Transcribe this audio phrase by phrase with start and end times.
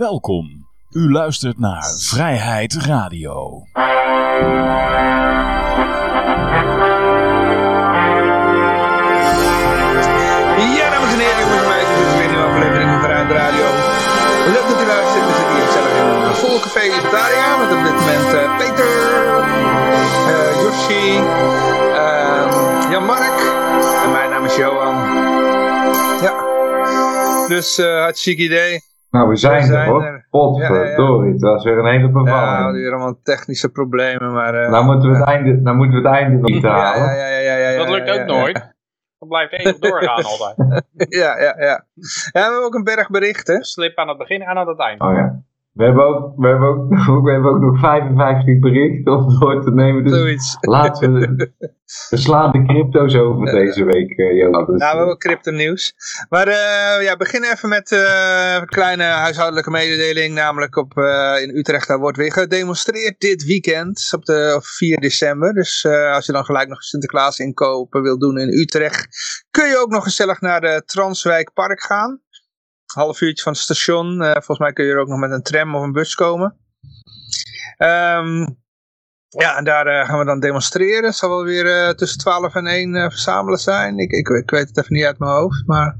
[0.00, 0.66] Welkom.
[0.90, 3.62] U luistert naar Vrijheid Radio.
[10.76, 13.64] Ja, dames en heren, jongens en meisjes, dit is weer een aflevering van Vrijheid Radio.
[14.52, 16.58] Leuk dat u luistert, we zitten hier gezellig in een vol
[17.58, 18.90] met op dit moment eh, Peter,
[21.94, 23.38] ehm, Jan-Mark
[24.04, 24.94] en mijn naam is Johan.
[26.22, 26.34] Ja,
[27.48, 28.89] dus uh, hartstikke idee.
[29.10, 30.02] Nou, we zijn, We zijn er hoor.
[30.04, 30.26] er.
[30.30, 32.72] Potverdorie, het was weer een hele Ja, bevalling.
[32.72, 34.54] weer allemaal technische problemen, maar...
[34.54, 37.02] eh, nou, moeten we het einde, nou moeten we het einde nog niet ja, halen.
[37.16, 38.74] ja, ja, ja, ja, ja, Dat lukt ja, ook ja, nooit.
[39.18, 40.84] Dat blijft eeuwig doorgaan altijd.
[41.08, 41.58] Ja, ja, ja.
[41.58, 41.84] Ja,
[42.32, 43.64] we hebben ook een berg berichten.
[43.64, 45.00] Slip aan het begin en aan het eind.
[45.00, 45.42] Oh ja.
[45.72, 46.88] We hebben ook, we hebben ook,
[47.26, 50.04] we hebben ook nog 55 berichten om door te nemen.
[50.04, 50.56] Dus Zoiets.
[50.60, 51.52] laten we,
[52.10, 54.66] we slaan de crypto's over deze week, eh, Johan.
[54.66, 55.94] Dus, Nou, we hebben crypto nieuws.
[56.28, 60.34] Maar eh ja, begin even met eh, een kleine huishoudelijke mededeling.
[60.34, 64.08] Namelijk op, eh, in Utrecht daar wordt weer gedemonstreerd dit weekend.
[64.14, 65.54] Op de op 4 december.
[65.54, 69.08] Dus eh, als je dan gelijk nog Sinterklaas inkopen wil doen in Utrecht.
[69.50, 72.20] Kun je ook nog gezellig naar de Transwijk Park gaan.
[72.94, 74.22] Half uurtje van het station.
[74.22, 76.56] Eh, volgens mij kun je er ook nog met een tram of een bus komen.
[77.76, 78.46] Ehm,
[79.28, 81.04] ja, en daar eh, gaan we dan demonstreren.
[81.04, 83.98] Het zal wel weer eh, tussen 12 en 1 eh, verzamelen zijn.
[83.98, 85.66] Ik, ik, ik weet het even niet uit mijn hoofd.
[85.66, 85.96] Maar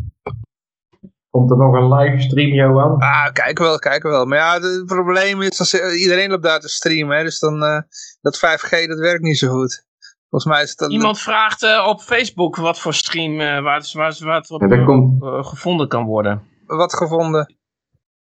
[1.31, 2.99] Komt er nog een livestream, Johan?
[2.99, 4.25] ah, kijken wel, kijken wel.
[4.27, 7.17] Maar ja, het, probleem is, als, eh, iedereen loopt daar te streamen.
[7.17, 7.81] Hè, dus dan, eh,
[8.21, 9.87] dat 5G, dat werkt niet zo goed.
[10.31, 10.91] Volgens mij is het dan...
[10.91, 14.85] Iemand vraagt eh, op Facebook wat voor stream, eh, waar, waar, waar het op Ja,
[14.85, 16.43] komt- eh, gevonden kan worden.
[16.77, 17.57] Wat gevonden.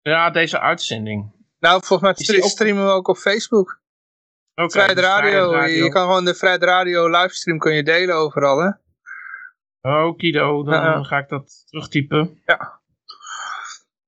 [0.01, 1.31] Ja, deze uitzending.
[1.59, 3.81] Nou, volgens mij streamen we ook op Facebook.
[4.55, 5.63] Oké, Vrijheid Radio.
[5.63, 8.69] Je, kan gewoon de Vrijheid Radio livestream kun je delen overal, hè.
[10.05, 11.03] Okido, dan Ja, ja.
[11.03, 12.41] ga ik dat terugtypen.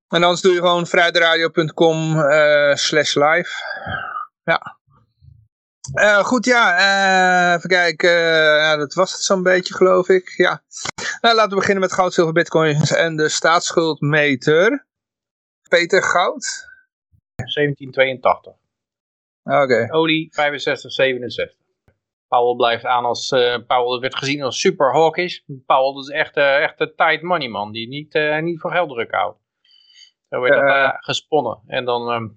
[0.08, 3.52] En anders doe je gewoon vrijdradio.com eh, slash live.
[4.44, 4.75] Ja.
[5.94, 6.78] Eh, goed, ja.
[6.78, 8.10] eh, even kijken.
[8.10, 10.34] eh, ja, dat was het zo'n beetje, geloof ik.
[10.38, 10.64] Ja.
[11.22, 14.88] Nou, laten we beginnen met goud, zilver, bitcoins en de staatsschuldmeter.
[15.70, 16.74] Peter Goud.
[17.36, 18.54] 1782.
[19.44, 19.94] Oké.
[19.94, 21.58] Olie 65, 67.
[22.28, 23.30] Powell blijft aan als,
[23.68, 25.40] Powell werd gezien als super hawkish.
[25.66, 29.40] Powell is echt, echt een tight money man, die niet, niet voor geld druk houdt.
[30.30, 31.62] Zo werd dat gesponnen.
[31.68, 32.28] En dan, ehm,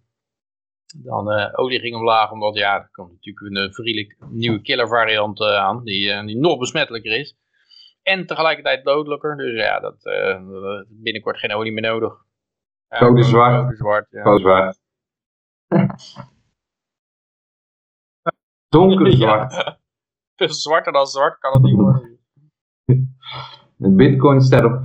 [0.97, 4.89] dan eh, olie ging omlaag, omdat ja, er komt natuurlijk een eh, vriendelijk nieuwe killer
[4.89, 7.37] variant eh, aan, die, die nog besmettelijker is.
[8.03, 10.03] En tegelijkertijd dodelijker, dus ja, dat,
[10.89, 12.13] binnenkort geen olie meer nodig.
[12.89, 13.65] Ja, Code zwart.
[13.65, 14.37] Code zwart, ja.
[14.37, 14.81] Zwart.
[18.69, 19.53] Donkerzwart.
[20.37, 22.19] Veel zwarter dan zwart kan het niet worden.
[23.77, 24.83] De bitcoin staat op 50.813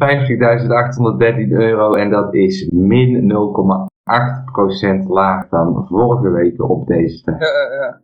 [1.50, 3.93] euro en dat is min 0,8%
[5.08, 7.40] lager dan vorige week op deze tijd.
[7.40, 8.02] Ja, ja.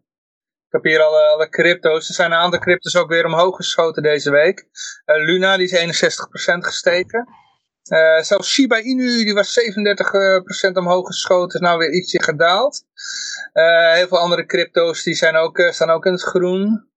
[0.69, 2.07] Ik heb hier alle, alle crypto's.
[2.07, 4.67] Er zijn een aantal crypto's ook weer omhoog geschoten deze week.
[5.05, 7.27] Eh, Luna die is 61% gestegen.
[7.83, 11.59] Eh, zelfs Shiba Inu die was 37% omhoog geschoten.
[11.59, 12.83] Is nou weer ietsje gedaald.
[13.53, 16.87] Eh, heel veel andere crypto's die zijn ook, staan ook in het groen.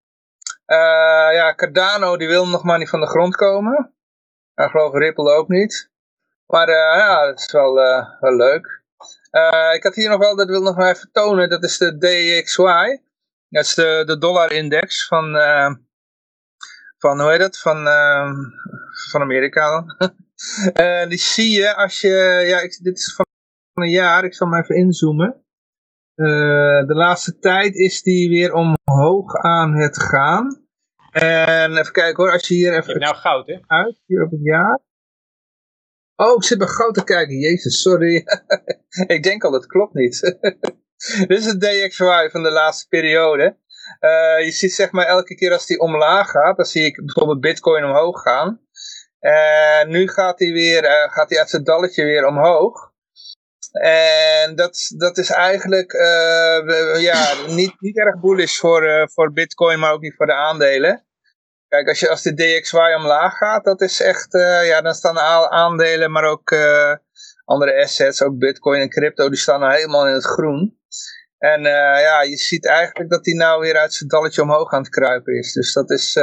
[1.32, 3.94] Ja, Cardano die wil nog maar niet van de grond komen.
[4.54, 5.90] Ik geloof Ripple ook niet.
[6.46, 7.74] Maar ja, dat is wel,
[8.20, 8.81] wel leuk.
[9.32, 11.78] Eh, ik had hier nog wel, dat wil ik nog maar even tonen, dat is
[11.78, 12.98] de DXY.
[13.48, 15.74] Dat is de, de dollarindex van, eh,
[16.98, 18.30] van, hoe heet dat, van, eh,
[19.10, 20.12] van Amerika dan.
[21.08, 23.26] Die zie je als je, ja, ik, dit is van
[23.74, 25.44] een jaar, ik zal maar even inzoomen.
[26.14, 30.66] De laatste tijd is die weer omhoog aan het gaan.
[31.10, 33.58] En even kijken hoor, als je hier even nou goud, hè?
[33.66, 34.80] uit, hier op het jaar.
[36.22, 37.38] Oh, ik zit bij goud te kijken.
[37.38, 38.24] Jezus, sorry.
[39.16, 40.20] ik denk al, het klopt niet.
[41.28, 43.56] Dit is het DXY van de laatste periode.
[44.00, 47.40] Eh, je ziet zeg maar elke keer als die omlaag gaat, dan zie ik bijvoorbeeld
[47.40, 48.60] bitcoin omhoog gaan.
[49.18, 52.92] En nu gaat hij weer, eh, gaat hij uit zijn dalletje weer omhoog.
[53.72, 59.78] En dat, dat is eigenlijk eh, ja, niet, niet erg bullish voor, eh, voor bitcoin,
[59.78, 61.04] maar ook niet voor de aandelen.
[61.72, 65.16] Kijk, als, je, als de DXY omlaag gaat, dat is echt, eh, ja, dan staan
[65.18, 66.94] a- aandelen, maar ook eh,
[67.44, 70.78] andere assets, ook bitcoin en crypto, die staan nou helemaal in het groen.
[71.38, 74.80] En eh, ja, je ziet eigenlijk dat die nou weer uit zijn dalletje omhoog aan
[74.80, 75.52] het kruipen is.
[75.52, 76.16] Dus dat is,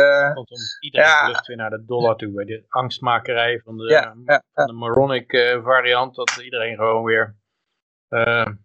[0.79, 1.41] iedereen Ja.
[1.45, 2.31] weer naar de dollar toe.
[2.33, 6.15] Bij de angstmakerij van de, Ja, ja, van de moronic variant.
[6.15, 7.35] Dat iedereen gewoon weer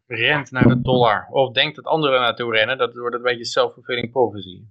[0.07, 1.27] rent naar de dollar.
[1.31, 2.79] Of denkt dat anderen naartoe rennen.
[2.79, 4.65] Dat wordt een beetje self-fulfilling prophecy.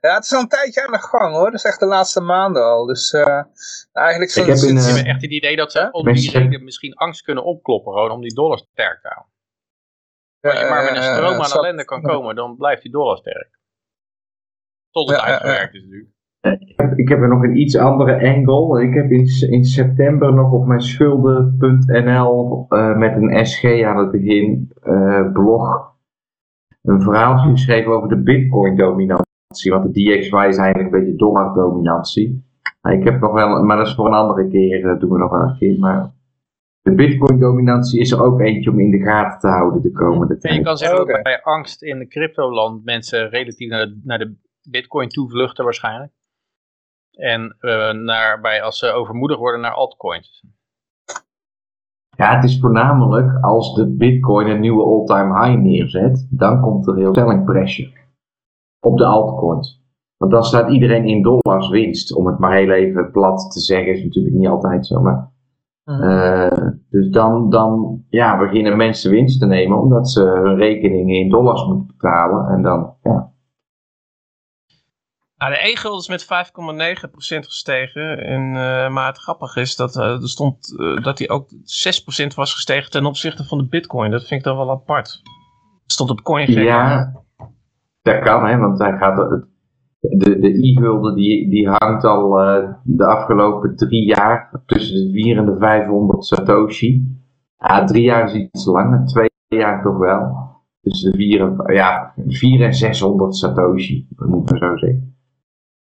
[0.00, 1.44] Ja, het is al een tijdje aan de gang hoor.
[1.44, 2.86] Dat is echt de laatste maanden al.
[2.86, 3.42] Dus uh,
[3.92, 4.34] eigenlijk...
[4.34, 7.22] Ik heb in, uh, hebben echt het idee dat ze om die reden misschien angst
[7.22, 7.92] kunnen opkloppen.
[7.92, 9.32] Gewoon om die dollar sterk te houden.
[10.40, 13.58] Als je maar met een stroom aan ellende kan komen, dan blijft die dollar sterk.
[14.90, 16.18] Tot het uitgewerkt is natuurlijk.
[16.40, 18.82] Ik heb, ik heb er nog een iets andere angle.
[18.82, 24.10] Ik heb in, in september nog op mijn schulden.nl uh, met een SG aan het
[24.10, 25.90] begin uh, blog
[26.82, 29.29] een verhaaltje geschreven over de bitcoin dominantie.
[29.50, 32.44] Want de DXY is eigenlijk een beetje dollar dominantie.
[32.82, 35.30] Ik heb nog wel, maar dat is voor een andere keer, dat doen we nog
[35.30, 35.78] wel een keer.
[35.78, 36.12] Maar
[36.82, 40.38] de bitcoin dominantie is er ook eentje om in de gaten te houden de komende
[40.38, 40.52] tijd.
[40.52, 41.22] En je kan zeggen dat okay.
[41.22, 46.12] bij angst in de cryptoland mensen relatief naar de, naar de bitcoin toevluchten waarschijnlijk.
[47.10, 50.44] En uh, naar, bij, als ze overmoedig worden naar altcoins.
[52.16, 56.96] Ja, het is voornamelijk als de bitcoin een nieuwe all-time high neerzet, dan komt er
[56.96, 57.99] heel selling pressure
[58.80, 59.80] op de altcoins.
[60.16, 62.14] Want dan staat iedereen in dollars winst.
[62.14, 65.00] Om het maar heel even plat te zeggen, is natuurlijk niet altijd zo.
[65.00, 65.30] Maar,
[65.84, 71.28] uh, dus dan, dan ja, beginnen mensen winst te nemen omdat ze hun rekeningen in
[71.28, 72.48] dollars moeten betalen.
[72.48, 73.32] En dan, ja.
[75.36, 76.28] Nou, de e-gulden is met 5,9%
[77.38, 78.18] gestegen.
[78.24, 81.54] En, uh, maar het grappige is dat uh, er stond dat hij ook 6%
[82.34, 84.10] was gestegen ten opzichte van de bitcoin.
[84.10, 85.20] Dat vind ik dan wel apart.
[85.82, 86.62] Het stond op CoinGecko.
[86.62, 87.22] Ja,
[88.02, 89.46] dat kan hè, want hij gaat,
[90.00, 92.30] de, de e-gulden die, die hangt al
[92.84, 97.18] de afgelopen drie jaar tussen de 4 en de 500 satoshi.
[97.56, 100.48] Ja, drie jaar is iets langer, twee jaar toch wel.
[100.80, 105.10] Tussen de 4 en, ja, 4 en 600 satoshi, dat moet ik zo zeggen.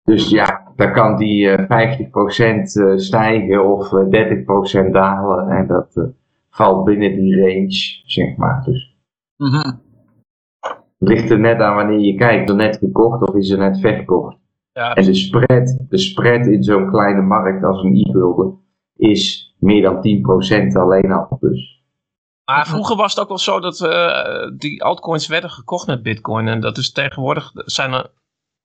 [0.04, 5.49] Dus ja, dan kan die uh, 50% stijgen of uh, 30% dalen.
[5.49, 6.04] En dat uh,
[6.50, 8.62] valt binnen die range, zeg maar.
[8.64, 8.96] Dus
[9.37, 9.81] mm.
[11.02, 12.43] Ligt er net aan wanneer je kijkt.
[12.43, 14.37] Is er net gekocht of is er net verkocht?
[14.72, 18.60] Ja, en de spread, de spread in zo'n kleine markt als een e-gulden
[18.96, 21.37] is meer dan 10% alleen al.
[21.40, 21.82] Dus.
[22.44, 26.49] Maar vroeger was het ook wel zo dat uh, die altcoins werden gekocht met bitcoin.
[26.49, 28.10] En dat is tegenwoordig zijn er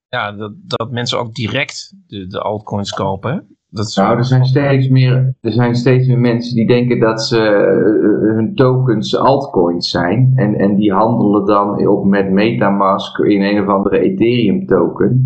[0.10, 3.56] ja, dat, dat mensen ook direct de, de altcoins kopen.
[3.69, 7.24] Dat is nou, er zijn, steeds meer, er zijn steeds meer mensen die denken dat
[7.24, 10.34] ze uh, hun tokens altcoins zijn.
[10.36, 15.25] En, en die handelen dan op met Metamask in een of andere Ethereum token.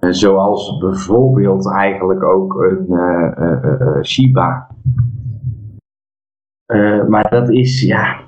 [0.00, 4.68] Uh, zoals bijvoorbeeld eigenlijk ook een uh, Shiba.
[7.08, 8.20] maar dat is, ja,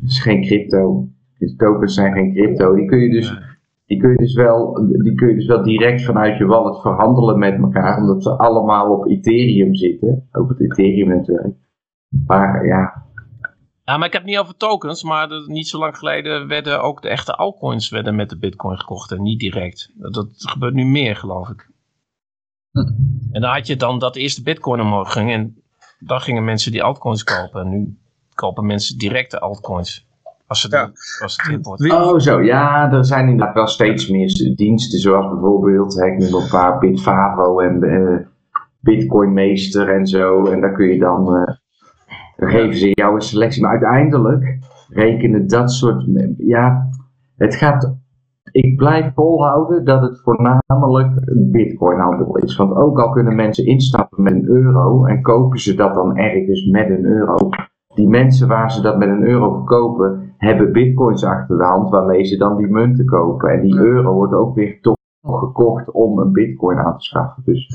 [0.00, 1.08] dat is geen crypto.
[1.38, 2.74] De tokens zijn geen crypto.
[2.74, 3.57] Die kun je dus
[3.88, 7.38] die kun je dus wel, die kun je dus wel direct vanuit je wallet verhandelen
[7.38, 11.54] met elkaar, omdat ze allemaal op Ethereum zitten, op het Ethereum-netwerk.
[12.26, 13.06] Maar ja.
[13.84, 16.82] Ja, maar ik heb het niet over tokens, maar dat, niet zo lang geleden werden
[16.82, 19.92] ook de echte altcoins werden met de bitcoin gekocht en niet direct.
[19.94, 21.70] Dat, dat gebeurt nu meer, geloof ik.
[22.70, 22.78] Hm.
[23.32, 25.62] En dan had je dan dat eerst de bitcoin omhoog ging en
[25.98, 27.60] dan gingen mensen die altcoins kopen.
[27.60, 27.98] En nu
[28.34, 30.07] kopen mensen direct de altcoins.
[30.48, 30.90] Als het, ja.
[31.22, 31.92] als het import.
[31.92, 36.48] Oh zo, ja, er zijn inderdaad wel steeds meer diensten, zoals bijvoorbeeld, ik noem een
[36.48, 38.16] paar Bitfavo en uh,
[38.80, 40.44] Bitcoin Meester en zo.
[40.44, 41.44] En daar kun je dan, uh,
[42.36, 43.62] dan geven ze jou een selectie.
[43.62, 44.58] Maar uiteindelijk
[44.88, 46.04] rekenen dat soort,
[46.36, 46.88] ja,
[47.36, 47.96] het gaat,
[48.50, 52.56] ik blijf volhouden dat het voornamelijk een Bitcoin handel is.
[52.56, 56.66] Want ook al kunnen mensen instappen met een euro en kopen ze dat dan ergens
[56.66, 57.48] met een euro
[57.98, 62.24] die mensen waar ze dat met een euro verkopen, hebben bitcoins achter de hand waarmee
[62.24, 63.50] ze dan die munten kopen.
[63.50, 67.42] En die euro wordt ook weer toch gekocht om een bitcoin aan te schaffen.
[67.44, 67.68] Dus.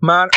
[0.00, 0.28] Maar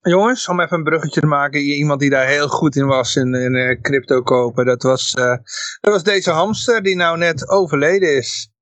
[0.00, 3.34] jongens, om even een bruggetje te maken, iemand die daar heel goed in was in,
[3.34, 5.36] in uh, crypto kopen, dat was, uh,
[5.80, 8.52] dat was deze hamster die nou net overleden is.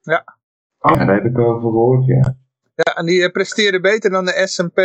[0.00, 0.24] Ja.
[0.78, 2.36] Oh, daar heb ik over gehoord, ja.
[2.74, 4.78] Ja, en die presteerde beter dan de S&P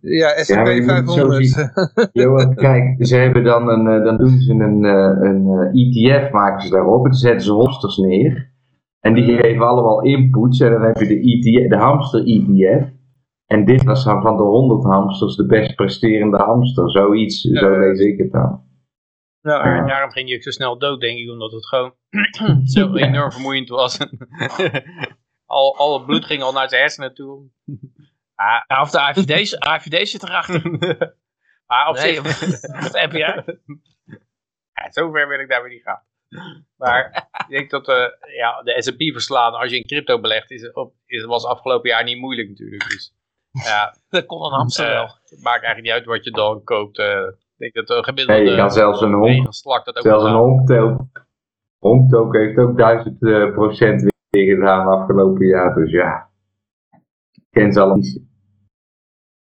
[0.00, 2.10] ja, S&P ja, 500.
[2.12, 4.84] Johan, kijk, ze hebben dan een, dan doen ze een,
[5.24, 8.56] een ETF, maken ze daarop, en dan zetten ze hamsters neer.
[9.00, 12.96] En die geven allemaal inputs, en dan heb je de, ETF, de hamster ETF.
[13.46, 17.78] En dit was dan van de 100 hamsters de best presterende hamster, zoiets, ja, zo
[17.78, 18.66] lees ik het dan.
[19.40, 21.94] Ja, en daarom ging je ook zo snel dood, denk ik, omdat het gewoon
[22.74, 23.98] zo enorm vermoeiend was.
[25.46, 27.50] al, al het bloed ging al naar zijn hersenen toe.
[28.38, 30.62] Ah, of de AVD, AVD zit erachter.
[31.66, 32.42] ah, op nee, zich.
[32.86, 33.58] Of heb je?
[34.72, 36.02] Ja, zover wil ik daar weer niet gaan.
[36.76, 37.96] Maar ik denk dat uh,
[38.36, 42.04] ja, de S&P verslaan als je in crypto belegt, is, op, is, was afgelopen jaar
[42.04, 42.88] niet moeilijk natuurlijk.
[42.88, 43.14] Dus,
[43.50, 45.18] ja, dat kon een hamster uh, wel.
[45.24, 46.98] Het maakt eigenlijk niet uit wat je dan koopt.
[46.98, 47.26] Uh,
[47.56, 50.24] ik denk dat een gemiddelde nee, je kan zelfs een honk, slak dat ook zelfs
[50.24, 51.08] een
[51.78, 53.18] honktoken heeft ook 1000
[53.52, 55.74] procent gedaan afgelopen jaar.
[55.74, 56.30] Dus ja,
[57.32, 58.27] ik ken ze allemaal niet.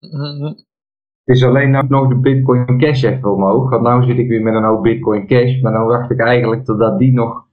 [0.01, 3.69] Het is alleen nou nog de Bitcoin Cash even omhoog.
[3.69, 5.61] Want nou zit ik weer met een hoop Bitcoin Cash.
[5.61, 7.45] Maar dan dacht ik eigenlijk totdat die nog...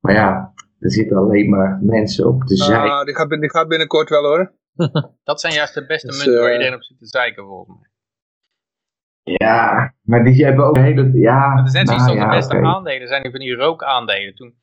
[0.00, 2.78] Maar ja, er zitten alleen maar mensen op de zij.
[2.78, 4.52] Ah, die, gaat, die gaat binnenkort wel hoor.
[5.24, 7.78] Dat zijn juist de beste Dus, munten waar eh, iedereen op zit te zeiken volgens
[7.78, 7.88] mij.
[9.22, 11.10] Ja, maar die hebben ook hele...
[11.12, 14.34] Ja, is nou dat de beste aandelen zijn die van die rookaandelen.
[14.34, 14.54] Toen,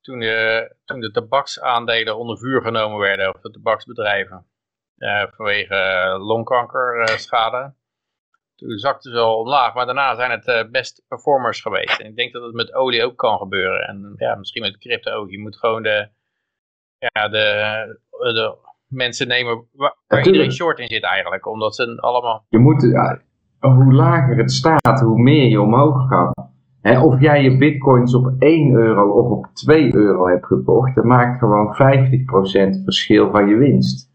[0.00, 4.49] toen, de, toen de tabaksaandelen onder vuur genomen werden, of de tabaksbedrijven, eh,
[5.36, 7.74] vanwege eh, longkankerschade.
[8.56, 12.00] Toen zakten ze al omlaag, maar daarna zijn het eh, best performers geweest.
[12.00, 13.88] En ik denk dat het met olie ook kan gebeuren.
[13.88, 15.30] En ja, misschien met crypto ook.
[15.30, 16.08] Je moet gewoon de,
[16.98, 21.46] ja, de, de mensen nemen waar, iedereen short in zit eigenlijk.
[21.46, 22.44] Omdat ze allemaal...
[22.48, 23.20] Je moet, ja,
[23.60, 26.48] hoe lager het staat, hoe meer je omhoog gaat.
[27.02, 31.38] Of jij je bitcoins op 1 euro of op 2 euro hebt gekocht, dat maakt
[31.38, 34.09] gewoon 50% verschil van je winst.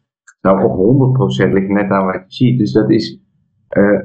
[0.45, 2.59] Nou, of 100% ligt net aan wat je ziet.
[2.59, 3.19] Dus dat is
[3.67, 3.99] eh,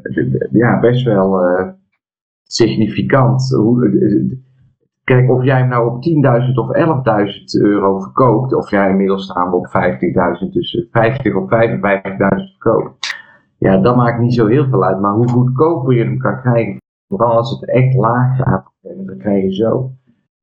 [0.50, 1.68] ja, best wel eh,
[2.42, 3.54] significant.
[3.56, 4.38] Hoe, eh,
[5.04, 9.50] kijk, of jij hem nou op 10.000 of 11.000 euro verkoopt, of jij inmiddels staan
[9.50, 13.16] we op 50.000, dus 50 of 55.000 verkoopt.
[13.58, 15.00] Ja, dat maakt niet zo heel veel uit.
[15.00, 16.76] Maar hoe goedkoper je hem kan krijgen,
[17.08, 19.92] vooral als het echt laag gaat, dan krijg je zo.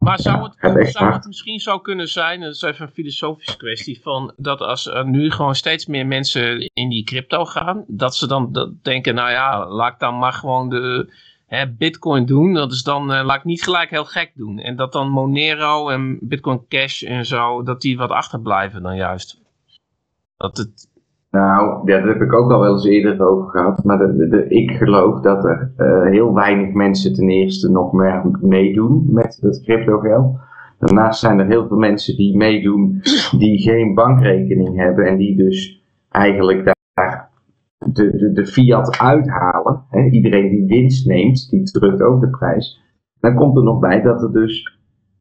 [0.08, 4.02] Maar zou het, zou het misschien zo kunnen zijn, dat is even een filosofische kwestie,
[4.02, 8.28] van dat als er nu gewoon steeds meer mensen in die crypto gaan, dat ze
[8.28, 11.14] dan dat denken, nou ja, laat ik dan maar gewoon de
[11.46, 14.60] hè, bitcoin doen, dat is dan, eh, laat ik niet gelijk heel gek doen.
[14.60, 19.42] En dat dan Monero en bitcoin cash en zo, dat die wat achterblijven dan juist.
[20.38, 20.87] Dat het,
[21.32, 23.84] Nou, daar heb ik ook al wel eens eerder over gehad.
[23.84, 29.06] Maar de, ik geloof dat er eh, heel weinig mensen ten eerste nog meer meedoen
[29.10, 30.38] met het crypto geld.
[30.80, 33.02] Daarnaast zijn er heel veel mensen die meedoen
[33.38, 37.30] die geen bankrekening hebben en die dus eigenlijk daar
[37.78, 39.84] de, de, de fiat uithalen.
[40.12, 42.82] Iedereen die winst neemt, die drukt ook de prijs.
[43.20, 44.77] Dan komt er nog bij dat er dus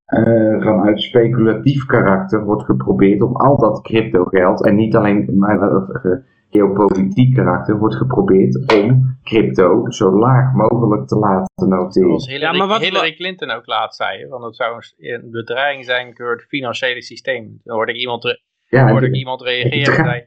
[0.07, 5.61] eh, vanuit speculatief karakter wordt geprobeerd om al dat crypto geld en niet alleen maar
[5.63, 6.13] eh,
[6.51, 12.09] geopolitiek karakter wordt geprobeerd om crypto zo laag mogelijk te laten noteren.
[12.09, 14.29] Zoals Hillary, Ja, maar wat- Hillary Clinton ook laatst zei.
[14.29, 17.61] Want het zou een- bedreiging zijn voor het financiële systeem.
[17.65, 20.25] Dan hoorde ik iemand, re- Ja, hoorde ik iemand reageren en zei...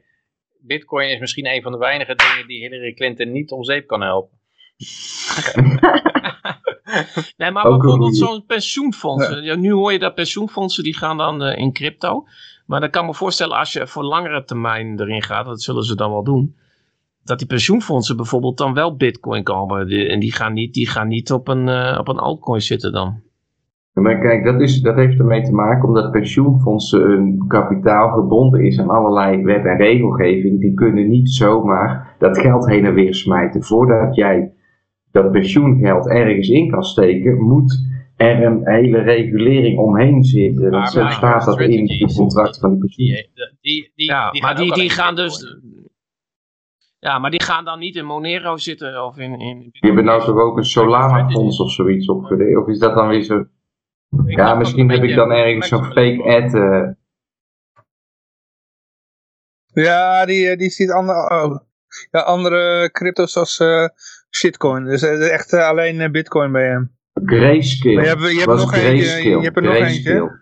[0.62, 4.00] Bitcoin is misschien een van de weinige dingen die Hillary Clinton niet om zeep kan
[4.02, 4.38] helpen.
[7.36, 9.28] Nee, maar Ook bijvoorbeeld zo'n pensioenfonds.
[9.42, 12.24] Ja, nu hoor je dat pensioenfondsen die gaan dan eh, in crypto.
[12.66, 15.82] Maar dan kan ik me voorstellen als je voor langere termijn erin gaat, dat zullen
[15.84, 16.54] ze dan wel doen.
[17.24, 19.86] Dat die pensioenfondsen bijvoorbeeld dan wel bitcoin komen.
[19.86, 22.92] Die- En die gaan niet, die gaan niet op, een, eh, op een altcoin zitten
[22.92, 23.20] dan.
[23.92, 28.78] Maar kijk, dat, is, dat heeft ermee te maken omdat pensioenfondsen hun kapitaal gebonden is
[28.78, 30.60] aan allerlei wet en regelgeving.
[30.60, 33.62] Die kunnen niet zomaar dat geld heen en weer smijten.
[33.62, 34.52] Voordat jij
[35.12, 40.70] dat pensioengeld ergens in kan steken, moet er een hele regulering omheen zitten.
[40.70, 43.06] Maar Dat staat dat in het contract van die pensioen.
[43.06, 45.56] Die, die, die, Ja, die maar gaan die, die gaan dus...
[46.98, 49.40] Ja, maar die gaan dan niet in Monero zitten of in...
[49.40, 52.56] in Die hebben nou toch ook een Solana-fonds of zoiets opgericht?
[52.56, 53.44] Of is dat dan weer zo?
[54.26, 56.54] Ik Ja, misschien heb ik dan ergens zo'n fake ad.
[56.54, 56.88] eh,
[59.72, 61.58] Ja, die, eh, die ziet andere, oh.
[62.10, 63.88] ja, andere crypto's als eh,
[64.36, 64.84] shitcoin.
[64.84, 66.96] Dus het is echt eh, alleen eh, bitcoin bij hem.
[67.24, 67.94] Grayscale.
[67.94, 70.38] Maar je hebt- je hebt nog eentje, je hebt er nog eentje.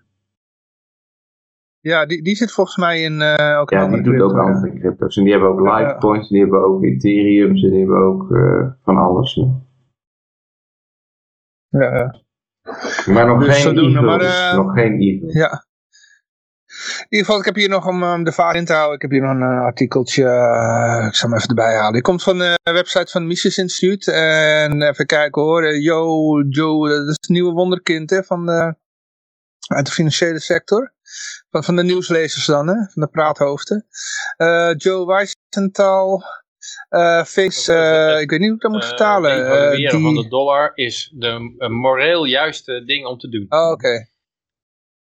[1.80, 4.38] Ja, die, die zit volgens mij in eh ook Ja, die doet ook ja.
[4.38, 5.16] andere crypto's.
[5.16, 5.60] En die hebben ook.
[5.60, 9.34] Litecoins, die hebben ook Ethereums, en die hebben ook eh, van alles.
[11.68, 12.20] Ja, ja.
[13.12, 15.32] Maar nog Dus geen maar, eh, nog geen Eagles.
[15.32, 15.66] Ja.
[16.98, 19.02] In ieder geval, ik heb hier nog, om um, de vaart in te houden, ik
[19.02, 21.92] heb hier nog een eh, artikeltje, eh, ik zal hem even erbij halen.
[21.92, 24.08] Die komt van de website van het Mises Instituut.
[24.08, 28.74] En even kijken hoor, eh, Yo, Joe, dat is het nieuwe wonderkind hè, van de,
[29.74, 30.92] uit de financiële sector.
[31.50, 33.86] Van, van de nieuwslezers dan, hè, van de praathoofden.
[34.36, 36.22] Eh, Joe Weisenthal,
[36.88, 39.30] eh face, eh, ik weet niet hoe ik dat moet Eh, vertalen.
[39.32, 40.22] het eh, evalueren van die...
[40.22, 43.46] de dollar is de een moreel juiste ding om te doen.
[43.48, 44.08] Oh, oké.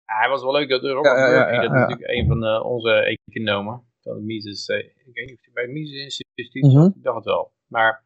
[0.08, 3.18] Hij was wel leuk dat Robert Ja, Murphy, dat is natuurlijk een van eh, onze
[3.30, 3.84] economen.
[4.02, 7.04] Van de Mises, eh, ik weet niet of hij bij het Mises Instituut zat, ik
[7.04, 7.52] dacht het wel.
[7.68, 8.04] Maar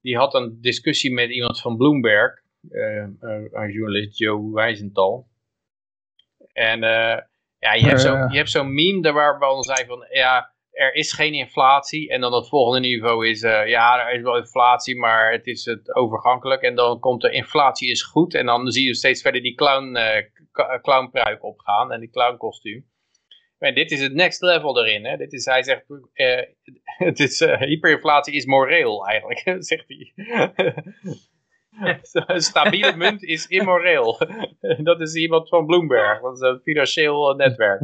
[0.00, 3.06] die had een discussie met iemand van Bloomberg, eh,
[3.50, 5.26] een journalist, Joe Weisenthal.
[6.52, 6.80] En
[7.58, 11.12] ja, je hebt zo'n hebt zo'n meme daar waarbij dan zei van, ja, er is
[11.12, 12.10] geen inflatie.
[12.10, 15.94] En dan het volgende niveau is, ja, er is wel inflatie, maar het is het
[15.94, 16.62] overgankelijk.
[16.62, 18.34] En dan komt de inflatie is goed.
[18.34, 20.35] En dan zie je steeds verder die clown, k-
[20.82, 22.86] clownpruik opgaan en die clownkostuum.
[23.58, 25.04] En dit is het next level erin.
[25.04, 25.16] Hè?
[25.16, 26.42] Dit is, hij zegt, eh,
[27.06, 30.12] het is, eh, hyperinflatie is moreel eigenlijk, zegt hij.
[32.26, 34.18] Een stabiele munt is immoreel.
[34.82, 37.80] dat is iemand van Bloomberg, dat is een financieel netwerk.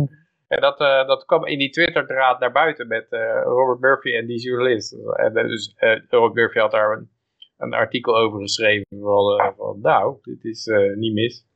[0.53, 4.27] En dat, eh, dat kwam in die Twitter-draad naar buiten met eh, Robert Murphy en
[4.27, 4.93] die journalist.
[4.93, 5.75] En eh, dus
[6.09, 7.11] Robert Murphy had daar een,
[7.57, 11.47] een artikel over geschreven van, van nou, dit is niet mis.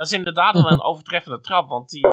[0.00, 2.06] Dat is inderdaad wel een overtreffende trap, want die,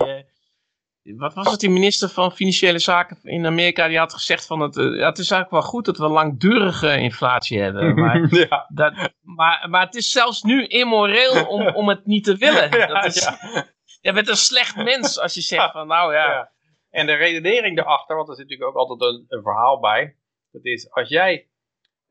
[1.16, 4.76] wat was het, die minister van Financiële Zaken in Amerika, die had gezegd van het,
[4.76, 7.96] ja, het is eigenlijk wel goed dat we langdurige inflatie hebben.
[8.00, 8.70] Maar, ja.
[8.74, 12.72] dat, maar, maar het is zelfs nu immoreel om, om het niet te willen.
[12.72, 13.66] Dat is, ja.
[14.02, 16.32] Je bent een slecht mens als je zegt van nou ja.
[16.32, 16.52] Ja.
[16.90, 20.16] En de redenering erachter, want er zit natuurlijk ook altijd een, een verhaal bij.
[20.52, 21.48] Dat is, als jij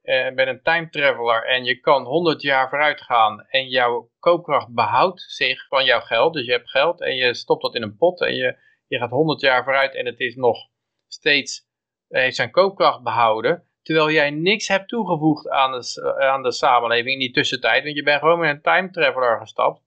[0.07, 4.69] eh, bent een time traveler en je kan 100 jaar vooruit gaan en jouw koopkracht
[4.75, 6.33] behoudt zich van jouw geld.
[6.35, 9.11] Dus je hebt geld en je stopt dat in een pot en je, je gaat
[9.11, 10.57] 100 jaar vooruit en het is nog
[11.07, 11.67] steeds,
[12.09, 13.65] eh, heeft zijn koopkracht behouden.
[13.83, 17.83] Terwijl jij niks hebt toegevoegd aan de, aan de samenleving in die tussentijd.
[17.85, 19.85] Want je bent gewoon met een time traveler gestapt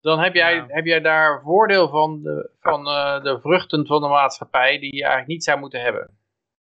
[0.00, 0.64] dan heb jij, Ja.
[0.68, 5.00] heb jij daar voordeel van, de, van eh, de vruchten van de maatschappij die je
[5.00, 6.02] eigenlijk niet zou moeten hebben.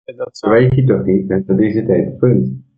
[0.04, 1.28] En Dat Dat zou, weet je toch niet?
[1.46, 2.68] Dat is het hele punt.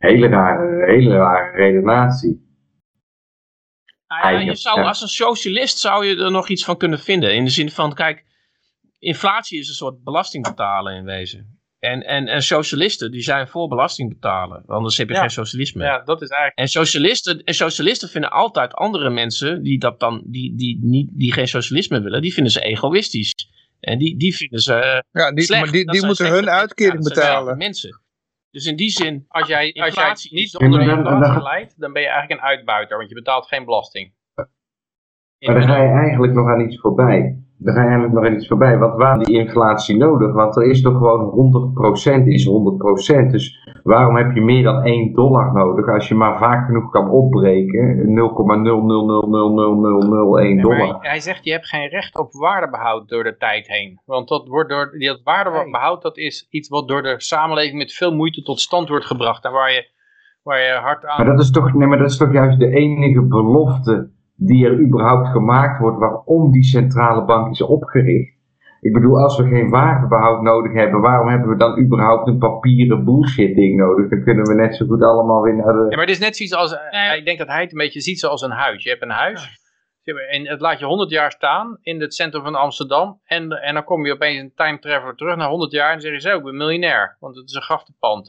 [0.00, 2.48] Hele rare, hele rare redenatie.
[4.08, 4.86] Nou ja, je zou ja.
[4.86, 7.34] als een socialist zou je er nog iets van kunnen vinden.
[7.34, 8.24] In de zin van, kijk,
[8.98, 11.58] inflatie is een soort belasting betalen in wezen.
[11.78, 14.62] En, en, en socialisten, die zijn voor belasting betalen.
[14.66, 15.20] Anders heb je Ja.
[15.20, 15.84] geen socialisme.
[15.84, 16.58] ja, dat is eigenlijk...
[16.58, 21.32] En socialisten, en socialisten vinden altijd andere mensen die, dat dan, die, die, niet, die
[21.32, 23.32] geen socialisme willen, die vinden ze egoïstisch.
[23.80, 25.62] En die, die vinden ze Ja, die, slecht.
[25.62, 27.56] maar die, die moeten hun uitkering Ja, dat zijn slechte betalen.
[27.58, 28.00] mensen.
[28.50, 31.92] Dus in die zin, Als jij, als jij Inflatie niet onder de inflatie leidt, dan
[31.92, 34.12] ben je eigenlijk een uitbuiter, want je betaalt geen belasting.
[35.38, 37.44] Maar dan ga je eigenlijk nog aan iets voorbij.
[37.62, 38.78] Dan ga je eigenlijk nog iets voorbij.
[38.78, 40.32] Wat waren die inflatie nodig?
[40.32, 41.32] Want er is toch gewoon
[42.22, 42.50] 100% is 100%.
[43.30, 47.10] Dus waarom heb je meer dan 1 dollar nodig als je maar vaak genoeg kan
[47.10, 47.96] opbreken?
[47.96, 48.14] 0,0000001 Nee,
[50.54, 50.78] maar dollar.
[50.78, 54.00] hij, hij zegt je hebt geen recht op waardebehoud door de tijd heen.
[54.04, 58.14] Want dat, wordt door, dat waardebehoud dat is iets wat door de samenleving met veel
[58.14, 59.44] moeite tot stand wordt gebracht.
[59.44, 59.88] En waar je,
[60.42, 61.24] waar je hard aan...
[61.24, 64.10] Maar dat is toch, nee, maar dat is toch juist de enige belofte
[64.42, 68.38] die er überhaupt gemaakt wordt waarom die centrale bank is opgericht.
[68.80, 73.04] Ik bedoel, als we geen waardebehoud nodig hebben, waarom hebben we dan überhaupt een papieren
[73.04, 74.08] bullshit ding nodig?
[74.08, 75.86] Dan kunnen we net zo goed allemaal weer naar de...
[75.88, 78.00] Ja, maar het is net zoiets als, eh, ik denk dat hij het een beetje
[78.00, 78.82] ziet zoals een huis.
[78.82, 79.58] Je hebt een huis
[80.04, 83.20] en het laat je 100 jaar staan in het centrum van Amsterdam.
[83.24, 86.00] En, en dan kom je opeens een time traveler terug naar 100 jaar en dan
[86.00, 87.16] zeg je zo, ik ben miljonair.
[87.20, 88.28] Want het is een grachtenpand.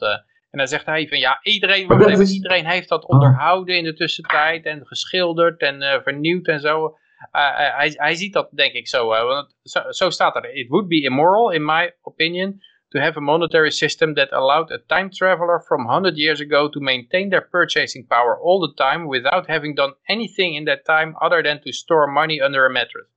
[0.52, 3.04] En dan zegt hij van ja, iedereen, Maar wacht dat even, is- iedereen heeft dat
[3.04, 6.96] onderhouden in de tussentijd en geschilderd en eh, vernieuwd en zo.
[7.30, 10.54] Eh, eh, hij, hij ziet dat denk ik zo, want zo, zo staat er.
[10.54, 14.78] It would be immoral, in my opinion, to have a monetary system that allowed a
[14.86, 19.46] time traveler from 100 years ago to maintain their purchasing power all the time without
[19.46, 23.08] having done anything in that time other than to store money under a mattress.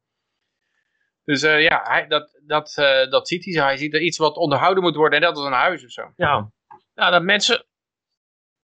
[1.24, 3.62] Dus eh, ja, hij, dat, dat, eh, dat ziet hij zo.
[3.62, 6.12] Hij ziet er iets wat onderhouden moet worden en dat is een huis of zo.
[6.15, 6.52] Ja,
[6.95, 7.65] nou, dat mensen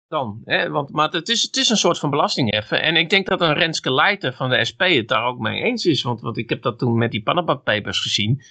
[0.07, 2.81] dan, hè, want, maar het is, het is een soort van belastingheffen.
[2.81, 5.85] En ik denk dat een Renske Leijten van de SP het daar ook mee eens
[5.85, 6.01] is.
[6.03, 8.43] Want, want ik heb dat toen met die Panama Papers gezien.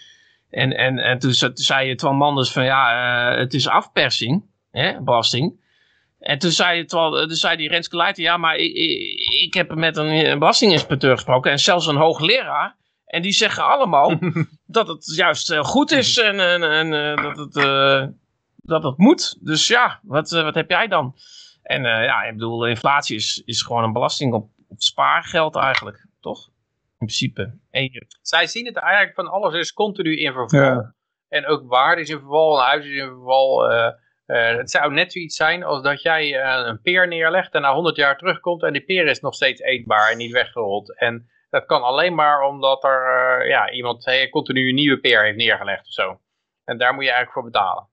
[0.51, 3.69] En, en, en toen, ze- toen zei je Twan Manders van ja, eh, het is
[3.69, 5.63] afpersing, hè, belasting.
[6.19, 9.75] En toen zei, Twan, toen zei die Renske Leijten, ja, maar ik, ik, ik heb
[9.75, 11.51] met een, een belastinginspecteur gesproken.
[11.51, 12.77] En zelfs een hoogleraar.
[13.05, 14.19] En die zeggen allemaal
[14.67, 17.57] dat het juist eh, goed is en, en, en eh, dat het...
[17.57, 18.07] eh,
[18.65, 19.45] dat het moet.
[19.47, 21.15] Dus ja, wat, eh, wat heb jij dan?
[21.63, 26.07] En eh, ja, ik bedoel, inflatie is, is gewoon een belasting op, op spaargeld eigenlijk,
[26.21, 26.47] toch?
[26.99, 27.59] In principe.
[27.71, 30.61] En Zij zien het eigenlijk van alles is continu in verval.
[30.61, 30.95] Ja.
[31.29, 33.71] En ook waarde is in verval, een huis is in verval.
[33.71, 33.93] eh,
[34.57, 38.19] het zou net zoiets zijn als dat jij een peer neerlegt en na 100 jaar
[38.19, 40.99] terugkomt en die peer is nog steeds eetbaar en niet weggerold.
[40.99, 45.37] En dat kan alleen maar omdat er ja, iemand eh, continu een nieuwe peer heeft
[45.37, 46.21] neergelegd of zo.
[46.65, 47.89] En daar moet je eigenlijk voor betalen.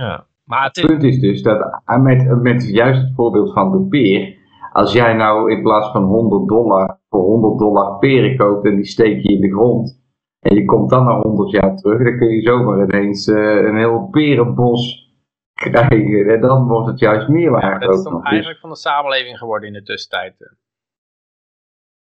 [0.00, 0.26] Ja.
[0.44, 4.38] Maar het punt is dus dat met, met juist het voorbeeld van de peer,
[4.72, 8.84] als jij nou in plaats van 100 dollar voor 100 dollar peren koopt en die
[8.84, 10.02] steek je in de grond
[10.40, 13.76] en je komt dan na 100 jaar terug, dan kun je zomaar ineens eh, een
[13.76, 15.08] heel perenbos
[15.54, 18.76] krijgen en dan wordt het juist meer Ja, waard dat is dan eigenlijk van de
[18.76, 20.34] samenleving geworden in de tussentijd.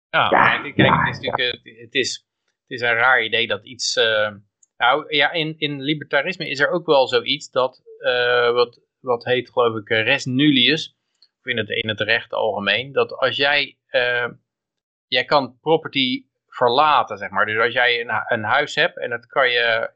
[0.10, 2.28] ja, ja, Kijk, ja, het, is natuurlijk, het, is,
[2.67, 3.96] het is een raar idee dat iets...
[3.96, 4.32] eh,
[4.82, 9.50] nou ja, in, in libertarisme is er ook wel zoiets dat, eh, wat, wat heet
[9.50, 10.96] geloof ik eh, res nullius,
[11.39, 14.28] of in het, in het recht algemeen, dat als jij, eh,
[15.08, 17.46] jij kan property verlaten, zeg maar.
[17.46, 19.89] Dus als jij een, een huis hebt en dat kan, je,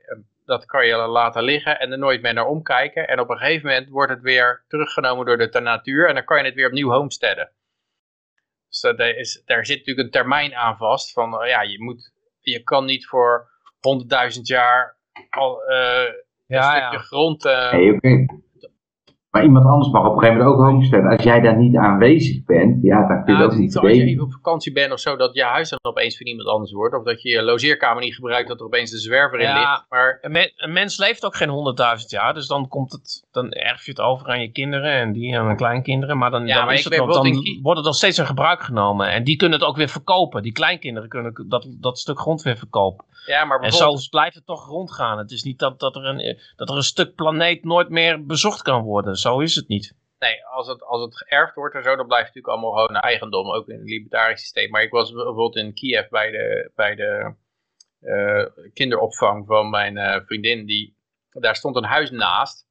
[0.46, 3.08] dat kan je laten liggen en er nooit meer naar omkijken.
[3.08, 6.38] En op een gegeven moment wordt het weer teruggenomen door de natuur en dan kan
[6.38, 7.52] je het weer opnieuw homesteaden.
[8.68, 12.14] Dus dat is, daar zit natuurlijk een termijn aan vast van, uh, ja, je, moet,
[12.40, 13.54] je kan niet voor
[14.36, 14.98] 100.000 jaar
[15.30, 15.76] al uh,
[16.48, 16.88] Ja, een ja.
[16.88, 17.46] stukje grond...
[17.46, 18.26] uh, Nee, oké.
[19.30, 21.12] Maar iemand anders mag op een gegeven moment ook homesteaden.
[21.12, 24.04] Als jij daar niet aanwezig bent, ja, dan kun je dat niet zo als je
[24.04, 26.96] even op vakantie bent of zo, dat je huis dan opeens van iemand anders wordt.
[26.96, 29.60] Of dat je je logeerkamer niet gebruikt, dat er opeens een zwerver in Ja.
[29.60, 29.86] ligt.
[29.90, 33.52] Maar Een, me- een mens leeft ook geen honderdduizend jaar, dus dan, komt het, dan
[33.52, 36.18] erf je het over aan je kinderen en die aan hun kleinkinderen.
[36.18, 37.88] Maar dan, Ja, dan, maar is ik het nog, dan bijvoorbeeld in Kie- wordt het
[37.88, 39.08] nog steeds in gebruik genomen.
[39.12, 40.44] En die kunnen het ook weer verkopen.
[40.44, 43.06] Die kleinkinderen kunnen dat, dat stuk grond weer verkopen.
[43.26, 45.18] Ja, maar En zo blijft het toch rondgaan.
[45.18, 48.62] Het is niet dat, dat, er een, dat er een stuk planeet nooit meer bezocht
[48.62, 49.16] kan worden.
[49.16, 49.96] Zo is het niet.
[50.20, 53.02] Nee, als het, als het geërfd wordt en zo, dan blijft het natuurlijk allemaal gewoon
[53.02, 54.70] eigendom, ook in het libertarisch systeem.
[54.70, 57.36] Maar ik was bijvoorbeeld in Kiev bij de, bij de
[58.00, 60.66] eh, kinderopvang van mijn eh, vriendin.
[60.66, 60.98] Die,
[61.30, 62.68] daar stond een huis naast.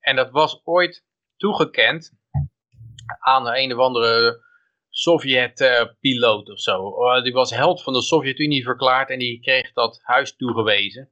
[0.00, 1.04] En dat was ooit
[1.36, 2.12] toegekend
[3.18, 4.40] aan een of andere
[5.02, 7.04] Sovjet-piloot of zo.
[7.04, 11.08] Eh, die was held van de Sovjet-Unie verklaard en die kreeg dat huis toegewezen.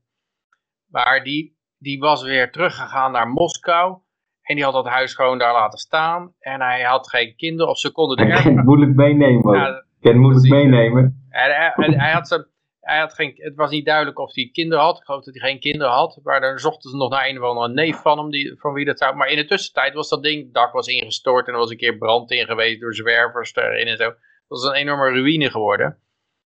[0.87, 3.99] Maar die, die was weer teruggegaan naar Moskou.
[4.43, 6.35] En die had dat huis gewoon daar laten staan.
[6.39, 9.85] En hij had geen kinderen of ze konden de moeilijk meenemen.
[10.01, 11.29] Ja, moeilijk meenemen.
[11.31, 12.49] en hij had ze,
[12.91, 14.97] hij had geen, het was niet duidelijk of hij kinderen had.
[14.99, 16.21] Ik geloof dat hij geen kinderen had.
[16.23, 18.85] Maar dan zochten ze nog naar een of andere neef van hem, die, van wie
[18.85, 19.17] dat zou.
[19.17, 21.77] Maar in de tussentijd was dat ding, het dak was ingestort en er was een
[21.77, 24.05] keer brand in geweest door zwervers erin en zo.
[24.05, 25.99] Dat was een enorme ruïne geworden.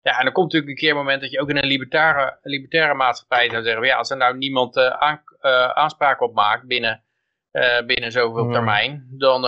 [0.01, 2.37] Ja, en dan komt natuurlijk een keer een moment dat je ook in een libertaire,
[2.41, 6.67] libertaire maatschappij zou zeggen, ja, als er nou niemand eh, aan, eh, aanspraak op maakt
[6.67, 7.03] binnen,
[7.51, 8.51] eh, binnen zoveel Hmm.
[8.51, 9.41] termijn, dan,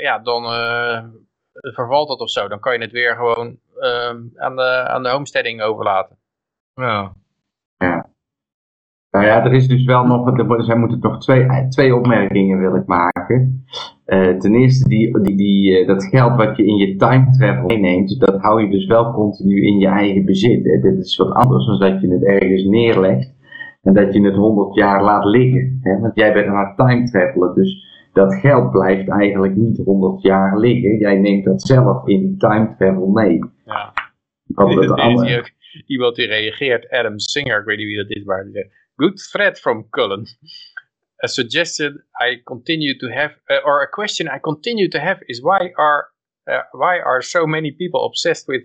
[0.00, 0.42] ja, dan
[1.52, 2.48] vervalt dat of zo.
[2.48, 6.18] Dan kan je het weer gewoon ehm, aan, de, aan de homesteading overlaten.
[6.78, 7.12] Ja.
[9.10, 12.58] Nou ja, er is dus wel nog, er worden- zij moeten nog twee, twee opmerkingen
[12.58, 13.64] wil ik maken.
[14.04, 17.66] Eh, ten eerste, die, die, die, eh, dat geld wat je in je time travel
[17.66, 20.64] meeneemt, dat hou je dus wel continu in je eigen bezit.
[20.64, 20.80] Hè.
[20.80, 23.34] Dit is wat anders dan dat je het ergens neerlegt
[23.82, 25.78] en dat je het 100 jaar laat liggen.
[25.82, 26.00] Hè.
[26.00, 30.58] Want jij bent aan het time travelen, dus dat geld blijft eigenlijk niet 100 jaar
[30.58, 30.98] liggen.
[30.98, 33.38] Jij neemt dat zelf in die time travel mee.
[33.64, 33.92] Ja.
[34.44, 35.52] Wat het is
[35.86, 39.30] iemand die reageert, Adam Singer, ik weet niet wie dat is, maar die zegt, good
[39.30, 40.26] thread from Cullen.
[41.24, 45.40] A suggestion I continue to have, uh, or a question I continue to have is
[45.40, 46.12] why are,
[46.44, 48.62] uh, why are so many people obsessed with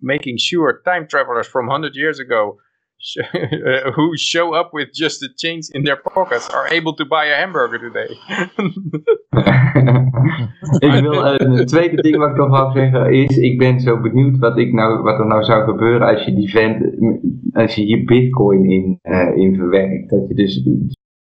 [0.00, 2.58] making sure time travelers from 100 years ago
[3.94, 7.36] who show up with just the change in their pockets are able to buy a
[7.36, 8.08] hamburger today?
[10.88, 14.00] ik wil eh, een tweede ding wat ik nog wou zeggen is, ik ben zo
[14.00, 16.94] benieuwd wat, ik nou, wat er nou zou gebeuren als je die vent,
[17.52, 20.10] als je hier bitcoin in, eh, in verwerkt.
[20.10, 20.62] Dat je dus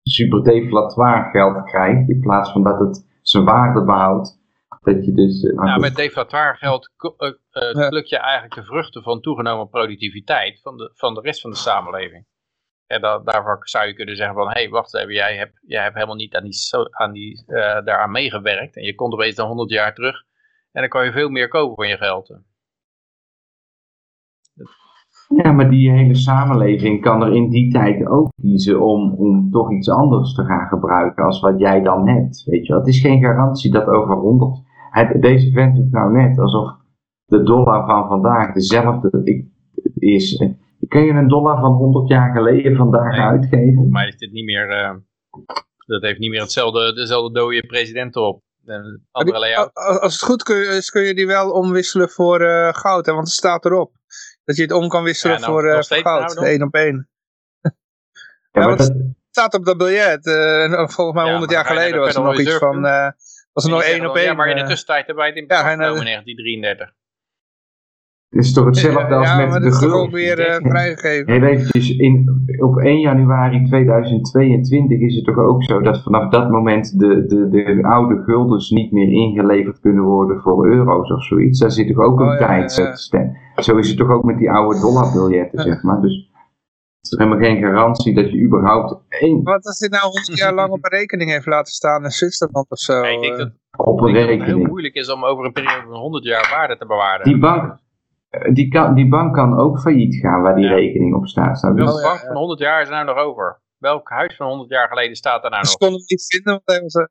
[0.04, 4.41] super deflatoir geld krijgt in plaats van dat het zijn waarde behoudt.
[4.82, 5.42] Dat je dus...
[5.42, 10.78] Nou, met deflatoir geld eh, eh, pluk je eigenlijk de vruchten van toegenomen productiviteit van
[10.78, 12.26] de, van de rest van de samenleving.
[12.88, 15.84] En da daarvoor zou je kunnen zeggen van, hé, hey, wacht even, jij hebt, jij
[15.84, 16.56] hebt helemaal niet aan die,
[16.92, 18.76] aan die, eh, daaraan meegewerkt.
[18.76, 20.16] En je komt opeens dan 100 jaar terug.
[20.72, 22.40] En dan kan je veel meer kopen van je geld.
[25.44, 29.72] Ja, maar die hele samenleving kan er in die tijd ook kiezen om, om toch
[29.72, 32.44] iets anders te gaan gebruiken als wat jij dan hebt.
[32.44, 34.70] Weet je wel, het is geen garantie dat over 100.
[34.92, 36.72] Het, deze vent doet nou net alsof
[37.26, 39.46] de dollar van vandaag dezelfde ik-
[39.96, 40.44] is.
[40.88, 43.22] Kun je een dollar van 100 jaar geleden vandaag Nee.
[43.22, 43.90] uitgeven?
[43.90, 44.96] Mij is dit niet meer, eh,
[45.86, 48.42] dat heeft niet meer hetzelfde, dezelfde dode president op.
[49.12, 49.58] Maar die-
[50.02, 53.12] Als het goed kun je- is, kun je die wel omwisselen voor eh, goud, hè,
[53.14, 53.92] want het staat erop.
[54.44, 56.74] Dat je het om kan wisselen Ja, nou, voor, eh, voor goud, nou één op
[56.74, 57.10] één.
[57.62, 57.72] Ja,
[58.52, 60.26] Ja, maar want- dat, Het staat op dat biljet.
[60.26, 62.86] eh, en volgens mij Ja, 100 maar jaar geleden de was er nog iets van...
[63.54, 64.26] eh, was er nog één op één.
[64.26, 66.94] Ja, maar in de eh, tussentijd hebben wij het in ja, genomen de- in 1933.
[68.30, 70.06] het is toch hetzelfde als ja, met maar de dat is toch gulden.
[70.08, 71.34] ook weer eh, vrijgegeven.
[71.34, 76.50] Heel eventjes, in, op 1 januari 2022 is het toch ook zo dat vanaf dat
[76.50, 81.60] moment de, de, de oude guldens niet meer ingeleverd kunnen worden voor euro's of zoiets.
[81.60, 82.76] Daar zit toch ook een Oh, ja, ja, tijd.
[82.76, 82.96] ja.
[82.96, 86.02] stem- Zo is het toch ook met die oude dollarbiljetten, zeg maar.
[86.02, 86.31] Dus
[87.02, 90.72] is helemaal geen garantie dat je überhaupt één Wat als dit nou 100 jaar lang
[90.72, 92.94] op een rekening heeft laten staan in Zwitserland of zo?
[92.94, 93.38] Ja, ik denk eh.
[93.40, 96.00] dat, op een ik denk dat het heel moeilijk is om over een periode van
[96.00, 97.26] 100 jaar waarde te bewaren.
[97.26, 97.80] Die bank,
[98.30, 100.74] eh, die, kan, die bank kan ook failliet gaan waar die Ja.
[100.76, 101.62] rekening op staat.
[101.62, 102.26] Welke dus- ja, bank ja.
[102.26, 103.60] van 100 jaar is er nou nog over?
[103.78, 105.78] Welk huis van 100 jaar geleden staat er nou Ze nog?
[105.80, 107.06] konden hem niet vinden, want hij was, eh,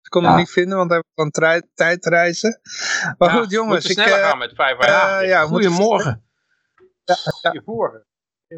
[0.00, 0.44] ze konden hem Ja.
[0.44, 2.60] niet vinden, want hij was aan tijdreizen.
[3.18, 3.88] Maar Ja, goed, jongens.
[3.88, 6.24] Moet Ik, sneller eh, gaan met 5 eh, ja, Goedemorgen.
[7.04, 7.52] ja.
[7.52, 8.04] Je vorige.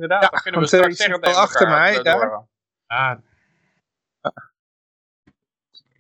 [0.01, 2.47] Inderdaad, Ja, dan kunnen we want, straks je zeggen tegen achter elkaar mij, doorgaan.
[2.87, 3.19] Ah,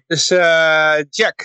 [0.06, 1.44] Dus eh, Jack.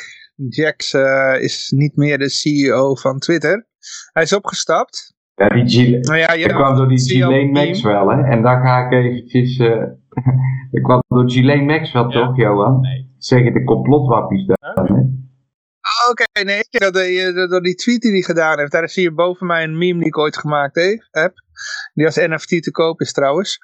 [0.49, 3.67] Jack eh, is niet meer de CEO van Twitter.
[4.11, 5.13] Hij is opgestapt.
[5.35, 7.51] Ja, die Gile- Nou ja, je dat kwam door die CEO Ghislaine.
[7.67, 8.23] Maxwell, hè.
[8.31, 9.57] En daar ga ik eventjes...
[9.57, 9.83] eh
[10.71, 12.09] dat kwam door Ghislaine Maxwell, Ja.
[12.09, 12.79] toch, Johan?
[12.81, 13.15] Nee.
[13.17, 14.87] Zeggen de complotwappies daar, Huh?
[14.87, 14.93] hè?
[14.93, 16.63] Oh, Oké, nee,
[17.47, 18.71] door, die tweet die hij gedaan heeft.
[18.71, 21.42] Daar is hier boven mij een meme die ik ooit gemaakt he- heb.
[21.93, 23.57] Die als NFT te koop is trouwens.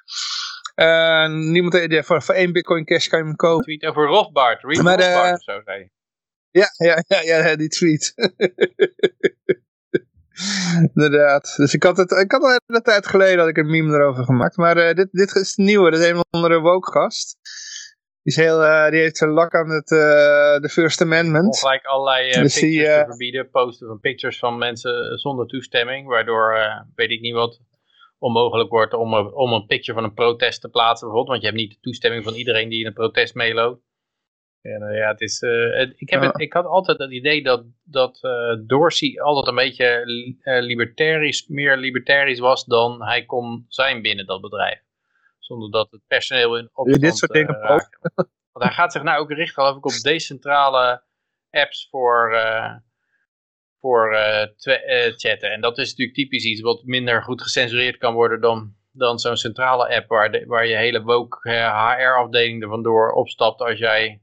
[0.74, 3.64] Eh, niemand heeft die- voor, voor één bitcoin cash kan je hem kopen.
[3.64, 4.62] Tweet over Rothbard.
[4.62, 5.90] Reed Maar, eh, Rothbard of zo, zei.
[6.50, 8.12] Ja, ja, ja, ja die tweet.
[10.94, 11.54] Inderdaad.
[11.56, 13.94] Dus ik had het, ik had al een hele tijd geleden had ik een meme
[13.94, 14.56] erover gemaakt.
[14.56, 15.90] Maar eh, dit, dit is het nieuwe.
[15.90, 17.38] Dat is een andere woke gast.
[18.22, 19.98] Die, is heel, eh, die heeft zijn lak aan het, eh,
[20.60, 21.46] de First Amendment.
[21.46, 25.46] Ongelijk allerlei eh, Dus die, pictures te eh, verbieden, posten van pictures van mensen zonder
[25.46, 27.60] toestemming, waardoor, eh, weet ik niet wat,
[28.20, 31.46] onmogelijk wordt om, een- om een picture van een protest te plaatsen bijvoorbeeld, want je
[31.46, 33.82] hebt niet de toestemming van iedereen die in een protest meeloopt.
[34.62, 36.26] En eh, ja, het is, eh, ik, heb Ja.
[36.26, 41.46] het, ik had altijd het idee dat, dat eh, Dorsey altijd een beetje li- libertarisch,
[41.46, 44.82] meer libertarisch was dan hij kon zijn binnen dat bedrijf.
[45.38, 47.58] Zonder dat het personeel in opstand dit soort dingen.
[48.52, 51.02] Want hij gaat zich nou ook richten, geloof ik, op decentrale
[51.50, 52.34] apps voor,
[53.80, 55.52] voor eh, eh, chatten.
[55.52, 59.36] En dat is natuurlijk typisch iets wat minder goed gecensureerd kan worden dan, dan zo'n
[59.36, 64.22] centrale app waar, de, waar je hele woke HR-afdeling er vandoor opstapt als jij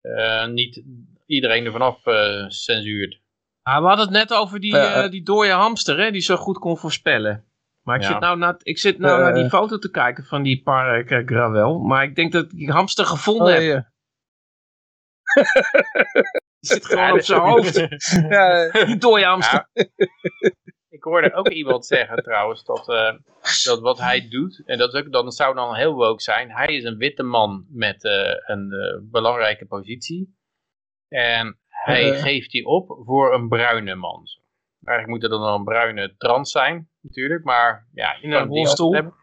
[0.00, 0.82] eh, niet
[1.26, 3.20] iedereen er vanaf eh censuurt.
[3.62, 6.58] Ah, we hadden het net over die, eh, die dode hamster, hè, die zo goed
[6.58, 7.44] kon voorspellen.
[7.82, 8.08] Maar ik Ja.
[8.08, 9.24] zit nou, naar, ik zit nou Eh.
[9.24, 11.78] naar die foto te kijken van die Park eh, Gravel.
[11.78, 13.62] Maar ik denk dat ik die hamster gevonden Oh, heb.
[13.62, 13.92] ja.
[16.60, 17.76] Die zit gewoon op zijn hoofd.
[18.28, 19.68] Ja, Die.
[20.90, 23.14] Ik hoorde ook iemand zeggen trouwens dat, eh,
[23.64, 26.66] dat wat hij doet, en dat, is ook, dat zou dan heel woke zijn, hij
[26.66, 30.36] is een witte man met eh, een eh, belangrijke positie.
[31.08, 34.24] En hij geeft die op voor een bruine man.
[34.84, 38.94] Eigenlijk moet er dan een bruine trans zijn, natuurlijk, maar ja, In een rolstoel.
[38.94, 39.14] hebben.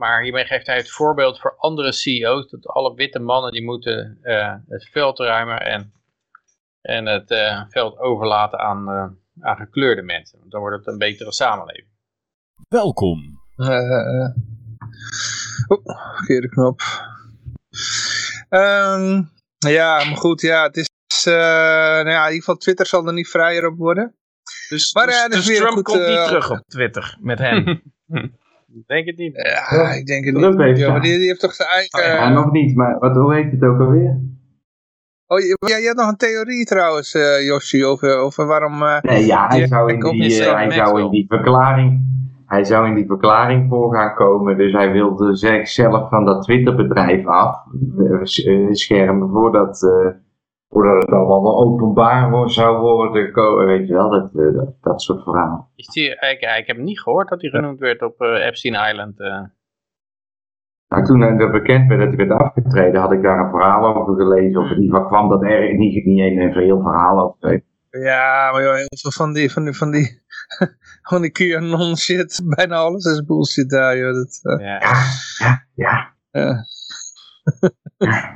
[0.00, 4.18] Maar hiermee geeft hij het voorbeeld voor andere CEO's, dat alle witte mannen die moeten
[4.22, 5.92] eh, het veld ruimen en,
[6.80, 9.08] en het eh, veld overlaten aan, eh,
[9.40, 10.38] aan gekleurde mensen.
[10.38, 11.88] Want dan wordt het een betere samenleving.
[12.68, 13.40] Welkom.
[15.68, 16.80] Oeh, verkeerde knop.
[18.48, 19.22] Ehm,
[19.58, 20.88] ja, maar goed, ja, het is...
[21.26, 24.14] eh, nou ja, in ieder geval Twitter zal er niet vrijer op worden.
[24.68, 27.82] Dus, Maar, dus, dus weer Trump goed, komt niet terug op Twitter met hem.
[28.74, 29.36] Ik denk het niet.
[29.36, 30.66] Ja, ik denk het Trump niet.
[30.66, 32.12] heeft Ja, maar die, die heeft toch zijn eigen...
[32.12, 34.20] Ja, nog niet, maar wat, hoe heet het ook alweer?
[35.26, 38.82] Oh, je- ja, je had nog een theorie trouwens, eh Yoshi, over, over waarom...
[38.82, 42.00] eh, Nee, ja, hij zou in die, eh, hij zou in die verklaring,
[42.46, 44.56] hij zou in die verklaring voor gaan komen.
[44.56, 47.56] Dus hij wilde zichzelf van dat Twitterbedrijf af
[48.70, 50.10] schermen voordat, eh,
[50.70, 53.66] voordat het allemaal wel openbaar zou worden.
[53.66, 55.66] Weet je wel, dat, eh, dat, dat soort verhalen.
[55.74, 59.20] Is die, ik, ik heb niet gehoord dat hij genoemd werd op eh, Epstein Island.
[59.20, 59.42] eh.
[60.88, 64.14] Nou, toen dat bekend werd dat hij werd afgetreden, had ik daar een verhaal over
[64.14, 64.60] gelezen.
[64.60, 67.62] Of in ieder geval kwam dat er niet, niet een een heel verhaal over.
[67.90, 70.22] ja, maar joh, heel veel van die, van die, van die,
[71.10, 74.12] van die QAnon shit, bijna alles is bullshit daar, joh.
[74.14, 74.78] Dat, eh, ja.
[75.38, 76.14] Ja, ja.
[76.30, 76.58] eh.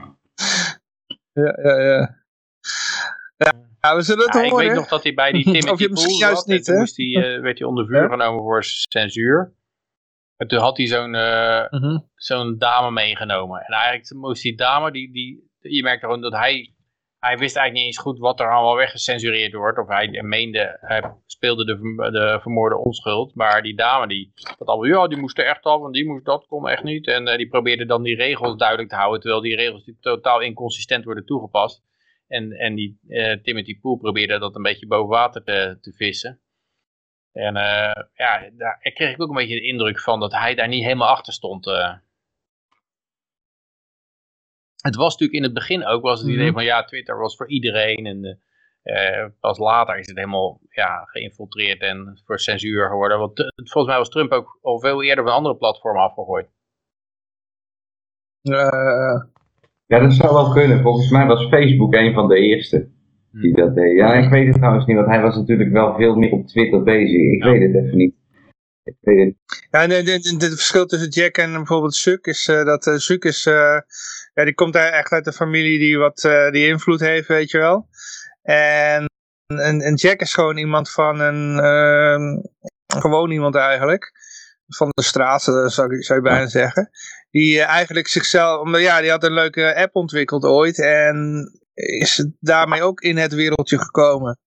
[1.33, 2.24] ja, ja, ja.
[3.37, 5.89] Ja, we zullen het Ja, ik weet nog dat hij bij die Timothy Of je
[5.91, 8.09] Pool juist niet, toen moest hij, eh, werd hij onder vuur Ja.
[8.09, 9.55] genomen voor censuur.
[10.37, 11.99] En toen had hij zo'n eh, Mhm.
[12.15, 13.61] zo'n dame meegenomen.
[13.61, 16.75] En eigenlijk moest die dame, die, die, je merkte gewoon dat hij,
[17.19, 19.79] hij wist eigenlijk niet eens goed wat er allemaal weggecensureerd wordt.
[19.79, 21.77] Of hij meende, hij speelde de,
[22.13, 23.35] de vermoorde onschuld.
[23.35, 26.25] Maar die dame, die had allemaal, ja, die moest er echt af en die moest,
[26.25, 27.07] dat kon echt niet.
[27.07, 30.41] En eh, die probeerde dan die regels duidelijk te houden, terwijl die regels die totaal
[30.41, 31.83] inconsistent worden toegepast.
[32.27, 36.41] En, en die eh, Timothy Pool probeerde dat een beetje boven water te, te vissen.
[37.33, 40.69] En eh, ja, daar kreeg ik ook een beetje de indruk van dat hij daar
[40.69, 41.67] niet helemaal achter stond.
[41.67, 41.95] eh.
[44.83, 46.55] Het was natuurlijk in het begin ook was het idee Mhm.
[46.55, 48.07] van ja, Twitter was voor iedereen.
[48.07, 48.25] En
[48.83, 53.19] eh, eh, pas later is het helemaal ja, geïnfiltreerd en voor censuur geworden.
[53.19, 56.49] Want eh, volgens mij was Trump ook al veel eerder van andere platformen afgegooid.
[58.43, 59.23] Eh,
[59.95, 60.83] Ja, dat zou wel kunnen.
[60.83, 62.89] Volgens mij was Facebook een van de eerste
[63.33, 63.97] die dat deed.
[63.97, 66.83] Ja, ik weet het trouwens niet, want hij was natuurlijk wel veel meer op Twitter
[66.83, 67.21] bezig.
[67.33, 67.51] Ik Ja.
[67.51, 68.15] weet het even niet.
[68.85, 69.35] Ik weet het.
[69.71, 73.47] Ja, en het- verschil tussen Jack en bijvoorbeeld Zuck is eh, dat uh, Zuck is,
[73.47, 73.79] eh,
[74.35, 77.59] ja, die komt echt uit een familie die wat eh, die invloed heeft, weet je
[77.59, 77.89] wel.
[78.43, 79.07] En
[79.47, 82.39] en, en Jack is gewoon iemand van een, ehm,
[83.01, 84.13] gewoon iemand eigenlijk,
[84.67, 86.91] van de straat eh, zou, ik- zou je bijna zeggen,
[87.31, 92.29] die eh, eigenlijk zichzelf, omdat ja, die had een leuke app ontwikkeld ooit en is
[92.41, 94.39] daarmee ook in het wereldje gekomen.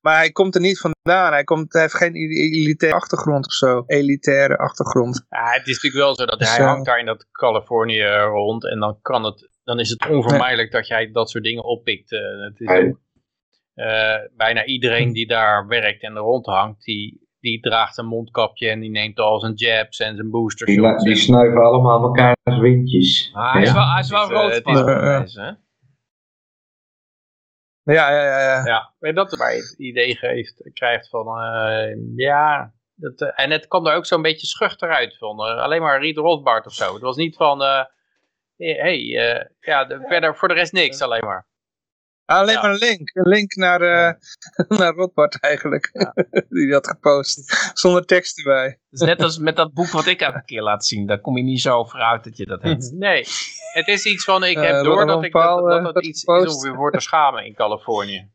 [0.00, 3.82] Maar hij komt er niet vandaan, hij, komt, hij heeft geen elitaire achtergrond of zo,
[3.86, 5.24] elitaire achtergrond.
[5.28, 8.04] Ja, het is natuurlijk wel zo dat Dus, hij eh, hangt daar in dat Californië
[8.12, 12.10] rond en dan kan het, dan is het onvermijdelijk dat jij dat soort dingen oppikt.
[12.10, 13.00] Het is ook,
[13.74, 18.80] eh, bijna iedereen die daar werkt en er rondhangt, die, die draagt een mondkapje en
[18.80, 23.30] die neemt al zijn jabs en zijn booster Die, die en- snuiven allemaal elkaars windjes.
[23.34, 25.50] Ah, hij, is wel, hij is wel eh, rood van eh, mensen, hè?
[27.92, 28.40] Ja, ja, ja.
[28.40, 28.64] ja.
[28.66, 33.50] Ja, maar dat waar je het idee geeft, krijgt van, eh, ja, dat, eh, en
[33.50, 36.72] het kwam er ook zo'n beetje schuchter uit van, eh, alleen maar Reed Rothbard of
[36.72, 36.92] zo.
[36.92, 37.84] Het was niet van, eh
[38.56, 41.46] hey, eh, ja, de- verder voor de rest niks alleen maar.
[42.26, 42.60] Alleen Ja.
[42.62, 43.10] maar een link.
[43.14, 44.14] Een link naar, eh
[44.78, 45.90] naar Rothbard eigenlijk.
[46.48, 47.70] Die had gepost.
[47.74, 48.78] Zonder tekst erbij.
[48.90, 51.06] Is net als met dat boek wat ik elke keer laat zien.
[51.06, 52.90] Daar kom je niet zo over uit dat je dat hebt.
[53.06, 53.26] Nee,
[53.72, 56.22] het is iets van, ik Eh, heb door dat ik dat, dat, eh, dat iets
[56.24, 56.56] is gepost.
[56.56, 58.30] om weer voor te schamen in Californië.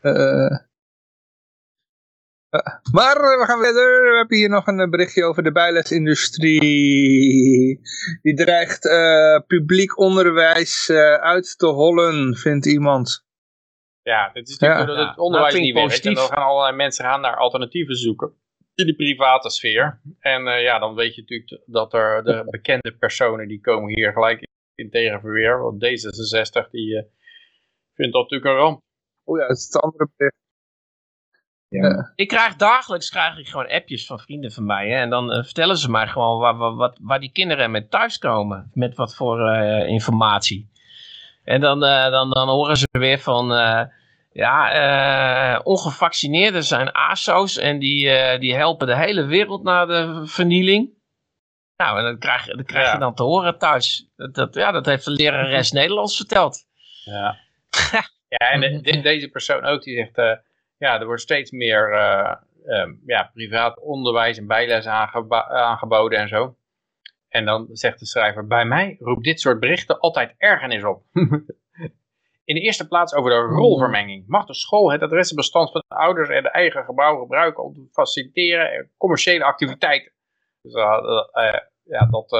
[0.00, 0.56] Eh,
[2.92, 4.10] maar eh, we gaan verder.
[4.10, 7.80] We hebben hier nog een eh, berichtje over de bijlesindustrie.
[8.22, 13.26] Die dreigt eh, publiek onderwijs eh, uit te hollen, vindt iemand.
[14.02, 14.94] Ja, het is natuurlijk Ja.
[14.96, 16.06] dat het Ja, onderwijs dat vind niet werkt.
[16.06, 18.32] En dan gaan allerlei mensen gaan naar alternatieven zoeken.
[18.74, 20.00] In die private sfeer.
[20.20, 24.12] En eh, ja, dan weet je natuurlijk dat er de bekende personen die komen hier
[24.12, 25.62] gelijk in tegenverweer.
[25.62, 27.02] Want D66 die eh,
[27.94, 28.80] vindt dat natuurlijk een ramp.
[29.24, 30.36] Oh ja, het is het andere bericht.
[32.14, 34.88] Ik krijg dagelijks krijg ik gewoon appjes van vrienden van mij.
[34.88, 37.90] Hè, en dan eh, vertellen ze mij gewoon waar, waar, wat, waar die kinderen met
[37.90, 38.70] thuiskomen.
[38.74, 40.70] Met wat voor eh, informatie.
[41.44, 43.54] En dan, eh, dan, dan horen ze weer van...
[43.54, 43.82] eh,
[44.32, 47.56] ja, eh, ongevaccineerden zijn ASO's.
[47.58, 50.90] En die, eh, die helpen de hele wereld naar de vernieling.
[51.76, 52.92] Nou, en dat krijg, dat krijg Ja.
[52.92, 54.08] je dan te horen thuis.
[54.16, 56.64] Dat, dat, ja, dat heeft de lerares Nederlands verteld.
[57.04, 57.36] Ja,
[58.28, 60.40] ja en de- de- deze persoon ook die zegt...
[60.78, 62.34] ja, er wordt steeds meer eh,
[62.66, 66.56] ehm, ja, privaat onderwijs en bijles aangeboden en zo.
[67.28, 71.02] En dan zegt de schrijver, bij mij roept dit soort berichten altijd ergernis op.
[72.44, 74.24] In de eerste plaats over de rolvermenging.
[74.26, 77.88] Mag de school het adressenbestand van de ouders en de eigen gebouw gebruiken om te
[77.92, 80.12] faciliteren en commerciële activiteiten?
[80.62, 82.30] Dus eh, eh, ja, dat,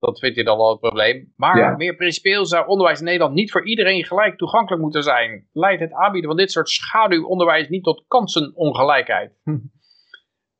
[0.00, 1.32] dat vindt hij dan wel het probleem.
[1.36, 1.76] Maar Ja.
[1.76, 5.48] meer principieel zou onderwijs in Nederland niet voor iedereen gelijk toegankelijk moeten zijn.
[5.52, 9.32] Leidt het aanbieden van dit soort schaduwonderwijs niet tot kansenongelijkheid?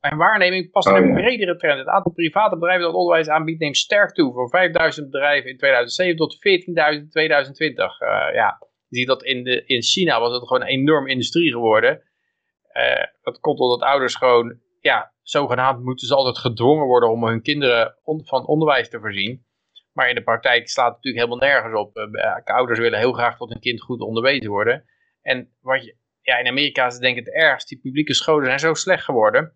[0.00, 1.78] Mijn waarneming past in Oh, een bredere trend.
[1.78, 4.32] Het aantal private bedrijven dat onderwijs aanbiedt neemt sterk toe.
[4.32, 8.00] Van 5000 bedrijven in 2007 tot 14.000 in 2020.
[8.00, 11.50] Eh, ja, je ziet dat in, de, in China was het gewoon een enorm industrie
[11.52, 12.02] geworden.
[12.72, 17.42] Eh, dat komt omdat ouders gewoon, ja, zogenaamd moeten ze altijd gedwongen worden om hun
[17.42, 19.44] kinderen van onderwijs te voorzien.
[19.92, 21.96] Maar in de praktijk slaat het natuurlijk helemaal nergens op.
[21.96, 24.84] Eh, ouders willen heel graag dat hun kind goed onderwezen worden.
[25.22, 27.68] En wat je, ja, in Amerika is het denk ik het ergst.
[27.68, 29.52] Die publieke scholen zijn zo slecht geworden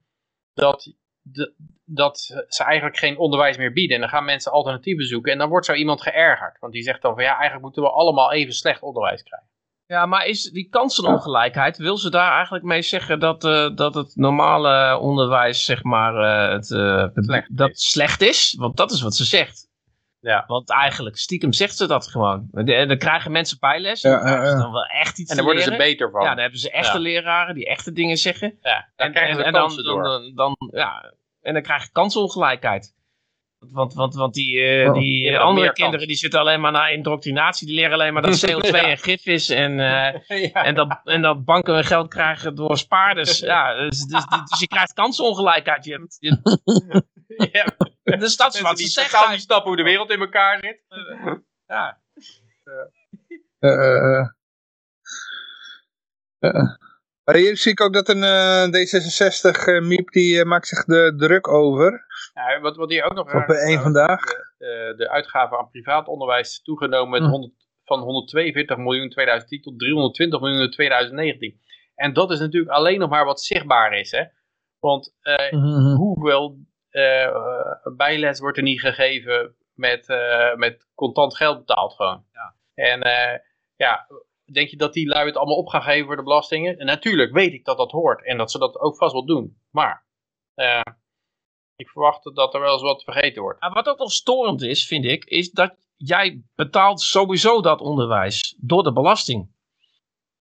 [0.54, 3.94] dat, de- dat ze eigenlijk geen onderwijs meer bieden.
[3.94, 5.32] En dan gaan mensen alternatieven zoeken.
[5.32, 6.58] En dan wordt zo iemand geërgerd.
[6.58, 9.48] Want die zegt dan van ja, eigenlijk moeten we allemaal even slecht onderwijs krijgen.
[9.94, 14.16] Ja, maar is die kansenongelijkheid, wil ze daar eigenlijk mee zeggen dat, eh, dat het
[14.16, 17.90] normale onderwijs, zeg maar, eh, het, eh, Slecht dat is.
[17.90, 18.54] slecht is?
[18.58, 19.68] Want dat is wat ze zegt.
[20.20, 20.44] Ja.
[20.46, 22.48] Want eigenlijk, stiekem zegt ze dat gewoon.
[22.52, 25.36] En dan krijgen mensen bijles, en Ja, dan krijgen ze dan wel echt iets En
[25.36, 26.22] daar worden ze beter van.
[26.22, 27.02] Ja, dan hebben ze echte Ja.
[27.02, 28.58] leraren die echte dingen zeggen.
[28.62, 30.02] Ja, daar En, krijgen en, ze en dan, kansen dan, door.
[30.04, 32.94] dan, dan- ja, en dan krijg je kansongelijkheid.
[33.72, 34.94] Want, want, want die, eh, Oh.
[34.94, 35.78] die andere kans.
[35.78, 37.66] kinderen die zitten alleen maar naar indoctrinatie.
[37.66, 38.90] Die leren alleen maar dat CO2 Ja.
[38.90, 39.48] een gif is.
[39.50, 40.20] En, eh,
[40.52, 40.64] ja.
[40.64, 43.38] en, dat, en dat banken hun geld krijgen door spaarders.
[43.54, 45.84] Ja, dus, dus, dus je krijgt kansongelijkheid.
[45.84, 46.38] Je, je,
[47.52, 48.16] ja.
[48.16, 49.30] dus dat is wat die ze zegt.
[49.30, 50.82] niet snappen hoe de wereld in elkaar zit.
[51.66, 51.98] Ja.
[53.58, 54.28] Eh,
[57.24, 61.14] Maar hier zie ik ook dat een eh, D66 eh, Miep, die maakt zich de
[61.16, 62.06] druk over.
[62.34, 64.20] Ja, wat, wat hier ook nog Op één vandaag.
[64.24, 64.36] de,
[64.90, 67.28] eh, de uitgaven aan privaat onderwijs toegenomen met Hm.
[67.28, 67.52] 100,
[67.84, 71.60] van 142 miljoen in 2010 tot 320 miljoen in 2019.
[71.94, 74.10] En dat is natuurlijk alleen nog maar wat zichtbaar is.
[74.10, 74.24] Hè?
[74.78, 75.94] Want eh, Mhm.
[75.94, 76.56] hoeveel
[76.90, 77.28] eh,
[77.96, 82.24] bijles wordt er niet gegeven met, eh, met contant geld betaald gewoon.
[82.32, 82.54] Ja.
[82.74, 83.38] En eh,
[83.76, 84.06] ja,
[84.52, 86.78] denk je dat die lui het allemaal op gaan geven voor de belastingen?
[86.78, 89.58] En natuurlijk weet ik dat dat hoort en dat ze dat ook vast wel doen.
[89.70, 90.04] Maar
[90.54, 90.80] eh,
[91.76, 93.60] ik verwacht dat er wel eens wat vergeten wordt.
[93.60, 98.56] Ja, wat ook wel storend is, vind ik, is dat jij betaalt sowieso dat onderwijs
[98.60, 99.52] door de belasting.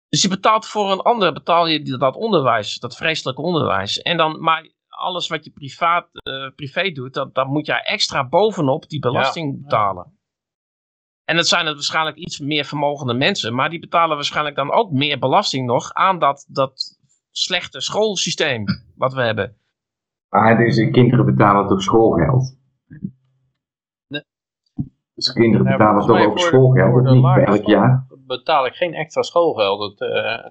[0.08, 4.02] Dus je betaalt voor een ander, betaal je dat onderwijs, dat vreselijke onderwijs.
[4.02, 8.28] En dan, maar alles wat je privaat, eh, privé doet, dat, dan moet je extra
[8.28, 10.18] bovenop die belasting betalen.
[11.24, 14.90] En dat zijn het waarschijnlijk iets meer vermogende mensen, maar die betalen waarschijnlijk dan ook
[14.90, 16.98] meer belasting nog aan dat, dat
[17.30, 18.64] slechte schoolsysteem
[18.96, 19.56] wat we hebben.
[20.28, 22.58] Maar dus de kinderen betalen toch schoolgeld?
[24.08, 24.22] Nee.
[25.14, 27.22] Dus kinderen Ja, betalen toch ook voor- schoolgeld, voor de niet?
[27.22, 28.06] lagere Elk jaar?
[28.26, 29.98] Betaal ik geen extra schoolgeld.
[29.98, 30.46] Dat, eh,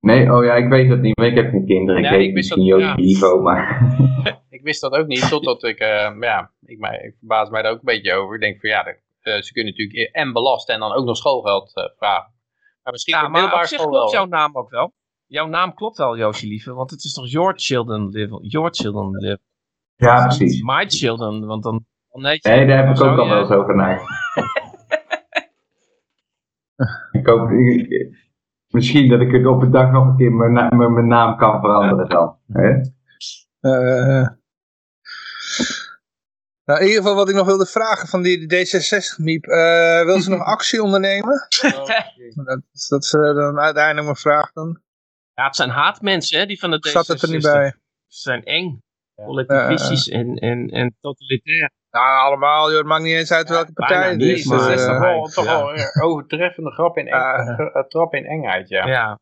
[0.00, 2.02] Nee, oh ja, ik weet dat niet, maar ik heb geen kinderen.
[2.02, 3.04] Ik Nee, weet ik wist misschien dat- Joost ja.
[3.04, 3.96] niveau, maar...
[4.50, 7.70] ik wist dat ook niet, totdat ik, eh, ja, ik, mij, ik verbaas mij daar
[7.72, 8.34] ook een beetje over.
[8.34, 11.16] Ik denk van ja, dat, eh, ze kunnen natuurlijk en belasten en dan ook nog
[11.16, 12.32] schoolgeld eh, vragen.
[12.82, 14.10] Maar misschien Ja, maar op zich klopt wel.
[14.12, 14.92] jouw naam ook wel.
[15.28, 18.38] Jouw naam klopt wel, Joosje Lieve, want het is toch Your Children Live.
[18.42, 19.38] Your Children Live.
[19.96, 20.62] Ja, precies.
[20.62, 21.84] My Children, want dan...
[22.12, 24.36] dan Nee, daar heb ik ook al wel eens over nagedacht.
[27.18, 27.50] ik hoop...
[27.50, 28.26] ik-
[28.68, 31.36] Misschien dat ik het op een dag nog een keer mijn, na- mijn, mijn naam
[31.36, 32.36] kan veranderen dan.
[32.52, 32.70] Hè?
[33.60, 34.28] Eh,
[36.64, 39.44] nou, in ieder geval wat ik nog wilde vragen van die, die D66-miep.
[39.44, 41.46] eh wil ze nog actie ondernemen?
[42.44, 44.80] Dat, is- dat is eh, dan uiteindelijk mijn vraag dan.
[45.38, 47.50] Ja, het zijn haatmensen, hè, die van de Staat het er niet D66.
[47.52, 47.70] bij?
[48.06, 48.80] Ze zijn eng,
[49.14, 49.24] Ja.
[49.24, 51.70] collectivistisch en, en, en totalitair.
[51.90, 52.78] Nou, allemaal, joh.
[52.78, 54.44] Het maakt niet eens uit welke partij het niet, is.
[54.44, 55.58] maar- dus, dat is eh, toch wel, toch ja.
[55.58, 58.86] wel een overtreffende grap in eng, ge- eh, trap in engheid, ja.
[58.86, 59.18] Ja.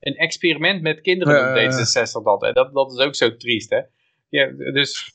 [0.00, 1.88] Een experiment met kinderen Ja, doet
[2.18, 2.52] D66 dat, hè.
[2.52, 2.72] dat.
[2.74, 3.80] Dat is ook zo triest, hè.
[4.28, 5.12] Ja, dus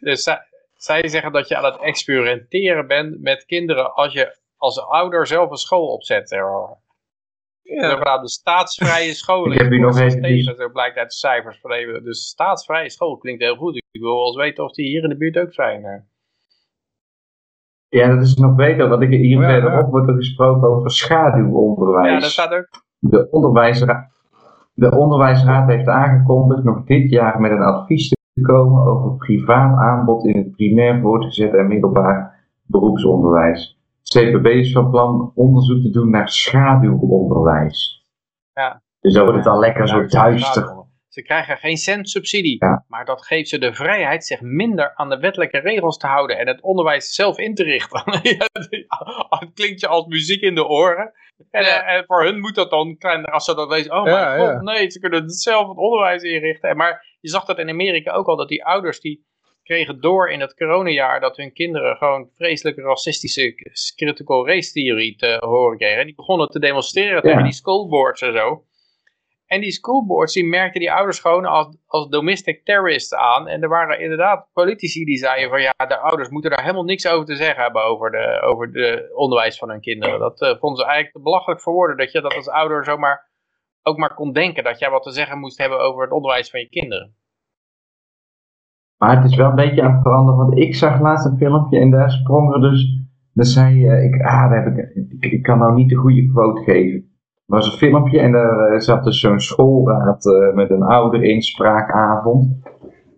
[0.00, 4.80] dus zij, zij zeggen dat je aan het experimenteren bent met kinderen als je als
[4.80, 6.30] ouder zelf een school opzet.
[6.30, 6.84] maar.
[7.74, 7.88] Ja.
[7.90, 9.52] Zogenaamde de staatsvrije scholen.
[9.52, 12.04] Ik heb hier nog even- tegen, zo blijkt uit de cijfers van even.
[12.04, 13.76] Dus staatsvrije school klinkt heel goed.
[13.76, 15.84] Ik wil wel eens weten of die hier in de buurt ook zijn.
[15.84, 15.96] hè.
[17.88, 22.12] Ja, dat is nog beter, want ik, hier Ja, verderop wordt er gesproken over schaduwonderwijs.
[22.12, 22.68] Ja, dat staat ook.
[22.98, 24.10] De, onderwijsra
[24.74, 30.26] de onderwijsraad heeft aangekondigd nog dit jaar met een advies te komen over privaat aanbod
[30.26, 33.75] in het primair voortgezet en middelbaar beroepsonderwijs.
[34.12, 38.04] CPB is van plan onderzoek te doen naar schaduwonderwijs.
[38.52, 38.82] Ja.
[39.00, 40.84] Dus dan wordt het al lekker zo duister.
[41.08, 42.84] Ze krijgen geen cent subsidie, Ja.
[42.88, 46.46] maar dat geeft ze de vrijheid zich minder aan de wettelijke regels te houden en
[46.46, 48.02] het onderwijs zelf in te richten.
[48.38, 48.46] Ja,
[49.38, 51.12] het klinkt je als muziek in de oren.
[51.50, 51.82] En, Ja.
[51.82, 54.38] eh, en voor hun moet dat dan, klein, als ze dat lezen, oh Ja, mijn
[54.38, 54.60] god, ja.
[54.60, 56.70] nee, ze kunnen het zelf het onderwijs inrichten.
[56.70, 59.26] En Maar je zag dat in Amerika ook al, dat die ouders die
[59.66, 63.54] kregen door in het coronajaar dat hun kinderen gewoon vreselijke racistische
[63.96, 65.98] critical race theorie te horen kregen.
[65.98, 68.64] En die begonnen te demonstreren tegen die schoolboards en zo.
[69.46, 73.48] En die schoolboards, die merkten die ouders gewoon als, als domestic terrorists aan.
[73.48, 77.08] En er waren inderdaad politici die zeiden van ja, de ouders moeten daar helemaal niks
[77.08, 80.18] over te zeggen hebben over de, over de onderwijs van hun kinderen.
[80.18, 83.30] Dat eh, vonden ze eigenlijk te belachelijk voor woorden, dat je dat als ouder zomaar
[83.82, 86.60] ook maar kon denken dat jij wat te zeggen moest hebben over het onderwijs van
[86.60, 87.16] je kinderen.
[88.98, 91.78] Maar het is wel een beetje aan het veranderen, want ik zag laatst een filmpje
[91.78, 93.00] en daar sprong er dus,
[93.32, 96.26] daar zei eh, ik, ah, daar heb ik, ik, ik kan nou niet de goede
[96.26, 97.14] quote geven.
[97.46, 102.56] Er was een filmpje en daar eh, zat dus zo'n schoolraad eh, met een ouder-inspraakavond.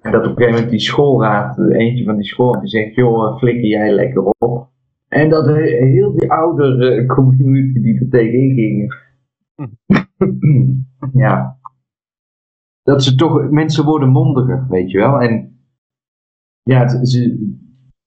[0.00, 3.36] En dat op een gegeven moment die schoolraad, eentje van die school, die zegt, joh,
[3.36, 4.68] flikker jij lekker op.
[5.08, 8.94] En dat heel die ouder community die er tegenin ging.
[11.24, 11.56] ja.
[12.82, 15.20] Dat ze toch, mensen worden mondiger, weet je wel.
[15.20, 15.57] En
[16.68, 17.56] ja, het- ze,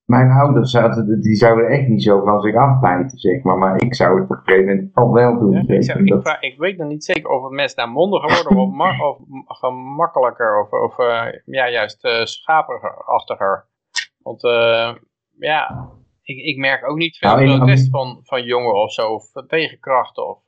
[0.05, 3.57] mijn ouders zouden, die zouden echt niet zo van zich afbijten, zeg maar.
[3.57, 5.51] Maar ik zou het op een gegeven moment al wel doen.
[5.51, 7.89] Ja, ik, zou- ik, dat- vraag- ik weet nog niet zeker of het mensen daar
[7.89, 8.57] mondiger worden
[9.01, 13.67] of, gemakkelijker of, of eh, ja, juist eh schaperachtiger.
[14.23, 14.93] Want eh,
[15.37, 15.89] ja,
[16.21, 20.27] ik, ik merk ook niet veel Nou, protest van, van jongeren of zo, of tegenkrachten.
[20.29, 20.43] Of,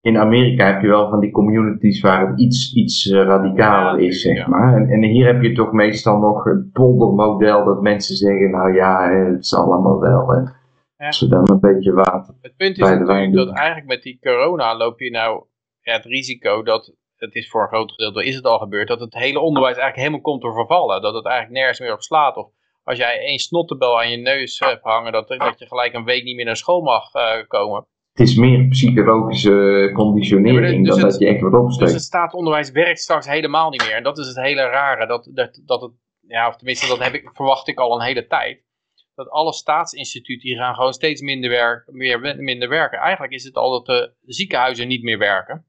[0.00, 4.20] in Amerika heb je wel van die communities waar het iets, iets eh, radicaler is,
[4.20, 4.74] zeg maar.
[4.74, 9.10] En, en hier heb je toch meestal nog het poldermodel dat mensen zeggen, nou ja,
[9.10, 10.34] het is allemaal wel.
[10.34, 10.56] En
[10.96, 11.06] Ja.
[11.06, 12.34] als we dan een beetje water.
[12.40, 15.44] het punt is natuurlijk dat eigenlijk met die corona loop je nou
[15.80, 19.00] ja, het risico dat, het is voor een groot gedeelte is het al gebeurd, dat
[19.00, 21.02] het hele onderwijs eigenlijk helemaal komt te vervallen.
[21.02, 22.36] Dat het eigenlijk nergens meer op slaat.
[22.36, 22.50] Of
[22.82, 26.24] als jij één snottebel aan je neus hebt hangen, dat, dat je gelijk een week
[26.24, 27.86] niet meer naar school mag eh, komen.
[28.18, 31.92] Het is meer psychologische conditionering Ja, dus dan het- dat je echt wat Dus opsteekt.
[31.92, 33.94] het staatsonderwijs werkt straks helemaal niet meer.
[33.94, 35.06] En dat is het hele rare.
[35.06, 35.90] Dat, dat, dat het,
[36.28, 38.62] ja, of tenminste, dat heb ik, verwacht ik al een hele tijd.
[39.14, 42.98] Dat alle staatsinstituten gaan gewoon steeds minder, werk, meer, minder werken.
[42.98, 45.64] Eigenlijk is het al dat de ziekenhuizen niet meer werken.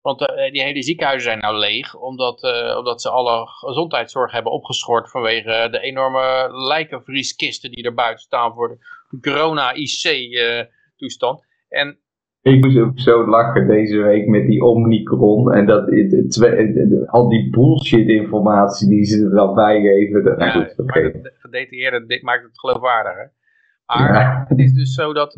[0.00, 4.52] Want eh, die hele ziekenhuizen zijn nou leeg, omdat, eh, omdat ze alle gezondheidszorg hebben
[4.52, 8.78] opgeschort vanwege de enorme lijkenvrieskisten die er buiten staan voor de
[9.20, 11.44] corona-IC-toestand.
[11.74, 11.98] En
[12.42, 17.28] Ik moest ook zo lachen deze week met die Omicron en dat, het- het- al
[17.28, 20.24] die bullshit informatie die ze er dan bij geven.
[20.24, 21.00] Dat, Ja, goed, oké.
[21.00, 23.32] maar het gedetailleerde dit maakt het geloofwaardiger.
[23.86, 24.44] Maar Ja.
[24.48, 25.36] het is dus zo dat,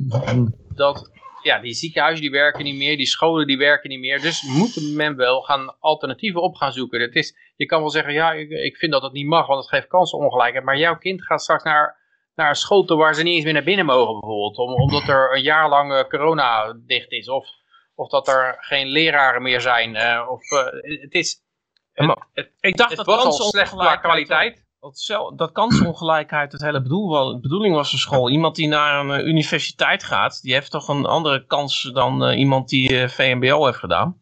[0.75, 1.11] dat
[1.43, 4.21] ja, die ziekenhuizen die werken niet meer, die scholen die werken niet meer.
[4.21, 7.01] Dus moet men wel gaan alternatieven op gaan zoeken.
[7.01, 9.61] Het is, je kan wel zeggen, ja, ik, ik vind dat dat niet mag, want
[9.61, 10.65] het geeft kansenongelijkheid.
[10.65, 11.97] Maar jouw kind gaat straks naar,
[12.37, 14.57] naar een school toe waar ze niet eens meer naar binnen mogen bijvoorbeeld.
[14.59, 17.29] Om, omdat er een jaar lang eh, corona dicht is.
[17.29, 17.47] Of,
[17.95, 19.97] of dat er geen leraren meer zijn.
[19.97, 20.65] eh, of, eh,
[21.01, 21.45] het is...
[21.93, 24.01] Het, Ik dacht het dat was al slecht qua kansenongelijkheid...
[24.01, 24.65] kwaliteit.
[24.81, 28.31] Dat, dat kansenongelijkheid het hele bedoel, wel- bedoeling was van school.
[28.31, 32.69] Iemand die naar een universiteit gaat, die heeft toch een andere kans dan eh, iemand
[32.69, 34.21] die eh, VMBO heeft gedaan.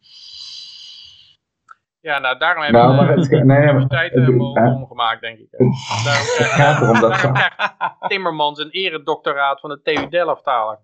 [2.05, 5.47] Ja, nou daarom hebben Nou, de nee, maar, universiteit het- helemaal het omgemaakt, denk ik.
[5.51, 5.71] Daarom
[6.03, 10.79] krijgt, gaat erom dat daarom ze, krijgt Timmermans een eredoctoraat van de TU Delft halen.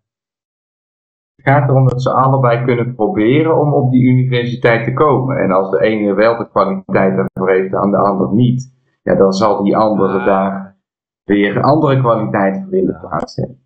[1.36, 5.38] het gaat erom dat ze allebei kunnen proberen om op die universiteit te komen.
[5.38, 9.32] En als de ene wel de kwaliteit daarvoor heeft en de ander niet, ja, dan
[9.34, 10.26] zal die andere Ah.
[10.26, 10.80] daar
[11.24, 13.66] weer andere kwaliteit voor in de plaats hebben.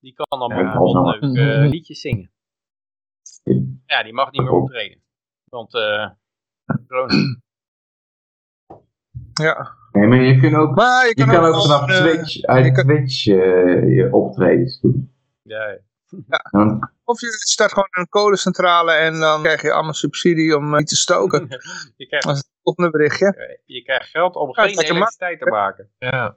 [0.00, 2.30] Die kan dan Ja, bijvoorbeeld leuk een- eh, liedjes zingen.
[3.86, 5.02] Ja, die mag niet meer optreden.
[5.48, 6.10] Want eh.
[9.42, 9.76] Ja.
[9.92, 12.64] Nee, maar je kunt ook, Maar je je kan, kan ook vanaf eh, Twitch, uit
[12.64, 15.12] je kan- Twitch eh, je optredens doen.
[15.42, 15.78] Ja,
[17.04, 20.88] Of je start gewoon een kolencentrale en dan krijg je allemaal subsidie om eh, niet
[20.88, 21.46] te stoken.
[21.96, 23.60] je, krijgt, Dat is het volgende berichtje.
[23.64, 25.90] je krijgt geld om Ja, geen elektriciteit te maken.
[25.98, 26.36] Ja.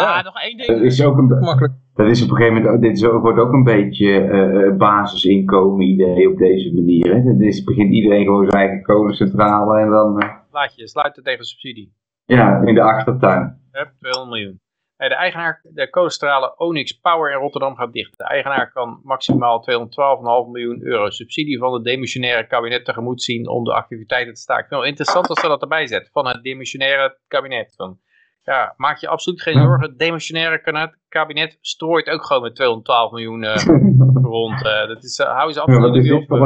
[0.00, 0.18] Ja.
[0.18, 0.80] Ah, nog één dat ding.
[0.80, 1.74] is ook een, Makkelijk.
[1.94, 5.86] Dat is op een gegeven moment, dit ook, wordt ook een beetje eh, eh, basisinkomen
[5.86, 7.14] idee op deze manier.
[7.14, 7.20] Hè.
[7.20, 11.44] Het is, begint iedereen gewoon zijn eigen kolencentrale en dan, eh, Laat je sluiten tegen
[11.44, 11.94] subsidie.
[12.24, 13.60] ja, in de achtertuin.
[13.70, 14.60] Hup, 200 miljoen.
[14.96, 18.18] Hey, de eigenaar, de kolencentrale Onyx Power in Rotterdam gaat dicht.
[18.18, 23.64] De eigenaar kan maximaal 212,5 miljoen euro subsidie van het demissionaire kabinet tegemoet zien om
[23.64, 24.68] de activiteiten te staken.
[24.68, 27.74] Wel interessant als ze dat erbij zetten, van het demissionaire kabinet.
[27.76, 27.98] Van,
[28.46, 33.44] ja, maak je absoluut geen zorgen, het demissionaire kabinet, strooit ook gewoon met 212 miljoen
[33.44, 33.56] eh,
[34.34, 34.64] rond.
[34.64, 36.24] eh, dat is, eh, hou ze absoluut niet op.
[36.26, 36.40] voor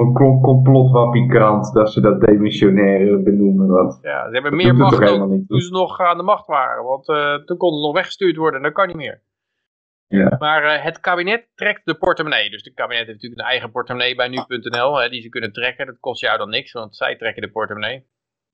[0.00, 3.66] een, complotwappiekrant dat ze dat demissionaire benoemen?
[3.66, 5.62] Want Ja, ze hebben meer het macht dan toen toe.
[5.62, 6.84] ze nog aan de macht waren.
[6.84, 7.04] Want
[7.46, 9.22] toen konden ze nog weggestuurd worden en dat kan niet meer.
[10.06, 10.36] Ja.
[10.38, 12.50] Maar het kabinet trekt de portemonnee.
[12.50, 15.86] Dus het kabinet heeft natuurlijk een eigen portemonnee bij nu.nl die ze kunnen trekken.
[15.86, 18.06] Dat kost jou dan niks, want zij trekken de portemonnee.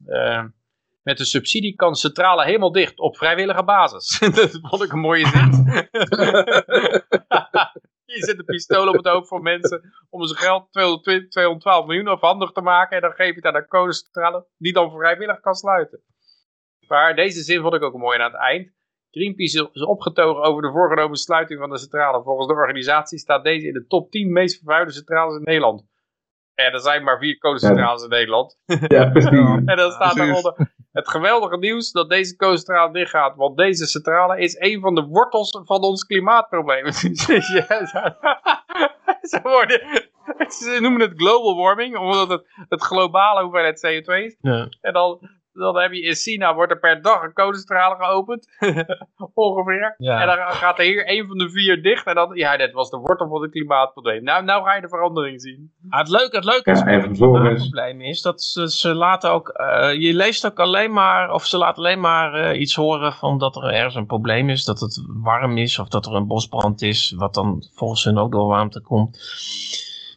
[0.07, 0.45] Eh,
[1.11, 4.19] met de subsidie kan centrale helemaal dicht op vrijwillige basis.
[4.35, 5.51] dat vond ik een mooie zin.
[8.15, 12.07] Je zet een pistool op het hoofd van mensen om zijn geld 220 212 miljoen
[12.07, 12.97] afhandig te maken.
[12.97, 16.03] En dan geef je het aan de kolencentrale die dan vrijwillig kan sluiten.
[16.89, 18.73] Maar deze zin vond ik ook mooi aan het eind.
[19.11, 22.23] Greenpeace is opgetogen over de voorgenomen sluiting van de centrale.
[22.23, 25.87] Volgens de organisatie staat deze in de top 10 meest vervuilde centrales in Nederland.
[26.55, 28.61] En er zijn maar vier kolencentrales in Nederland.
[28.67, 29.31] Ja, precies.
[29.71, 33.37] En dan staat daaronder het geweldige nieuws dat deze kolencentrale dichtgaat.
[33.37, 36.85] Want deze centrale is een van de wortels van ons klimaatprobleem.
[39.43, 39.81] Worden,
[40.49, 44.37] ze noemen het global warming, omdat het het globale hoeveelheid CO2 is.
[44.41, 44.69] Ja.
[44.81, 45.19] En dan,
[45.53, 48.49] dan heb je in China wordt er per dag een kolencentrale geopend.
[49.35, 49.95] Ongeveer.
[49.99, 50.21] Ja.
[50.21, 52.07] En dan gaat er hier één van de vier dicht.
[52.07, 54.23] En dan, ja, dit was de wortel van het klimaatprobleem.
[54.23, 55.73] Nou, nou ga je de verandering zien.
[55.89, 59.49] Ah, het leuke, het leuke is Ja, het probleem is dat ze, ze laten ook,
[59.49, 63.39] eh, je leest ook alleen maar, of ze laten alleen maar eh, iets horen van
[63.39, 66.83] dat er ergens een probleem is, dat het warm is of dat er een bosbrand
[66.83, 69.19] is, wat dan volgens hun ook door warmte komt.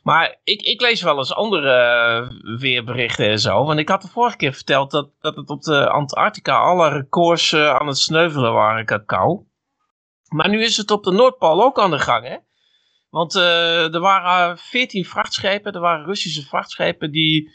[0.03, 3.65] Maar ik, ik lees wel eens andere eh, weerberichten en zo.
[3.65, 7.51] Want ik had de vorige keer verteld dat, dat het op de Antarctica alle records
[7.51, 9.47] eh, aan het sneuvelen waren cacao.
[10.29, 12.37] Maar nu is het op de Noordpool ook aan de gang, hè?
[13.09, 17.51] Want eh, er waren veertien vrachtschepen, er waren Russische vrachtschepen die,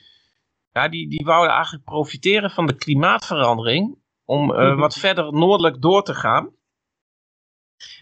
[0.72, 6.02] ja, die, die wouden eigenlijk profiteren van de klimaatverandering om eh, wat verder noordelijk door
[6.02, 6.50] te gaan.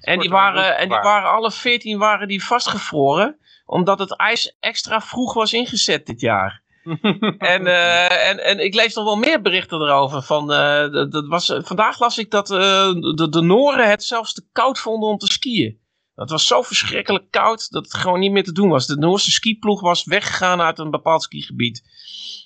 [0.00, 5.00] En die, waren, en die waren alle veertien waren die vastgevroren, omdat het ijs extra
[5.00, 6.64] vroeg was ingezet dit jaar.
[7.54, 10.22] en, eh, en, en ik lees nog wel meer berichten erover.
[10.22, 14.32] Van, eh, dat, dat was, vandaag las ik dat eh, de, de Noren het zelfs
[14.32, 15.78] te koud vonden om te skiën.
[16.14, 18.86] Het was zo verschrikkelijk koud dat het gewoon niet meer te doen was.
[18.86, 21.82] De Noorse skiploeg was weggegaan uit een bepaald skigebied.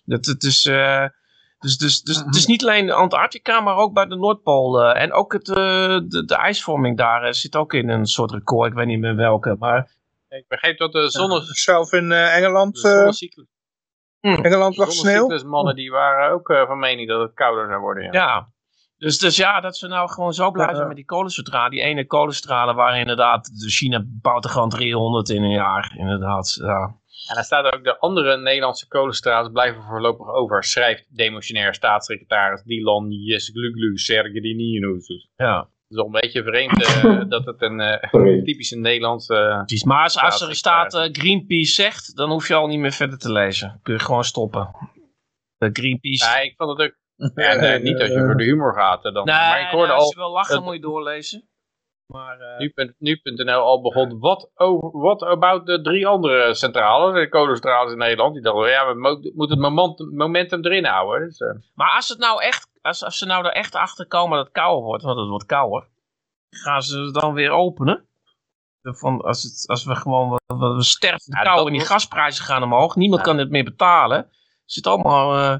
[0.04, 0.62] Dat, het is,
[1.58, 4.84] dus, dus, dus het is niet alleen Antarctica, maar ook bij de Noordpool.
[4.84, 8.70] en ook het, de, de ijsvorming daar zit ook in een soort record.
[8.70, 9.56] Ik weet niet meer welke.
[9.58, 9.90] Maar
[10.30, 12.88] Ik begreep dat de zonne, Zelf in eh, Engeland, de
[14.20, 15.12] eh, Engeland lag sneeuw.
[15.14, 18.04] zonnecyclusmannen die waren ook eh, van mening dat het kouder zou worden.
[18.04, 18.10] Ja.
[18.12, 18.52] ja,
[18.96, 21.70] Dus, dus ja, dat ze nou gewoon zo blij zijn met die kolencentrale.
[21.70, 25.94] Die ene kolencentrale waar inderdaad de China bouwt er gewoon 300 in een jaar.
[25.96, 26.98] Inderdaad, ja.
[27.28, 32.62] En dan staat er ook de andere Nederlandse kolencentrales blijven voorlopig over, schrijft demotionair staatssecretaris
[32.62, 35.28] Dylan Jesgluglu Sergedinius.
[35.36, 35.68] ja.
[35.90, 38.42] Het is wel een beetje vreemd eh, dat het een eh, Sorry.
[38.44, 39.62] typische Nederlandse...
[39.66, 39.84] Precies.
[39.84, 43.18] Maar als, als er staat eh, Greenpeace zegt, dan hoef je al niet meer verder
[43.18, 43.80] te lezen.
[43.82, 44.70] Kun je gewoon stoppen.
[45.56, 46.24] De Greenpeace...
[46.24, 46.98] Ja, ik vond het ook...
[47.44, 49.02] Ja, nee, niet als je voor de humor gaat.
[49.02, 49.12] Dan.
[49.12, 51.48] Nee, maar ik hoorde nee, als al je wil lachen dat- moet je doorlezen.
[52.12, 57.28] Maar eh, nu.nl nu.nl al begon, wat, over, wat about de drie andere centrales, de
[57.28, 58.34] kolencentrales in Nederland?
[58.34, 61.26] Die dachten, ja, we mo- moeten het momentum, momentum erin houden.
[61.28, 64.36] Dus, eh, Maar als, het nou echt, als, als ze nou er echt achter komen
[64.36, 65.88] dat het kouder wordt, want het wordt kouder,
[66.50, 68.04] gaan ze het dan weer openen?
[68.82, 72.62] Van, als, het, als we gewoon, we, we- sterven Ja, kou en die gasprijzen gaan
[72.62, 73.26] omhoog, niemand Ja.
[73.26, 74.30] kan het meer betalen.
[74.64, 75.34] Zit allemaal...
[75.36, 75.58] eh,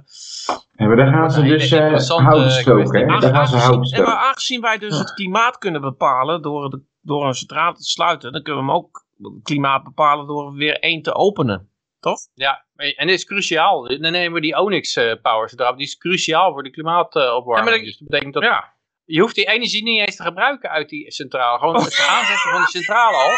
[0.74, 4.60] En maar daar gaan ze dus eh hout stoken, Daar gaan ze hout maar aangezien
[4.60, 8.64] wij dus het klimaat kunnen bepalen door, de, door een centrale te sluiten, dan kunnen
[8.64, 11.69] we hem ook het klimaat bepalen door weer één te openen.
[12.00, 12.18] Toch?
[12.34, 13.88] ja, en dit is cruciaal.
[14.00, 17.56] Dan nemen we die Onyx eh, power centrale, die is cruciaal voor de klimaatopwarming.
[17.58, 18.72] Ja, maar dat- dus dat betekent dat Ja.
[19.04, 21.58] je hoeft die energie niet eens te gebruiken uit die centrale.
[21.58, 23.32] Gewoon het aanzetten van de centrale al.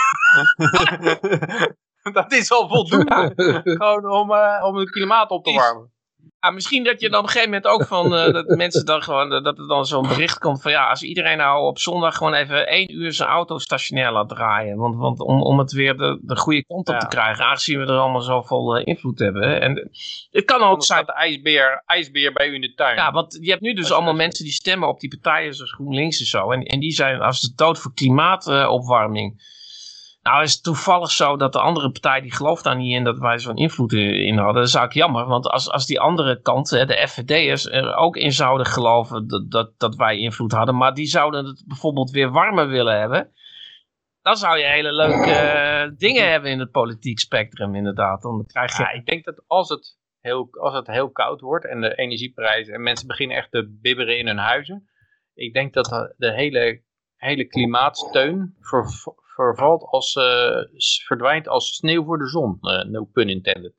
[2.13, 3.33] dat is al voldoende.
[3.65, 5.93] Gewoon om, eh, om het klimaat op te warmen.
[6.45, 9.03] Ja, misschien dat je dan op een gegeven moment ook van eh, dat mensen dan
[9.03, 12.35] gewoon dat er dan zo'n bericht komt van ja, als iedereen nou op zondag gewoon
[12.35, 14.77] even één uur zijn auto stationair laat draaien.
[14.77, 17.01] Want, want om, om het weer de, de goede kant op Ja.
[17.01, 19.43] te krijgen, aangezien we er allemaal zoveel eh, invloed hebben.
[19.49, 19.55] hè.
[19.55, 19.91] En
[20.31, 21.05] het kan ook Anders zijn.
[21.07, 22.97] de ijsbeer, ijsbeer bij u in de tuin.
[22.97, 25.73] Ja, want je hebt nu dus allemaal dat- mensen die stemmen op die partijen zoals
[25.73, 26.51] GroenLinks en zo.
[26.51, 29.61] En, en die zijn als de dood voor klimaatopwarming.
[30.23, 33.19] Nou is het toevallig zo dat de andere partij die gelooft daar niet in dat
[33.19, 34.55] wij zo'n invloed in hadden.
[34.55, 38.33] Dat is eigenlijk jammer, want als, als die andere kant, de FVD'ers, er ook in
[38.33, 40.77] zouden geloven dat, dat, dat wij invloed hadden.
[40.77, 43.33] Maar die zouden het bijvoorbeeld weer warmer willen hebben.
[44.23, 48.23] Dan zou je hele leuke eh, dingen hebben in het politiek spectrum inderdaad.
[48.23, 48.83] Dan krijg je...
[48.83, 52.75] Ja, ik denk dat als het, heel, als het heel koud wordt en de energieprijzen
[52.75, 54.89] en mensen beginnen echt te bibberen in hun huizen.
[55.35, 56.83] Ik denk dat de- hele,
[57.17, 60.59] hele klimaatsteun ver- vervalt als, eh,
[61.07, 62.59] verdwijnt als sneeuw voor de zon.
[62.61, 63.75] Eh, no pun intended.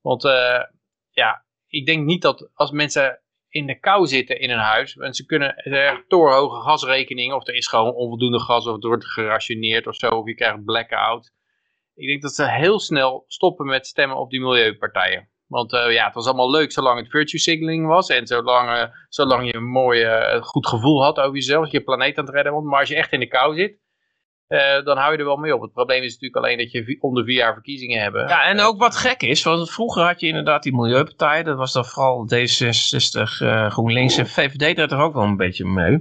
[0.00, 0.62] Want eh,
[1.10, 4.96] ja, ik denk niet dat als mensen in de kou zitten in een huis.
[4.96, 7.36] En ze kunnen hebben torenhoge gasrekeningen.
[7.36, 8.66] Of er is gewoon onvoldoende gas.
[8.66, 10.08] Of het wordt gerationeerd of zo.
[10.08, 11.32] Of je krijgt blackout.
[11.94, 15.28] Ik denk dat ze heel snel stoppen met stemmen op die milieupartijen.
[15.46, 18.08] Want ja, het was allemaal leuk zolang het virtue signaling was.
[18.08, 20.06] En zolang, zolang je een mooi,
[20.40, 21.70] goed gevoel had over jezelf.
[21.70, 22.64] Je planeet aan het redden.
[22.64, 23.78] Maar als je echt in de kou zit.
[24.48, 25.62] Eh, dan hou je er wel mee op.
[25.62, 28.28] Het probleem is natuurlijk alleen dat je om de vier jaar verkiezingen hebben.
[28.28, 31.72] Ja, en ook wat gek is, want vroeger had je inderdaad die milieupartijen, dat was
[31.72, 36.00] dan vooral D66, eh, GroenLinks en VVD deed er ook wel een beetje mee.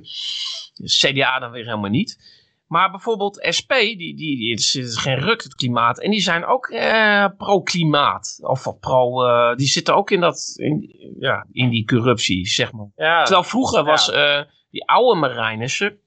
[0.83, 2.35] CDA dan weer helemaal niet.
[2.67, 6.45] Maar bijvoorbeeld SP, die, die, die het is geen ruk het klimaat, en die zijn
[6.45, 8.39] ook eh, pro-klimaat.
[8.41, 12.91] Of pro, eh, die zitten ook in, dat, in, ja, in die corruptie, zeg maar.
[12.95, 15.99] Ja, Terwijl vroeger was eh, die oude Marijnissen,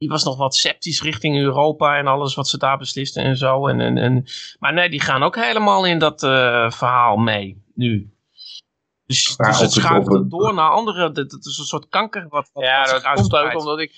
[0.00, 3.66] die was nog wat sceptisch richting Europa en alles wat ze daar beslisten en zo.
[3.68, 4.24] En, en, en,
[4.58, 8.10] maar nee, die gaan ook helemaal in dat eh, verhaal mee, nu.
[9.06, 11.64] Dus, Ja, dus het schuift op het- het door naar andere, dat, dat is een
[11.64, 13.92] soort kanker wat, wat ja dat komt ook omdat ik...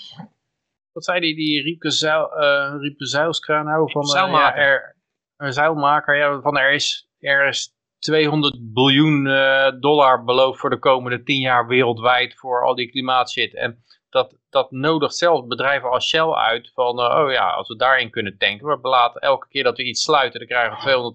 [0.92, 3.90] Wat zei die, die Riepke, Zeil, eh Riepke Zeilstra nou?
[3.90, 4.60] Van, eh, Zeilmaker.
[4.62, 4.96] ja, er,
[5.36, 10.78] een zeilmaker, ja, van er is, er is 200 biljoen eh, dollar beloofd voor de
[10.78, 13.54] komende 10 jaar wereldwijd voor al die klimaatshit.
[13.54, 17.76] En dat, dat nodigt zelfs bedrijven als Shell uit van, eh, oh ja, als we
[17.76, 18.66] daarin kunnen tanken.
[18.66, 21.12] We belaten elke keer dat we iets sluiten, dan krijgen we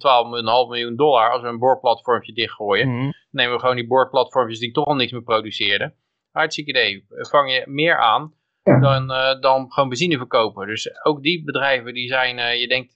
[0.66, 2.88] 212,5 miljoen dollar als we een boorplatformje dichtgooien.
[2.96, 3.12] Mhm.
[3.32, 5.94] nemen we gewoon die boordplatforms die toch al niks meer produceerden.
[6.32, 7.06] Hartstikke idee.
[7.10, 8.34] Vang je meer aan
[8.64, 8.80] Ja.
[8.80, 10.68] dan, eh, dan gewoon benzine verkopen.
[10.68, 12.96] Dus ook die bedrijven die zijn, eh, je denkt,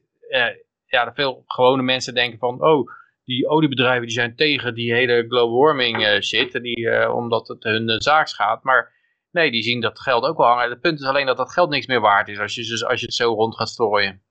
[0.85, 2.89] ja, veel gewone mensen denken van, oh,
[3.25, 8.29] die oliebedrijven die zijn tegen die hele global warming shit, die, omdat het hun zaak
[8.29, 8.63] gaat.
[8.63, 8.91] Maar
[9.31, 10.69] nee, die zien dat geld ook wel hangen.
[10.69, 12.99] Het punt is alleen dat dat geld niks meer waard is als je, dus, als
[12.99, 14.23] je het zo rond gaat strooien.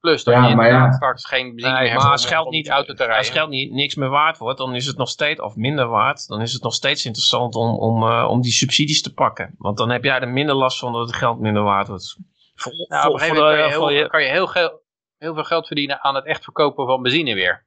[0.00, 0.96] Plus dat Ja, je maar inderdaad ja.
[0.96, 3.72] straks geen benzine Nee, meer hebt maar als geld niet, auto te als geld niet,
[3.72, 6.62] niks meer waard wordt, dan is het nog steeds, of minder waard, dan is het
[6.62, 9.54] nog steeds interessant om, om, eh, om die subsidies te pakken.
[9.58, 12.16] Want dan heb jij er minder last van dat het geld minder waard wordt.
[12.54, 14.80] Voor, Nou, op een gegeven moment kan je, heel, je- kan je heel,
[15.16, 17.66] heel veel geld verdienen aan het echt verkopen van benzine weer.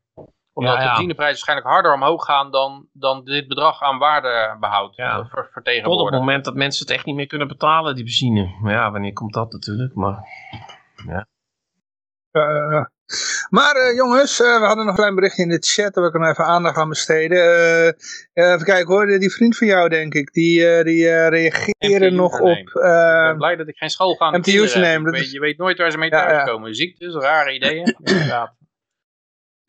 [0.56, 0.86] Omdat Ja, ja.
[0.86, 5.30] de benzineprijzen waarschijnlijk harder omhoog gaan dan, dan dit bedrag aan waardebehoud Ja.
[5.64, 8.56] eh, Tot op het moment dat mensen het echt niet meer kunnen betalen, die benzine.
[8.62, 9.95] Maar ja, wanneer komt dat natuurlijk?
[9.95, 10.18] Maar
[12.32, 12.84] Eh,
[13.49, 16.14] Maar eh, jongens, eh, we hadden nog een klein berichtje in de chat, daar wil
[16.14, 17.38] ik nog even aandacht aan besteden.
[18.34, 21.74] Even kijken hoor, die vriend van jou denk ik, die, die reageren
[22.08, 22.58] MTU nog op...
[22.58, 24.82] Ik ben blij dat ik geen MTU's kinderen heb.
[24.82, 26.28] nemen, Je weet, is- je weet nooit waar ze mee Ja, ja.
[26.28, 26.76] thuiskomen.
[26.76, 27.95] Ziektes, rare ideeën.
[28.03, 28.53] Inderdaad.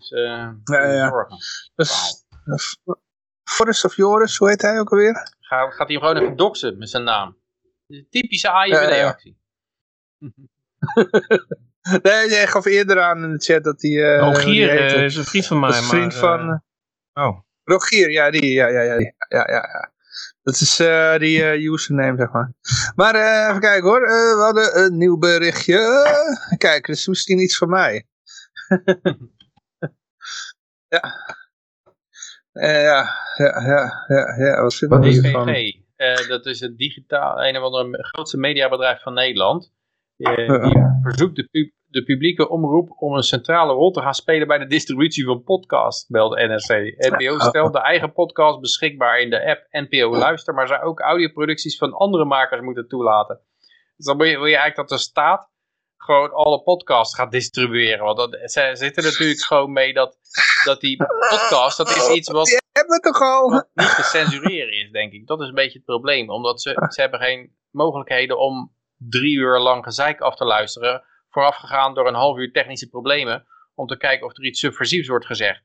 [0.09, 1.09] Dus, eh Ja, ja.
[1.09, 1.37] zorgen.
[1.75, 2.95] dus, eh,
[3.45, 5.35] Forrest of Joris, hoe heet hij ook alweer?
[5.41, 7.37] Ga, gaat hij hem gewoon even doxen met zijn naam.
[8.11, 9.39] Typische AIVD-actie.
[12.03, 14.15] Nee, hij gaf eerder aan in de chat dat hij...
[14.15, 15.69] eh, Rogier is een vriend van mij.
[15.71, 16.63] Is een vriend maar, van...
[17.13, 17.39] eh, oh.
[17.65, 19.93] Rogier, ja, die, ja, ja, ja, ja, ja, ja.
[20.43, 22.53] Dat is eh, die eh, username, zeg maar.
[22.95, 25.79] Maar eh, even kijken hoor, Eh, we hadden een nieuw berichtje.
[26.59, 28.07] Kijk, dat is misschien iets voor mij.
[30.89, 31.03] ja.
[32.53, 35.47] Ja, ja, ja, ja, ja, wat is hiervan?
[35.47, 39.73] DPG, eh, dat is het digitaal, een of andere grootste mediabedrijf van Nederland.
[40.17, 40.59] Eh, Ja.
[40.59, 44.59] die verzoekt de, pub- de publieke omroep om een centrale rol te gaan spelen bij
[44.59, 46.95] de distributie van podcasts, meldt NRC.
[46.97, 51.77] NPO stelt de eigen podcast beschikbaar in de app NPO Luister, maar zou ook audioproducties
[51.79, 53.41] van andere makers moeten toelaten.
[53.97, 55.51] Dus dan wil je, wil je eigenlijk dat de staat
[56.07, 58.05] gewoon alle podcasts gaat distribueren.
[58.05, 60.17] Want dat, ze zitten natuurlijk gewoon mee dat,
[60.65, 60.97] dat die
[61.29, 63.51] podcast, dat is iets wat Hebben toch al?
[63.51, 65.27] wat niet te censureren is, denk ik.
[65.27, 66.31] Dat is een beetje het probleem.
[66.31, 71.03] Omdat ze, ze hebben geen mogelijkheden om drie uur lang gezeik af te luisteren.
[71.31, 73.47] Voorafgegaan door een half uur technische problemen.
[73.75, 75.63] Om te kijken of er iets subversiefs wordt gezegd.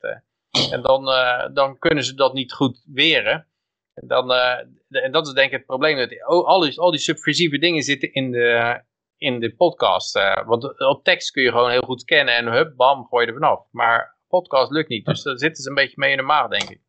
[0.72, 3.48] En dan, eh, dan kunnen ze dat niet goed weren.
[3.94, 5.98] En, dan, eh, de- en dat is denk ik het probleem.
[5.98, 8.82] Dat oh, al, die, al die subversieve dingen zitten in de,
[9.22, 10.16] in de podcast.
[10.16, 10.48] eh.
[10.48, 12.36] want op tekst kun je gewoon heel goed scannen.
[12.36, 13.60] En hup, bam, gooi je er vanaf.
[13.72, 15.06] Maar podcast lukt niet.
[15.06, 16.80] Dus daar zitten ze een beetje mee in de maag, denk ik.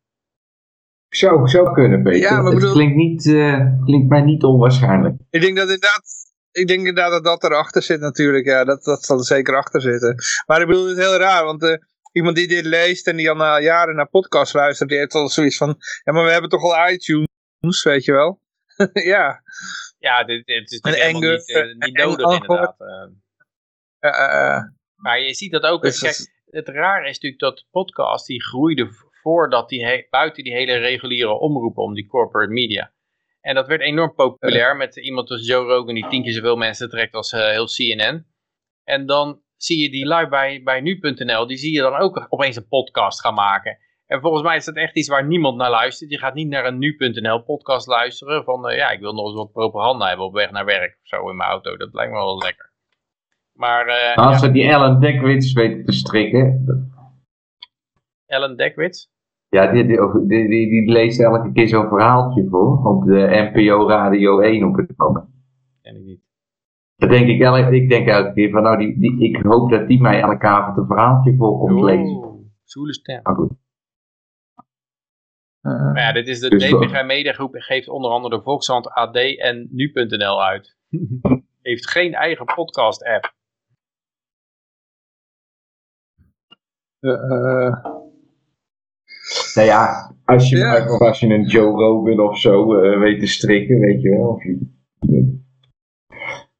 [1.09, 2.19] Zou, zou kunnen, Peter.
[2.19, 5.15] Ja, maar het bedoel- klinkt, niet, eh, klinkt mij niet onwaarschijnlijk.
[5.29, 6.03] Ik denk dat inderdaad,
[6.51, 8.45] ik denk inderdaad dat dat erachter zit natuurlijk.
[8.45, 10.15] Ja, dat, dat zal er zeker achter zitten.
[10.47, 11.75] Maar ik bedoel, het is heel raar, want eh,
[12.11, 15.29] iemand die dit leest en die al na jaren naar podcasts luistert, die heeft al
[15.29, 18.41] zoiets van, ja, maar we hebben toch al iTunes, weet je wel?
[19.13, 19.41] ja.
[19.99, 22.79] Ja, dit, dit is En helemaal niet, eh, eh, niet nodig inderdaad.
[23.99, 24.61] eh.
[24.95, 25.81] Maar je ziet dat ook.
[25.81, 28.89] dus kijk, het rare is natuurlijk dat podcast die groeide
[29.21, 32.93] voordat die buiten die hele reguliere omroepen om die corporate media.
[33.41, 36.89] En dat werd enorm populair met iemand als Joe Rogan die tien keer zoveel mensen
[36.89, 38.25] trekt als heel CNN.
[38.83, 42.55] En dan zie je die lui bij, bij nu.nl, die zie je dan ook opeens
[42.55, 43.77] een podcast gaan maken.
[44.13, 46.09] En volgens mij is dat echt iets waar niemand naar luistert.
[46.09, 49.35] Je gaat niet naar een nu.nl podcast luisteren van, eh, ja, ik wil nog eens
[49.35, 51.77] wat propaganda hebben op weg naar werk of zo in mijn auto.
[51.77, 52.71] Dat lijkt me wel lekker.
[53.53, 56.65] Maar eh, als ja, ze die Ellen Dekwits weten te strikken.
[58.25, 59.11] Ellen Dekwits,
[59.49, 62.85] Ja, die, die, die, die, leest elke keer zo'n verhaaltje voor.
[62.85, 65.25] Op de NPO Radio 1 op het moment.
[65.81, 66.21] ken ik niet.
[66.95, 69.87] Dan denk ik, elke, ik denk elke keer van, nou, die, die, ik hoop dat
[69.87, 72.15] die mij elke avond een verhaaltje voor komt lezen.
[72.15, 73.19] Oeh, zoele stem.
[73.23, 73.61] Maar goed.
[75.63, 79.15] Eh, Maar ja, dit is de Dus DPG Mediagroep geeft onder andere de Volkshand AD
[79.37, 80.75] en nu.nl uit.
[81.61, 83.33] Heeft geen eigen podcast app.
[86.99, 87.83] eh, eh,
[89.55, 90.93] Nou ja, als je, Ja.
[90.93, 94.27] of als je een Joe Rogan of zo eh, weet te strikken, weet je wel.
[94.27, 94.57] Of je,
[94.99, 95.41] de-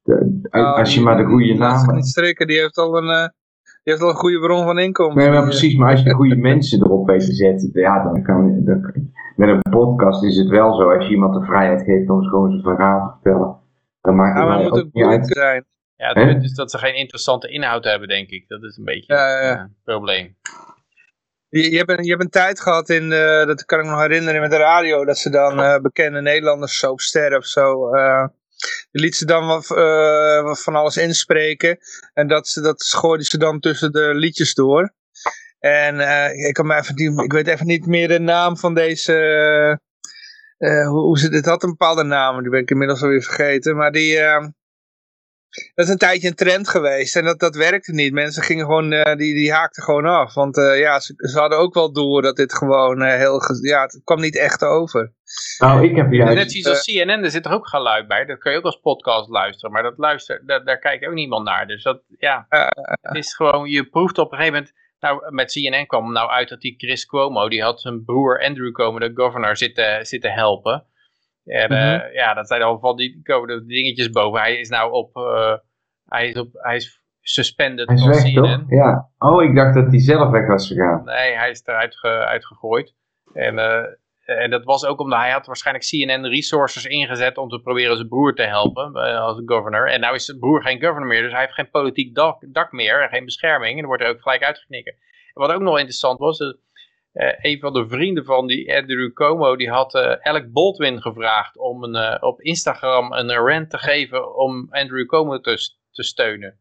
[0.02, 2.96] de- nou, als je die- maar de goede die naam niet strikken, die heeft al
[2.96, 3.43] een, eh, die
[3.90, 5.16] heeft al een goede bron van inkomen.
[5.16, 8.02] Nee, maar eh, precies, maar als je de goede mensen erop weet te zetten, ja,
[8.02, 8.92] dan kan, dan,
[9.36, 12.50] met een podcast is het wel zo, als je iemand de vrijheid geeft om gewoon
[12.50, 13.56] zijn verhaal te vertellen,
[14.00, 15.26] dan maakt Ja, het maar het moet ook niet uit.
[15.26, 15.64] zijn.
[15.96, 18.48] Ja, het punt is dat ze geen interessante inhoud hebben, denk ik.
[18.48, 19.48] Dat is een beetje Ja, ja, ja.
[19.48, 20.36] het eh, probleem.
[21.48, 23.90] Je, je, hebt een, je hebt een tijd gehad in, de, dat kan ik me
[23.90, 28.24] nog herinneren met de radio, dat ze dan eh, bekende Nederlanders, soapsterren of zo, eh
[28.90, 31.78] liet ze dan eh, van alles inspreken.
[32.12, 34.94] En dat, dat gooiden ze dan tussen de liedjes door.
[35.58, 39.14] En eh, ik, kan me even ik weet even niet meer de naam van deze,
[40.58, 43.76] eh, hoe, hoe ze dit had, een bepaalde naam, die ben ik inmiddels alweer vergeten.
[43.76, 44.18] Maar die,
[45.74, 48.12] dat is een tijdje een trend geweest en dat, dat werkte niet.
[48.12, 50.34] Mensen gingen gewoon, eh, die, die haakten gewoon af.
[50.34, 53.82] Want eh, ja, ze, ze hadden ook wel door dat dit gewoon eh, heel, ja,
[53.82, 55.12] het kwam niet echt over.
[55.58, 58.24] Nou, ik heb juist, Net zoiets als CNN, er zit er ook geluid bij.
[58.24, 59.72] Dat kun je ook als podcast luisteren.
[59.72, 61.66] Maar dat luister, daar, daar kijkt ook niemand naar.
[61.66, 62.46] Dus dat, ja,
[63.00, 64.82] het is gewoon, je proeft op een gegeven moment...
[65.00, 68.72] Nou, met CNN kwam nou uit dat die Chris Cuomo, die had zijn broer Andrew
[68.72, 70.86] komen, de governor, zitten, zitten helpen.
[71.44, 74.40] En eh, ja, dat zijn al van die komen de dingetjes boven.
[74.40, 75.54] Hij is nou op, eh,
[76.04, 78.34] hij is op, hij is suspended hij is van weg CNN.
[78.34, 78.64] toch?
[78.68, 79.10] Ja.
[79.18, 81.04] Oh, ik dacht dat hij zelf weg was gegaan.
[81.04, 82.94] Nee, hij is eruit ge, uitgegooid.
[83.32, 83.84] En eh,
[84.24, 88.08] en dat was ook omdat hij had waarschijnlijk CNN resources ingezet om te proberen zijn
[88.08, 89.90] broer te helpen als governor.
[89.90, 92.72] En nou is zijn broer geen governor meer, dus hij heeft geen politiek dak, dak
[92.72, 93.70] meer en geen bescherming.
[93.70, 94.92] En dan wordt hij ook gelijk uitgeknikken.
[94.92, 96.48] En wat ook nog interessant was, uh,
[97.14, 101.84] een van de vrienden van die Andrew Cuomo, die had uh, Alec Baldwin gevraagd om
[101.84, 106.58] een, op Instagram een rant te geven om Andrew Cuomo te, te steunen.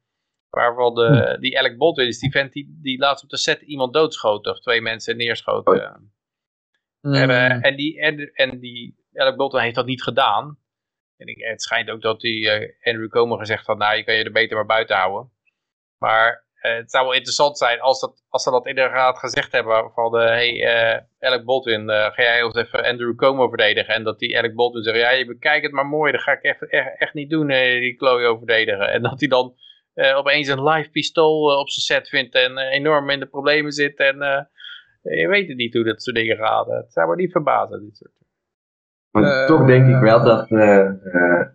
[0.49, 3.93] Waarvan de, die Alec Baldwin is die vent die, die laatst op de set iemand
[3.93, 6.11] doodschoot of twee mensen neerschoten.
[7.01, 7.13] Mm.
[7.13, 10.57] En, uh, en, die, en, en die Alec Bolton heeft dat niet gedaan.
[11.17, 14.15] En ik, het schijnt ook dat die uh, Andrew Comer gezegd had, nou je kan
[14.15, 15.31] je er beter maar buiten houden.
[15.97, 20.11] Maar het zou wel interessant zijn als, dat, als ze dat inderdaad gezegd hebben van,
[20.11, 23.93] de, hey Alec Baldwin, ga jij ons even Andrew Comer verdedigen.
[23.93, 26.41] En dat die Alec Baldwin zegt, ja je bekijkt het maar mooi, dat ga ik
[26.41, 28.91] echt, echt, echt niet doen, die Chloe verdedigen.
[28.91, 29.53] En dat hij dan
[30.16, 34.47] opeens een live pistool op zijn set vindt en enorm in de problemen zit en
[35.01, 36.68] je weet het niet hoe dat soort dingen gaat.
[36.68, 38.11] Het zou me niet verbazen, dit soort
[39.11, 41.45] Maar Uh, toch denk ik wel dat uh, uh,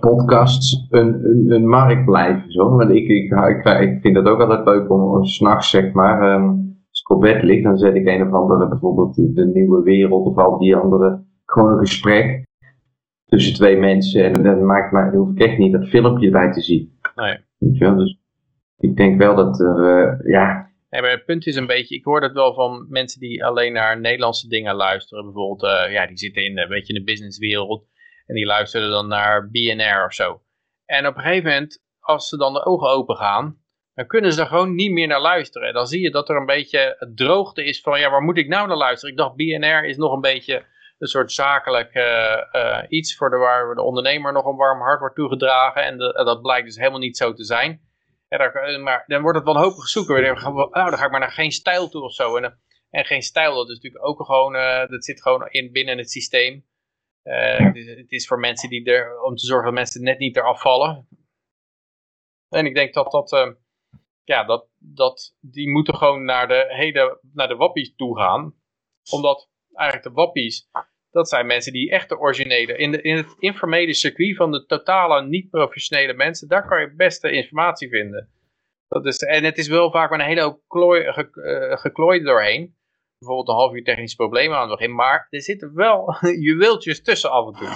[0.00, 2.52] podcasts een, een, een, markt blijven.
[2.52, 2.76] Zo.
[2.76, 6.76] Want ik, ik, ik, ik vind dat ook altijd leuk om s'nachts, zeg maar, um,
[6.90, 10.26] als ik op bed lig, dan zet ik een of andere, bijvoorbeeld de, Nieuwe Wereld
[10.26, 12.46] of al die andere, gewoon een gesprek
[13.24, 14.24] tussen twee mensen.
[14.24, 16.98] En dan, maakt mij, hoef ik echt niet dat filmpje bij te zien.
[17.14, 17.36] Nee.
[17.58, 17.96] Weet je wel?
[17.96, 18.18] Dus
[18.78, 22.20] ik denk wel dat er, ja, Nee, maar het punt is een beetje, ik hoor
[22.20, 25.24] dat wel van mensen die alleen naar Nederlandse dingen luisteren.
[25.24, 27.86] Bijvoorbeeld, uh, ja, die zitten in een beetje in de businesswereld
[28.28, 30.42] en die luisteren dan naar BNR of zo.
[30.84, 33.62] En op een gegeven moment, als ze dan de ogen open gaan,
[33.94, 35.72] dan kunnen ze er gewoon niet meer naar luisteren.
[35.72, 38.68] Dan zie je dat er een beetje droogte is van, ja, waar moet ik nou
[38.68, 39.14] naar luisteren?
[39.14, 40.64] Ik dacht, BNR is nog een beetje
[40.98, 45.00] een soort zakelijk uh, uh, iets voor de, waar de ondernemer nog een warm hart
[45.00, 45.82] wordt toegedragen.
[45.82, 47.80] En de, dat blijkt dus helemaal niet zo te zijn.
[48.82, 50.24] Maar dan wordt het wanhopig zoeken.
[50.24, 52.36] Dan, nou, dan ga ik maar naar geen stijl toe of zo.
[52.36, 52.58] En,
[52.90, 54.52] en geen stijl, dat is natuurlijk ook gewoon,
[54.88, 56.64] dat zit gewoon in, binnen het systeem.
[57.28, 60.60] Uh, het, is, voor mensen die er, om te zorgen dat mensen net niet eraf
[60.60, 61.08] vallen.
[62.48, 63.52] En ik denk dat dat, uh,
[64.24, 68.54] ja, dat, dat die moeten gewoon naar de hele, naar de wappies toe gaan.
[69.10, 70.68] Omdat eigenlijk de wappies,
[71.10, 75.26] dat zijn mensen die echt de originele, in, in het informele circuit van de totale
[75.26, 78.32] niet-professionele mensen, daar kan je beste informatie vinden.
[78.88, 82.77] Dat is, en het is wel vaak met een hele hoop uh, geklooid doorheen.
[83.18, 86.16] Bijvoorbeeld een half uur technische problemen aan het begin, maar er zitten wel
[86.46, 87.68] juweeltjes tussen af en toe.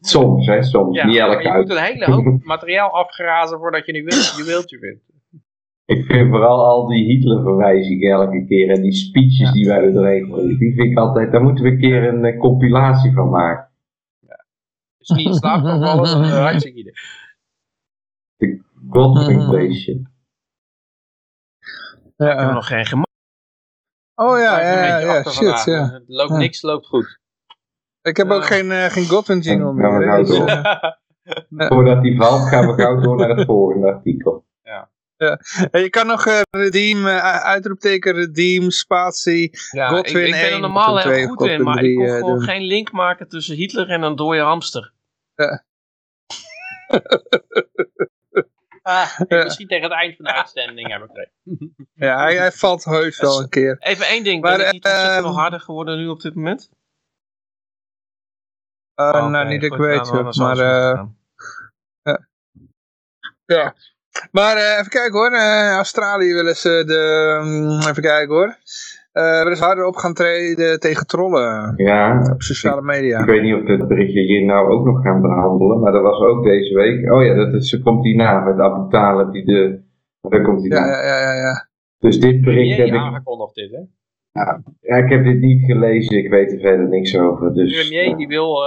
[0.00, 0.96] Soms, hè, soms.
[0.96, 4.04] Ja, niet elke je moet een hele hoop materiaal afgrazen voordat je een
[4.44, 5.08] juweeltje vindt.
[5.84, 9.52] Ik vind vooral al die Hitler-verwijzingen elke keer en die speeches ja.
[9.52, 13.12] die wij er die vind ik altijd, daar moeten we een keer een uh, compilatie
[13.12, 13.70] van maken.
[14.18, 14.44] Ja.
[14.98, 16.92] Je niet in slaap dan uh, hartstikke idee.
[18.36, 19.72] De Godwin
[22.16, 23.09] Ja, ik heb nog geen gemaakt.
[24.20, 25.90] Oh ja, ja, ja, ja shit, ja.
[25.92, 27.18] Het loopt, niks loopt goed.
[28.02, 30.24] Ik heb ook geen, uh, geen jingle meer.
[30.24, 30.38] Dus,
[31.68, 34.44] Voordat die valt, gaan we gauw door naar het volgende artikel.
[34.62, 34.90] Ja.
[35.16, 35.40] Ja.
[35.70, 40.52] En je kan nog uh, redeem, uh, uitroepteken, redeem, spatie, ja, Godwin ik, ik ben
[40.52, 42.42] er normaal heel goed in, maar ik kon gewoon doen.
[42.42, 44.92] geen link maken tussen Hitler en een dode hamster.
[45.34, 45.64] Ja.
[48.90, 49.44] ah, ja.
[49.44, 51.28] Misschien tegen het eind van de uitzending heb ik
[52.06, 53.76] Ja, hij, hij, valt heus wel een keer.
[53.78, 56.70] Even één ding, maar, ben ik niet ontzettend wel harder geworden nu op dit moment?
[58.96, 59.28] Uh, oh, okay.
[59.28, 60.56] Nou, niet dat ik weet, joh, maar...
[62.02, 62.26] ja.
[63.46, 63.74] ja.
[64.30, 68.58] Maar uh, even kijken hoor, uh, Australië willen ze de, um, even kijken hoor,
[69.12, 73.18] uh, willen ze harder op gaan treden tegen trollen ja, op sociale media.
[73.18, 76.02] Ik, ik weet niet of het berichtje hier nou ook nog gaan behandelen, maar dat
[76.02, 79.44] was ook deze week, oh ja, dat is, ze komt hierna met Abu Talib, die
[79.44, 79.82] de,
[80.20, 81.68] daar komt hij ja, ja, ja, ja, ja.
[81.98, 82.94] Dus dit bericht heb ik...
[82.94, 83.82] aangekondigd dit, hè?
[84.32, 87.54] Ja, ja, ik heb dit niet gelezen, ik weet er verder niks over.
[87.54, 88.58] Dus, de premier die wil,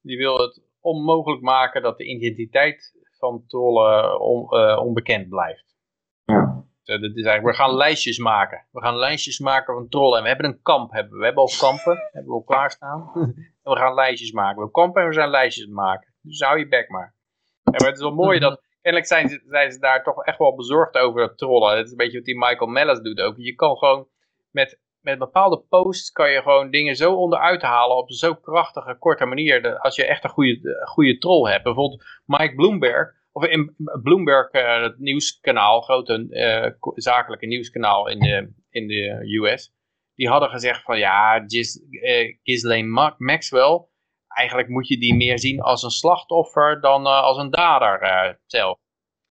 [0.00, 5.76] die wil het onmogelijk maken dat de identiteit van trollen on, uh, onbekend blijft.
[6.24, 6.64] Ja.
[6.84, 8.66] Dus, dat is eigenlijk, we gaan lijstjes maken.
[8.70, 10.16] We gaan lijstjes maken van trollen.
[10.16, 10.92] En we hebben een kamp.
[10.92, 11.18] Hebben.
[11.18, 11.96] We hebben al kampen.
[12.12, 13.10] hebben we al klaarstaan.
[13.14, 14.62] en we gaan lijstjes maken.
[14.62, 16.14] We kampen en we zijn lijstjes maken.
[16.20, 17.14] Dus hou je bek maar.
[17.64, 18.60] Ja, maar het is wel mooi dat...
[18.82, 21.76] Kennelijk zijn ze, zijn ze daar toch echt wel bezorgd over dat trollen.
[21.76, 23.34] Het is een beetje wat die Michael Mellis doet ook.
[23.36, 24.08] Je kan gewoon
[24.50, 29.24] met, met bepaalde posts kan je gewoon dingen zo onderuit halen op zo'n krachtige, korte
[29.24, 29.62] manier.
[29.62, 31.64] Dat als je echt een goede, goede troll hebt.
[31.64, 38.52] Bijvoorbeeld Mike Bloomberg of in Bloomberg, uh, het nieuwskanaal, grote uh, zakelijke nieuwskanaal in de,
[38.70, 39.72] in de US,
[40.14, 43.86] die hadden gezegd van ja, Gis, uh, Ghislaine Maxwell,
[44.28, 48.78] eigenlijk moet je die meer zien als een slachtoffer dan als een dader zelf.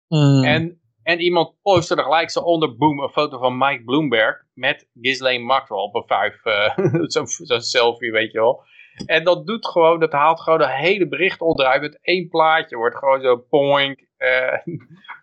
[0.09, 0.45] Mm.
[0.45, 4.89] En, En iemand postte er gelijk zo onder boom een foto van Mike Bloomberg met
[5.01, 6.77] Ghislaine Maxwell op een vijf, uh,
[7.15, 8.63] zo'n zo selfie, weet je wel.
[9.07, 12.77] En dat doet gewoon, dat haalt gewoon een hele bericht onderuit met één plaatje.
[12.77, 14.59] Wordt gewoon zo poink, uh,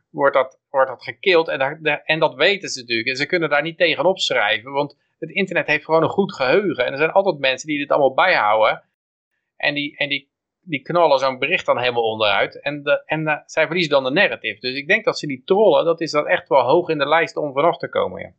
[0.10, 1.48] wordt, dat, wordt dat gekild.
[1.48, 3.08] En, en dat weten ze natuurlijk.
[3.08, 6.86] En ze kunnen daar niet tegen opschrijven, want het internet heeft gewoon een goed geheugen.
[6.86, 8.84] En er zijn altijd mensen die dit allemaal bijhouden.
[9.56, 12.62] En die, en die, die knallen zo'n bericht dan helemaal onderuit.
[12.62, 14.60] En, de, en zij verliezen dan de narrative.
[14.60, 17.08] Dus ik denk dat ze die trollen, dat is dan echt wel hoog in de
[17.08, 18.22] lijst om vanaf te komen.
[18.22, 18.34] Ja.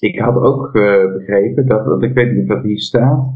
[0.00, 3.28] Ik had ook uh, begrepen, dat, want ik weet niet wat hier staat,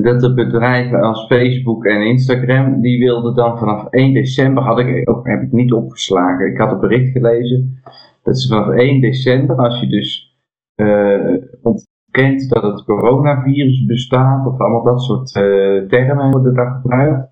[0.00, 5.10] dat de bedrijven als Facebook en Instagram, die wilden dan vanaf 1 december, had ik,
[5.10, 7.82] ook, heb ik niet opgeslagen, ik had een bericht gelezen,
[8.22, 10.36] dat ze vanaf 1 december, als je dus
[10.76, 17.30] uh, ontkent dat het coronavirus bestaat, of allemaal dat soort uh, termen worden daar gebruikt,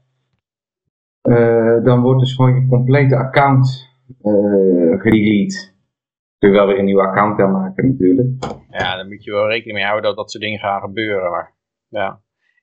[1.23, 3.89] uh, dan wordt dus gewoon je complete account
[4.23, 5.73] uh, gedelete.
[6.39, 8.45] Kun je wel weer een nieuw account aanmaken natuurlijk.
[8.71, 11.31] Ja, dan moet je wel rekening mee houden dat dat soort dingen gaan gebeuren.
[11.31, 11.55] Maar,
[11.89, 12.21] ja.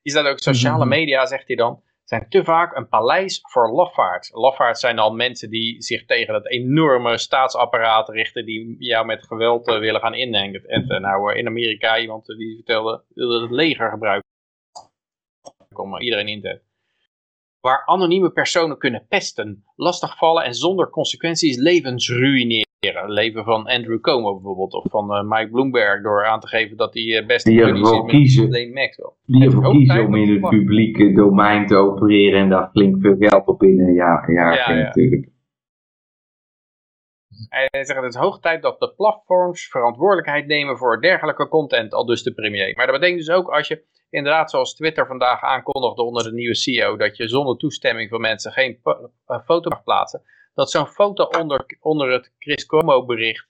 [0.07, 4.31] Is dat ook sociale media, zegt hij dan, zijn te vaak een paleis voor lafaards.
[4.33, 9.67] Lafaards zijn dan mensen die zich tegen dat enorme staatsapparaat richten, die jou met geweld
[9.67, 10.63] uh, willen gaan indenken.
[10.63, 14.29] En nou, in Amerika iemand die vertelde, wilde het leger gebruiken
[15.73, 16.61] om iedereen in te
[17.59, 22.66] Waar anonieme personen kunnen pesten, lastigvallen en zonder consequenties levens ruïneren.
[22.79, 26.77] Het leven van Andrew Cuomo bijvoorbeeld, of van uh, Mike Bloomberg, door aan te geven
[26.77, 28.51] dat hij uh, best die ervoor kiezen,
[29.25, 33.47] die ervoor kiezen om in het publieke domein te opereren en daar flink veel geld
[33.47, 34.83] op in een jaar, jaar ja, ja.
[34.83, 35.29] natuurlijk.
[37.49, 42.05] Hij zegt het is hoog tijd dat de platforms verantwoordelijkheid nemen voor dergelijke content, al
[42.05, 42.75] dus de premier.
[42.75, 46.55] Maar dat betekent dus ook als je inderdaad zoals Twitter vandaag aankondigde onder de nieuwe
[46.55, 48.79] CEO, dat je zonder toestemming van mensen geen
[49.45, 50.21] foto mag plaatsen,
[50.57, 53.47] dat zo'n foto onder, onder het Chris Cuomo bericht,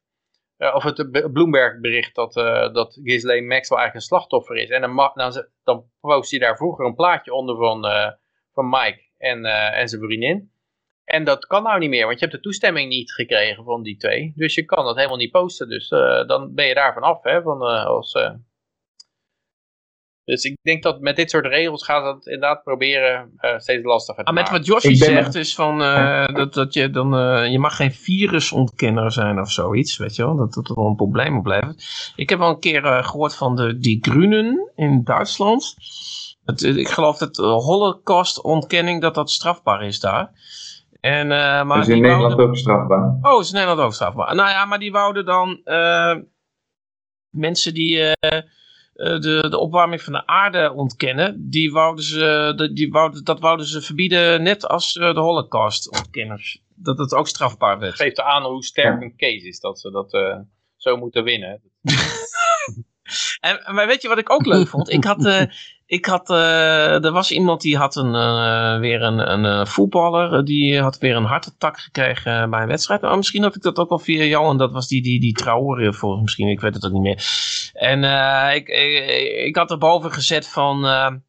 [0.58, 4.82] uh, of het Bloomberg bericht dat, uh, dat Ghislaine Maxwell eigenlijk een slachtoffer is, en
[4.82, 8.12] dan, dan, post hij daar vroeger een plaatje onder van, uh,
[8.53, 10.51] van Mike en, en zijn vriendin.
[11.03, 13.97] En dat kan nou niet meer, want je hebt de toestemming niet gekregen van die
[13.97, 14.34] twee.
[14.36, 15.70] Dus je kan dat helemaal niet posten.
[15.70, 15.88] Dus
[16.28, 18.14] dan ben je daarvan af, hè, van, als,
[20.28, 23.86] dus ik denk dat met dit soort regels gaan ze het inderdaad proberen uh, steeds
[23.86, 27.51] lastiger te ah, Met wat Joshi zegt is van uh, dat, dat je dan, uh,
[27.51, 31.41] je mag geen virusontkenner zijn of zoiets, weet je wel, dat dat wel een probleem
[31.41, 32.13] blijft.
[32.15, 35.75] Ik heb al een keer gehoord van de Die Grünen in Duitsland.
[36.45, 40.32] Het, ik geloof dat holocaust-ontkenning dat dat strafbaar is daar.
[40.99, 42.47] En, maar is in Nederland wouden...
[42.47, 43.17] ook strafbaar?
[43.21, 44.36] Oh, is in Nederland ook strafbaar.
[44.36, 45.61] Nou ja, maar die wouden dan
[47.30, 48.41] mensen die eh,
[48.98, 53.82] de, de opwarming van de aarde ontkennen, die wouden ze, die wouden, dat wouden ze
[53.82, 56.62] verbieden net als eh, de holocaust-ontkenners.
[56.76, 57.95] Dat het ook strafbaar werd.
[57.95, 60.38] Geeft aan hoe sterk een case is dat ze dat uh,
[60.76, 61.62] zo moeten winnen.
[63.39, 64.89] en, maar weet je wat ik ook leuk vond?
[64.89, 65.41] Ik had, uh,
[65.88, 70.82] ik had uh, er was iemand die had een, uh, weer een, een voetballer, die
[70.82, 73.02] had weer een hartattack gekregen bij een wedstrijd.
[73.02, 75.34] Maar misschien had ik dat ook al via jou en dat was die, die, die
[75.34, 77.24] Traoré volgens misschien, ik weet het ook niet meer.
[77.74, 78.04] En
[78.56, 79.10] ik, ik,
[79.46, 81.22] ik, had erboven gezet van, nou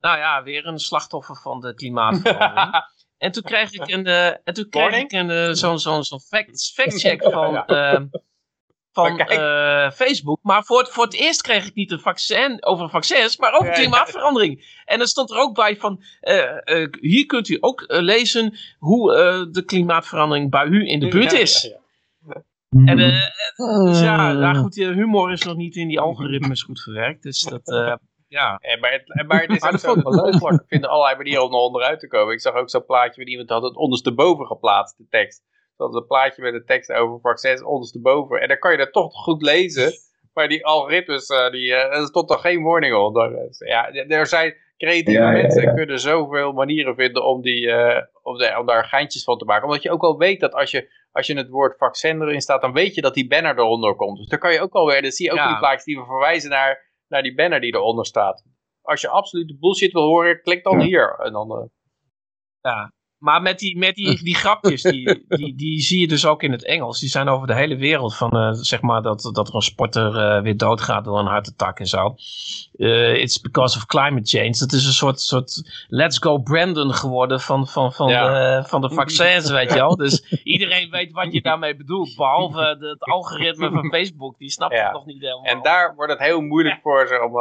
[0.00, 2.84] ja, weer een slachtoffer van de klimaatverandering.
[3.18, 4.06] en toen kreeg ik een,
[4.44, 7.64] en toen kreeg ik een, zo'n zo, zo fact, fact check van
[8.92, 10.38] van uh, Facebook.
[10.42, 13.72] Maar voor het, voor het eerst kreeg ik niet een vaccin over vaccins, maar over
[13.72, 14.82] klimaatverandering.
[14.84, 19.08] En er stond er ook bij van, uh, uh, hier kunt u ook lezen hoe
[19.50, 21.74] de klimaatverandering bij u in de buurt is.
[22.70, 27.22] En dus ja, nou goed, humor is nog niet in die algoritmes goed verwerkt.
[27.22, 27.62] Dus dat,
[28.28, 28.56] ja.
[28.56, 30.34] En maar, het, maar het is ook zo leuk.
[30.60, 32.34] Ik vind allerlei manieren om er onderuit te komen.
[32.34, 35.42] Ik zag ook zo'n plaatje waar iemand had het ondersteboven geplaatst, de tekst.
[35.80, 38.40] Dat is een plaatje met een tekst over vaccins ondersteboven.
[38.40, 39.92] En dan kan je dat toch goed lezen.
[40.34, 43.30] Maar die algoritmes, uh, die, uh, er stond toch geen warning onder.
[43.30, 48.38] Dus, ja, er zijn creatieve mensen en kunnen zoveel manieren vinden om, die, uh, om,
[48.38, 49.64] de, om, daar geintjes van te maken.
[49.64, 52.60] Omdat je ook al weet dat als je, als je het woord vaccin erin staat,
[52.60, 54.18] dan weet je dat die banner eronder komt.
[54.18, 56.50] Dus dan kan je ook alweer, dan zie je ook die plaatjes die we verwijzen
[56.50, 58.44] naar, naar die banner die eronder staat.
[58.82, 61.18] Als je absolute bullshit wil horen, klik dan hier.
[61.18, 61.70] En dan,
[62.60, 66.42] ja, maar met die, met die, die grapjes, die, die, die zie je dus ook
[66.42, 67.00] in het Engels.
[67.00, 68.16] Die zijn over de hele wereld.
[68.16, 71.78] Van uh, zeg maar dat, dat er een sporter uh, weer doodgaat door een hartattack
[71.78, 72.14] en zo.
[72.76, 74.50] Uh, it's because of climate change.
[74.58, 78.58] Dat is een soort, soort let's go Brandon geworden van, van, van, ja.
[78.58, 79.96] de, van de vaccins, weet je wel.
[79.96, 82.16] Dus iedereen weet wat je daarmee bedoelt.
[82.16, 84.38] Behalve de, het algoritme van Facebook.
[84.38, 84.84] Die snapt ja.
[84.84, 85.44] het nog niet helemaal.
[85.44, 86.80] En daar wordt het heel moeilijk ja.
[86.82, 87.34] voor ze om...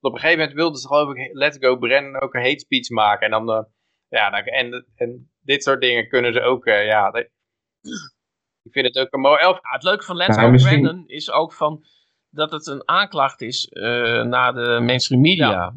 [0.00, 2.88] op een gegeven moment wilden ze geloof ik Let's Go Brandon ook een hate speech
[2.88, 3.30] maken.
[3.30, 3.66] En dan
[4.18, 7.30] ja, nou, en, en dit soort dingen kunnen ze ook, uh, ja, ik
[8.62, 9.54] Ik vind het ook een mooi elf.
[9.62, 11.84] Ja, het leuke van Lance Ja, misschien- Brandon is ook van
[12.30, 15.74] dat het een aanklacht is eh, naar de mainstream media.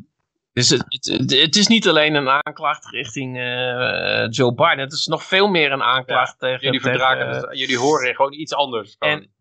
[0.54, 4.80] Dus het, het, het is niet alleen een aanklacht richting eh, Joe Biden.
[4.80, 6.62] Het is nog veel meer een aanklacht tegen...
[6.62, 8.96] Jullie tegen, eh, jullie horen gewoon iets anders.
[9.00, 9.14] Gewoon.
[9.14, 9.34] en,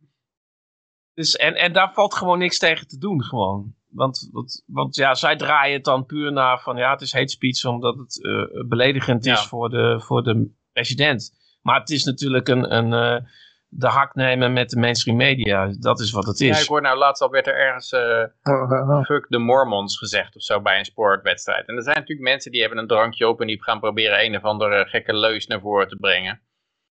[1.14, 3.74] dus, en, en daar valt gewoon niks tegen te doen, gewoon.
[3.94, 7.28] Want, want, want ja, zij draaien het dan puur naar van ja, het is hate
[7.28, 9.46] speech omdat het eh, beledigend is Ja.
[9.48, 11.30] voor, de, voor de president.
[11.62, 13.26] Maar het is natuurlijk een, een, eh,
[13.68, 15.74] de hak nemen met de mainstream media.
[15.78, 16.62] Dat is wat het Ja, is.
[16.62, 20.60] ik hoor nou laatst al werd er ergens eh, fuck the Mormons gezegd of zo
[20.60, 21.66] bij een sportwedstrijd.
[21.68, 24.36] En er zijn natuurlijk mensen die hebben een drankje op en die gaan proberen een
[24.36, 26.40] of andere gekke leus naar voren te brengen.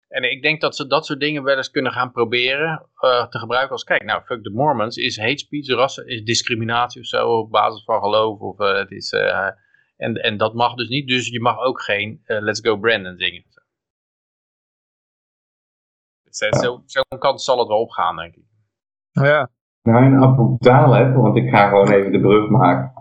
[0.10, 3.40] En ik denk dat ze dat soort dingen wel eens kunnen gaan proberen eh, te
[3.40, 7.38] gebruiken als, kijk, nou, fuck the Mormons is hate speech, rassen, is discriminatie of zo
[7.38, 8.40] op basis van geloof.
[8.40, 9.48] Of, eh, het is, eh,
[9.98, 13.44] en, en dat mag dus niet, dus je mag ook geen Let's Go Brandon zingen.
[16.24, 18.44] Dus, eh, zo- Zo'n kant zal het wel opgaan, denk ik.
[19.12, 19.50] Ja.
[19.82, 22.99] Nou, en Abu Talib, want ik ga gewoon even de brug maken.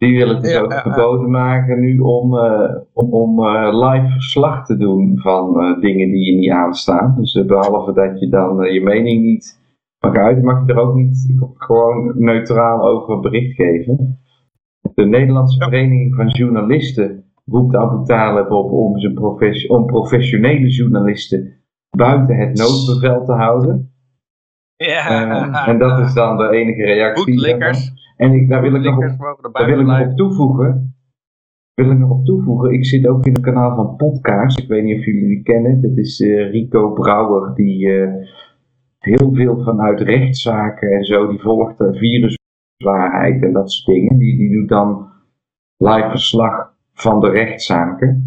[0.00, 4.12] Die wil het dus Ja, ook verboden maken nu om, eh, om, om eh, live
[4.12, 7.14] verslag te doen van eh, dingen die je niet aanstaan.
[7.18, 9.60] Dus eh, behalve dat je dan je mening niet
[10.00, 14.18] mag uiten, mag je er ook niet gewoon neutraal over bericht geven.
[14.94, 21.52] De Nederlandse Vereniging van Journalisten roept Abu Talib op om, zijn profes- om professionele journalisten
[21.96, 23.92] buiten het noodbevel te houden.
[24.76, 25.66] Ja.
[25.66, 27.24] En dat is dan de enige reactie.
[27.24, 27.99] Boetlikkers.
[28.20, 30.10] En ik, daar wil ik nog op, daar wil buiten ik nog blijven.
[30.10, 30.94] op toevoegen.
[31.74, 32.72] Wil ik nog op toevoegen.
[32.72, 34.58] Ik zit ook in het kanaal van Podcast.
[34.58, 35.80] Ik weet niet of jullie die kennen.
[35.82, 37.54] Dat is eh, Rico Brouwer.
[37.54, 38.12] Die eh,
[38.98, 41.28] heel veel vanuit rechtszaken en zo.
[41.28, 44.18] Die volgt de viruswaarheid en dat soort dingen.
[44.18, 45.08] Die, die doet dan
[45.76, 48.24] live verslag van de rechtszaken.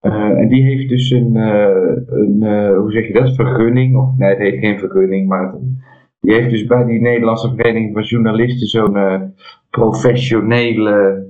[0.00, 3.96] Eh, en die heeft dus een, eh, een eh, hoe zeg je dat, vergunning.
[3.96, 5.84] Of nee, het heet geen vergunning, maar het-
[6.20, 9.22] die heeft dus bij die Nederlandse Vereniging van Journalisten zo'n eh,
[9.70, 11.26] professionele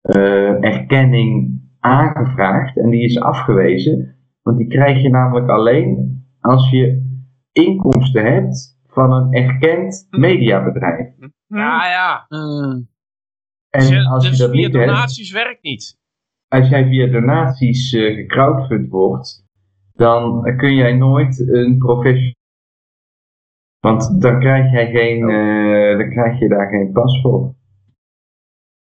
[0.00, 2.76] eh, erkenning aangevraagd.
[2.76, 4.16] En die is afgewezen.
[4.42, 7.10] Want die krijg je namelijk alleen als je
[7.52, 11.08] inkomsten hebt van een erkend mediabedrijf.
[11.46, 12.26] ja, ja.
[12.28, 12.90] Mm.
[13.70, 15.98] En als dus je dat via niet hebt, donaties werkt niet.
[16.48, 19.44] als jij via donaties eh gecrowdfund wordt,
[19.92, 22.40] dan kun jij nooit een professional.
[23.86, 27.54] Want dan krijg jij geen, eh, dan krijg je daar geen pas voor.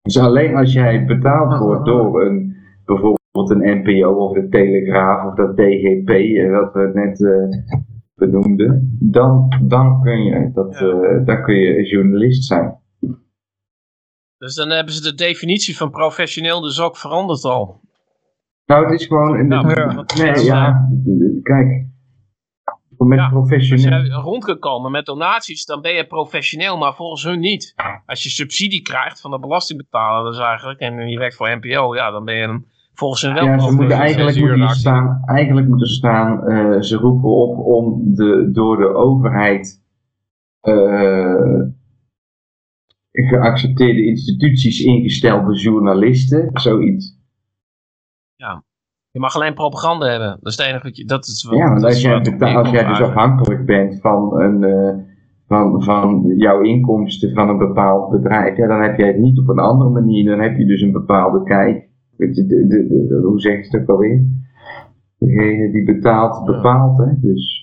[0.03, 5.34] Dus alleen als jij betaald wordt door een, bijvoorbeeld een NPO of de Telegraaf of
[5.34, 7.80] dat DGP, eh, wat we net eh,
[8.14, 10.72] benoemden, dan, dan, kun je dat,
[11.26, 12.78] dan kun je journalist zijn.
[14.38, 17.80] Dus dan hebben ze de definitie van professioneel dus ook veranderd al.
[18.66, 19.49] Nou, het is gewoon.
[19.49, 19.95] Ja, Ja.
[19.95, 20.88] want- nee, ja,
[21.43, 21.86] kijk.
[23.09, 24.01] Met Ja, Als professioneel.
[24.05, 27.75] jij rond kan komen met donaties, dan ben je professioneel, maar volgens hun niet.
[28.07, 32.11] Als je subsidie krijgt van de belastingbetaler, dus eigenlijk, en je werkt voor NPO, ja,
[32.11, 35.23] dan ben je een, volgens hun wel Ja, ze moeten eigenlijk moeten staan.
[35.25, 36.43] Eigenlijk moeten staan.
[36.47, 39.83] eh, ze roepen op om de door de overheid
[40.61, 41.63] eh,
[43.13, 47.19] geaccepteerde instituties ingestelde journalisten, zoiets.
[49.13, 50.29] Je mag alleen propaganda hebben.
[50.41, 51.05] Dat is het enige wat je...
[51.05, 52.15] Dat is wat, Ja, want als jij,
[52.87, 54.95] als dus afhankelijk bent van, een, eh,
[55.47, 59.49] van, van jouw inkomsten van een bepaald bedrijf, ja, dan heb jij het niet op
[59.49, 60.25] een andere manier.
[60.31, 61.89] Dan heb je dus een bepaalde kijk.
[62.17, 64.27] Weet je, de, de, de- hoe zeg je het ook alweer?
[65.19, 66.99] Degene die betaalt, bepaalt.
[66.99, 67.07] Hè?
[67.21, 67.60] Dus,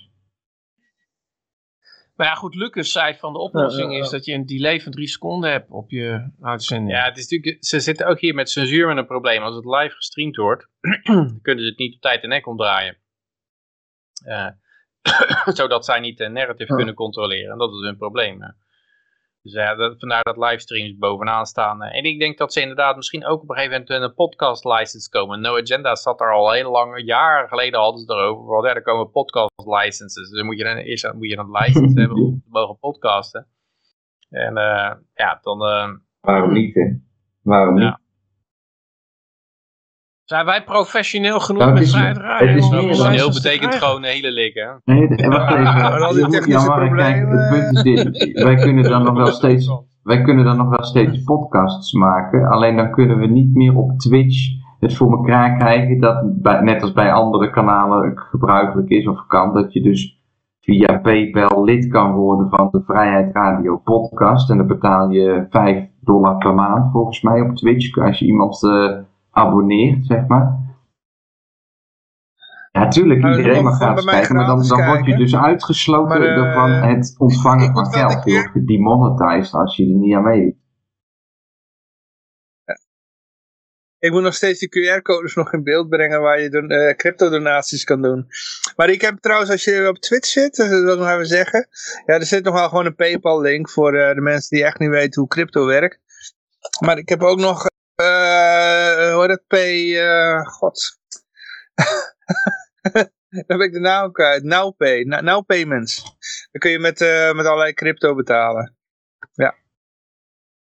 [2.17, 4.03] Maar ja, goed, Lucas zei van de oplossing Ja, ja, ja.
[4.03, 6.91] is dat je een delay van drie seconden hebt op je uitzending.
[6.91, 9.41] Ja, het is natuurlijk, ze zitten ook hier met censuur met een probleem.
[9.43, 10.67] Als het live gestreamd wordt,
[11.41, 12.97] kunnen ze het niet op tijd en nek omdraaien.
[14.25, 14.47] Eh,
[15.59, 16.75] zodat zij niet de narrative Ja.
[16.75, 17.51] kunnen controleren.
[17.51, 18.55] En dat is hun probleem.
[19.47, 19.53] Eh.
[19.53, 21.81] Dus ja, dat, vandaar dat livestreams bovenaan staan.
[21.81, 21.97] eh.
[21.97, 25.09] En ik denk dat ze inderdaad misschien ook op een gegeven moment een podcast license
[25.09, 25.41] komen.
[25.41, 28.45] No Agenda zat er al heel lang, jaren geleden hadden ze erover.
[28.45, 30.29] Want ja, er komen podcast licenses.
[30.29, 33.47] Dus dan moet je dan eerst moet je een license hebben om te mogen podcasten.
[34.29, 35.61] En eh, ja, dan...
[35.61, 36.75] eh, waarom niet?
[36.75, 36.85] Hè?
[37.41, 37.99] Waarom Ja.
[40.27, 42.47] Zijn wij professioneel genoeg Nou, met vrijheid radio?
[42.47, 44.81] het is Professioneel te betekent gewoon een hele likken.
[44.85, 45.93] Nee, het- wacht even.
[45.93, 48.33] en al die technische het punt is dit.
[48.43, 49.69] Wij kunnen dan nog wel steeds
[50.03, 52.47] wij kunnen dan nog wel steeds podcasts maken.
[52.47, 54.37] Alleen dan kunnen we niet meer op Twitch
[54.79, 55.99] het voor elkaar krijgen.
[55.99, 59.53] Dat bij, net als bij andere kanalen gebruikelijk is of kan.
[59.53, 60.21] Dat je dus
[60.61, 64.49] via PayPal lid kan worden van de Vrijheid Radio podcast.
[64.49, 67.97] En dan betaal je 5 dollar per maand volgens mij op Twitch.
[67.97, 68.97] Als je iemand eh,
[69.37, 70.65] abonneert, zeg maar.
[72.71, 76.53] Ja, tuurlijk, Nou, iedereen mag gratis kijken, maar dan, word je dus uitgesloten Maar, eh,
[76.53, 78.23] van het ontvangen van geld.
[78.23, 80.55] Je wordt demonetized als je er niet aan meedoet.
[83.99, 87.83] Ik moet nog steeds die QR-codes nog in beeld brengen waar je don- eh, crypto-donaties
[87.83, 88.27] kan doen.
[88.75, 91.67] Maar ik heb trouwens, als je op Twitch zit, dat wil ik nog even zeggen.
[92.05, 94.89] Ja, er zit nog wel gewoon een PayPal-link voor eh, de mensen die echt niet
[94.89, 95.99] weten hoe crypto werkt.
[96.85, 97.65] Maar ik heb ook nog,
[97.97, 100.99] eh hoe heet het, Pay, eh, god.
[103.29, 104.43] Dan heb ik de naam kwijt.
[104.43, 106.03] NowPay, Now Payments.
[106.51, 108.75] Dan kun je met, eh, met allerlei crypto betalen.
[109.33, 109.55] Ja.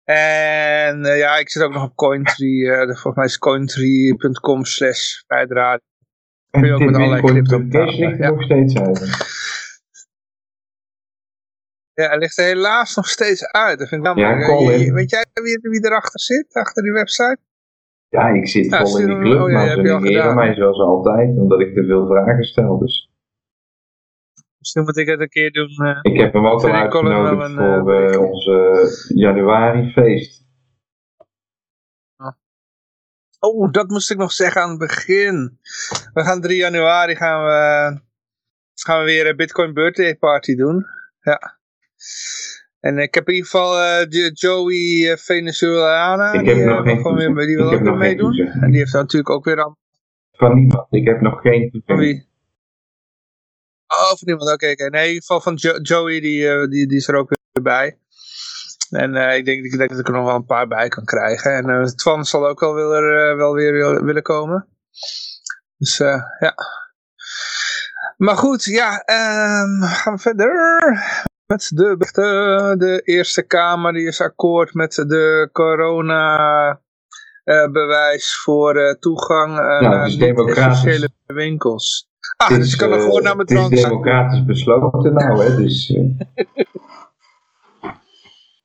[0.04, 2.70] En ja, ik zit ook nog op Cointree.
[2.70, 5.22] eh, volgens mij is cointree.com slash.
[6.50, 8.30] Kun je ook met allerlei crypto betalen, ligt er ja.
[8.30, 8.98] nog steeds uit.
[11.94, 13.78] Ja, hij ligt er helaas nog steeds uit.
[13.78, 14.46] Dat vind ik Ja, jammer.
[14.46, 14.78] Colin.
[14.78, 17.38] Je- je- weet jij wie, wie erachter zit, achter die website?
[18.08, 20.78] Ja, ik zit Ja, vol in die club, oh ja, maar ze negeren mij zoals
[20.78, 22.78] altijd, omdat ik te veel vragen stel.
[22.78, 23.10] Dus
[24.58, 25.68] Misschien moet ik het een keer doen.
[25.86, 25.98] eh.
[26.02, 30.40] ik heb hem ook al Colin uitgenodigd een, eh, voor eh, onze januari feest.
[33.38, 35.58] Oh, dat moest ik nog zeggen aan het begin.
[36.12, 38.00] We gaan 3 januari gaan we,
[38.74, 40.84] gaan we weer een Bitcoin birthday party doen.
[41.20, 41.60] Ja.
[42.80, 43.74] En ik heb in ieder geval
[44.08, 46.32] Jo- Joey eh, Venezuelana.
[46.32, 47.46] Ik heb die, nog eh, geen wil weer, toezegging.
[47.46, 48.36] die wil ook nog geen meedoen.
[48.62, 49.76] En die heeft natuurlijk ook weer aan
[50.32, 50.86] Van niemand.
[50.90, 51.98] Ik heb nog geen van toezegging.
[51.98, 52.30] wie?
[53.86, 54.52] Oh, van iemand.
[54.52, 54.88] Oké, oké.
[54.90, 57.96] Nee, in ieder geval van Jo- Joey, die, die, die is er ook weer bij.
[58.90, 61.52] En ik, denk, ik denk dat ik er nog wel een paar bij kan krijgen.
[61.52, 64.66] En Twan zal ook wel, eh, wel weer wil- willen komen.
[65.76, 66.54] Dus ja.
[68.16, 68.98] Maar goed, ja.
[69.04, 70.50] ehm, gaan we verder.
[71.52, 72.78] Met de berichten.
[72.78, 76.80] De Eerste Kamer die is akkoord met de corona
[77.44, 82.08] eh, bewijs voor eh, toegang eh, het naar niet-essentiële winkels.
[82.36, 85.12] Ah, Het dus is, ik kan eh, gewoon naar mijn Het is drank democratisch besloten
[85.12, 85.56] nou, hè.
[85.56, 86.00] Dus, eh,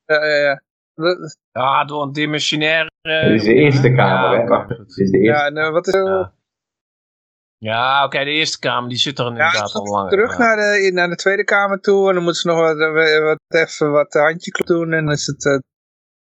[0.06, 0.62] Ja, ja, ja.
[1.52, 2.90] Ja, door een dimensionair...
[3.02, 4.76] eh, het is de Eerste Kamer, ja, hè.
[4.76, 6.06] het is de Eerste Ja, en, eh, wat is er?
[6.06, 6.34] Ja.
[7.60, 10.10] Ja, oké, de Eerste Kamer, die zit er inderdaad al langer.
[10.10, 10.38] terug ja.
[10.38, 12.08] naar de, naar de Tweede Kamer toe.
[12.08, 14.94] En dan moeten ze nog wat, eh, wat, even wat handjeklap doen.
[14.94, 15.46] En dan is het...
[15.46, 15.58] eh,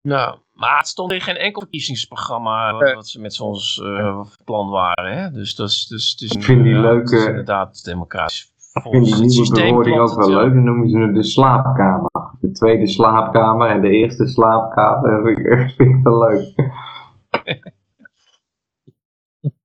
[0.01, 2.93] Nou, maar het stond in geen enkel verkiezingsprogramma wat, Nee.
[2.95, 5.17] wat ze met ons eh, plan waren.
[5.17, 5.31] Hè?
[5.31, 8.53] Dus dat is, dus, het is Ik vind die leuke- inderdaad democratisch.
[8.73, 10.53] Ik vind die nieuwe bewoording ook wel leuk.
[10.53, 12.09] Dan noemen ze het de slaapkamer.
[12.41, 15.11] De tweede slaapkamer en de eerste slaapkamer.
[15.11, 16.53] Dat vind ik echt vind ik wel leuk.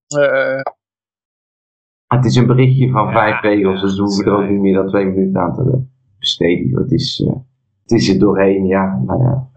[0.07, 0.61] eh,
[2.15, 4.74] Het is een berichtje van Ja, vijf regels, dus we hoeven er ook niet meer
[4.74, 5.82] dan twee minuten aan te
[6.19, 6.78] besteden.
[6.82, 7.32] Het is, eh,
[7.82, 9.03] het is er doorheen, ja.
[9.07, 9.49] Maar ja.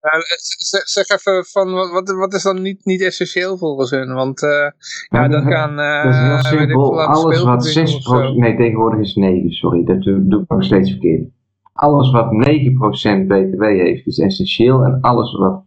[0.00, 0.22] nou,
[0.56, 4.14] zeg, zeg even van wat, wat- is dan niet, niet essentieel volgens hun?
[4.14, 4.72] Want eh, ja,
[5.08, 5.78] Nou, dat dat- kan...
[5.78, 6.18] eh, Dat is
[6.50, 6.88] heel weet ik simpel.
[6.88, 8.34] veel, aan Alles wat speelgoedwinkel 6 of zo.
[8.34, 9.84] Nee, tegenwoordig is 9, sorry.
[9.84, 11.28] Dat doe doe ik nog steeds verkeerd.
[11.72, 14.84] Alles wat 9% BTW heeft is essentieel.
[14.84, 15.64] En alles wat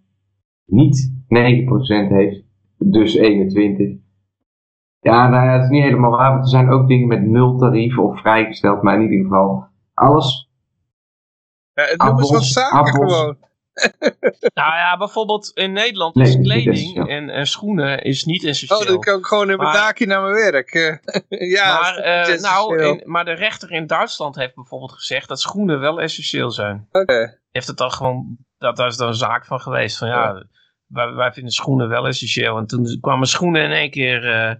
[0.66, 2.44] niet 9% heeft,
[2.78, 4.00] dus 21.
[5.02, 6.32] Ja, nou ja, dat is niet helemaal waar.
[6.32, 8.82] Want er zijn ook dingen met nul tarief of vrijgesteld.
[8.82, 10.50] Maar in ieder geval, alles
[11.74, 13.14] Ja, het noemen ze wat appels, zaken appels.
[13.14, 13.38] gewoon.
[14.54, 18.80] Nou ja, bijvoorbeeld in Nederland Nee, is kleding en, en schoenen is niet essentieel.
[18.80, 20.70] Oh, dan kan ik gewoon in mijn daakje naar mijn werk.
[20.74, 20.96] eh.
[21.58, 25.80] ja, maar, eh, nou, in- maar de rechter in Duitsland heeft bijvoorbeeld gezegd dat schoenen
[25.80, 26.88] wel essentieel zijn.
[26.92, 27.40] Oké.
[27.52, 29.98] Heeft het dan gewoon, dat daar is dan een zaak van geweest.
[29.98, 30.44] Van ja,
[30.86, 32.58] wij, wij vinden schoenen wel essentieel.
[32.58, 34.32] En toen kwamen schoenen in één keer...
[34.32, 34.56] eh,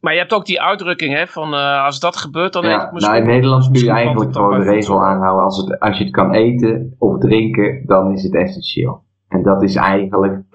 [0.00, 2.80] maar je hebt ook die uitdrukking hè, van eh, als dat gebeurt dan eet ik
[2.80, 3.26] Ja, mijn nou, in.
[3.26, 5.44] Nederland kun je eigenlijk gewoon de regel aanhouden.
[5.44, 9.04] Als, het, als je het kan eten of drinken, dan is het essentieel.
[9.28, 10.46] En dat is eigenlijk.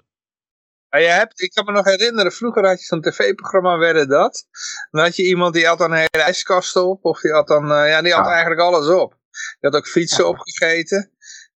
[0.90, 4.48] Je hebt, ik kan me nog herinneren, vroeger had je zo'n tv-programma Werden Dat.
[4.92, 7.06] Dan had je iemand die had dan een hele ijskast op.
[7.06, 8.32] Of die had dan, eh, ja, die had Ja.
[8.32, 9.12] eigenlijk alles op.
[9.12, 11.12] Die had ook fietsen opgegeten.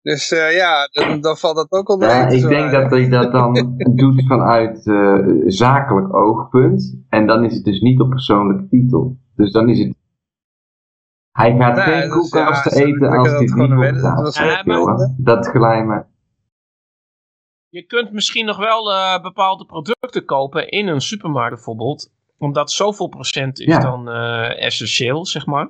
[0.04, 3.32] Dus eh, ja, dan, dan valt dat ook onder Ja, ik denk dat hij dat
[3.32, 3.52] dan
[4.02, 6.98] doet vanuit eh, zakelijk oogpunt.
[7.08, 9.16] En dan is het dus niet op persoonlijke titel.
[9.36, 9.94] Dus dan is het.
[11.32, 16.06] Hij gaat Nee, geen dus koelkast ja, eten ik als hij niet dat gelijk.
[17.68, 22.12] Je kunt misschien nog wel eh, bepaalde producten kopen in een supermarkt bijvoorbeeld.
[22.38, 23.78] Omdat zoveel procent is Ja.
[23.78, 25.68] dan eh, essentieel, zeg maar.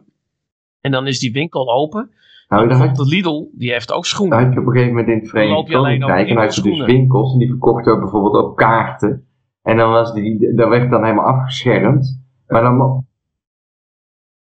[0.81, 2.11] En dan is die winkel open.
[2.49, 4.39] Nou, dan had, Lidl, die heeft ook dan schoenen.
[4.45, 6.29] had je op een gegeven moment in het Dan Verenigd Koninkrijk.
[6.29, 7.33] En dan had je dus winkels.
[7.33, 9.29] En die verkochten bijvoorbeeld ook kaarten.
[9.63, 12.23] En dan was die, dat werd dan helemaal afgeschermd.
[12.47, 13.07] Maar dan,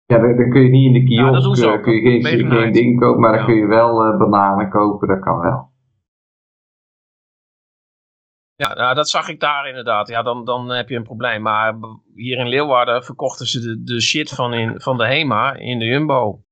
[0.04, 1.82] ja, dan, dan kun je niet in de Ja, kiosk, ze eh, ook.
[1.82, 3.46] kun je geen, geen ding kopen, maar dan Ja.
[3.46, 5.72] kun je wel eh, bananen kopen, dat kan wel.
[8.56, 10.08] Ja, nou, dat zag ik daar inderdaad.
[10.08, 11.42] Ja, dan, dan heb je een probleem.
[11.42, 11.74] Maar
[12.14, 15.84] hier in Leeuwarden verkochten ze de, de shit van, in, van de HEMA in de
[15.84, 16.42] Jumbo.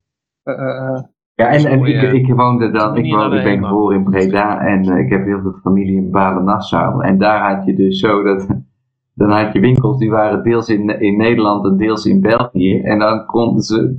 [0.42, 1.00] Eh.
[1.34, 4.04] Ja, en, en Sorry, ik, eh, ik woonde dan, ik, woonde, ik ben geboren in
[4.04, 7.04] Breda en eh, ik heb heel veel familie in Balen-Nassau.
[7.04, 8.46] En daar had je dus zo dat,
[9.14, 12.80] dan had je winkels die waren deels in, in Nederland en deels in België.
[12.80, 13.98] En dan konden ze,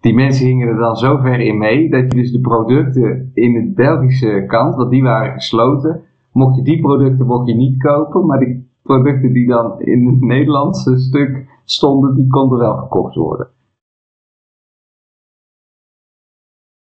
[0.00, 3.54] die mensen gingen er dan zo ver in mee dat je dus de producten in
[3.54, 6.02] het Belgische kant, want die waren gesloten,
[6.32, 10.20] mocht je die producten mocht je niet kopen, maar die producten die dan in het
[10.20, 13.48] Nederlandse stuk stonden, die konden wel verkocht worden.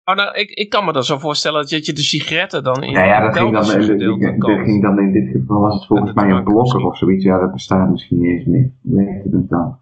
[0.05, 2.91] Oh, nou, ik, ik kan me dan zo voorstellen dat je de sigaretten dan in
[2.91, 3.97] Ja, ja, dat ging, dan, Belgische
[4.39, 7.25] dat, ging dan in dit geval was het volgens En mij een blokker of zoiets.
[7.25, 8.73] Ja, dat bestaat misschien niet eens meer.
[8.83, 9.79] Hoe heette het dan?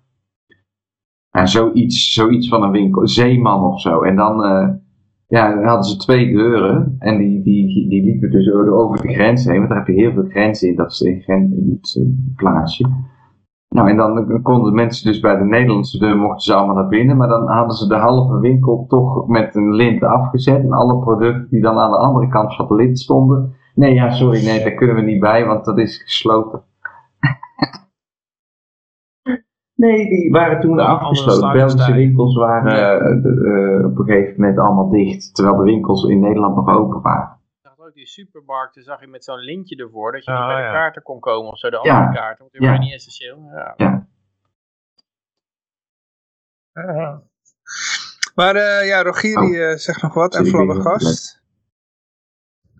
[1.30, 4.02] Ja, zoiets, zoiets van een winkel, Zeeman of zo.
[4.02, 4.68] En dan, eh,
[5.26, 9.44] ja, dan hadden ze twee deuren en die, die, die liepen dus over de grens
[9.44, 9.56] heen.
[9.56, 12.84] Want daar heb je heel veel grenzen in dat in, in het plaatsje.
[13.72, 17.16] Nou, en dan konden mensen dus bij de Nederlandse deur, mochten ze allemaal naar binnen,
[17.16, 20.62] maar dan hadden ze de halve winkel toch met een lint afgezet.
[20.62, 23.54] En alle producten die dan aan de andere kant van de lint stonden.
[23.74, 26.62] Nee, ja, sorry, nee, daar kunnen we niet bij, want dat is gesloten.
[29.84, 31.52] nee, die waren toen afgesloten.
[31.52, 36.04] Belgische winkels waren eh, de- eh, op een gegeven moment allemaal dicht, terwijl de winkels
[36.04, 37.40] in Nederland nog open waren.
[37.92, 40.62] Ook die supermarkten, zag je met zo'n lintje ervoor, dat je Ah, niet bij de
[40.62, 40.72] ja.
[40.72, 41.94] kaarten kon komen of zo, de Ja.
[41.98, 42.66] andere kaarten, want die Ja.
[42.68, 43.50] waren niet essentieel.
[43.54, 43.74] Ja.
[46.72, 47.22] Ja.
[48.34, 49.44] Maar eh, ja, Rogier Oh.
[49.46, 50.34] die eh, zegt nog wat.
[50.34, 51.40] En Flabbergast.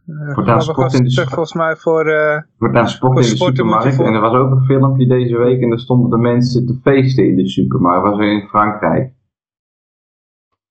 [0.07, 2.07] Uh, sport in de zegt sp- volgens mij voor...
[2.07, 3.99] eh, wordt naar sport Voor in de supermarkt.
[3.99, 7.25] En er was ook een filmpje deze week en daar stonden de mensen te feesten
[7.29, 8.05] in de supermarkt.
[8.05, 9.15] Dat was in Frankrijk.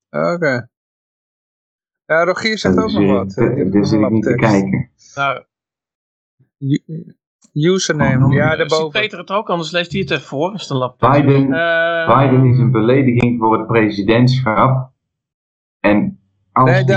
[0.09, 0.69] Oké.
[2.11, 3.38] Ja, Rogier zegt En ook dus, nog wat.
[3.38, 4.89] eh, nog zit ik niet te kijken.
[5.15, 5.43] Nou,
[7.53, 9.01] Username, ja, ziet daarboven.
[9.01, 10.53] Peter het ook, anders leest hij het even voor.
[10.53, 11.11] Is het een laptop?
[11.11, 14.91] Biden, Eh, Biden is een belediging voor het presidentschap.
[15.79, 16.19] En
[16.51, 16.93] als Nee, de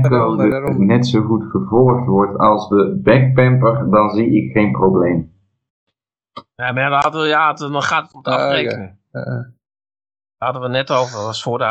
[0.00, 5.32] QR-code net zo goed gevolgd wordt als de backpamper, dan zie ik geen probleem.
[6.54, 8.98] Ja, maar ja, dan, hadden we, ja, dan gaat het om het Ah, afrekenen.
[9.10, 9.52] Eh, Daar
[10.38, 11.64] hadden we net over, dat was voor de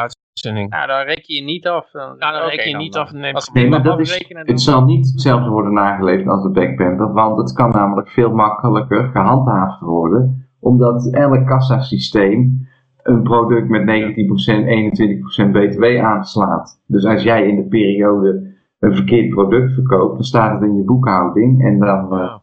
[0.45, 0.73] uitzending.
[0.73, 1.91] Ja, dan reken je niet af.
[1.91, 3.11] Dan, Ja, dan reken je niet dan- af.
[3.11, 6.49] Nee, Als Nee, je maar dat is, het zal niet hetzelfde worden nageleefd als de
[6.49, 12.69] backpamper, want het kan namelijk veel makkelijker gehandhaafd worden, omdat elk kassasysteem
[13.03, 16.81] een product met 19%, 21% btw aanslaat.
[16.87, 18.49] Dus als jij in de periode
[18.79, 22.13] een verkeerd product verkoopt, dan staat het in je boekhouding en dan...
[22.13, 22.41] eh, Ja.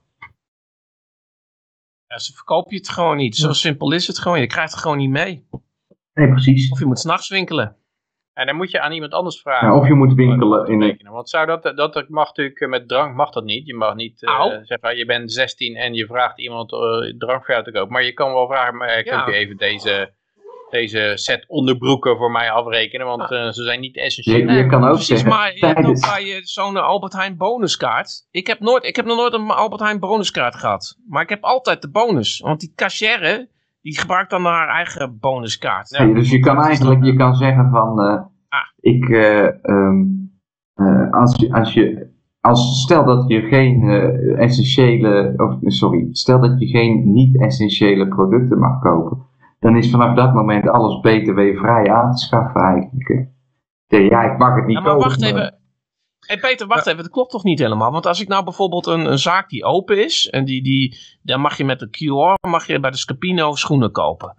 [2.07, 3.37] Ja, ze verkoop je het gewoon niet.
[3.37, 4.41] Zo simpel is het gewoon.
[4.41, 5.47] Je krijgt het gewoon niet mee.
[6.15, 6.71] nee, precies.
[6.71, 7.77] Of je moet s'nachts winkelen.
[8.39, 9.69] En dan moet je aan iemand anders vragen.
[9.69, 10.99] Ja, of je moet winkelen in een...
[11.11, 13.67] Want zou dat, dat mag natuurlijk, eh, met drank mag dat niet.
[13.67, 16.79] Je mag niet eh, zeggen, je bent 16 en je vraagt iemand eh,
[17.19, 17.93] drank voor jou te kopen.
[17.93, 19.23] Maar je kan wel vragen, maar, Ja.
[19.25, 20.13] kunt u even deze,
[20.71, 23.07] deze set onderbroeken voor mij afrekenen?
[23.07, 24.51] Want ze zijn niet essentieel.
[24.51, 26.11] Je, je kan ook Precies, zeggen, maar je hebt ook tijdens...
[26.11, 28.27] bij je zo'n Albert Heijn bonuskaart.
[28.31, 30.97] Ik heb, nooit, ik heb nog nooit een Albert Heijn bonuskaart gehad.
[31.09, 32.41] Maar ik heb altijd de bonus.
[32.41, 33.49] Want die cashier,
[33.91, 35.89] die gebruikt dan haar eigen bonuskaart.
[35.89, 38.61] Ja, dus je kan eigenlijk je kan zeggen van, eh, Ah.
[38.81, 40.05] ik, eh, ehm,
[40.75, 42.07] eh, als je, als je,
[42.41, 48.59] als, stel dat je geen eh, essentiële, of sorry, stel dat je geen niet-essentiële producten
[48.59, 49.19] mag kopen,
[49.59, 53.29] dan is vanaf dat moment alles btw-vrij aan te schaffen eigenlijk.
[53.87, 55.09] Ja, ik mag het niet Ja, maar kopen.
[55.09, 55.58] wacht even.
[56.29, 57.03] Hé Peter, wacht even.
[57.03, 57.91] Dat klopt toch niet helemaal?
[57.93, 60.29] Want als ik nou bijvoorbeeld een, een zaak die open is.
[60.31, 63.93] En die, die, dan mag je met de QR mag je bij de Scapino schoenen
[63.93, 64.37] kopen.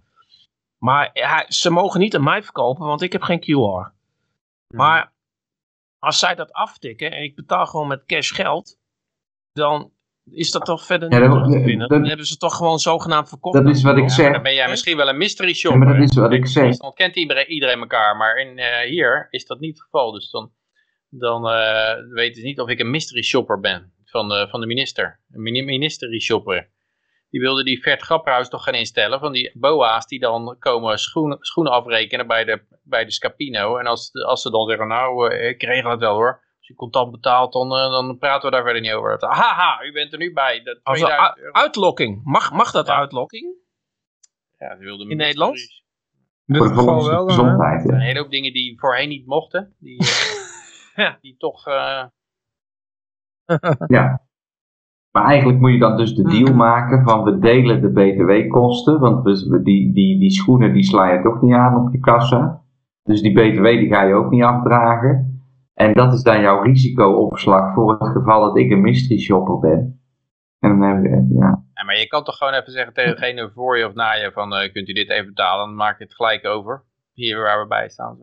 [0.77, 3.93] Maar ja, ze mogen niet aan mij verkopen, want ik heb geen QR.
[4.75, 5.13] Maar
[5.99, 8.77] als zij dat aftikken en ik betaal gewoon met cash geld.
[9.51, 9.91] Dan
[10.31, 11.87] is dat toch verder Ja, dat- te dat- vinden.
[11.87, 13.63] Dan hebben ze toch gewoon zogenaamd verkocht.
[13.63, 14.31] Dat is wat ik zeg.
[14.33, 15.79] dan ben jij misschien wel een mystery Ja, shopper.
[15.79, 16.63] maar dat is wat ik zeg.
[16.63, 20.11] Friesland kent iedereen, iedereen elkaar, maar in, eh, hier is dat niet het geval.
[20.11, 20.51] Dus dan,
[21.09, 24.65] dan eh, weten ze niet of ik een mystery shopper ben van de, van de
[24.67, 25.19] minister.
[25.31, 26.69] Een mystery shopper.
[27.29, 31.37] Die wilde die Vert Grapperhaus toch gaan instellen van die boa's die dan komen schoenen,
[31.39, 33.77] schoenen afrekenen bij de, bij de Scapino.
[33.77, 36.47] En als, als ze dan zeggen, nou eh, ik regel het wel hoor.
[36.57, 39.17] Als je contant betaalt, dan, eh, dan praten we daar verder niet over.
[39.19, 40.63] Haha, u bent er nu bij.
[40.63, 41.53] Dat Als een 2000 u- euro.
[41.53, 42.21] uitlokking.
[42.23, 42.95] Mag, mag dat Ja.
[42.97, 43.55] uitlokking?
[44.57, 45.57] Ja, ze wilden In Nederland?
[46.45, 47.51] In dit de geval wel dan, hè?
[47.73, 49.75] Er zijn een hele hoop dingen die voorheen niet mochten.
[49.79, 50.07] Die, eh,
[50.99, 51.17] Ja.
[51.21, 51.67] die toch...
[51.67, 52.03] eh,
[53.87, 54.27] Ja.
[55.11, 56.55] Maar eigenlijk moet je dan dus de deal Mhm.
[56.55, 61.21] maken van we delen de btw-kosten, want we, die, die, die schoenen die sla je
[61.21, 62.63] toch niet aan op je kassa.
[63.03, 65.43] Dus die btw die ga je ook niet afdragen.
[65.73, 70.01] En dat is dan jouw risicoopslag voor het geval dat ik een mystery shopper ben.
[70.59, 71.63] En dan heb je, ja.
[71.73, 74.31] Ja, maar je kan toch gewoon even zeggen tegen degene voor je of na je
[74.31, 76.83] van eh, kunt u dit even betalen, dan maak je het gelijk over.
[77.13, 78.17] Hier waar we bij staan.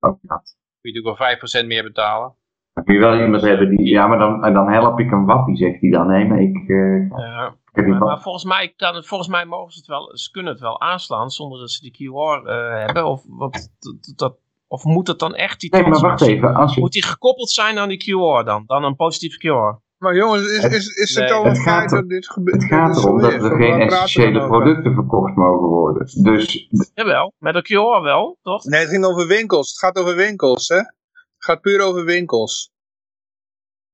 [0.00, 0.55] Ook dat.
[0.92, 2.34] Kun je natuurlijk wel 5% meer betalen.
[2.74, 5.80] Moet je wel iemand hebben die, ja, maar dan, dan help ik een wappie, zegt
[5.80, 6.06] hij dan.
[6.06, 7.54] Nee, maar ik, eh, Ja.
[7.72, 10.80] ik Maar, volgens mij, kan volgens mij mogen ze het wel, ze kunnen het wel
[10.80, 13.06] aanslaan zonder dat ze die QR eh, hebben.
[13.06, 13.70] Of, wat,
[14.16, 14.36] dat,
[14.66, 16.54] of moet het dan echt die Nee, maar wacht even.
[16.54, 18.64] Als je, Moet die gekoppeld zijn aan die QR dan?
[18.66, 19.84] Dan een positieve QR?
[19.98, 22.62] Maar jongens, is, is, is het Nee, al het feit er- dat dit gebeurt?
[22.62, 26.22] het gaat erom dat er geen essentiële producten verkocht mogen worden.
[26.22, 28.64] Dus Jawel, met een QR wel, toch?
[28.64, 29.70] Nee, het ging over winkels.
[29.70, 30.76] Het gaat over winkels, hè?
[30.76, 32.70] Het gaat puur over winkels.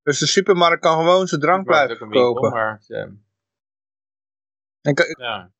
[0.03, 2.51] Dus de supermarkt kan gewoon zijn drank blijven ook verkopen.
[2.51, 3.03] maar, eh,
[4.81, 5.51] En kan- ja.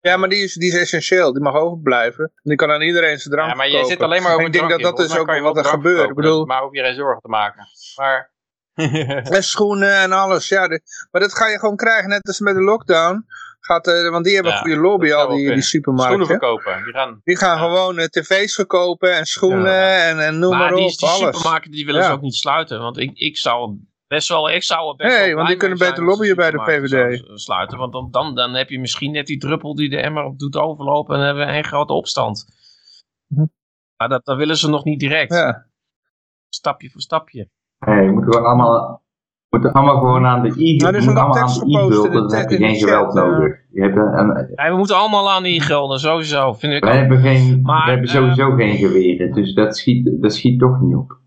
[0.00, 1.32] ja, maar die is, die is essentieel.
[1.32, 2.32] Die mag overblijven.
[2.42, 4.52] Die kan aan iedereen zijn drank ja, maar je zit alleen maar over En ik
[4.52, 6.08] denk dat dat is ook Volgens mij wat kan er gebeurt.
[6.08, 7.66] Ik bedoel, Maar hoef je geen zorgen te maken.
[7.96, 8.32] Maar...
[9.36, 10.48] en schoenen en alles.
[10.48, 10.80] Ja, de-
[11.10, 12.08] maar dat ga je gewoon krijgen.
[12.08, 13.26] Net als met de lockdown.
[13.60, 15.62] Gaat, eh, want die hebben Ja, een goede lobby, al die, die kunnen.
[15.62, 16.26] Schoenen supermarkten.
[16.26, 16.84] verkopen.
[16.84, 17.20] Die gaan...
[17.24, 17.62] Die gaan Ja.
[17.64, 20.78] gewoon eh, tv's verkopen en schoenen en, en noem maar, maar op.
[20.78, 21.18] die, die alles.
[21.36, 22.80] supermarkten die willen ze ook niet sluiten.
[22.80, 23.76] Want ik, ik zou
[24.06, 26.88] best wel, ik zou best Nee, wel want die kunnen beter lobbyen bij de supermarkten
[26.98, 27.16] VVD.
[27.18, 30.24] zouden Sluiten, want dan, dan, dan heb je misschien net die druppel die de emmer
[30.24, 32.44] op doet overlopen en dan hebben we één grote opstand.
[33.26, 33.44] Mhm.
[33.96, 35.54] Maar dat, dat willen ze nog niet direct.
[36.48, 37.48] Stapje voor stapje.
[37.86, 39.02] Nee, je moet gewoon allemaal,
[39.48, 42.10] je moet allemaal gewoon aan de e Nou, je moet allemaal aan de e de
[42.10, 43.22] dan heb je geen de geweld chat, eh.
[43.30, 43.56] nodig.
[43.72, 46.52] Je hebt een, een- Ja, we moeten allemaal aan die gelden, sowieso.
[46.52, 46.98] Vind ik wij ook.
[46.98, 50.94] hebben, geen, Maar, we hebben sowieso geen geweren, dus dat schiet, dat schiet toch niet
[50.96, 51.18] op.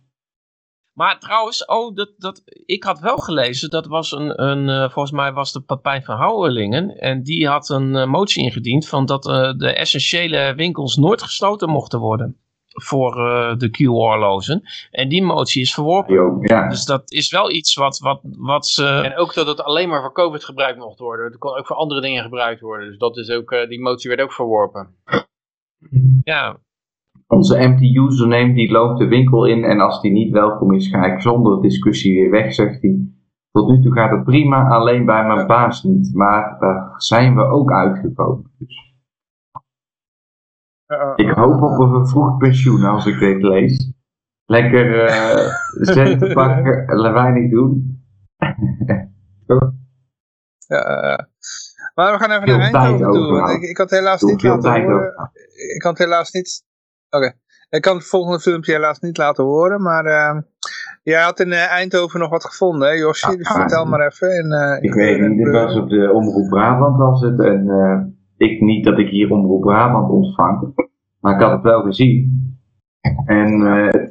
[0.94, 5.12] Maar trouwens, oh, dat, dat, ik had wel gelezen, dat was een, een eh, volgens
[5.12, 6.90] mij was de Papijn van Houwelingen.
[6.90, 9.24] En die had een eh, motie ingediend van dat
[9.58, 12.38] de essentiële winkels nooit gesloten mochten worden
[12.74, 14.62] voor eh, de QR-lozen.
[14.92, 16.14] En die motie is verworpen.
[16.14, 16.70] Jo, ja.
[16.70, 18.86] Dus dat is wel iets wat, wat, wat ze...
[18.86, 21.26] En ook dat het alleen maar voor COVID gebruikt mocht worden.
[21.26, 22.88] Het kon ook voor andere dingen gebruikt worden.
[22.88, 24.96] Dus dat is ook, eh, die motie werd ook verworpen.
[26.24, 26.58] Ja,
[27.28, 31.06] Onze empty username die loopt de winkel in en als die niet welkom is, ga
[31.06, 33.08] ik zonder discussie weer weg, zegt hij.
[33.52, 36.14] Tot nu toe gaat het prima, alleen bij mijn baas niet.
[36.14, 38.52] Maar daar zijn we ook uitgekomen.
[38.58, 38.93] Dus
[41.16, 43.94] ik hoop op een vervroegd pensioen als ik dit lees.
[44.46, 48.02] Lekker eh centen pakken, en weinig doen.
[50.68, 51.26] Ja, eh,
[51.96, 53.52] maar we gaan even naar Eindhoven toe.
[53.54, 54.96] Ik, ik had helaas Doe niet laten horen.
[54.96, 55.32] over.
[55.74, 56.64] Ik kan het helaas niet...
[57.10, 57.34] Oké.
[57.70, 60.06] Ik kan het volgende filmpje helaas niet laten horen, maar...
[60.06, 60.38] eh,
[61.04, 63.38] jij had in eh, Eindhoven nog wat gevonden, hè Josje?
[63.38, 64.36] Dus vertel maar even.
[64.44, 67.40] In, eh, Ik weet niet, was op de Omroep Brabant was het.
[67.40, 68.00] En eh,
[68.38, 70.74] ik niet dat ik hier Omroep Brabant ontvang.
[71.20, 72.42] Maar ik had het wel gezien.
[73.26, 74.08] En eh,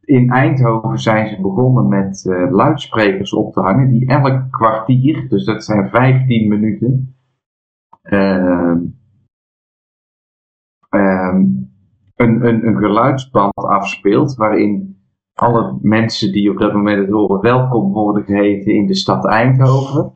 [0.00, 3.88] in Eindhoven zijn ze begonnen met eh, luidsprekers op te hangen.
[3.88, 7.14] Die elk kwartier, dus dat zijn 15 minuten.
[8.02, 8.78] ehm,
[10.88, 11.36] ehm,
[12.16, 14.34] een, een, een geluidsband afspeelt.
[14.34, 15.00] Waarin
[15.34, 20.12] alle mensen die op dat moment het horen welkom worden geheten in de stad Eindhoven.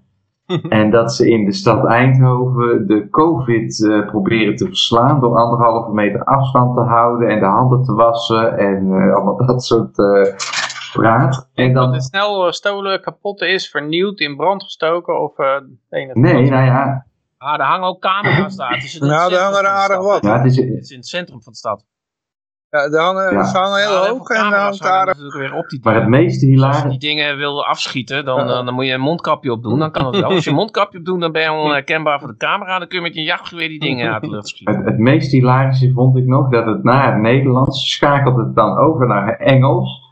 [0.68, 5.92] en dat ze in de stad Eindhoven de COVID eh, proberen te verslaan door anderhalve
[5.92, 10.34] meter afstand te houden en de handen te wassen en eh, allemaal dat soort eh,
[10.92, 11.50] praat.
[11.54, 15.56] En Dat het snel stolen, kapot is, vernieuwd, in brand gestoken of eh
[16.12, 17.06] nee, nou ja,
[17.38, 18.74] ah, er hangen ook camera's daar.
[18.74, 20.24] Het is in het Nou, daar hangen er aardig wat.
[20.24, 21.84] ja het is, Het is in het centrum van de stad.
[22.74, 23.44] Ja, de hangen, Ja.
[23.44, 25.06] Ze hangen heel Ja, hoog en dan camera's hangt daar...
[25.06, 28.46] natuurlijk weer op die maar het meeste Dus als je die dingen wil afschieten, dan,
[28.46, 28.58] Ja.
[28.58, 29.78] eh, dan moet je een mondkapje op doen.
[29.78, 30.30] Dan kan het wel.
[30.30, 32.78] Als je een mondkapje op doet, dan ben je onherkenbaar voor de camera.
[32.78, 34.76] Dan kun je met je jachtgeweer die dingen uit de lucht schieten.
[34.76, 38.76] het, het meest hilarische vond ik nog dat het na het Nederlands schakelt het dan
[38.78, 40.02] over naar Engels.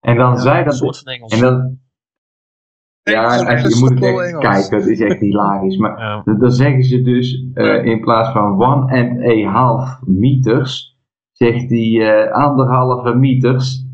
[0.00, 1.32] En dan zei Een dat, soort van Engels.
[1.32, 1.78] en dan,
[3.02, 4.44] ja, als je, moet het echt Engels.
[4.44, 5.76] kijken, het is echt hilarisch.
[5.76, 6.22] Maar Ja.
[6.24, 10.97] Dan dan zeggen ze dus eh, in plaats van one and a half meters,
[11.38, 13.84] zegt hij eh, anderhalve meters.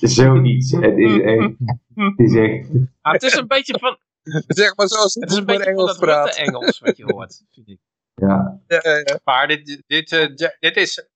[0.00, 0.70] Zoiets.
[0.70, 1.52] Het is echt.
[1.94, 2.68] Het is echt.
[3.00, 3.96] Ah, het is een beetje van,
[4.46, 6.24] Zeg maar zoals het is een beetje van Engels dat praat.
[6.24, 7.42] Rutte Engels wat je hoort.
[7.50, 7.78] Vind ik.
[8.14, 8.60] Ja.
[8.66, 9.18] Ja, ja, ja.
[9.24, 11.06] Maar dit, dit, gi- dit is,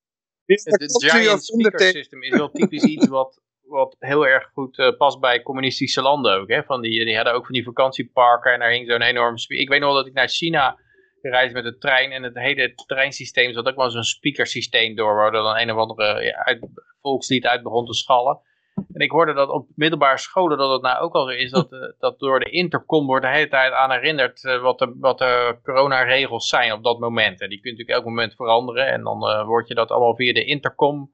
[0.44, 4.50] Dit is de het giant speaker system is wel typisch iets wat, wat heel erg
[4.52, 6.48] goed eh, past bij communistische landen ook.
[6.48, 6.62] Hè?
[6.62, 9.34] Van die, die hadden ook van die vakantieparken en daar hing zo'n enorm.
[9.46, 10.78] Ik weet nog dat ik naar China
[11.22, 15.32] reisde met de trein en het hele treinsysteem zat ook wel zo'n speakersysteem door waar
[15.32, 16.66] dan een of andere ja, uit,
[17.01, 18.40] volkslied uit begon te schallen.
[18.74, 21.78] En ik hoorde dat op middelbare scholen dat het nou ook al is dat, eh,
[21.98, 25.59] dat door de intercom wordt de hele tijd aan herinnerd eh, wat, de, wat de
[25.62, 27.40] coronaregels zijn op dat moment.
[27.40, 30.14] En die kun je natuurlijk elk moment veranderen en dan eh wordt je dat allemaal
[30.14, 31.12] via de intercom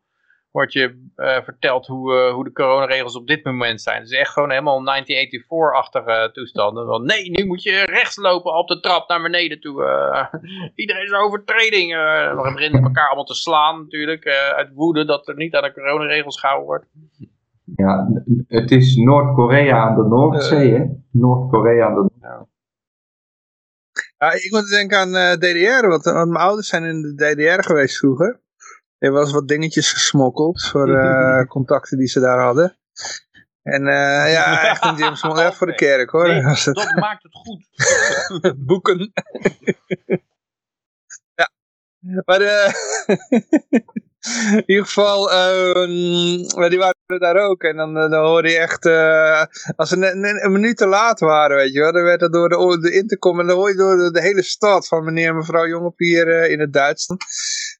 [0.57, 4.01] wordt je eh, verteld hoe, eh, hoe de coronaregels op dit moment zijn.
[4.03, 6.87] Het is echt gewoon helemaal 1984-achtige toestanden.
[6.87, 9.85] Want nee, nu moet je rechts lopen op de trap naar beneden toe.
[9.85, 10.41] eh.
[10.83, 11.93] iedereen is een overtreding.
[11.93, 14.24] Uh, we beginnen elkaar allemaal te slaan natuurlijk.
[14.24, 16.87] eh, uit woede dat er niet aan de coronaregels gehouden wordt.
[17.77, 18.09] Ja,
[18.49, 20.85] het is Noord-Korea aan de Noordzee, hè?
[21.11, 22.47] Noord-Korea aan de
[24.19, 27.62] Ja, ik moet denken aan eh, DDR, want, want mijn ouders zijn in de DDR
[27.62, 28.45] geweest vroeger.
[28.98, 32.77] Er was wat dingetjes gesmokkeld voor eh, contacten die ze daar hadden.
[33.62, 36.28] En eh, ja, echt een James Bond, echt voor de kerk hoor.
[36.28, 36.74] Nee, Was het.
[36.74, 37.66] dat maakt het goed.
[38.66, 39.12] Boeken.
[41.35, 41.51] ja.
[42.24, 42.73] Maar eh,
[44.56, 45.24] in ieder geval,
[46.56, 47.62] maar die waren daar ook.
[47.62, 48.86] En dan, dan hoorde je echt,
[49.77, 51.93] als ze een, minuut te laat waren, weet je wel.
[51.93, 54.43] Dan werd dat door de, de intercom en dan hoor je door de, de hele
[54.43, 57.24] stad van meneer en mevrouw Jongepier in het Duitsland.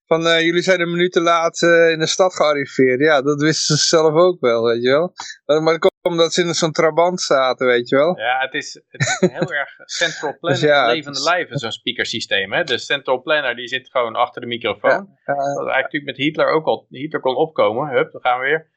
[0.07, 3.01] Van eh, jullie zijn een minuut te laat eh, in de stad gearriveerd.
[3.01, 5.13] Ja, dat wisten ze zelf ook wel, weet je wel.
[5.61, 8.19] Maar, dat komt omdat ze in zo'n trabant zaten, weet je wel.
[8.19, 11.73] Ja, het is, het is heel erg central planner, Dus ja, levende is- lijven, zo'n
[11.73, 12.53] speakersysteem.
[12.53, 12.65] Hè?
[12.65, 14.91] De central planner die zit gewoon achter de microfoon.
[14.91, 17.89] Ja, Dat eigenlijk natuurlijk met Hitler ook al, Hitler kon opkomen.
[17.97, 18.71] Hup, dan gaan we weer.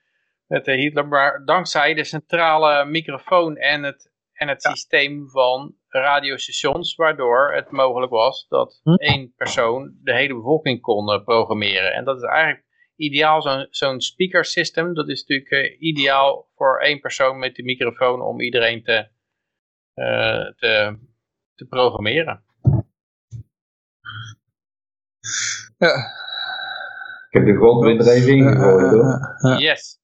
[0.48, 6.96] Met de Hitler, maar dankzij de centrale microfoon en het, en het systeem van radiostations,
[6.96, 8.94] waardoor het mogelijk was dat Hm?
[8.94, 11.94] één persoon de hele bevolking kon eh, programmeren.
[11.94, 16.80] En dat is eigenlijk ideaal, zo'n zo'n speaker system, dat is natuurlijk eh, ideaal voor
[16.80, 19.08] één persoon met de microfoon om iedereen te,
[19.94, 20.98] eh, te,
[21.56, 22.44] te programmeren.
[25.78, 26.18] ja.
[27.30, 29.38] Ik heb de grondwind er even ingegooid, hoor.
[29.42, 29.58] Ja.
[29.58, 29.98] Yes.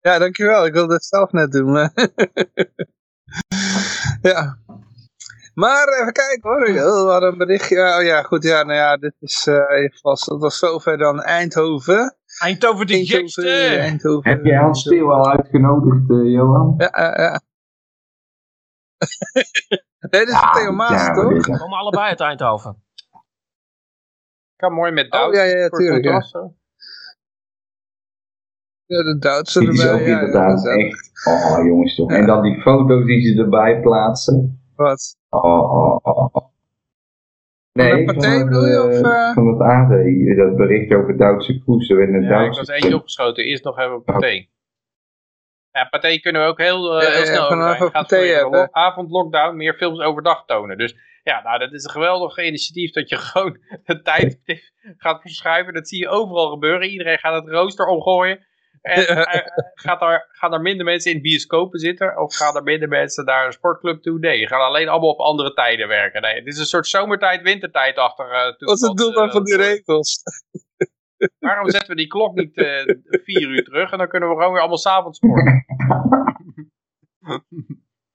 [0.00, 0.66] Ja, dankjewel.
[0.66, 1.74] Ik wilde het zelf net doen.
[4.22, 4.58] maar- ja.
[5.54, 6.68] Maar even kijken hoor.
[6.68, 7.96] Oh, we hadden een berichtje.
[7.96, 8.42] Oh ja, goed.
[8.42, 10.28] Ja, nou ja, dit is uh, vast.
[10.28, 12.16] Dat was zover dan Eindhoven.
[12.42, 13.76] Eindhoven de Eindhoven, gekste!
[13.78, 14.30] Eindhoven.
[14.30, 16.74] Heb jij Hans Steeuw al uitgenodigd, eh, Johan?
[16.78, 17.40] Ja, ja, ja.
[20.10, 21.46] nee, dit is Ja, Theo Maas, ja, toch?
[21.46, 22.82] We komen allebei uit Eindhoven.
[24.56, 25.28] Kan mooi met Doubt.
[25.28, 26.04] Oh ja, ja, tuurlijk.
[26.04, 26.50] Ja.
[28.90, 30.00] Ja, de Duitse Dit is erbij.
[30.00, 31.10] ook ja, inderdaad ja, echt...
[31.28, 32.10] Oh, jongens toch.
[32.10, 32.16] Ja.
[32.16, 34.62] En dan die foto's die ze erbij plaatsen.
[34.76, 35.16] Wat?
[35.28, 36.32] Oh, oh, oh, oh.
[36.34, 36.48] Van
[37.72, 39.32] Nee, de partij het, bedoel je, eh, of, eh?
[39.34, 39.88] van het AD.
[40.36, 41.62] Dat bericht over Duitse
[41.94, 43.44] werd een Ja, ik was eentje opgeschoten.
[43.44, 44.46] Eerst nog even Pathé.
[45.72, 47.82] Ja, Pathé kunnen we ook heel, eh, Ja, heel ja, snel over vanaf zijn.
[47.82, 48.58] een Gaat Pathé voor je hebben.
[48.58, 50.78] lo- avondlockdown meer films overdag tonen.
[50.78, 54.40] Dus ja, nou, dat is een geweldig initiatief dat je gewoon de tijd
[55.04, 55.74] gaat verschuiven.
[55.74, 56.88] Dat zie je overal gebeuren.
[56.88, 58.46] Iedereen gaat het rooster omgooien.
[58.80, 59.40] En eh,
[59.74, 62.18] gaat, er, gaan er minder mensen in bioscopen zitten?
[62.20, 64.18] Of gaan er minder mensen naar een sportclub toe?
[64.18, 66.22] Nee, je gaat alleen allemaal op andere tijden werken.
[66.22, 68.30] Nee, het is een soort zomertijd, wintertijd achter.
[68.30, 70.22] eh, Wat is het doel dan eh, van die regels?
[71.38, 72.94] Waarom zetten we die klok niet eh,
[73.24, 75.64] vier uur terug en dan kunnen we gewoon weer allemaal s'avonds sporten?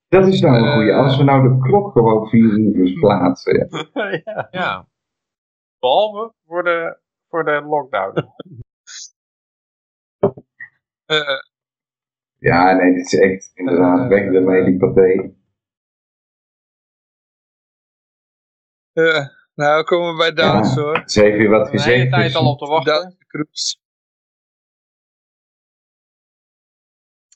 [0.07, 0.93] Dat is nou een goeie.
[0.93, 3.67] Als we nou de klok gewoon vier uur verplaatsen.
[3.93, 4.09] Ja.
[4.25, 4.47] ja.
[4.51, 4.87] Ja.
[5.79, 6.97] Behalve voor de,
[7.29, 8.33] voor de lockdown.
[11.05, 11.39] Eh,
[12.37, 15.33] Ja, nee, dit is echt inderdaad weg ermee, die partij.
[18.93, 21.01] eh, nou, komen we bij Duits hoor.
[21.05, 22.09] Ze heeft weer wat De hele gezegd.
[22.11, 23.17] tijd dus- al op te wachten.
[23.27, 23.77] Cruise.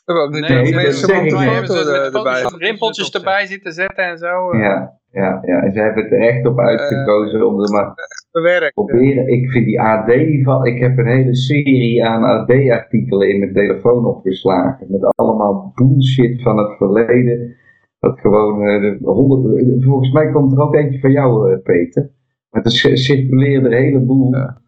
[0.06, 2.42] We hebben ook niet Nee, foto met er- erbij.
[2.42, 4.52] foto's, rimpeltjes erbij zitten zetten en zo.
[4.52, 4.60] eh.
[4.60, 5.62] Ja, ja, ja.
[5.62, 7.94] En ze hebben het er echt op uitgekozen om er maar
[8.32, 8.74] Bewerkt.
[8.74, 9.28] proberen.
[9.28, 10.12] Ik vind die AD
[10.44, 10.66] van.
[10.66, 14.88] Ik heb een hele serie aan AD-artikelen in mijn telefoon opgeslagen.
[14.90, 17.56] Met allemaal bullshit van het verleden.
[18.00, 18.62] Dat gewoon.
[18.68, 22.12] eh, honderd, eh, volgens mij komt er ook eentje van jou, eh, Peter.
[22.50, 24.36] Maar er circuleren er een heleboel.
[24.36, 24.62] Ja.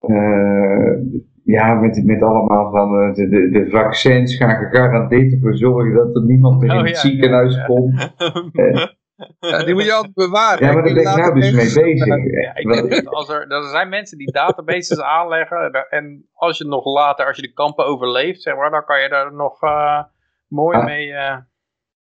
[0.00, 0.98] eh,
[1.44, 6.16] ja, met, met allemaal van eh, de, de, de vaccins gaan gegarandeerd ervoor zorgen dat
[6.16, 7.64] er niemand meer Oh, in het ja, ziekenhuis ja.
[7.64, 8.14] komt.
[9.40, 10.66] Ja, die moet je altijd bewaren.
[10.66, 12.06] ja, maar daar ben ik nou dus mee bezig.
[12.42, 16.64] Ja, ik denk dat als er, er zijn mensen die databases aanleggen en- als je
[16.66, 20.02] nog later, als je de kampen overleeft, zeg maar, dan kan je daar nog eh,
[20.48, 20.84] mooi Ah.
[20.84, 21.12] mee...
[21.12, 21.36] eh,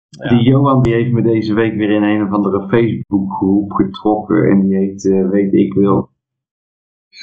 [0.10, 0.30] Ja.
[0.30, 4.62] Die Johan die heeft me deze week weer in een of andere Facebookgroep getrokken en
[4.68, 6.10] die heet eh, Weet ik wil.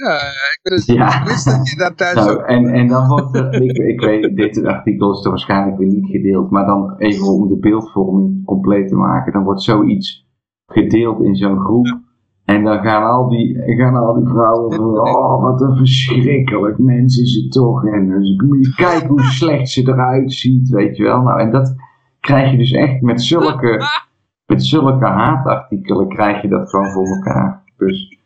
[0.03, 1.25] Ja, ik wist, Ja.
[1.25, 5.13] dat je daar thuis Nou, en, en dan wordt er, ik, ik weet, dit artikel
[5.13, 9.33] is er waarschijnlijk weer niet gedeeld, maar dan even om de beeldvorming compleet te maken,
[9.33, 10.29] dan wordt zoiets
[10.67, 12.03] gedeeld in zo'n groep.
[12.45, 17.17] En dan gaan al die, gaan al die vrouwen van, oh wat een verschrikkelijk mens
[17.17, 17.85] is het toch.
[17.87, 21.23] En dus je kijken hoe slecht ze eruit ziet, weet je wel.
[21.23, 21.75] Nou, en dat
[22.21, 23.83] krijg je dus echt met zulke,
[24.53, 27.63] met zulke haatartikelen krijg je dat gewoon voor elkaar.
[27.77, 28.19] Dus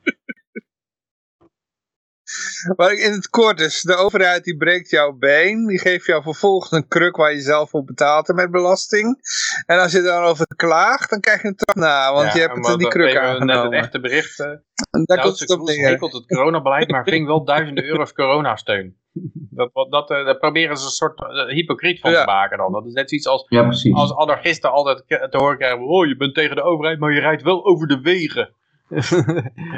[2.76, 6.70] Maar in het kort dus, de overheid die breekt jouw been, die geeft jou vervolgens
[6.72, 9.18] een kruk waar je zelf voor betaalt met belasting.
[9.66, 12.56] En als je dan over klaagt, dan krijg je een trap na, want je hebt
[12.56, 13.78] het in die kruk Net het aangenomen.
[13.78, 14.40] echte bericht.
[14.40, 14.47] eh,
[14.90, 15.90] En daar komt het op neer.
[16.01, 18.97] het coronabeleid, maar ving wel duizenden euro's coronasteun.
[19.51, 22.20] Dat, dat, dat, eh, daar proberen ze een soort eh, hypocriet van Ja.
[22.20, 22.72] te maken dan.
[22.72, 25.80] Dat is net zoiets als, Ja, als anarchisten altijd te horen krijgen.
[25.80, 28.55] Oh, je bent tegen de overheid, maar je rijdt wel over de wegen.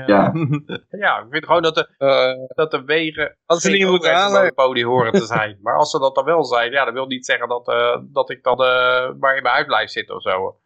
[0.07, 0.33] Ja.
[0.91, 4.87] ja, ik vind gewoon dat de, Eh, dat de wegen Als ze niet moeten overheidsmonopolie
[4.87, 5.59] horen te zijn.
[5.63, 8.31] maar als ze dat dan wel zijn, ja, dat wil niet zeggen dat, eh, dat
[8.31, 10.61] ik dan eh waar je bij uit blijf zitten of zo.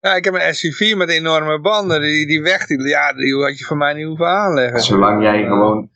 [0.00, 3.58] ja, ik heb een SUV met enorme banden, die, die weg, die, ja, die had
[3.58, 4.80] je voor mij niet hoeven aanleggen.
[4.80, 5.90] Zolang jij gewoon...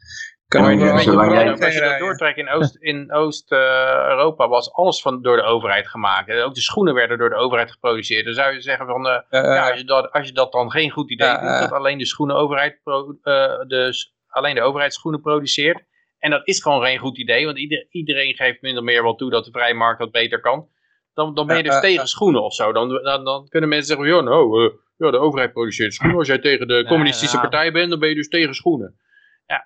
[0.48, 1.98] Kan Ja, maar zolang jij- Als je dat rijden.
[1.98, 6.28] doortrekt in Oost- in Oost-Europa was alles van, door de overheid gemaakt.
[6.28, 8.24] En ook de schoenen werden door de overheid geproduceerd.
[8.24, 10.70] Dan zou je zeggen van, eh, Eh, ja, als, je dat, als je dat dan
[10.70, 11.60] geen goed idee vindt, eh.
[11.60, 15.82] dat alleen de schoenenoverheid pro, eh, dus alleen de overheid schoenen produceert.
[16.18, 19.14] En dat is gewoon geen goed idee, want ieder, iedereen geeft min of meer wel
[19.14, 20.68] toe dat de vrije markt dat beter kan.
[21.14, 22.72] Dan, dan ben je dus eh, tegen schoenen of zo.
[22.72, 26.18] Dan, dan, dan kunnen mensen zeggen, ja, nou, eh, ja, de overheid produceert schoenen.
[26.18, 28.98] Als jij tegen de communistische partij bent, dan ben je dus tegen schoenen.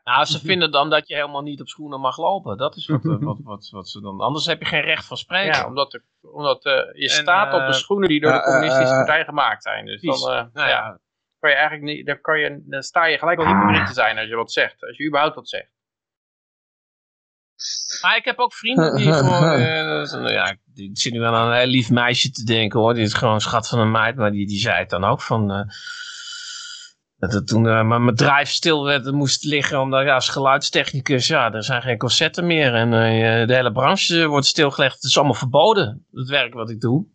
[0.05, 2.57] Nou, ze vinden dan dat je helemaal niet op schoenen mag lopen.
[2.57, 4.21] Dat is wat, eh, wat, wat, wat ze dan...
[4.21, 5.59] Anders heb je geen recht van spreken.
[5.59, 8.37] Ja, omdat, er, omdat eh, je En, staat op de eh, schoenen die door ja,
[8.39, 9.87] de communistische partij gemaakt zijn.
[9.87, 10.99] Dus dan, eh, Nou ja, ja,
[11.39, 14.19] kan je eigenlijk niet, dan, kan je, dan sta je gelijk al hypocriet te zijn
[14.19, 14.83] als je wat zegt.
[14.87, 15.71] Als je überhaupt wat zegt.
[18.03, 19.53] Maar ik heb ook vrienden die gewoon...
[19.53, 20.59] eh, ja, ik-
[20.93, 22.95] zit nu aan een heel lief meisje te denken hoor.
[22.95, 24.17] Die is gewoon een schat van een meid.
[24.17, 25.51] Maar die, die zei het dan ook van...
[25.51, 25.61] eh,
[27.21, 31.53] dat het toen eh, mijn bedrijf stil werd, moest liggen omdat ja, als geluidstechnicus, ja,
[31.53, 32.75] er zijn geen concerten meer.
[32.75, 34.95] En eh, de hele branche wordt stilgelegd.
[34.95, 37.07] Het is allemaal verboden, het werk wat ik doe.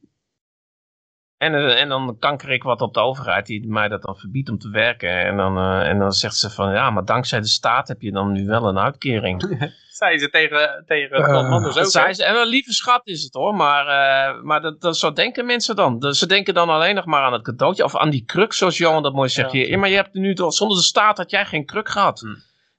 [1.37, 4.49] En, eh, en dan kanker ik wat op de overheid die mij dat dan verbiedt
[4.49, 5.25] om te werken.
[5.25, 8.31] En dan, en dan zegt ze van ja, maar dankzij de staat heb je dan
[8.31, 9.41] nu wel een uitkering.
[9.95, 11.73] Zei ze tegen, tegen ook.
[11.73, 12.23] Dat zei ze.
[12.23, 15.75] En een lieve schat is het hoor, maar, eh, maar dat, dat, zo denken mensen
[15.75, 15.99] dan.
[15.99, 18.77] Dus ze denken dan alleen nog maar aan het cadeautje of aan die kruk, zoals
[18.77, 19.51] Johan dat mooi zegt.
[19.51, 19.65] Ja.
[19.65, 19.77] Ja.
[19.77, 22.19] maar je hebt nu toch, zonder de staat had jij geen kruk gehad.
[22.19, 22.27] Hm.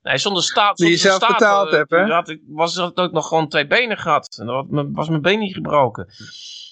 [0.06, 0.76] Nee, zonder staat.
[0.76, 2.04] Die je zonder zelf staat, betaald eh, hebt, hè?
[2.14, 4.36] Had ik, was dat ook nog gewoon twee benen gehad.
[4.40, 6.06] En dan was mijn been niet gebroken.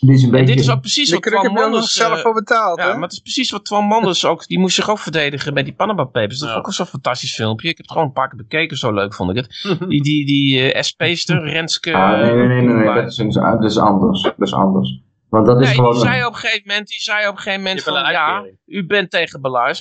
[0.00, 0.46] Dit is een En beetje...
[0.54, 1.92] dit is ook precies wat Twan Manders...
[1.92, 2.92] zelf eh, voor betaald, ja, hè?
[2.92, 5.74] maar het is precies wat Twan Manders ook, die moest zich ook verdedigen bij die
[5.74, 6.38] Panama Papers.
[6.38, 6.60] Dat is Ja.
[6.60, 7.68] ook zo'n fantastisch filmpje.
[7.68, 9.48] Ik heb het gewoon een paar keer bekeken, zo leuk vond ik het.
[9.88, 11.92] Die, die, die eh SP-ster, Renske...
[11.94, 14.22] Ah, nee, nee, nee, nee, nee, dat, is, dat is anders.
[14.22, 15.00] Dat is anders.
[15.28, 15.92] Want dat is Nee, gewoon...
[15.92, 18.86] die zei op een gegeven moment, die zei op een gegeven moment van, ja, u
[18.86, 19.40] bent tegen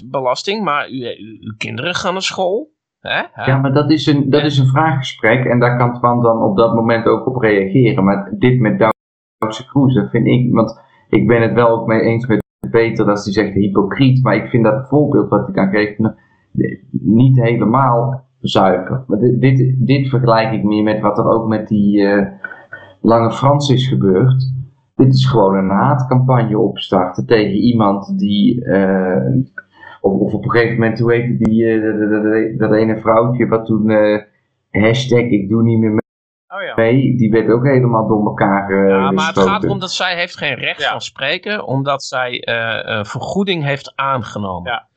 [0.09, 2.71] belasting, maar u, u- uw kinderen gaan naar school.
[3.03, 3.43] Hè?
[3.45, 6.57] Ja, maar dat is, een, dat is een vraaggesprek en daar kan Twan dan op
[6.57, 8.03] dat moment ook op reageren.
[8.03, 12.27] Maar dit met Duitse cruisen vind ik, want ik ben het wel ook mee eens
[12.27, 15.99] met Peter dat hij zegt hypocriet, maar ik vind dat voorbeeld wat hij dan geeft
[15.99, 16.15] nou,
[16.91, 19.03] niet helemaal zuiver.
[19.07, 22.27] Maar dit, dit, dit vergelijk ik meer met wat er ook met die eh,
[23.01, 24.51] Lange Frans is gebeurd.
[24.95, 28.65] Dit is gewoon een haatcampagne opstarten tegen iemand die...
[28.65, 29.41] eh,
[30.03, 32.97] of, of op een gegeven moment, hoe heette die, eh, dat, dat, dat- dat ene
[32.99, 34.21] vrouwtje wat toen eh,
[34.69, 36.01] hashtag ik doe niet meer
[36.55, 36.73] Oh ja.
[36.75, 40.15] mee, die werd ook helemaal door elkaar eh Ja, maar het gaat erom dat zij
[40.15, 40.89] heeft geen recht Ja.
[40.91, 44.71] van spreken, omdat zij eh, een vergoeding heeft aangenomen.
[44.71, 44.87] Ja.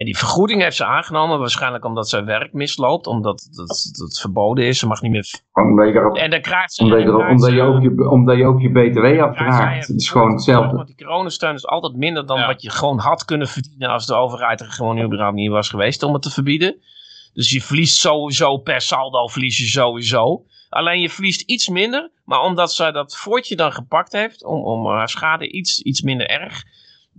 [0.00, 4.64] En die vergoeding heeft ze aangenomen, waarschijnlijk omdat zij werk misloopt, omdat dat, dat verboden
[4.66, 4.78] is.
[4.78, 5.28] Ze mag niet meer...
[5.52, 6.82] Gewoon Omdat je, erop- En dan krijgt ze...
[6.82, 9.86] omdat, je erop- omdat, je ze- ook je, omdat je ook je BTW afvraagt.
[9.88, 10.84] Het is gewoon Want hetzelfde.
[10.84, 12.46] die coronasteun is altijd minder dan Ja.
[12.46, 16.02] wat je gewoon had kunnen verdienen als de overheid er gewoon überhaupt niet was geweest
[16.02, 16.76] om het te verbieden.
[17.32, 20.44] Dus je verliest sowieso per saldo, verlies je sowieso.
[20.68, 24.86] Alleen je verliest iets minder, maar omdat zij dat voortje dan gepakt heeft, om, om
[24.86, 26.62] haar schade iets, iets minder erg,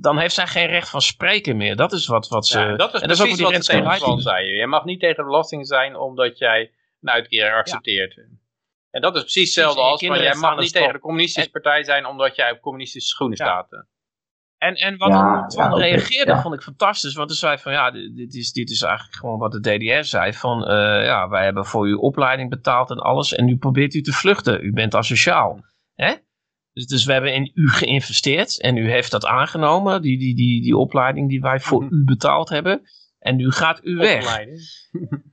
[0.02, 1.76] dan heeft zij geen recht van spreken meer.
[1.76, 2.60] Dat is wat, wat ze...
[2.60, 4.48] Ja, dat is en precies wat wat ze tegen Twan zei.
[4.48, 6.72] Je mag niet tegen de belasting zijn omdat jij
[7.02, 8.18] een uitkering accepteert.
[8.92, 11.00] En dat is precies hetzelfde en je als van kinderen jij mag niet tegen de
[11.00, 13.46] communistische partij zijn omdat jij op communistische schoenen Ja.
[13.46, 13.86] staat.
[14.58, 16.42] En, en wat Ja, oké, reageerde ja.
[16.42, 17.14] vond ik fantastisch.
[17.14, 20.04] Want hij zei van ja, dit dit is, dit is eigenlijk gewoon wat de DDR
[20.04, 20.34] zei.
[20.34, 23.34] Van eh, ja, wij hebben voor uw opleiding betaald en alles.
[23.34, 24.64] En nu probeert u te vluchten.
[24.66, 25.60] U bent asociaal.
[25.96, 26.14] Hè?
[26.82, 28.62] Dus, dus we hebben in u geïnvesteerd.
[28.62, 30.02] En u heeft dat aangenomen.
[30.02, 31.94] Die, die, die, die opleiding die wij voor Mhm.
[31.94, 32.82] u betaald hebben.
[33.20, 34.22] En nu gaat u weg.
[34.24, 34.60] Opleiding.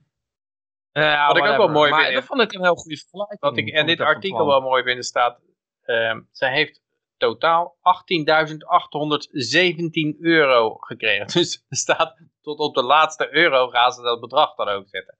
[0.91, 3.39] Ja, Wat ik ook wel mooi maar vind- Dat vond ik een heel goede vergelijking.
[3.39, 5.39] Wat ik in dit artikel wel mooi vind, staat...
[5.81, 6.81] ehm zij heeft
[7.17, 7.81] totaal 18.817
[10.19, 11.27] euro gekregen.
[11.33, 15.17] Dus er staat tot op de laatste euro gaan ze dat bedrag dan ook zetten.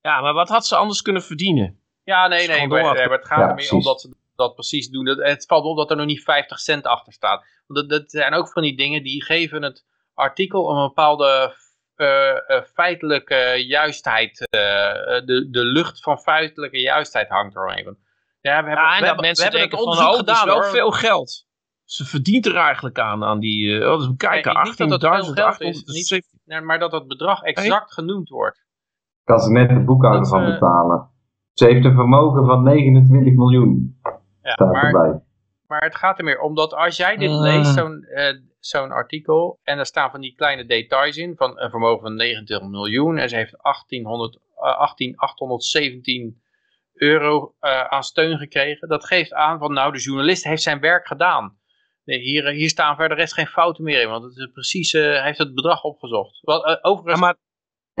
[0.00, 1.80] Ja, maar wat had ze anders kunnen verdienen?
[2.04, 3.72] Ja, nee, nee, gewoon maar, het gaat Ja, er meer precies.
[3.72, 4.08] om dat ze
[4.40, 5.04] dat precies doen.
[5.04, 7.44] Dat, het valt op dat er nog niet 50 cent achter staat.
[7.66, 9.84] Want dat, dat zijn ook van die dingen die geven het
[10.14, 11.54] artikel een bepaalde
[11.94, 14.60] eh, eh, feitelijke juistheid, eh,
[15.24, 17.84] de, de lucht van feitelijke juistheid hangt er omheen.
[18.40, 20.10] Ja, we hebben, Ja, en we dat hebben, mensen we hebben denken het van, oh,
[20.10, 20.64] dat gedaan wel hoor.
[20.70, 21.46] veel geld.
[21.84, 25.00] Ze verdient er eigenlijk aan, aan die, eh, oh, dus kijken, Nee, niet dat het
[25.00, 26.30] veel 18.000, geld is, niet- 870.
[26.44, 28.64] Nee, maar dat het bedrag exact genoemd wordt.
[29.24, 31.10] Kan ze net de boekhouder Dat, van betalen.
[31.52, 34.00] Ze heeft een vermogen van 29 miljoen.
[34.42, 35.20] Ja, Staat maar, erbij.
[35.66, 37.42] maar het gaat er meer om dat als jij dit Mm.
[37.42, 41.70] leest, zo'n eh, zo'n artikel, en er staan van die kleine details in, van een
[41.70, 46.42] vermogen van 29 miljoen, en ze heeft 1800, eh, 18, 817
[46.94, 51.06] euro eh, aan steun gekregen, dat geeft aan van nou, de journalist heeft zijn werk
[51.06, 51.58] gedaan.
[52.04, 55.02] Nee, hier, hier staan verder rest geen fouten meer in, want het is precies, eh,
[55.02, 56.38] hij heeft het bedrag opgezocht.
[56.40, 57.36] Wat, eh, Ja, overigens, maar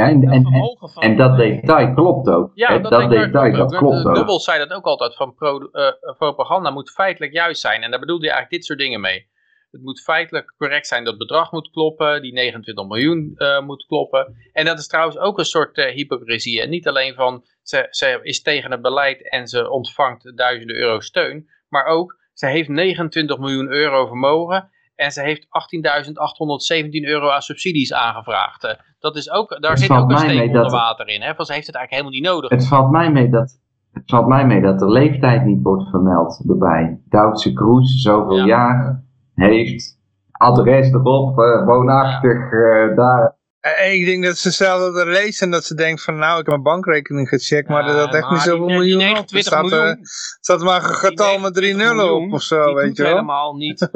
[0.00, 1.02] Ja, en, dat en, en, vermogen van...
[1.02, 2.50] en dat detail klopt ook.
[2.54, 3.78] Ja, Hè, dat, dat detail dat ook.
[3.78, 4.14] klopt ook.
[4.14, 7.82] Dubbel zei dat ook altijd van pro, eh, propaganda moet feitelijk juist zijn.
[7.82, 9.28] En daar bedoelde hij eigenlijk dit soort dingen mee.
[9.70, 14.36] Het moet feitelijk correct zijn, dat bedrag moet kloppen, die 29 miljoen eh, moet kloppen.
[14.52, 16.62] En dat is trouwens ook een soort eh, hypocrisie.
[16.62, 21.00] En niet alleen van, ze, ze is tegen het beleid en ze ontvangt duizenden euro
[21.00, 21.48] steun.
[21.68, 24.70] Maar ook, ze heeft 29 miljoen euro vermogen
[25.00, 28.64] en ze heeft 18.817 euro aan subsidies aangevraagd.
[28.64, 31.20] Eh, dat is ook, daar Het zit ook een steek onder dat- water in.
[31.22, 31.34] Hè?
[31.34, 32.50] Van, ze heeft het eigenlijk helemaal niet nodig.
[32.50, 33.60] Het valt mij mee dat,
[33.92, 37.00] het valt mij mee dat de leeftijd niet wordt vermeld erbij.
[37.08, 38.44] Duitse Kroes, zoveel Ja.
[38.46, 39.04] jaar,
[39.34, 39.98] heeft
[40.32, 43.38] adres erop, eh, woonachtig eh, daar.
[43.60, 46.36] Eh, Ik denk dat ze zelf dat leest en dat ze denkt van nou, ik
[46.36, 49.00] heb mijn bankrekening gecheckt, maar Ja, dat had echt maar niet zoveel die- die miljoen
[49.18, 49.28] op.
[49.28, 49.98] Er 29 staat, eh, miljoen,
[50.40, 53.12] staat maar een getal met drie 29 nullen miljoen, op of zo, weet je wel.
[53.12, 53.90] helemaal niet.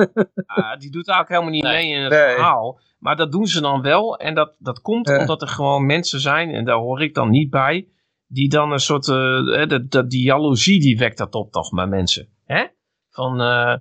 [0.46, 1.72] Ah, die doet ook helemaal niet Nee.
[1.72, 2.34] mee in het Nee.
[2.34, 2.80] verhaal.
[2.98, 4.16] Maar dat doen ze dan wel.
[4.18, 5.18] En dat, dat komt Ja.
[5.18, 7.88] omdat er gewoon mensen zijn, en daar hoor ik dan niet bij,
[8.26, 11.70] die dan een soort, eh, eh, dat, dat, die jaloezie die wekt dat op toch
[11.70, 12.28] bij mensen.
[12.44, 12.64] Hè?
[13.10, 13.76] Van, eh,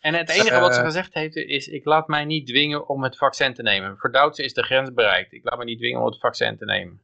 [0.00, 0.86] En het enige wat ze Eh.
[0.86, 3.96] gezegd heeft is, ik laat mij niet dwingen om het vaccin te nemen.
[3.98, 5.32] Voor Duitse is de grens bereikt.
[5.32, 7.02] Ik laat me niet dwingen om het vaccin te nemen.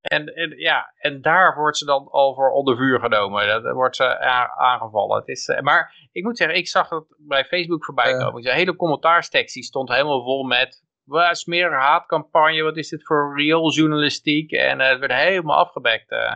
[0.00, 3.46] En, en, ja, en daar wordt ze dan al voor onder vuur genomen.
[3.46, 4.18] Dat- Daar wordt ze
[4.56, 5.18] aangevallen.
[5.18, 8.18] Het is, eh, maar ik moet zeggen, ik zag het bij Facebook voorbij Ja.
[8.18, 8.42] komen.
[8.42, 10.82] De hele commentaarstekst die stond helemaal vol met...
[11.04, 14.52] Wat smerige haatcampagne, wat is dit voor real journalistiek?
[14.52, 16.10] En eh, het werd helemaal afgebekt.
[16.10, 16.32] eh.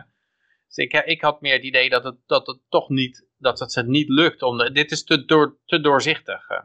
[0.67, 3.71] Dus ik, ik had meer het idee dat het, dat het toch niet, dat het
[3.71, 4.41] ze niet lukt.
[4.41, 6.47] Om de- dit is te, door, te doorzichtig.
[6.49, 6.59] eh.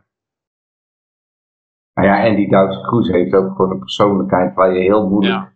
[1.95, 5.35] Nou ja, en die Duitse Kroes heeft ook gewoon een persoonlijkheid waar je heel moeilijk
[5.35, 5.53] Ja.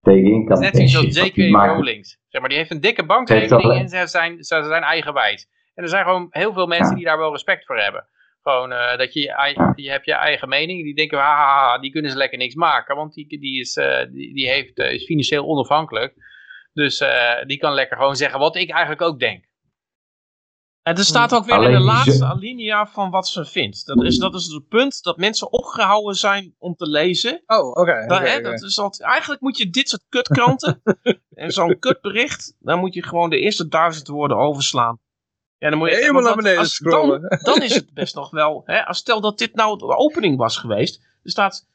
[0.00, 0.92] tegenin kan net zoals.
[0.94, 1.36] Want J.K.
[1.54, 2.06] Rowling.
[2.28, 5.48] Zeg maar, die heeft een dikke bankrekening en ze zijn, ze zijn eigenwijs.
[5.74, 6.94] En er zijn gewoon heel veel mensen Ja.
[6.94, 8.06] die daar wel respect voor hebben.
[8.42, 10.82] Gewoon eh, dat je, je, je hebt je eigen mening.
[10.84, 12.96] Die denken, haha, die kunnen ze lekker niks maken.
[12.96, 16.14] Want die, die, is, eh, die, die heeft, is financieel onafhankelijk.
[16.72, 17.04] Dus
[17.46, 19.44] die kan lekker gewoon zeggen wat ik eigenlijk ook denk.
[20.82, 23.86] En er staat ook weer in de laatste alinea van wat ze vindt.
[23.86, 27.42] Dat is, dat is het punt dat mensen opgehouden zijn om te lezen.
[27.46, 28.06] Oh, oké.
[28.42, 30.82] Dat, is altijd, eigenlijk moet je dit soort kutkranten
[31.34, 34.98] en zo'n kutbericht, dan moet je gewoon de eerste duizend woorden overslaan.
[35.58, 37.20] Ja, dan moet je, Helemaal naar beneden als- scrollen.
[37.20, 40.36] Dan, dan is het best nog wel, hè, als stel dat dit nou de opening
[40.36, 41.00] was geweest.
[41.22, 41.66] Er staat,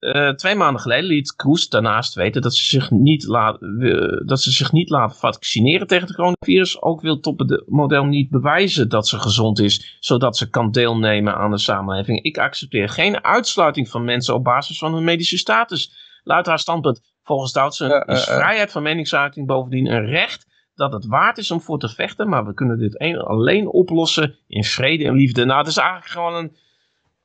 [0.00, 4.40] eh, twee maanden geleden liet Kroes daarnaast weten dat ze zich niet laat, eh, dat
[4.40, 6.82] ze zich niet laat vaccineren tegen het coronavirus.
[6.82, 11.58] Ook wil topmodel niet bewijzen dat ze gezond is, zodat ze kan deelnemen aan de
[11.58, 12.22] samenleving.
[12.22, 15.92] Ik accepteer geen uitsluiting van mensen op basis van hun medische status.
[16.22, 17.00] Luidt haar standpunt.
[17.22, 18.38] Volgens Duitse Ja, is eh, eh.
[18.40, 22.44] vrijheid van meningsuiting bovendien een recht dat het waard is om voor te vechten, maar
[22.44, 25.44] we kunnen dit een- alleen oplossen in vrede en liefde.
[25.44, 26.56] Nou, het is eigenlijk gewoon een.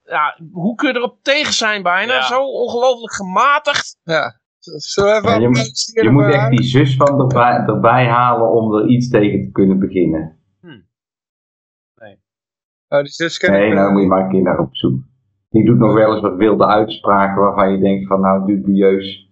[0.06, 2.14] Ja, hoe kun je erop tegen zijn bijna?
[2.14, 2.22] Ja.
[2.22, 3.99] Zo ongelooflijk gematigd.
[4.03, 4.40] Ja.
[4.60, 8.52] Zullen we even Ja, je moet- Je moet echt die zus van erbij, erbij halen
[8.52, 10.40] om er iets tegen te kunnen beginnen.
[12.88, 14.99] Oh, die zus ken Nee, nou moet je maar een keer naar op zoek.
[15.49, 19.32] Die doet nog wel eens wat wilde uitspraken waarvan je denkt van nou dubieus.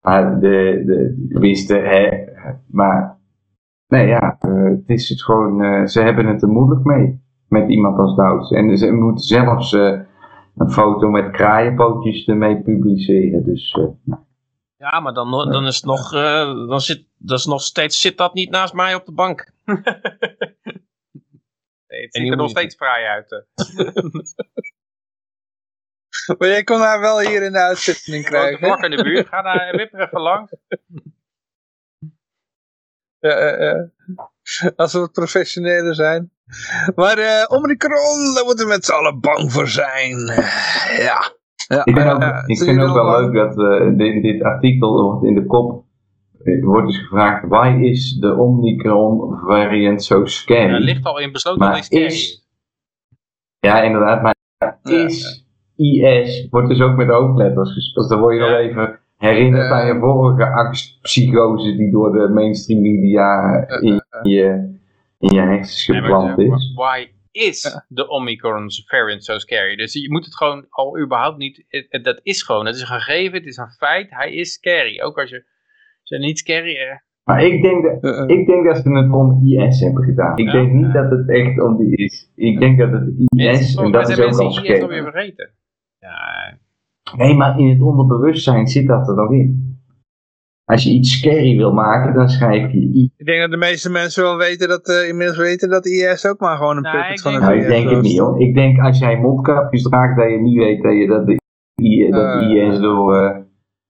[0.00, 2.24] Maar de, de, tenminste, hè,
[2.68, 3.18] maar
[3.86, 7.68] nee ja, eh, het is het gewoon, eh, ze hebben het er moeilijk mee met
[7.68, 8.50] iemand als Douds.
[8.50, 10.00] En ze moeten zelfs eh,
[10.56, 13.44] een foto met kraaienpootjes ermee publiceren.
[13.44, 14.16] Dus eh,
[14.76, 18.16] Ja, maar dan, dan is het nog, eh, dan zit, dat is nog steeds, zit
[18.18, 19.50] dat niet naast mij op de bank.
[21.86, 23.32] Nee, het ziet er nog steeds fraai uit.
[23.32, 23.94] eh.
[26.38, 28.58] Maar jij kon haar wel hier in de uitzending krijgen.
[28.58, 29.28] vlak in de buurt.
[29.28, 30.52] Ga naar Wip er even langs.
[33.18, 33.88] Ja, eh, eh.
[34.76, 36.32] Als we wat professioneler zijn.
[36.94, 40.16] Maar eh Omicron, daar moeten we met z'n allen bang voor zijn.
[40.98, 41.32] Ja.
[41.68, 43.32] ja ik, ben ook, eh, ik vind ook wel bang?
[43.32, 45.84] leuk dat eh, dit, dit artikel in de kop
[46.42, 50.72] eh, wordt dus gevraagd, why is de Omicron variant so scary?
[50.72, 52.46] Er ligt al in besloten Maar is- is.
[53.58, 54.78] Ja, inderdaad, maar Ja.
[54.82, 55.42] is
[55.76, 58.08] IS wordt dus ook met hoofdletters gespeeld.
[58.08, 63.50] Dan word je nog even herinnerd aan je vorige angstpsychose die door de mainstream media
[63.80, 64.72] in je,
[65.30, 66.72] in je hersens geplant is.
[66.74, 69.76] Why is de Omicron variant so scary?
[69.76, 71.64] Dus je moet het gewoon al überhaupt niet...
[71.68, 74.10] het- het- dat is gewoon, het is een gegeven, het is een feit.
[74.10, 75.00] Hij is scary.
[75.00, 75.36] Ook als je,
[76.00, 76.74] als je niet scary...
[76.76, 78.38] eh, Maar ik denk, dat, Eh, eh.
[78.38, 80.38] ik denk dat ze het om IS hebben gedaan.
[80.38, 80.52] Ik Ja.
[80.52, 82.30] denk niet dat het echt om die is.
[82.34, 84.82] Ik denk dat het IS, en volgens mij dat is zijn ook al mensen IS
[84.82, 85.12] alweer scary.
[85.12, 85.50] vergeten.
[85.98, 86.58] Ja,
[87.16, 89.63] Nee, maar in het onderbewustzijn zit dat er nog in.
[90.64, 93.10] Als je iets scary wil maken, dan schrijf je I.
[93.16, 96.40] Ik denk dat de meeste mensen wel weten dat, eh, inmiddels weten dat IS ook
[96.40, 98.40] maar gewoon een Nee, puppet van denk een Nou, ik denk het niet hoor.
[98.40, 101.40] Ik denk als jij mondkapjes draagt, dat je niet weet dat, je, dat, de,
[101.82, 102.50] I, dat Eh.
[102.50, 103.40] IS door, eh,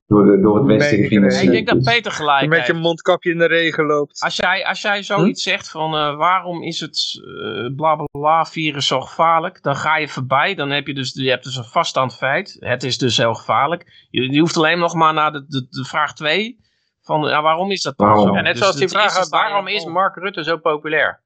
[0.07, 1.95] door, door het Westen gefinancierd ik denk dat.
[1.95, 2.85] Peter gelijk Die met je heeft.
[2.85, 4.21] mondkapje in de regen loopt.
[4.23, 8.45] Als jij, als jij zoiets zegt van eh, waarom is het eh bla bla bla
[8.45, 10.55] virus zo gevaarlijk, dan ga je voorbij.
[10.55, 12.57] Dan heb je dus, je hebt dus een vaststaand feit.
[12.61, 14.07] Het is dus heel gevaarlijk.
[14.11, 16.63] Je, je hoeft alleen nog maar naar de, de, de vraag 2
[17.05, 18.27] van ja, waarom is dat dan Waarom?
[18.27, 18.35] zo?
[18.35, 21.23] Ja, net Dus zoals die vraag, waarom is Mark Rutte zo populair?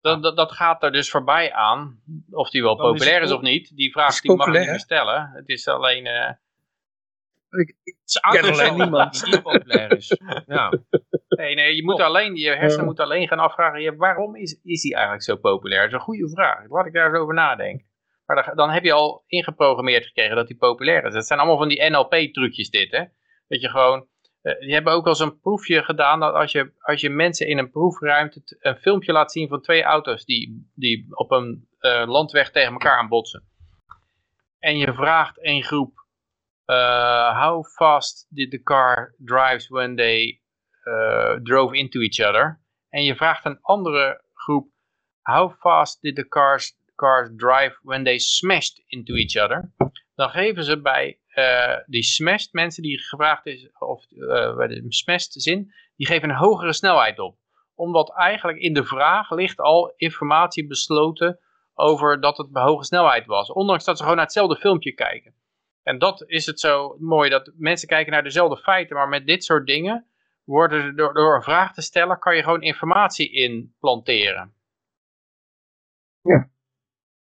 [0.00, 2.00] Dat, dat, dat gaat er dus voorbij aan,
[2.30, 3.76] of die wel Dan populair is of niet.
[3.76, 5.30] Die vraag is die mag je niet meer stellen.
[5.34, 6.06] Het is alleen...
[6.06, 6.30] eh,
[7.50, 9.20] Ik, Het is alleen niemand.
[9.24, 10.20] die niet populair is.
[10.46, 10.72] Ja.
[11.28, 12.84] nee, nee, je moet alleen, je hersenen Ja.
[12.84, 15.80] moeten alleen gaan afvragen, ja, waarom is, is hij eigenlijk zo populair?
[15.80, 16.68] Dat is een goede vraag.
[16.68, 17.86] Laat ik daar eens over nadenken.
[18.26, 21.14] Maar dan, dan heb je al ingeprogrammeerd gekregen dat hij populair is.
[21.14, 23.04] Het zijn allemaal van die NLP-trucjes dit, hè.
[23.48, 24.06] Dat je gewoon...
[24.42, 27.58] eh, die hebben ook al zo'n proefje gedaan dat als je, als je mensen in
[27.58, 32.50] een proefruimte een filmpje laat zien van twee auto's die, die op een eh, landweg
[32.50, 33.48] tegen elkaar aanbotsen.
[34.58, 36.06] En je vraagt een groep,
[36.64, 40.40] eh, how fast did the car drive when they
[41.42, 42.60] drove into each other?
[42.88, 44.68] En je vraagt een andere groep,
[45.22, 49.72] how fast did the cars, cars drive when they smashed into each other?
[50.14, 54.04] Dan geven ze bij eh, die smashed mensen die gevraagd is, of
[54.88, 57.36] smashed zin, die geven een hogere snelheid op.
[57.74, 61.38] Omdat eigenlijk in de vraag ligt al informatie besloten
[61.74, 63.52] over dat het bij hoge snelheid was.
[63.52, 65.34] Ondanks dat ze gewoon naar hetzelfde filmpje kijken.
[65.82, 69.44] En dat is het zo mooi, dat mensen kijken naar dezelfde feiten, maar met dit
[69.44, 70.06] soort dingen
[70.44, 74.54] worden door, door een vraag te stellen, kan je gewoon informatie implanteren.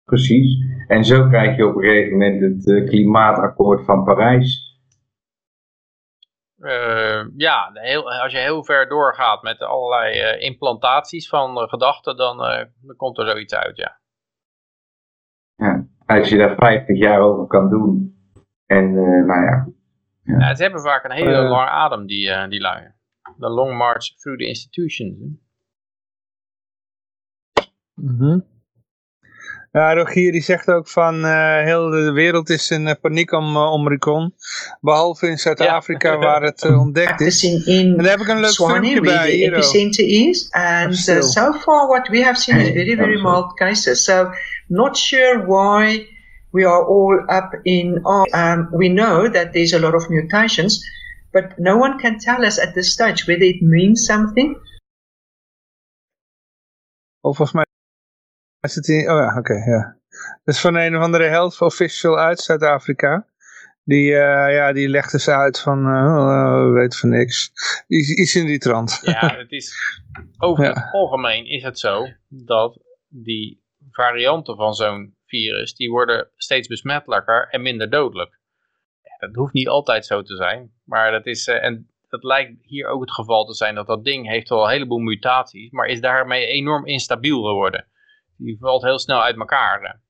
[0.04, 0.56] Precies.
[0.86, 4.72] En zo krijg je op een gegeven moment het eh, klimaatakkoord van Parijs.
[6.58, 12.16] Eh, ja, de heel, als je heel ver doorgaat met allerlei eh, implantaties van gedachten,
[12.16, 14.02] dan, eh, dan komt er zoiets uit, ja.
[16.06, 18.18] Als je daar 50 jaar over kan doen.
[18.66, 19.68] En eh, nou ja,
[20.22, 20.54] ja.
[20.54, 22.92] Ze hebben vaak een hele lange adem, die, eh die lui.
[23.38, 25.16] The long march through the institutions.
[27.94, 28.38] Mhm.
[29.74, 33.56] Ja, Rogier die zegt ook van eh, heel de wereld is in eh, paniek om
[33.56, 34.34] uh, Omicron.
[34.80, 37.40] Behalve in Zuid-Afrika waar het ontdekt is.
[37.40, 40.50] Practicing in En daar heb ik een leuk Swanee, filmpje where bij the epicenter is.
[40.50, 44.04] And uh, so far, what we have seen is very, very mild cases.
[44.04, 44.30] So,
[44.66, 46.06] not sure why
[46.50, 48.32] we are all up in arms.
[48.32, 50.84] Um, we know that there's a lot of mutations,
[51.32, 54.56] but no one can tell us at this stage whether it means something.
[57.20, 57.73] Of volgens mij
[58.64, 59.10] is het in...
[59.10, 59.96] Oh ja, oké, ja.
[60.44, 63.26] Dat is van een of andere health official uit Zuid-Afrika.
[63.84, 67.52] Die, eh, ja, die legt dus uit van, eh, oh, we weten van niks.
[67.88, 69.00] Iets, iets in die trant.
[69.02, 69.74] Ja, het is,
[70.38, 70.72] over Ja.
[70.72, 72.78] het algemeen is het zo dat
[73.08, 78.38] die varianten van zo'n virus, die worden steeds besmettelijker en minder dodelijk.
[79.02, 82.52] Ja, dat hoeft niet altijd zo te zijn, maar dat is, eh, en dat lijkt
[82.62, 85.86] hier ook het geval te zijn dat dat ding heeft wel een heleboel mutaties, maar
[85.86, 87.86] is daarmee enorm instabiel geworden.
[88.36, 90.00] Die valt heel snel uit elkaar.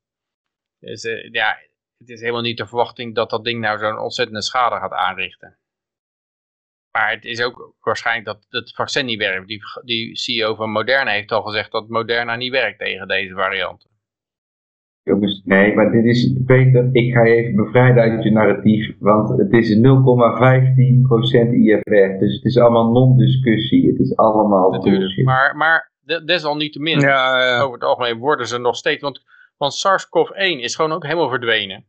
[0.79, 1.57] Dus eh, ja,
[1.99, 5.59] het is helemaal niet de verwachting dat dat ding nou zo'n ontzettende schade gaat aanrichten.
[6.91, 9.47] Maar het is ook waarschijnlijk dat het vaccin niet werkt.
[9.47, 13.91] Die, die CEO van Moderna heeft al gezegd dat Moderna niet werkt tegen deze varianten.
[15.03, 19.29] jongens, nee, maar dit is, Peter, ik ga je even bevrijden uit je narratief, want
[19.39, 19.81] het is 0,15%
[21.51, 25.01] IFR, dus het is allemaal non-discussie, het is allemaal Natuurlijk.
[25.01, 25.25] bullshit.
[25.25, 27.61] Maar, maar de- desalniettemin, Ja, ja.
[27.61, 29.03] over het algemeen worden ze nog steeds...
[29.03, 29.23] Want,
[29.57, 31.85] want SARS-CoV-1 is gewoon ook helemaal verdwenen.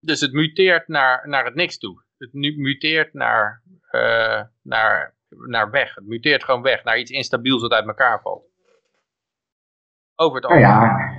[0.00, 2.02] Dus het muteert naar, naar het niks toe.
[2.18, 5.14] Het muteert naar, eh, naar,
[5.48, 5.94] naar weg.
[5.94, 8.44] Het muteert gewoon weg naar iets instabiels dat uit elkaar valt.
[10.16, 10.88] Over het Nou algemeen.
[10.88, 11.18] ja,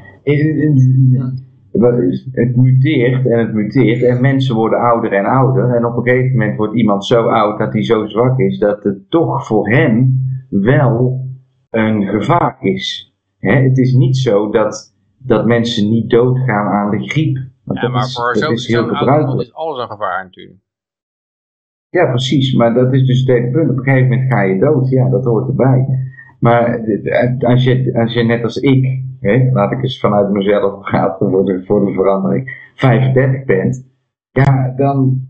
[2.31, 6.37] het muteert en het muteert en mensen worden ouder en ouder en op een gegeven
[6.37, 10.19] moment wordt iemand zo oud dat hij zo zwak is dat het toch voor hem
[10.49, 11.20] wel
[11.71, 13.15] een gevaar is.
[13.37, 17.37] Hè, het is niet zo dat dat mensen niet doodgaan aan de griep.
[17.63, 19.41] Want Ja, maar is, voor dat zo'n iemand gebruikelijk.
[19.47, 20.59] is alles een gevaar natuurlijk.
[21.89, 22.53] Ja, precies.
[22.55, 23.69] Maar dat is dus het hele punt.
[23.69, 24.89] Op een gegeven moment ga je dood.
[24.89, 25.87] Ja, dat hoort erbij.
[26.39, 26.79] Maar
[27.39, 31.45] als je, als je net als ik, hè, laat ik eens vanuit mezelf praten voor
[31.45, 33.87] de, voor de verandering, 35 bent,
[34.31, 35.29] ja, dan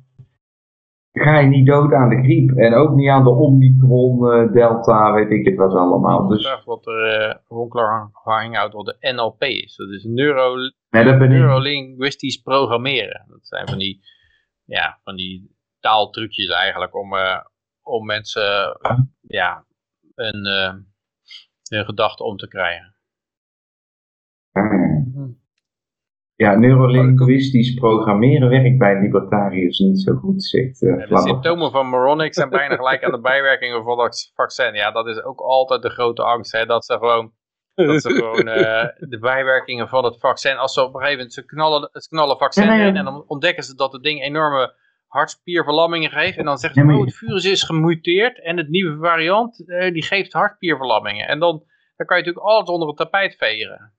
[1.12, 2.58] ga je niet dood aan de griep.
[2.58, 6.28] En ook niet aan de Omicron, eh, Delta, weet ik het wat allemaal.
[6.28, 6.38] Dus...
[6.38, 9.76] Dus vraag wat er uh, Ronkler hangout wat de NLP is.
[9.76, 10.56] Dat is neuro,
[10.90, 13.26] nee, dat neurolinguistisch programmeren.
[13.28, 14.02] Dat zijn van die,
[14.66, 17.40] ja, van die taaltrucjes eigenlijk om, uh,
[17.82, 18.78] om mensen
[19.22, 19.66] ja,
[20.16, 20.46] een,
[21.70, 22.96] hun gedachten om te krijgen.
[26.42, 31.88] Ja, neurolinguistisch programmeren werkt bij libertariërs niet zo goed, zegt uh, ja, De symptomen van
[31.88, 34.74] moronic zijn bijna gelijk aan de bijwerkingen van het vaccin.
[34.74, 37.32] Ja, dat is ook altijd de grote angst, hè, dat ze gewoon,
[37.76, 41.34] dat ze gewoon uh, de bijwerkingen van het vaccin, als ze op een gegeven moment,
[41.34, 44.74] ze knallen, ze knallen vaccin ja, in en dan ontdekken ze dat het ding enorme
[45.08, 46.38] hartspierverlammingen geeft.
[46.38, 49.94] En dan zeggen ze, ja, oh, het virus is gemuteerd en het nieuwe variant, uh,
[49.94, 51.28] die geeft hartspierverlammingen.
[51.28, 51.64] En dan,
[51.96, 53.94] dan kan je natuurlijk alles onder het tapijt vegen.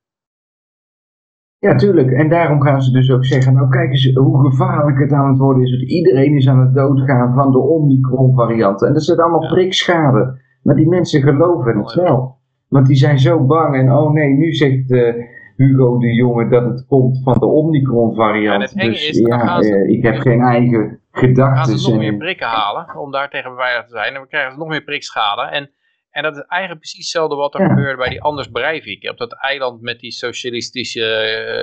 [1.62, 2.10] Ja, tuurlijk.
[2.10, 5.38] En daarom gaan ze dus ook zeggen, nou kijk eens hoe gevaarlijk het aan het
[5.38, 5.70] worden is.
[5.70, 8.82] Want iedereen is aan het doodgaan van de Omicron variant.
[8.82, 9.48] En dat zit allemaal ja.
[9.48, 10.40] prikschade.
[10.62, 12.38] Maar die mensen geloven het wel.
[12.68, 13.76] Want die zijn zo bang.
[13.76, 15.14] En oh nee, nu zegt uh,
[15.56, 18.72] Hugo de Jonge dat het komt van de Omicron variant.
[18.74, 21.56] Ja, dus is, ja, ze, uh, ik heb geen eigen gedachten.
[21.56, 24.14] gaan ze nog meer prikken halen om daar tegen beveiligd te zijn.
[24.14, 25.42] En we krijgen ze nog meer prikschade.
[25.42, 25.70] En
[26.12, 27.68] en dat is eigenlijk precies hetzelfde wat er ja.
[27.68, 29.10] gebeurde bij die Anders Breivik.
[29.10, 31.00] Op dat eiland met die socialistische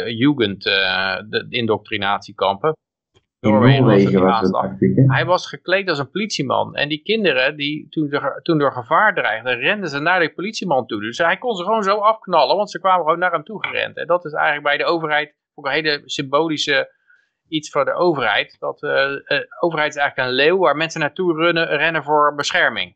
[0.05, 2.73] uh, Jugend, uh, de indoctrinatiekampen.
[3.39, 6.75] In Noorwegen was het, actief, Hij was gekleed als een politieman.
[6.75, 8.09] En die kinderen, die toen,
[8.41, 11.01] toen door gevaar dreigden, renden ze naar die politieman toe.
[11.01, 13.97] Dus hij kon ze gewoon zo afknallen, want ze kwamen gewoon naar hem toe gerend.
[13.97, 16.91] En dat is eigenlijk bij de overheid ook een hele symbolische
[17.47, 18.55] iets van de overheid.
[18.59, 22.95] Dat uh, de overheid is eigenlijk een leeuw waar mensen naartoe rennen, rennen voor bescherming.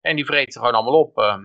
[0.00, 1.18] En die vreet ze gewoon allemaal op.
[1.18, 1.36] Uh.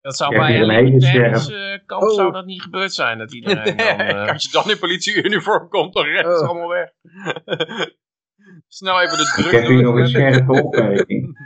[0.00, 2.14] Dat zou bij een militaire kamp oh.
[2.14, 3.18] zou dat niet gebeurd zijn.
[3.18, 4.32] Dat iedereen dan, uh...
[4.32, 6.48] Als je dan in politieuniform komt, dan rennen ze oh.
[6.48, 6.92] allemaal weg.
[8.68, 9.46] Snel even de druk.
[9.46, 11.36] Ik heb hier nog een scherpe opmerking.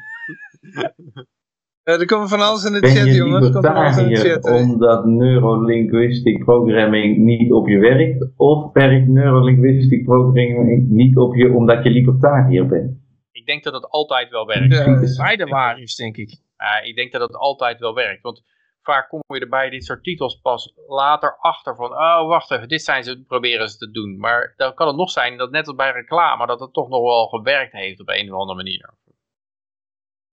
[1.82, 3.47] Er komt van alles in de ben chat, jongens.
[3.47, 4.44] Er komt van alles in de chat.
[4.44, 8.31] omdat neurolinguistic programming niet op je werkt?
[8.36, 12.98] Of werkt neurolinguistic programming niet op je omdat je libertariër bent?
[13.40, 14.74] Ik denk dat het altijd wel werkt.
[14.74, 16.30] Ja, beide waar is, denk ik.
[16.58, 18.22] Uh, ik denk dat het altijd wel werkt.
[18.22, 18.42] Want
[18.82, 21.90] vaak kom je er bij dit soort titels pas later achter van...
[21.90, 24.18] Oh, wacht even, dit zijn ze, proberen ze te doen.
[24.18, 26.46] Maar dan kan het nog zijn dat net als bij reclame...
[26.46, 28.94] dat het toch nog wel gewerkt heeft op een of andere manier.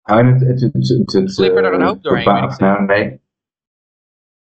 [0.02, 2.54] Het, het, het, het, het, Slipper er een hoop doorheen.
[2.56, 3.20] Nou, nee.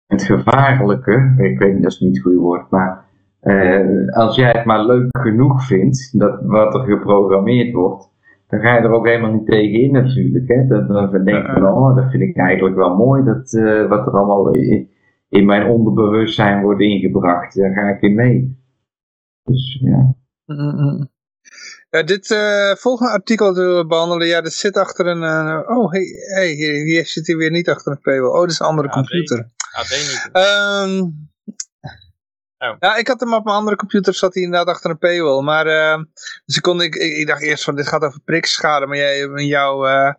[0.05, 3.03] Het gevaarlijke, ik weet niet, dat is niet het goede woord, maar...
[3.41, 8.13] Uh, als jij het maar leuk genoeg vindt, dat wat er geprogrammeerd wordt
[8.47, 10.47] dan ga je er ook helemaal niet tegen in natuurlijk.
[10.47, 10.67] Hè?
[10.67, 14.07] Dan, dan denk je van, oh, dat vind ik eigenlijk wel mooi, dat, uh, wat
[14.07, 14.89] er allemaal in,
[15.29, 17.55] in, mijn onderbewustzijn wordt ingebracht.
[17.55, 18.63] Daar ga ik in mee.
[19.43, 20.15] Dus ja.
[20.45, 21.09] Mm -hmm.
[21.89, 25.91] ja dit uh, volgende artikel dat we behandelen, ja, dat zit achter een, uh, oh,
[25.91, 28.31] hey, hey, hier, hier zit hij weer niet achter een paywall.
[28.31, 29.49] Oh, dat is een andere computer.
[29.71, 30.29] AD niet.
[30.33, 31.29] Um,
[32.57, 32.75] Oh.
[32.79, 35.43] Ja, ik had hem op mijn andere computer, zat hij inderdaad achter een paywall.
[35.43, 36.03] Maar, uh,
[36.45, 38.85] dus ik, kon, ik, ik, dacht eerst van, dit gaat over prikschade.
[38.85, 40.13] Maar jij, in jouw uh,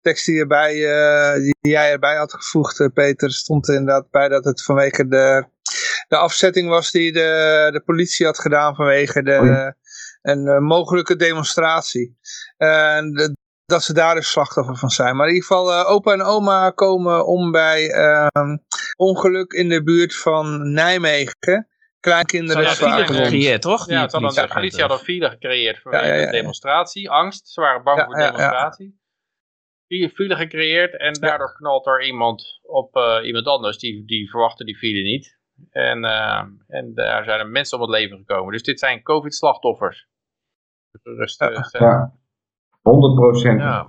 [0.00, 4.44] tekst die, erbij, uh, die jij erbij had gevoegd, Peter, stond er inderdaad bij dat
[4.44, 5.46] het vanwege de,
[6.08, 9.78] de afzetting was die de, de politie had gedaan vanwege de, oh
[10.22, 12.18] een mogelijke demonstratie.
[12.56, 13.36] En de,
[13.70, 15.16] dat ze daar dus slachtoffer van zijn.
[15.16, 18.26] Maar in ieder geval, uh, opa en oma komen om bij uh,
[18.96, 21.68] ongeluk in de buurt van Nijmegen.
[22.00, 23.88] Kleinkinderen file gecreëerd, toch?
[23.88, 27.10] Ja, het hadden, de politie had een file gecreëerd vanwege ja, ja, ja, de demonstratie.
[27.10, 28.98] Angst, ze waren bang voor de demonstratie.
[30.14, 33.78] File gecreëerd en daardoor knalt er iemand op uh, iemand anders.
[33.78, 35.38] Die, die verwachtte die file niet.
[35.70, 38.52] En, uh, en daar zijn er mensen om het leven gekomen.
[38.52, 40.08] Dus dit zijn covid-slachtoffers.
[41.02, 41.72] Rustig.
[41.72, 42.12] Ja.
[42.82, 43.60] 100 procent.
[43.60, 43.88] Ja.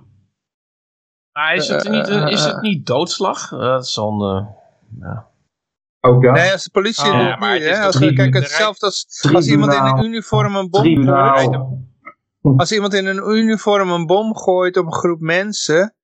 [1.32, 3.48] Maar is het niet, is het niet doodslag?
[3.48, 4.22] Dat is dan...
[4.22, 4.46] Uh,
[5.00, 5.31] ja.
[6.04, 6.34] Ook dat?
[6.34, 9.48] Nee, als de politie oh, ja, maar het is als we kijken, hetzelfde als, als
[9.48, 11.58] iemand in een uniform een bom gooit.
[12.56, 15.94] Als iemand in een uniform een bom gooit op een groep mensen,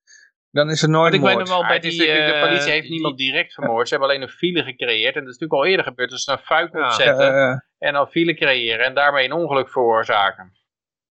[0.51, 1.35] dan is er nooit ik moord.
[1.35, 3.89] weet nog wel, bij die, uh, de politie heeft die, niemand direct vermoord.
[3.89, 5.15] Ze hebben alleen een file gecreëerd.
[5.15, 6.11] En dat is natuurlijk al eerder gebeurd.
[6.11, 10.53] Dus een fuik opzetten ja, uh, en dan file creëren en daarmee een ongeluk veroorzaken.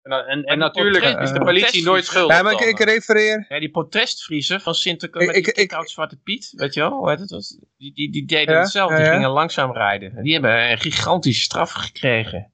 [0.02, 2.36] En, en, en natuurlijk portret- is de die politie nooit schuldig.
[2.36, 3.46] Ja, maar ik, refereer...
[3.48, 6.80] Ja, die protestvriezen van Sinterklaas met Ik- die ik- ik- kick-out Zwarte Piet, weet je
[6.80, 6.90] wel?
[6.90, 7.58] Hoe heet het?
[7.76, 10.16] Die, die, die deden Ja, hetzelfde, ja, die gingen langzaam rijden.
[10.16, 12.52] En die hebben een gigantische straf gekregen.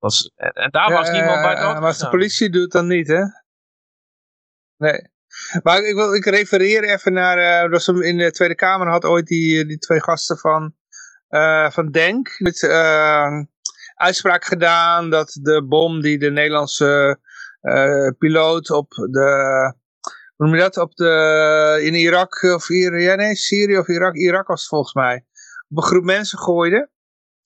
[0.00, 3.08] Is, en, en daar was niemand bij dood Maar als de politie doet dan niet,
[3.08, 3.22] hè?
[4.76, 5.08] Nee.
[5.62, 7.38] Maar ik, wil, ik refereer even naar...
[7.64, 10.74] eh dat ze in de Tweede Kamer had ooit die, die twee gasten van,
[11.28, 12.34] eh, van Denk...
[12.38, 13.40] Met, eh,
[13.94, 17.18] uitspraak gedaan dat de bom die de Nederlandse
[17.60, 19.28] eh, piloot op de...
[20.36, 20.76] Hoe noem je dat?
[20.76, 24.14] Op de, in Irak of hier, ja nee, Syrië of Irak.
[24.14, 25.24] Irak was het volgens mij.
[25.68, 26.88] Op een groep mensen gooide.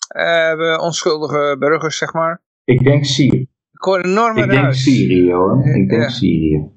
[0.09, 2.43] Eh, onschuldige burgers, zeg maar.
[2.65, 3.41] Ik denk Syrië.
[3.73, 4.75] Ik hoor een enorme Ik denk.
[4.75, 5.67] Syrië hoor.
[5.67, 6.09] Ik denk Ja.
[6.09, 6.71] Syrië.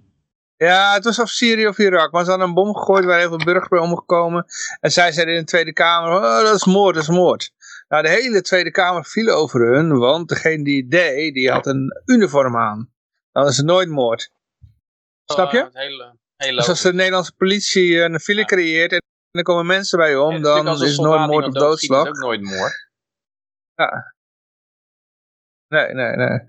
[0.57, 2.11] Ja, het was of Syrië of Irak.
[2.11, 4.45] Maar ze hadden een bom gegooid waar heel veel burgers bij omgekomen.
[4.79, 7.51] En zij zeiden in de Tweede Kamer, oh, dat is moord, dat is moord.
[7.91, 11.65] Nou, de hele Tweede Kamer viel over hun, want degene die het deed, die had
[11.65, 12.93] een uniform aan.
[13.31, 14.31] Dan is het nooit moord.
[15.25, 15.59] Snap je?
[15.59, 15.69] Eh,
[16.35, 18.45] hele Dus als de Nederlandse politie een file Ja.
[18.45, 19.01] creëert en
[19.31, 21.89] er komen mensen bij om, Ja, is dan is het nooit moord of iemand doodschiet,
[21.89, 22.07] is doodslag.
[22.07, 22.89] ook nooit moord.
[25.67, 26.39] Nee, nee, nee.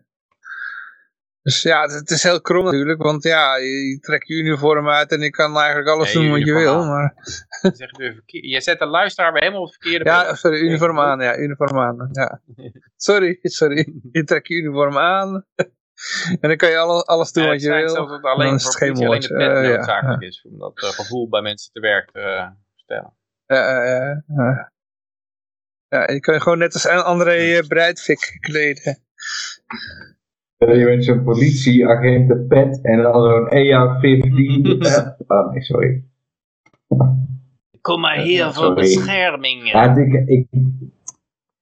[1.43, 5.13] Dus ja, het, het is heel krom natuurlijk, want ja, je, trekt je uniform uit
[5.13, 6.89] en je kan eigenlijk alles doen wat je wil, aan.
[6.89, 7.15] maar...
[8.27, 11.79] Je, zet de luisteraar weer helemaal op het verkeerde Ja, sorry, uniform aan, ja, uniform
[11.79, 12.41] aan, ja.
[12.97, 15.45] Sorry, sorry, je trekt je uniform aan
[16.41, 17.89] en dan kan je alle, alles doen Ja, wat het je wil.
[17.89, 20.47] zelfs dat dan alleen is het geen alleen de pet Eh, ja, noodzakelijk is.
[20.51, 23.17] Om dat eh, gevoel bij mensen te werk te eh, stellen.
[23.47, 24.73] Ja, ja, ja, ja.
[25.89, 28.99] Ja, je kan je gewoon net als André uh, Breidvik kleden.
[30.71, 35.27] Je bent zo'n politieagent, pet en dan zo'n EA-15.
[35.27, 36.05] oh nee, sorry.
[37.81, 39.71] Kom maar hier voor bescherming.
[39.71, 40.47] Ja, ik, ik,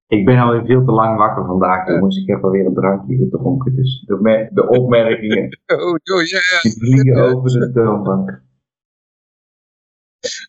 [0.06, 2.16] ik ben alweer veel te lang wakker vandaag, jongens.
[2.16, 3.77] Ik heb alweer een drankje gedronken.
[3.77, 6.60] Dus de, me- de opmerkingen Oh, oh ja, ja.
[6.60, 8.43] die vliegen over de toonbank.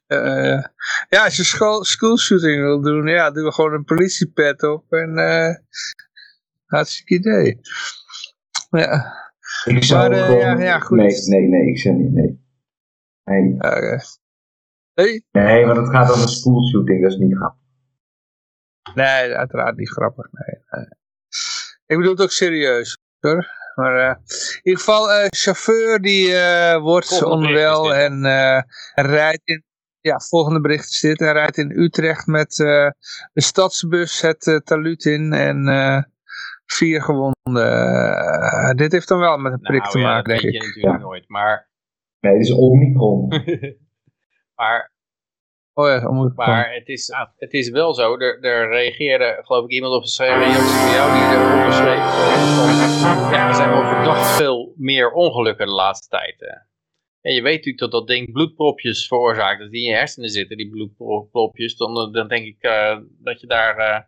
[0.07, 0.63] Eh,
[1.09, 5.17] ja, als je school, schoolshooting wil doen, ja, doe we gewoon een politiepet op en
[5.17, 5.55] eh
[6.65, 7.59] hartstikke idee.
[8.71, 9.19] Ja,
[9.65, 10.39] Ik zou Maar, eh, gewoon...
[10.39, 10.97] ja, ja, goed.
[10.97, 12.39] Nee, nee, nee, ik zeg niet, nee.
[13.23, 13.55] Nee.
[14.93, 15.23] Hey?
[15.31, 17.59] nee want het gaat om een schoolshooting, dat is niet grappig.
[18.93, 20.27] Nee, uiteraard niet grappig.
[20.31, 20.87] Nee, nee.
[21.85, 22.97] Ik bedoel het ook serieus.
[23.19, 23.59] Hoor.
[23.75, 28.61] Maar eh, in ieder geval, eh chauffeur die eh, wordt onwel en eh,
[28.93, 29.63] rijdt in...
[29.99, 31.19] Ja, volgende bericht is dit.
[31.19, 32.89] Hij rijdt in Utrecht met eh,
[33.33, 36.03] de stadsbus het uh, taluut in en eh,
[36.73, 37.33] vier gewonden.
[37.53, 40.53] Uh, dit heeft dan wel met een prik nou, te ja, maken, dat denk weet
[40.53, 40.61] ik.
[40.61, 41.01] je natuurlijk Ja.
[41.07, 41.23] nooit.
[41.29, 41.69] Maar,
[42.19, 43.27] Nee, het is Omicron.
[44.55, 44.91] maar
[45.73, 49.93] Oh ja, Maar het is, het is wel zo, er, er reageerde geloof ik iemand
[49.93, 51.99] op een reactie van jou die erop schreef.
[51.99, 56.41] eh, ja, er zijn wel verdacht veel meer ongelukken de laatste tijd.
[56.41, 56.57] eh.
[57.21, 59.59] En je weet natuurlijk dat dat ding bloedpropjes veroorzaakt.
[59.59, 61.75] Dat die in je hersenen zitten, die bloedpropjes.
[61.77, 63.99] Dan, eh, dan denk ik eh, dat je daar eh,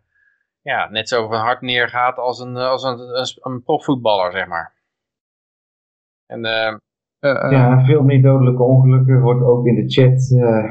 [0.64, 4.74] ja, net zo van hard neergaat als een, als een, een, een profvoetballer, zeg maar.
[6.26, 6.76] En eh,
[7.24, 10.70] Uh, Ja, veel meer dodelijke ongelukken wordt ook in de chat eh,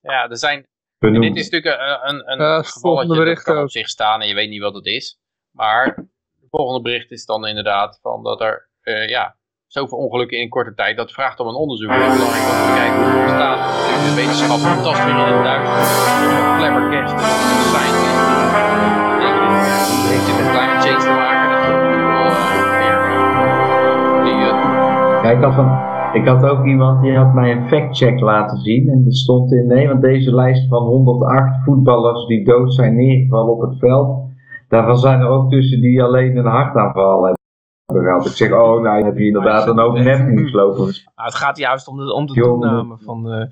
[0.00, 0.66] ja, er zijn
[0.98, 1.24] benoemd.
[1.24, 4.48] Dit is natuurlijk een, een, gevalletje dat bericht kan op zich staan en je weet
[4.48, 5.18] niet wat het is.
[5.50, 5.84] Maar
[6.40, 10.74] het volgende bericht is dan inderdaad van dat er eh, ja, zoveel ongelukken in korte
[10.74, 11.90] tijd, dat vraagt om een onderzoek.
[11.90, 13.58] Het is belangrijk om te kijken hoe het bestaat.
[14.08, 16.56] De wetenschap tast weer in het duister.
[16.56, 16.88] Clever
[21.00, 21.50] te maken?
[21.50, 21.78] Dat eh,
[22.78, 22.96] eh,
[24.26, 25.68] eh, Ja, ik had, van,
[26.12, 28.88] ik had ook iemand die had mij een factcheck laten zien.
[28.88, 33.52] En er stond in, nee, want deze lijst van 108 voetballers die dood zijn neergevallen
[33.52, 34.28] op het veld.
[34.68, 37.38] Daarvan zijn er ook tussen die alleen een hartaanval hebben
[38.04, 38.26] gehad.
[38.26, 40.84] Ik zeg, oh, nou, dan heb je inderdaad dan ook net nieuws lopen.
[40.84, 43.32] Nou, het gaat juist om de, om de toename van...
[43.32, 43.46] eh,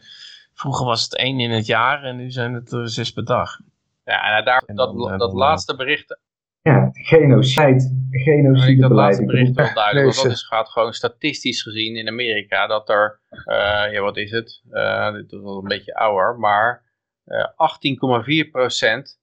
[0.54, 3.58] vroeger was het één in het jaar en nu zijn het er zes per dag.
[4.04, 6.18] ja, en daar, dat, eh, dat laatste bericht
[6.62, 7.97] Ja, genocide.
[8.10, 8.90] Ik dat Genocidebeleid.
[8.90, 12.66] laatste Ik bericht bedoel, wel duidelijk, want dat is, gaat gewoon statistisch gezien in Amerika,
[12.66, 16.86] dat er, eh, ja wat is het, Eh, dit is wel een beetje ouder, maar
[17.24, 19.18] eh 18,4 procent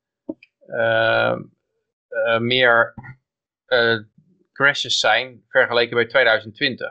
[0.68, 1.32] eh,
[2.08, 2.94] eh, meer
[3.66, 3.98] eh,
[4.54, 6.90] crashes zijn vergeleken bij 2020.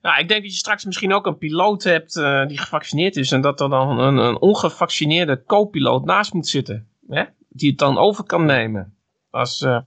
[0.00, 3.32] Nou, ik denk dat je straks misschien ook een piloot hebt eh, die gevaccineerd is.
[3.32, 6.88] En dat er dan een, een ongevaccineerde co-piloot naast moet zitten.
[7.06, 7.24] Hè?
[7.52, 8.94] Die het dan over kan nemen.
[9.30, 9.78] Als, eh,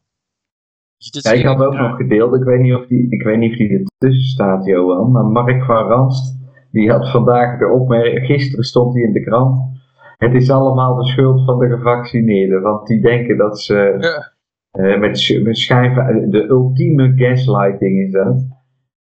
[1.12, 3.52] dit Ja, ik had ook nog gedeeld, ik weet niet of die, ik weet niet
[3.52, 6.38] of die ertussen staat, Johan, maar Mark van Ranst,
[6.72, 9.60] die had vandaag de opmerking, gisteren stond hij in de krant,
[10.18, 14.34] het is allemaal de schuld van de gevaccineerden, want die denken dat ze Ja.
[14.72, 18.46] Eh, met, met schijven, de ultieme gaslighting is dat.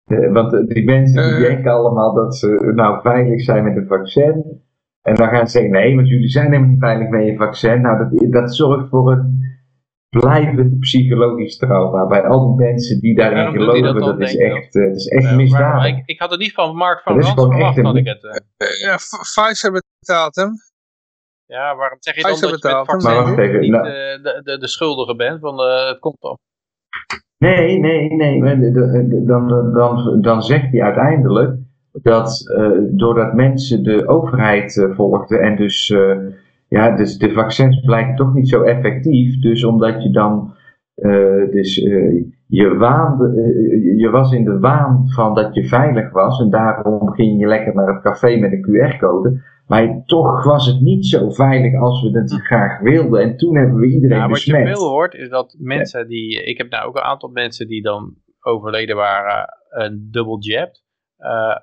[0.04, 1.52] Eh, want eh, die mensen die Eh.
[1.54, 4.62] denken allemaal dat ze nou veilig zijn met een vaccin.
[5.04, 7.80] En dan gaan ze zeggen, nee, want jullie zijn helemaal niet veilig met je vaccin.
[7.80, 9.42] Nou, dat, dat zorgt voor een
[10.08, 13.82] blijvend psychologisch trauma bij al die mensen die daarin dat geloven.
[13.82, 15.76] Dat, dan, is echt, eh, dat is echt Eh, misdadig.
[15.76, 17.78] maar ik, ik had het niet van Mark van Dat is Rans gewoon echt verwacht,
[17.78, 18.24] een- had ik het.
[18.56, 18.66] eh.
[18.68, 20.50] Eh, Ja, F- Pfizer betaalt hem.
[21.46, 24.58] Ja, waarom zeg je dan Pfizer dat je met even, niet nou- eh, de, de,
[24.58, 25.40] de schuldige bent?
[25.40, 26.38] Want eh, het komt al.
[27.38, 28.40] Nee, nee, nee.
[28.40, 31.58] de- Dan, dan, dan zegt hij uiteindelijk
[32.02, 36.16] dat eh, doordat mensen de overheid eh, volgden en dus, eh,
[36.68, 39.40] ja, dus de vaccins blijken toch niet zo effectief.
[39.40, 40.54] Dus omdat je dan,
[41.50, 41.74] dus
[42.46, 43.32] je waande,
[43.96, 47.74] je was in de waan van dat je veilig was en daarom ging je lekker
[47.74, 49.42] naar het café met een QR-code.
[49.66, 53.22] Maar toch was het niet zo veilig als we het graag wilden.
[53.22, 54.78] En toen hebben we iedereen Ja, wat je besmet.
[54.78, 56.44] veel hoort is dat mensen die...
[56.44, 60.70] Ik heb nou ook een aantal mensen die dan overleden waren een dubbel jab.
[61.16, 61.56] Eh,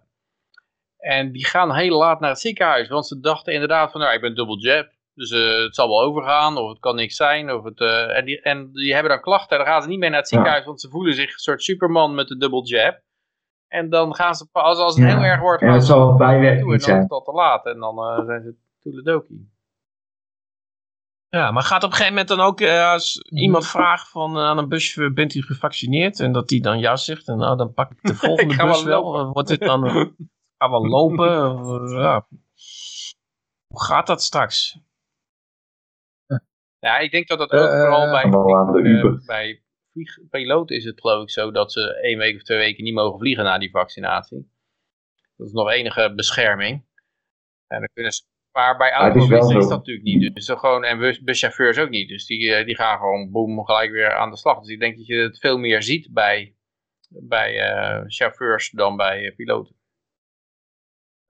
[1.01, 2.87] en die gaan heel laat naar het ziekenhuis.
[2.87, 4.89] Want ze dachten inderdaad van, nou, ik ben dubbel jab.
[5.13, 7.51] Dus eh, het zal wel overgaan, of het kan niks zijn.
[7.51, 9.57] Of het, eh, en, die, en die hebben dan klachten.
[9.57, 10.35] Dan gaan ze niet meer naar het Ja.
[10.35, 12.99] ziekenhuis, want ze voelen zich een soort superman met de dubbel jab.
[13.67, 15.15] En dan gaan ze, pas als het Ja.
[15.15, 16.97] heel erg wordt, En gaan het ze zal wel bijwerking toe en dan zijn.
[16.97, 17.65] is het al te laat.
[17.65, 19.49] En dan eh, zijn ze toeledokie.
[21.29, 23.41] Ja, maar gaat op een gegeven moment dan ook als Mhm.
[23.41, 26.19] iemand vraagt van aan een buschauffeur, bent u gevaccineerd?
[26.19, 28.65] En dat die dan ja zegt, en nou dan pak ik de volgende Ik ga
[28.67, 29.31] bus wel wel.
[29.31, 29.83] Wordt dit dan,
[30.61, 31.29] ga wel lopen?
[31.89, 32.27] Ja.
[33.67, 34.79] Hoe gaat dat straks?
[36.79, 41.21] Ja, ik denk dat dat ook Eh, vooral bij, eh, bij vliegpiloten is het geloof
[41.23, 44.51] ik zo dat ze één week of twee weken niet mogen vliegen na die vaccinatie.
[45.37, 46.85] Dat is nog enige bescherming.
[47.67, 49.69] En dan kunnen ze, maar bij is automobilisten is zo.
[49.69, 50.35] dat natuurlijk niet.
[50.35, 52.09] Dus gewoon, en bus, buschauffeurs ook niet.
[52.09, 54.59] Dus die, eh, die gaan gewoon boem gelijk weer aan de slag.
[54.59, 56.55] Dus ik denk dat je het veel meer ziet bij,
[57.09, 59.80] bij eh, chauffeurs dan bij piloten.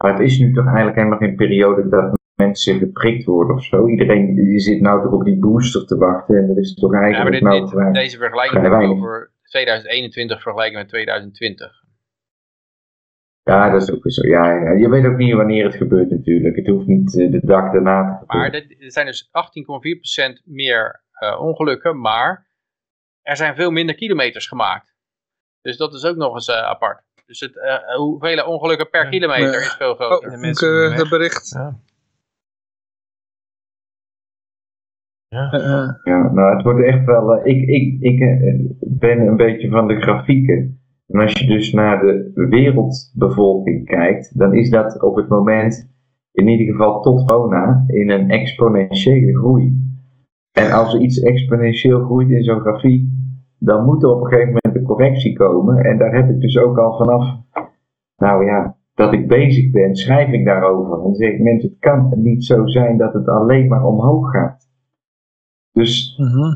[0.01, 3.87] Maar het is nu toch eigenlijk helemaal geen periode dat mensen geprikt worden of zo.
[3.87, 6.37] Iedereen die zit nou toch op die booster te wachten.
[6.37, 10.79] En er is toch Ja, maar eigenlijk dit, nou deze vergelijking gaat over 2021 vergelijken
[10.79, 11.79] met 2020.
[13.43, 14.27] Ja, dat is ook zo.
[14.27, 16.55] Ja, ja, je weet ook niet wanneer het gebeurt natuurlijk.
[16.55, 18.51] Het hoeft niet eh, de dag daarna te gebeuren.
[18.51, 22.47] Maar dit- er zijn dus 18,4% meer eh, ongelukken, maar
[23.21, 24.95] er zijn veel minder kilometers gemaakt.
[25.61, 27.03] Dus dat is ook nog eens eh, apart.
[27.31, 30.29] Dus het, eh, hoeveel ongelukken per kilometer is veel Oh, groter.
[30.29, 30.97] de ik, mensen eh, weg.
[30.97, 31.49] het bericht.
[31.57, 31.79] Ja.
[35.29, 35.89] Eh, eh.
[36.03, 37.35] Ja, nou, het wordt echt wel.
[37.35, 40.79] eh, ik ik, ik eh, ben een beetje van de grafieken.
[41.07, 45.89] En als je dus naar de wereldbevolking kijkt, dan is dat op het moment,
[46.31, 49.89] in ieder geval tot corona, in een exponentiële groei.
[50.51, 53.09] En als er iets exponentieel groeit in zo'n grafiek,
[53.63, 55.83] dan moet er op een gegeven moment een correctie komen.
[55.83, 57.37] En daar heb ik dus ook al vanaf,
[58.15, 60.93] nou ja, dat ik bezig ben, schrijf ik daarover.
[60.97, 64.31] En dan zeg ik, mensen, het kan niet zo zijn dat het alleen maar omhoog
[64.31, 64.69] gaat.
[65.71, 66.55] Dus Mhm.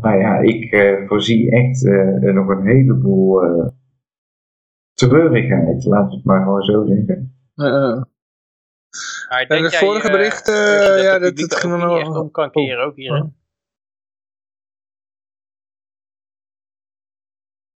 [0.00, 3.68] nou ja, ik eh, voorzie echt eh, nog een heleboel eh
[4.92, 7.36] treurigheid, laten we het maar gewoon zo zeggen.
[7.54, 10.46] Maar En het vorige bericht,
[11.02, 11.72] ja, dat- dat ging
[12.16, 13.30] om kan keren ook hier.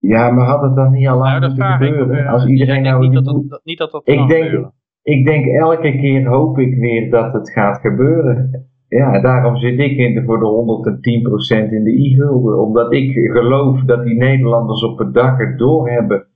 [0.07, 1.87] Ja, maar had het dan niet al lang Nou, moeten vraag ik.
[1.87, 2.25] gebeuren?
[2.25, 4.27] eh, Als iedereen ik denk nou niet die dat, dat, niet dat dat Ik kan
[4.27, 4.73] denk- gebeuren.
[5.03, 8.69] Ik denk elke keer hoop ik weer dat het gaat gebeuren.
[8.89, 12.59] Ja, daarom zit ik in de, voor de 110% in de i-gulden.
[12.63, 16.27] Omdat ik geloof dat die Nederlanders op het dak het doorhebben.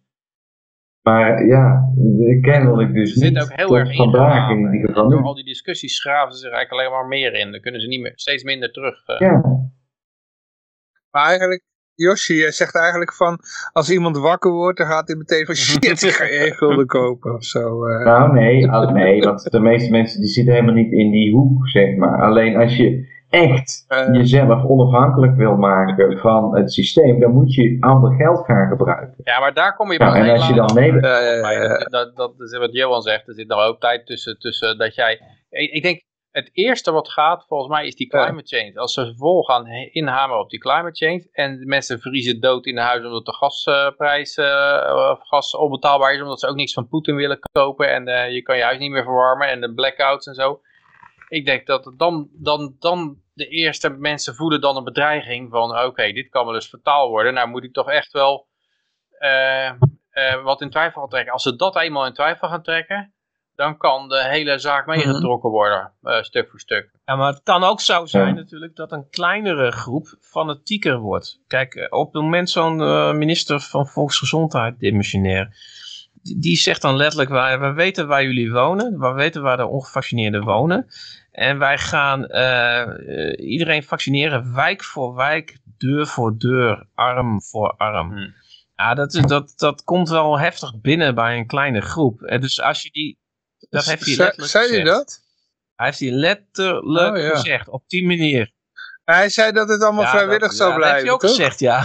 [1.02, 1.84] Maar ja,
[2.40, 5.34] kennelijk dus Ze zitten niet ook heel erg vandaag in ieder En geval door al
[5.34, 7.50] die discussies schraven ze zich eigenlijk alleen maar meer in.
[7.52, 9.06] Dan kunnen ze niet meer, steeds minder terug.
[9.06, 9.18] eh.
[9.18, 9.40] Ja,
[11.10, 11.62] Maar eigenlijk,
[12.04, 13.38] Yoshi jij zegt eigenlijk van,
[13.72, 17.34] als iemand wakker wordt, dan gaat hij meteen van shit, ik ga één gulden kopen
[17.34, 17.86] of zo.
[17.86, 18.04] eh.
[18.04, 21.68] Nou, nee, al- nee, want de meeste mensen die zitten helemaal niet in die hoek,
[21.68, 22.22] zeg maar.
[22.22, 24.06] Alleen als je echt Eh.
[24.12, 29.14] jezelf onafhankelijk wil maken van het systeem, dan moet je ander geld gaan gebruiken.
[29.24, 30.68] Ja, maar daar kom je Nou, pas en als je dan
[31.52, 31.68] ja.
[31.78, 33.28] dat, dat, dat is wat Johan zegt.
[33.28, 35.20] Er zit nog ook tijd tussen, tussen dat jij...
[35.50, 36.02] Ik, ik denk,
[36.38, 38.78] het eerste wat gaat, volgens mij, is die climate change.
[38.78, 42.80] Als ze vol gaan inhameren op die climate change en mensen vriezen dood in de
[42.80, 47.14] huis omdat de gasprijs eh, of gas onbetaalbaar is, omdat ze ook niks van Poetin
[47.14, 50.34] willen kopen en eh, je kan je huis niet meer verwarmen en de blackouts en
[50.34, 50.60] zo.
[51.28, 55.78] Ik denk dat het dan, dan, dan de eerste mensen voelen dan een bedreiging van
[55.84, 57.34] oké, dit kan wel eens fataal worden.
[57.34, 58.46] Nou moet ik toch echt wel
[59.18, 59.66] eh,
[60.10, 61.32] eh, wat in twijfel gaan trekken.
[61.32, 63.14] Als ze dat eenmaal in twijfel gaan trekken,
[63.58, 66.90] dan kan de hele zaak meegetrokken worden, eh, stuk voor stuk.
[67.04, 68.34] Ja, maar het kan ook zo zijn Ja.
[68.34, 71.40] natuurlijk dat een kleinere groep fanatieker wordt.
[71.46, 75.56] Kijk, eh, op het moment zo'n eh, minister van Volksgezondheid, demissionair,
[76.22, 79.66] die, die zegt dan letterlijk, wij, wij weten waar jullie wonen, wij weten waar de
[79.66, 80.86] ongevaccineerden wonen.
[81.30, 82.22] En wij gaan
[83.36, 88.10] iedereen vaccineren, wijk voor wijk, deur voor deur, arm voor arm.
[88.10, 88.34] Hmm.
[88.76, 92.22] Ja, dat, is- dat, dat komt wel heftig binnen bij een kleine groep.
[92.22, 93.18] En dus als je die,
[93.68, 94.96] dat heeft hij letterlijk Zei hij gezegd.
[94.96, 95.20] dat?
[95.74, 97.30] Hij heeft hij letterlijk Oh, ja.
[97.36, 98.52] gezegd, op die manier.
[99.04, 101.20] Hij zei dat het allemaal Ja, vrijwillig dat, zou ja, Dat heb je blijven, ook
[101.20, 101.30] toch?
[101.30, 101.80] gezegd, ja.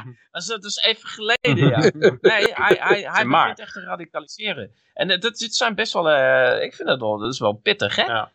[0.30, 1.78] dat, is, dat is even geleden, ja.
[2.20, 4.74] Nee, hij, hij, hij begint echt te radicaliseren.
[4.94, 7.52] En eh, dat, dit zijn best wel, eh, ik vind dat wel, dat is wel
[7.52, 8.02] pittig, hè?
[8.04, 8.32] Ja.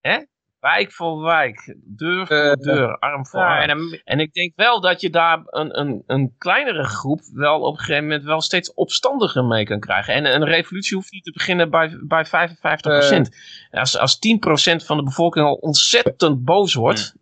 [0.00, 0.18] hè?
[0.64, 3.60] Wijk voor wijk, deur voor Eh, deur, arm voor Ja, arm.
[3.70, 7.60] en dan- En ik denk wel dat je daar een, een, een kleinere groep wel
[7.60, 10.14] op een gegeven moment wel steeds opstandiger mee kan krijgen.
[10.14, 13.30] En een revolutie hoeft niet te beginnen bij, bij 55%.
[13.70, 17.14] als, als 10% van de bevolking al ontzettend boos wordt.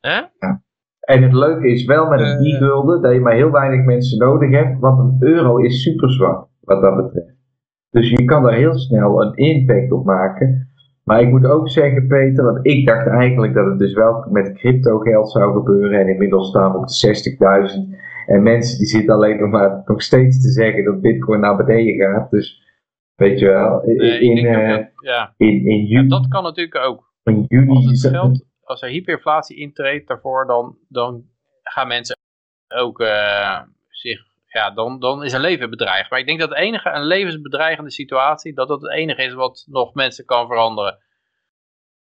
[0.00, 0.20] Hè?
[1.00, 2.54] En het leuke is wel met een Eh.
[2.54, 6.48] e-gulden dat je maar heel weinig mensen nodig hebt, want een euro is super zwak
[6.60, 7.36] wat dat betreft.
[7.90, 10.67] Dus je kan daar heel snel een impact op maken.
[11.08, 14.52] Maar ik moet ook zeggen, Peter, want ik dacht eigenlijk dat het dus wel met
[14.52, 16.00] crypto geld zou gebeuren.
[16.00, 16.94] En inmiddels staan we op de
[17.92, 17.96] 60.000.
[18.26, 21.94] En mensen die zitten alleen nog maar nog steeds te zeggen dat Bitcoin naar beneden
[22.12, 22.30] gaat.
[22.30, 22.62] Dus
[23.14, 25.34] weet je wel, in, Nee, in, eh, dat- ja.
[25.36, 26.08] in, in Ja, juni.
[26.08, 27.12] dat kan natuurlijk ook.
[27.22, 31.24] in juni Als het geld, als er hyperinflatie intreedt daarvoor, dan, dan
[31.62, 32.16] gaan mensen
[32.76, 34.20] ook eh, zich,
[34.58, 36.10] ja, dan, dan is een leven bedreigd.
[36.10, 39.64] Maar ik denk dat het enige, een levensbedreigende situatie, dat dat het enige is wat
[39.70, 40.98] nog mensen kan veranderen.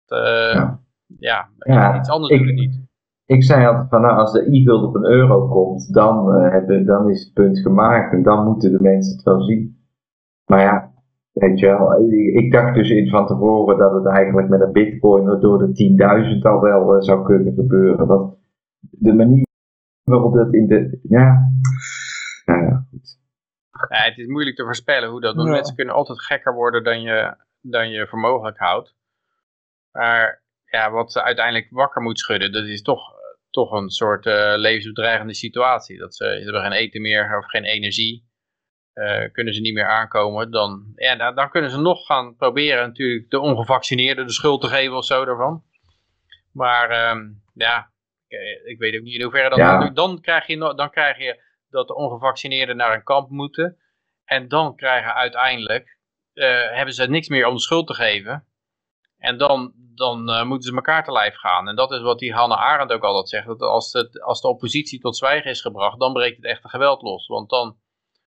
[0.07, 0.81] Eh, Ja.
[1.19, 1.49] ja.
[1.59, 2.81] Ja, iets anders ik- niet.
[3.27, 6.85] Ik zei altijd van nou, als de e-gulden op een euro komt, dan, eh, hebben,
[6.87, 9.85] dan is het punt gemaakt en dan moeten de mensen het wel zien.
[10.45, 10.93] Maar ja,
[11.33, 14.73] weet je wel, ik, ik dacht dus in van tevoren dat het eigenlijk met een
[14.73, 18.07] bitcoin door de 10.000 al wel eh, zou kunnen gebeuren.
[18.07, 18.37] Want
[18.91, 19.47] de manier
[20.03, 21.51] waarop dat in de, ja.
[23.88, 25.34] Ja, het is moeilijk te voorspellen hoe dat.
[25.34, 25.54] Want Ja.
[25.54, 28.94] mensen kunnen altijd gekker worden dan je, dan je voor mogelijk houdt.
[29.92, 33.12] Maar ja, wat ze uiteindelijk wakker moet schudden, dat is toch,
[33.50, 35.98] toch een soort eh, levensbedreigende situatie.
[35.98, 38.30] Dat ze, ze hebben geen eten meer of geen energie.
[38.92, 40.50] eh, kunnen ze niet meer aankomen.
[40.50, 44.66] Dan, ja, dan, dan kunnen ze nog gaan proberen natuurlijk de ongevaccineerden de schuld te
[44.68, 45.64] geven of zo daarvan.
[46.52, 47.90] Maar ehm, ja,
[48.28, 49.59] ik, ik weet ook niet in hoeverre dat...
[49.59, 49.64] Ja.
[49.64, 51.40] natuurlijk- Dan, krijg je, dan krijg je
[51.73, 53.78] dat de ongevaccineerden naar een kamp moeten.
[54.24, 55.99] En dan krijgen uiteindelijk,
[56.32, 58.47] eh, hebben ze niks meer om de schuld te geven.
[59.19, 61.69] En dan, dan eh, moeten ze elkaar te lijf gaan.
[61.69, 63.47] En dat is wat die Hannah Arendt ook altijd zegt.
[63.47, 67.03] Dat als, het, als de oppositie tot zwijgen is gebracht, dan breekt het echte geweld
[67.03, 67.27] los.
[67.27, 67.77] Want dan,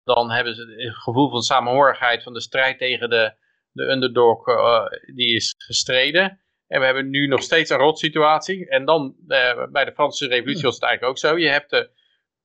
[0.04, 3.34] dan hebben ze het gevoel van samenhorigheid van de strijd tegen de,
[3.72, 4.86] de underdog, eh,
[5.16, 6.40] die is gestreden.
[6.68, 8.70] En we hebben nu nog steeds een rotsituatie.
[8.70, 9.16] En dan,
[9.72, 11.38] bij de Franse revolutie was het eigenlijk ook zo.
[11.38, 11.90] Je hebt de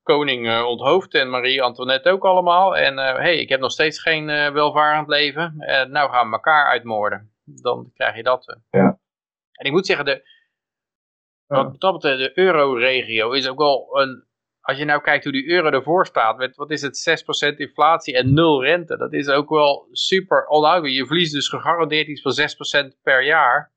[0.02, 2.76] koning eh, onthoofd en Marie-Antoinette ook allemaal.
[2.76, 5.54] En hé, hey, ik heb nog steeds geen eh, welvarend leven.
[5.58, 7.32] En nou gaan we elkaar uitmoorden.
[7.44, 8.48] Dan krijg je dat.
[8.48, 8.56] eh.
[8.70, 8.98] Ja.
[9.52, 10.28] En ik moet zeggen, de,
[11.46, 14.28] wat dat betreft, de euro-regio is ook wel een...
[14.60, 18.16] Als je nou kijkt hoe die euro ervoor staat, met wat is het, 6% inflatie
[18.16, 18.96] en 0 rente.
[18.96, 20.90] Dat is ook wel super onhoudbaar.
[20.90, 23.72] Je verliest dus gegarandeerd iets van 6% per jaar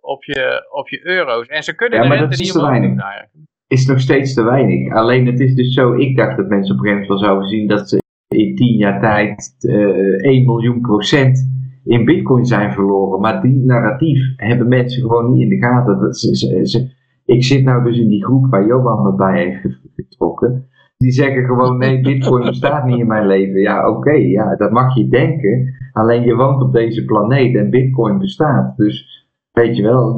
[0.00, 1.46] op je, op je euro's.
[1.46, 3.32] En ze kunnen Ja, de maar rente dat is niet omhoog doen eigenlijk.
[3.74, 4.92] Is nog steeds te weinig.
[4.94, 7.66] Alleen het is dus zo, ik dacht dat mensen op een gegeven moment zouden zien
[7.68, 11.52] dat ze in 10 jaar tijd eh 1 miljoen procent
[11.84, 13.20] in bitcoin zijn verloren.
[13.20, 15.98] Maar die narratief hebben mensen gewoon niet in de gaten.
[16.00, 16.90] Dat ze,
[17.24, 20.66] ik zit nou dus in die groep waar Johan me bij heeft ge- getrokken.
[20.96, 23.60] Die zeggen gewoon nee, bitcoin bestaat niet in mijn leven.
[23.60, 25.74] Ja, oké, ja, dat mag je denken.
[25.92, 28.76] Alleen je woont op deze planeet en bitcoin bestaat.
[28.76, 29.13] Dus
[29.54, 30.16] Weet je wel,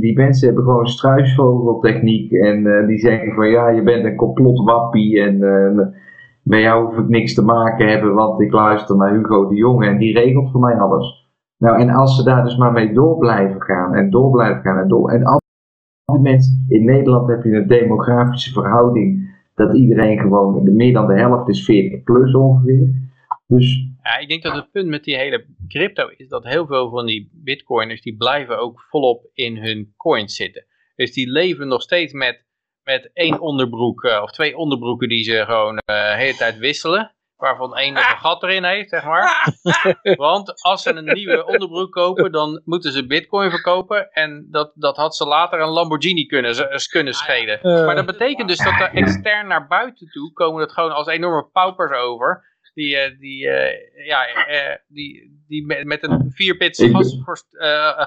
[0.00, 5.20] die mensen hebben gewoon struisvogeltechniek en eh, die zeggen van ja, je bent een complotwappie
[5.20, 5.86] en eh,
[6.42, 9.86] met jou hoef ik niks te maken hebben, want ik luister naar Hugo de Jonge
[9.86, 11.30] en die regelt voor mij alles.
[11.58, 14.78] Nou, en als ze daar dus maar mee door blijven gaan en door blijven gaan
[14.78, 15.40] en door, en al
[16.20, 21.48] mensen, in Nederland heb je een demografische verhouding dat iedereen gewoon, meer dan de helft
[21.48, 22.88] is 40 plus ongeveer.
[23.46, 26.90] Dus Ja, ik denk dat het punt met die hele crypto is dat heel veel
[26.90, 30.66] van die bitcoiners, die blijven ook volop in hun coins zitten.
[30.96, 32.44] Dus die leven nog steeds met,
[32.82, 37.14] met één onderbroek eh, of twee onderbroeken die ze gewoon eh, de hele tijd wisselen.
[37.36, 39.54] Waarvan één nog een gat erin heeft, zeg maar.
[40.16, 44.10] Want als ze een nieuwe onderbroek kopen, dan moeten ze bitcoin verkopen.
[44.12, 46.54] En dat, dat had ze later een Lamborghini kunnen,
[46.90, 47.60] kunnen schelen.
[47.60, 47.86] Eh.
[47.86, 51.48] Maar dat betekent dus dat er extern naar buiten toe komen het gewoon als enorme
[51.52, 52.49] paupers over.
[52.74, 57.18] Die, eh, die, eh, ja, eh, die, die met, met een 4-bits Ik- gas,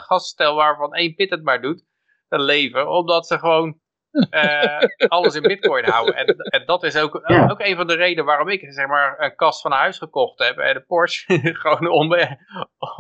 [0.06, 1.84] gasstel waarvan één bit het maar doet,
[2.30, 3.82] leven, omdat ze gewoon
[5.08, 6.16] alles in bitcoin houden.
[6.16, 7.50] En, en dat is ook, Ja.
[7.50, 10.58] ook een van de redenen waarom ik zeg maar een kast van huis gekocht heb
[10.58, 11.40] en een Porsche.
[11.64, 12.14] gewoon om,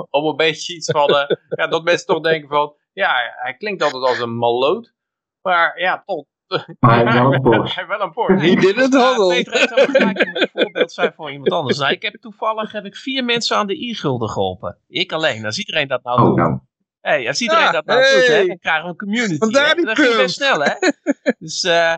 [0.10, 3.84] om een beetje iets van, eh, ja, dat mensen toch denken van, ja, hij klinkt
[3.84, 4.94] altijd als een maloot.
[5.41, 6.26] Maar ja, toch.
[6.80, 7.61] Maar hij heeft wel een Porsche.
[7.61, 8.47] Hij heeft wel een Porsche.
[8.49, 9.30] He did it Ja, hodl.
[9.30, 11.77] Peter heeft gelijk, moet een voorbeeld zijn voor iemand anders.
[11.77, 14.77] Nou, ik heb toevallig heb ik vier mensen aan de i-gulden geholpen.
[14.88, 15.45] Ik alleen.
[15.45, 16.35] Als iedereen dat nou Oh, doet.
[16.35, 16.59] nou.
[17.01, 18.47] Hey, als iedereen Ja, dat nou doet, hè, hey.
[18.47, 19.38] dan krijgen we een community.
[19.38, 19.73] Vandaar hè.
[19.75, 20.73] die Dat ging best snel, hè?
[21.39, 21.93] Dus eh,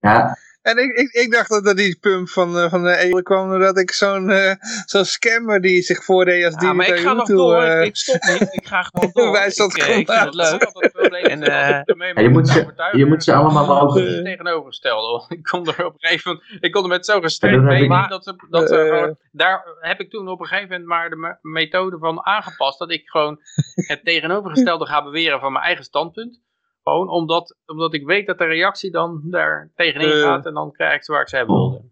[0.00, 3.22] Ja, En ik, ik, ik dacht dat, dat die pump van, eh, van de Ede
[3.22, 6.98] kwam doordat ik zo'n eh, zo'n scammer die zich voordeed als die ja, maar ik
[6.98, 7.62] ga nog door.
[7.62, 8.48] eh, Ik, stop niet.
[8.54, 9.32] Ik ga gewoon door.
[9.32, 11.26] Wij ik, eh, ik vind het gewoon leuk.
[11.26, 11.68] En, eh,
[12.14, 15.10] Ja, je moet ze- je moet ze allemaal over- Het tegenovergestelde.
[15.10, 17.72] want Ik kon er op een gegeven moment, ik kon er met zo'n gestrekt dat
[17.72, 18.78] in, dat ze, dat Eh.
[18.78, 22.78] gewoon, daar heb ik toen op een gegeven moment maar de me- methode van aangepast,
[22.78, 23.38] dat ik gewoon
[23.74, 26.40] het tegenovergestelde ga beweren van mijn eigen standpunt.
[26.82, 30.22] Gewoon omdat, omdat ik weet dat de reactie dan daar tegenin Eh.
[30.22, 31.90] gaat en dan krijg ik ze waar ik ze hebben wilde.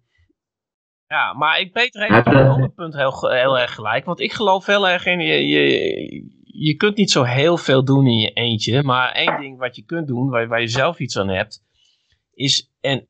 [1.06, 4.04] Ja, maar ik, Peter heeft op een ander punt heel, heel erg gelijk.
[4.04, 8.06] Want ik geloof heel erg in, je, je, je kunt niet zo heel veel doen
[8.06, 8.82] in je eentje.
[8.82, 11.62] Maar één ding wat je kunt doen, waar, waar je zelf iets aan hebt,
[12.34, 13.08] is, en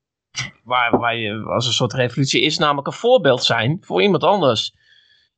[0.64, 4.74] waar, waar je als een soort revolutie is, namelijk een voorbeeld zijn voor iemand anders.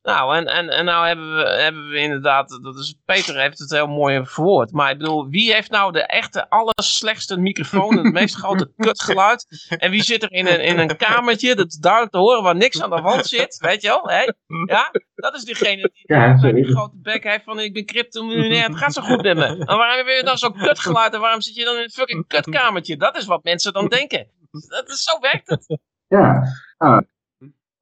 [0.03, 3.69] Nou, en, en, en nou hebben we, hebben we inderdaad, dat is, Peter heeft het
[3.71, 4.71] heel mooi verwoord.
[4.71, 9.65] Maar ik bedoel, wie heeft nou de echte, allerslechtste microfoon en het meest grote kutgeluid?
[9.77, 12.55] En wie zit er in een, in een kamertje, dat is duidelijk te horen, waar
[12.55, 14.09] niks aan de hand zit, weet je wel?
[14.09, 14.23] Hè?
[14.65, 16.65] Ja, dat is diegene die, Ja, het.
[16.65, 19.45] grote bek heeft van ik ben crypto-miljonair, het gaat zo goed met me.
[19.45, 22.27] En waarom heb je dan zo'n kutgeluid en waarom zit je dan in een fucking
[22.27, 22.97] kutkamertje?
[22.97, 24.27] Dat is wat mensen dan denken.
[24.67, 25.79] Dat is, zo werkt het.
[26.07, 26.43] ja.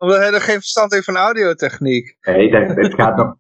[0.01, 2.17] Omdat hij er geen verstand heeft van audiotechniek.
[2.21, 3.27] Nee, dat, het gaat nog...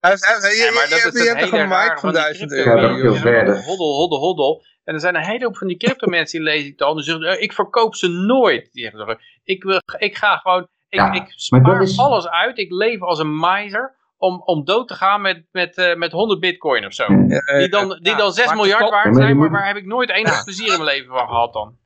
[0.00, 1.88] Hij heeft, hij Ja, maar je, dat hebt, is je het hebt toch hele een
[1.88, 3.14] mic van die 1000 crypto- Ja, euro.
[3.14, 3.62] verder.
[3.64, 4.64] Hoddel, hoddel, hoddel.
[4.84, 6.94] En er zijn een hele hoop van die crypto mensen die lees ik dan.
[6.96, 8.68] Die zeggen, eh, ik verkoop ze nooit.
[8.72, 12.58] Zeggen, ik, wil, ik ga gewoon, ik, Ja, ik spaar is- alles uit.
[12.58, 16.40] Ik leef als een miser om, om dood te gaan met, met, eh, met 100
[16.40, 17.04] bitcoin of zo.
[17.12, 19.76] Ja, eh, Die dan, die Ja, dan 6 maar miljard waard zijn, maar waar heb
[19.76, 21.76] ik nooit enig plezier in mijn leven van gehad dan.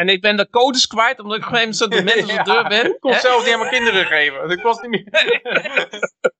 [0.00, 2.50] En ik ben de codes kwijt, omdat ik op een gegeven moment de mensen de
[2.50, 2.86] deur ben.
[2.94, 4.50] Ik kon zelf niet aan mijn kinderen geven.
[4.50, 5.06] Ik was niet meer...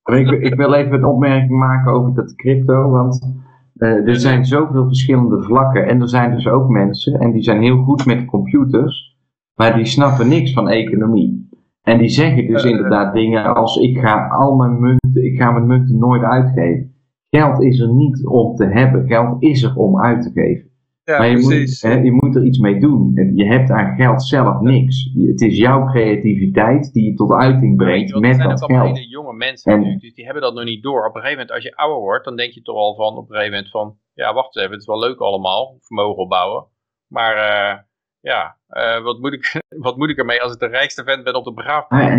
[0.21, 3.37] Ik, ik wil even een opmerking maken over dat crypto, want
[3.77, 7.63] eh, er zijn zoveel verschillende vlakken en er zijn dus ook mensen en die zijn
[7.63, 9.17] heel goed met computers,
[9.55, 11.49] maar die snappen niks van economie.
[11.83, 15.51] En die zeggen dus Eh, inderdaad dingen als ik ga al mijn munten, ik ga
[15.51, 16.95] mijn munten nooit uitgeven.
[17.31, 20.71] Geld is er niet om te hebben, geld is er om uit te geven.
[21.09, 21.83] Ja, maar je moet, precies.
[21.83, 23.13] hè, je moet er iets mee doen.
[23.17, 25.11] En Je hebt aan geld zelf niks.
[25.15, 28.69] Het is jouw creativiteit die je tot uiting brengt wel, met dat zijn dat ook
[28.69, 28.99] allemaal geld.
[28.99, 30.99] hele jonge mensen En- natuurlijk, dus die hebben dat nog niet door.
[31.07, 33.29] Op een gegeven moment, als je ouder wordt, dan denk je toch al van, op
[33.29, 36.67] een gegeven moment van, ja, wacht eens even, het is wel leuk allemaal, vermogen opbouwen.
[37.07, 37.79] Maar, eh,
[38.21, 41.35] ja, eh, wat, moet ik, wat moet ik ermee als ik de rijkste vent ben
[41.35, 42.15] op de begraafplaats?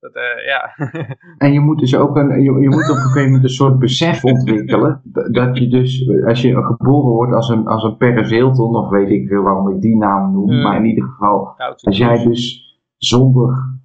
[0.00, 0.74] En- Dat, eh, ja.
[1.46, 3.78] En je moet dus ook een, je, je moet op een gegeven moment een soort
[3.78, 5.00] besef ontwikkelen.
[5.30, 9.10] Dat je dus, als je geboren wordt als een, als een Paris Hilton, of weet
[9.10, 10.62] ik veel waarom ik die naam noem, Mm.
[10.62, 13.76] maar in ieder geval, als jij dus zonder.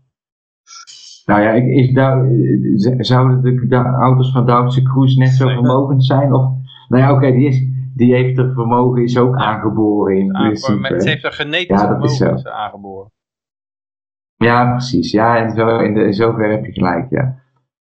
[1.26, 6.34] Nou ja, ik- is zouden de, de ouders van Duitse Kroes net zo vermogend zijn?
[6.34, 6.46] Of,
[6.88, 7.66] nou ja, oké, die, is,
[7.96, 11.02] die heeft er vermogen, is ook aangeboren in principe.
[11.02, 11.30] Ze heeft een
[11.78, 13.12] Ja, is vermogen is aangeboren.
[14.44, 15.12] Ja, precies.
[15.12, 17.36] Ja, en zo, in, de, zover heb je gelijk, ja.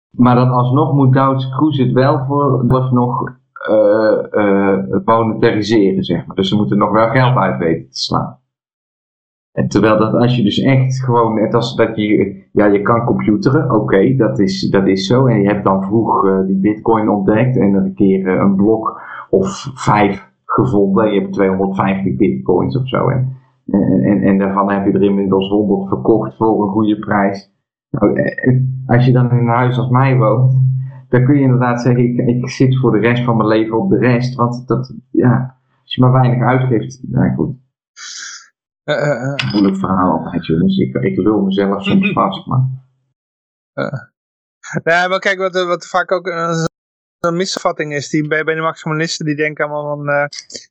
[0.10, 3.38] Maar dan alsnog moet Duitse Kroes het wel voor nog
[3.70, 6.36] eh, eh, monetariseren, zeg maar.
[6.36, 8.38] Dus ze moeten nog wel geld uit weten te slaan.
[9.52, 13.06] En terwijl dat als je dus echt gewoon, net als dat je, ja, je kan
[13.06, 15.26] computeren, oké, dat, is, dat is zo.
[15.26, 19.02] En je hebt dan vroeg eh, die bitcoin ontdekt en er een keer een blok
[19.30, 21.06] of vijf gevonden.
[21.06, 23.10] En je hebt 250 bitcoins of zo.
[23.10, 27.52] En, en, en, en daarvan heb je er inmiddels 100 verkocht voor een goede prijs.
[27.90, 30.62] Nou, eh, als je dan in een huis als mij woont,
[31.10, 33.90] dan kun je inderdaad zeggen, ik, ik zit voor de rest van mijn leven op
[33.90, 34.36] de rest.
[34.36, 37.56] Want dat, ja, als je maar weinig uitgeeft, nou goed.
[38.84, 39.52] Eh, eh, eh.
[39.52, 40.78] Moeilijk verhaal altijd, jongens.
[40.78, 42.68] Ik, ik lul mezelf soms vast, maar...
[44.84, 49.26] Nee, maar kijk, wat, wat vaak ook een, misvatting is, die bij, bij de maximalisten,
[49.26, 50.26] die denken allemaal van eh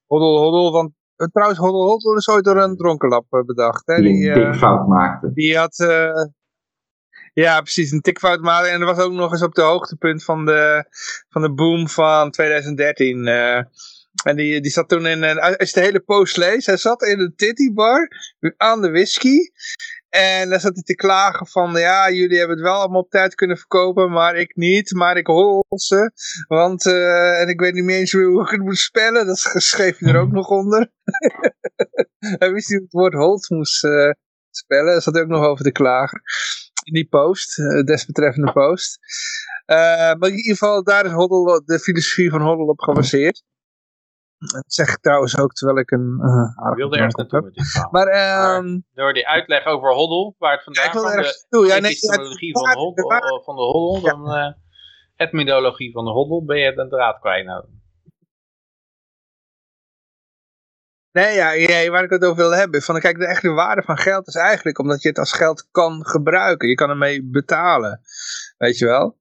[0.06, 1.01] hoddel, hoddel, want eh,
[1.32, 3.82] trouwens, hoddel, hoddel is ooit door een dronkenlap eh, bedacht.
[3.86, 3.94] Hè?
[3.94, 5.30] Die Die, een eh, tikfout maakte.
[5.34, 6.24] die had, eh,
[7.32, 10.44] ja precies, een tikfout maken en dat was ook nog eens op de hoogtepunt van
[10.44, 10.84] de,
[11.28, 13.26] van de boom van 2013.
[13.26, 13.56] eh.
[14.24, 17.02] en die, die zat toen in, een, als je de hele post leest, hij zat
[17.02, 18.08] in een titty bar
[18.56, 19.36] aan de whisky.
[20.12, 23.34] En dan zat hij te klagen van, ja, jullie hebben het wel allemaal op tijd
[23.34, 24.92] kunnen verkopen, maar ik niet.
[24.92, 26.12] Maar ik hol ze,
[26.46, 29.26] want, eh, en ik weet niet meer eens hoe ik het moet spellen.
[29.26, 30.90] Dat schreef hij er ook nog onder.
[32.38, 34.10] hij wist niet hoe het woord hold moest eh,
[34.50, 34.92] spellen.
[34.92, 36.22] Daar zat hij ook nog over te klagen.
[36.84, 38.98] In die post, uh, desbetreffende post.
[39.66, 43.42] maar in ieder geval, daar is Hoddle, de filosofie van Hoddle op gebaseerd.
[44.50, 47.88] Dat zeg ik trouwens ook terwijl ik een uh, Ik wilde ergens naartoe met dit.
[47.90, 51.40] Maar, uh, door die uitleg over Hoddle, waar het vandaan ja, ik wil kwam, ergens
[51.40, 51.66] de toe.
[51.66, 54.52] Ja, nee, epistemologie van, van de Hoddle, dan uh,
[55.16, 57.64] etymologie van de Hoddle, ben je de draad kwijt nou.
[61.12, 62.82] Nee, ja, ja, waar ik het over wil hebben.
[62.82, 66.06] Van, kijk, de echte waarde van geld is eigenlijk omdat je het als geld kan
[66.06, 66.68] gebruiken.
[66.68, 68.00] Je kan ermee betalen.
[68.58, 69.20] Weet je wel?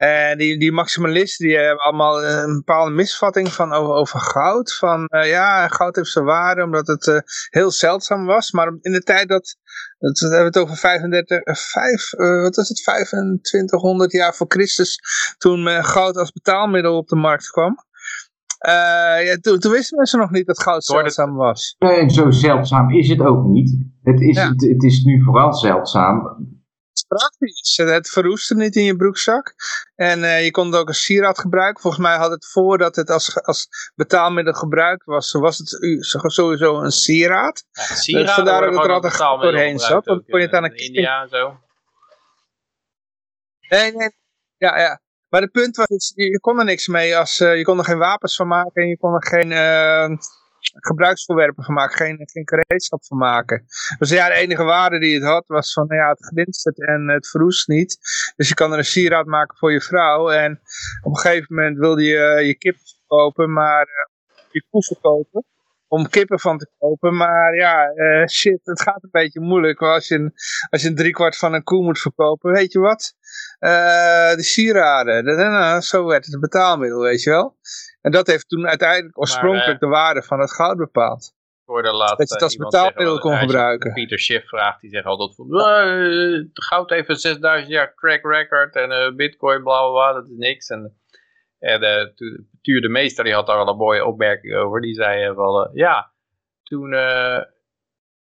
[0.00, 4.74] En die, die maximalisten die hebben allemaal een bepaalde misvatting van over, over goud.
[4.74, 7.18] Van uh, ja, goud heeft zijn waarde omdat het uh,
[7.48, 8.52] heel zeldzaam was.
[8.52, 9.56] Maar in de tijd dat,
[9.98, 12.10] dat we hebben het over 35, uh, 5,
[12.42, 14.98] wat is het, 2500 jaar voor Christus.
[15.38, 17.74] Toen goud als betaalmiddel op de markt kwam.
[19.24, 21.76] ja, toen, toen wisten mensen nog niet dat goud zeldzaam was.
[21.78, 23.86] Nee, zo zeldzaam is het ook niet.
[24.02, 24.48] Het is, ja.
[24.48, 26.48] het, het is nu vooral zeldzaam
[27.08, 27.76] praktisch.
[27.76, 29.54] Het verroestte niet in je broekzak.
[29.94, 31.82] En uh, je kon het ook als sieraad gebruiken.
[31.82, 35.78] Volgens mij had het voordat het als, als betaalmiddel gebruikt was, was het
[36.32, 37.64] sowieso een sieraad.
[37.70, 40.04] Ja, sieraad dus vandaar dat er altijd doorheen zat.
[40.04, 41.60] Kon je het aan een India en zo.
[43.68, 44.10] Nee, nee.
[44.56, 45.00] Ja, ja.
[45.28, 47.16] Maar het punt was, dus, je, je kon er niks mee.
[47.16, 49.50] Als, uh, je kon er geen wapens van maken en je kon er geen...
[49.50, 50.18] Uh,
[50.60, 53.64] gebruiksvoorwerpen van maken, geen, geen gereedschap van maken.
[53.98, 57.28] Dus ja, de enige waarde die het had was van, ja, het glinstert en het
[57.28, 57.98] verroest niet.
[58.36, 60.30] Dus je kan er een sieraad maken voor je vrouw.
[60.30, 60.60] En
[61.02, 62.76] op een gegeven moment wilde je je kip
[63.06, 65.44] kopen, maar uh, je koe verkopen.
[65.88, 69.80] Om kippen van te kopen, maar ja, uh, shit, het gaat een beetje moeilijk.
[69.80, 70.32] Als je, een,
[70.70, 73.14] als je een driekwart van een koe moet verkopen, weet je wat?
[74.36, 77.56] De sieraden, zo werd het betaalmiddel, weet je wel.
[78.00, 81.38] En dat heeft toen uiteindelijk oorspronkelijk maar, uh, de waarde van het goud bepaald.
[81.64, 83.92] Laat, dat je het als betaalmiddel kon gebruiken.
[83.92, 88.76] Pieter Schiff vraagt, die zegt altijd van, uh, goud heeft een 6000 jaar track record
[88.76, 90.68] en uh, bitcoin bla bla bla, dat is niks.
[90.68, 90.98] En,
[91.58, 95.34] en uh, Tuur de Meester, die had daar al een mooie opmerking over, die zei
[95.34, 96.12] van, ja,
[96.62, 96.94] toen,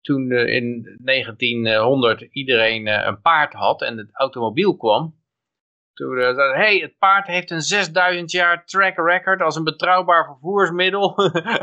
[0.02, 5.23] toen in 1900 iedereen een paard had en het automobiel kwam,
[5.94, 10.26] toen uh, zei hey, het paard heeft een 6000 jaar track record als een betrouwbaar
[10.26, 11.16] vervoersmiddel.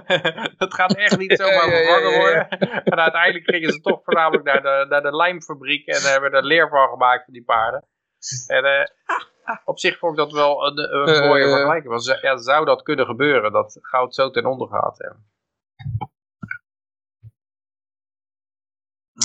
[0.63, 2.49] dat gaat echt niet zomaar vervangen worden.
[2.85, 6.69] en uiteindelijk gingen ze toch voornamelijk naar de, naar de lijmfabriek en hebben er leer
[6.69, 7.85] van gemaakt van die paarden.
[8.47, 8.85] En uh,
[9.65, 11.93] op zich vond ik dat wel een, een mooie uh, vergelijking.
[11.93, 15.15] Want ja, zou dat kunnen gebeuren, dat goud zo ten onder gaat.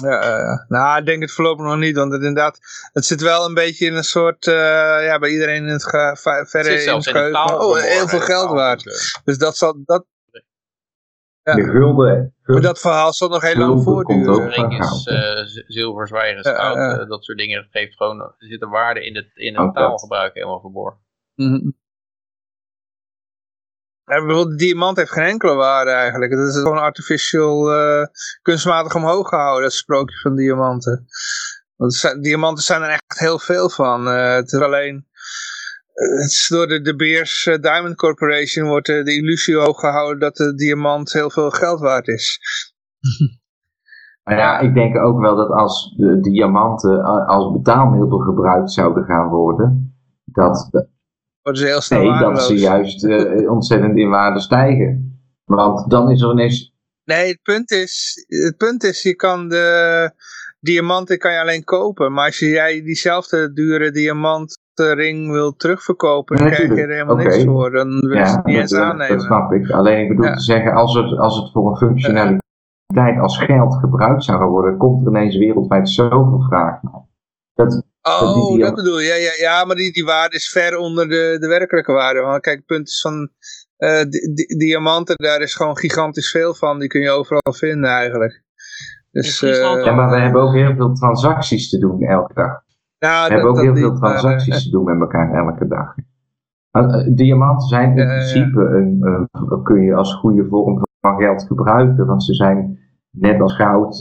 [0.02, 0.12] Ja.
[0.12, 2.60] Ja, uh, nou, ik denk het voorlopig nog niet, want het inderdaad,
[2.94, 4.54] het zit wel een beetje in een soort, uh,
[5.06, 7.62] ja, bij iedereen in het verre het in het geheugen.
[7.62, 8.84] Oh, heel veel geld waard.
[9.24, 10.06] Dus dat zal, dat...
[11.44, 11.56] Ja.
[11.56, 12.36] De gulden.
[12.44, 14.50] Maar dat verhaal zal nog heel lang voortduren.
[14.50, 18.70] Ring is uh, zilver, zwijgen is goud, dat soort dingen geeft gewoon, er zit een
[18.70, 21.00] waarde in het, in het taalgebruik helemaal verborgen.
[21.36, 21.84] Mm -hmm.
[24.06, 26.32] De diamant heeft geen enkele waarde eigenlijk.
[26.32, 28.06] Dat is gewoon artificial, uh,
[28.42, 31.06] kunstmatig omhoog gehouden, dat sprookje van diamanten.
[31.76, 34.08] Want diamanten zijn er echt heel veel van.
[34.08, 34.96] Uh, het is alleen,
[35.94, 40.36] uh, het is door de, de Beers Diamond Corporation wordt de illusie hoog gehouden dat
[40.36, 42.40] de diamant heel veel geld waard is.
[44.24, 49.28] Maar ja, ik denk ook wel dat als de diamanten als betaalmiddel gebruikt zouden gaan
[49.28, 49.96] worden,
[50.26, 50.70] dat,
[51.46, 55.20] worden ze heel snel Nee, dat ze juist uh, ontzettend in waarde stijgen.
[55.44, 56.74] Want dan is er ineens...
[57.04, 60.12] Nee, het punt is, het punt is je kan de
[60.60, 62.12] diamanten kan je alleen kopen.
[62.14, 67.26] Maar als jij diezelfde dure diamantring wil terugverkopen, dan ja, krijg je er helemaal okay.
[67.26, 67.72] niks voor.
[67.72, 69.18] Dan wil je ja, het niet eens dat, aannemen.
[69.18, 69.70] Dat snap ik.
[69.70, 70.34] Alleen ik bedoel ja.
[70.34, 75.06] te zeggen, als het, als het voor een functionaliteit als geld gebruikt zou worden, komt
[75.06, 77.05] er ineens wereldwijd zoveel vraag naar.
[77.56, 79.08] Dat, Oh, die, dat bedoel je.
[79.08, 82.20] Ja, ja, ja maar die, die waarde is ver onder de, de werkelijke waarde.
[82.20, 83.30] Want kijk, het punt is van
[83.78, 86.80] uh, di di diamanten, daar is gewoon gigantisch veel van.
[86.80, 88.44] Die kun je overal vinden eigenlijk.
[89.12, 92.64] Dus, uh, ja, maar we hebben ook heel veel transacties te doen elke dag.
[92.98, 95.96] Ja, we hebben ook heel veel transacties maar, uh, te doen met elkaar elke dag.
[97.16, 102.06] diamanten zijn in principe, een, een, kun je als goede vorm van geld gebruiken.
[102.06, 102.80] Want ze zijn,
[103.12, 103.98] net als goud,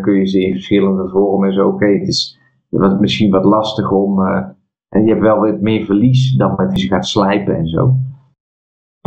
[0.00, 1.66] kun je ze in verschillende vormen en zo.
[1.66, 2.37] Oké, okay, het is
[2.68, 4.20] was misschien wat lastig om.
[4.26, 4.48] Uh,
[4.88, 7.94] en je hebt wel wat meer verlies dan met je gaat slijpen en zo.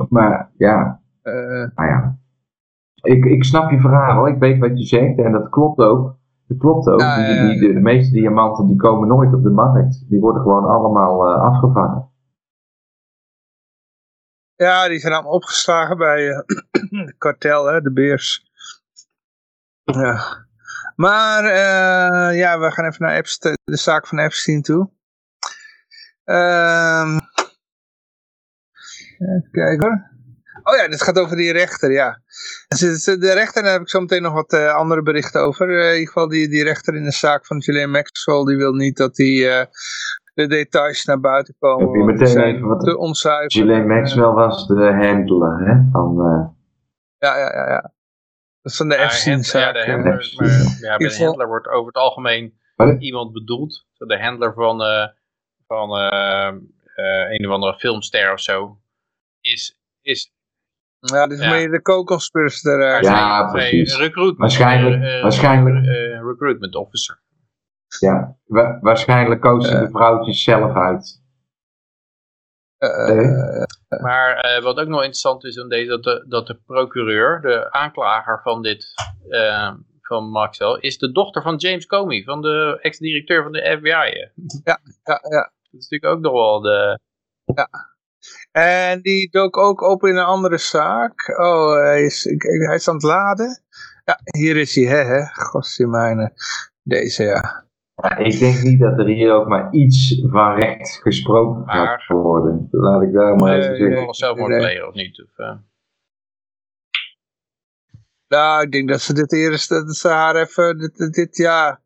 [0.10, 1.34] Maar ja, uh,
[1.76, 2.20] nou ja.
[3.02, 4.30] Ik, ik snap je verhaal hoor.
[4.30, 6.20] Ik weet wat je zegt en dat klopt ook.
[6.48, 7.00] Dat klopt ook.
[7.00, 7.48] Ja, die, ja, ja.
[7.60, 10.10] die- de meeste diamanten die komen nooit op de markt.
[10.10, 12.10] Die worden gewoon allemaal eh, afgevangen.
[14.56, 16.40] Ja, die zijn allemaal opgeslagen bij eh,
[17.08, 18.52] de kartel, hè, de beurs.
[19.84, 20.46] Ja.
[21.02, 24.90] Maar eh, ja, we gaan even naar Epstein, de zaak van Epstein toe.
[26.24, 27.18] Ehm
[29.18, 30.10] even kijken hoor.
[30.64, 32.22] Oh ja, dit gaat over die rechter, ja.
[32.68, 35.70] Dus het- De rechter, daar heb ik zo meteen nog wat eh, andere berichten over.
[35.80, 38.74] Eh, in ieder geval die, die rechter in de zaak van Ghislaine Maxwell, die wil
[38.74, 39.66] niet dat die, eh,
[40.34, 41.86] de details naar buiten komen.
[41.88, 43.72] Heb je meteen zijn even wat- te onzuiver.
[43.72, 46.20] Eh, Maxwell was de handler hè, van...
[46.20, 46.48] eh,
[47.18, 47.92] Ja, ja, ja, ja.
[48.62, 51.68] Dat is van de Ja, hand- ja, de handler, maar, ja, bij de handler wordt
[51.68, 53.02] over het algemeen Wat?
[53.02, 53.86] iemand bedoeld.
[53.98, 55.08] De handler van, eh,
[55.68, 56.48] van eh,
[56.96, 58.80] eh, een of andere filmster of zo.
[59.42, 60.32] Is, is
[61.00, 61.52] Ja, dit is Ja.
[61.52, 63.04] meer de co-conspirator.
[63.04, 63.96] Ja, precies.
[63.98, 67.22] recruitment, Waarschijnlijk- waarschijnlijk- eh, recruitment officer.
[68.00, 69.80] ja, wa- waarschijnlijk koos ze Eh.
[69.82, 71.22] de vrouwtjes zelf uit.
[72.78, 73.26] Eh, Nee.
[74.00, 77.72] Maar eh, wat ook nog interessant is aan deze, dat de, dat de procureur, de
[77.72, 78.94] aanklager van dit,
[79.30, 83.90] eh, van Maxwell, is de dochter van James Comey, van de ex-directeur van de FBI.
[83.90, 84.30] hè.
[84.64, 85.52] ja, ja.
[85.72, 87.00] Dat is natuurlijk ook nog wel de...
[88.52, 91.38] En die dook ook op in een andere zaak.
[91.40, 93.64] Oh, hij is, hij is aan het laden.
[94.06, 95.88] Ja, hier is hij, hè, hè.
[95.88, 96.34] Mijne.
[96.84, 97.66] Deze, ja.
[98.02, 102.68] Ik denk niet dat er hier ook maar iets van recht gesproken Maar- gaat worden.
[102.72, 104.06] Laat ik daar maar even zeggen.
[104.06, 105.24] Nog zelfmoord plegen of niet?
[105.24, 105.56] Of, eh,
[108.28, 111.82] Nou, ik denk dat ze dit eerst, dat ze haar even, dit, dit, dit, ja.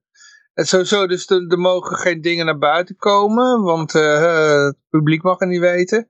[0.54, 5.24] En sowieso, dus er, er mogen geen dingen naar buiten komen, want eh, het publiek
[5.24, 6.10] mag het niet weten.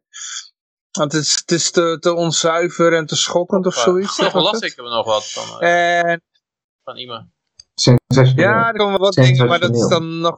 [0.92, 4.18] Want het is, het is te, te onzuiver en te schokkend of eh, zoiets.
[4.18, 6.22] Nog las ik er nog wat van, eh, En
[6.84, 7.35] van iemand.
[7.76, 8.46] Sensationeel.
[8.46, 10.36] Ja, er komen wat dingen, maar dat is dan nog...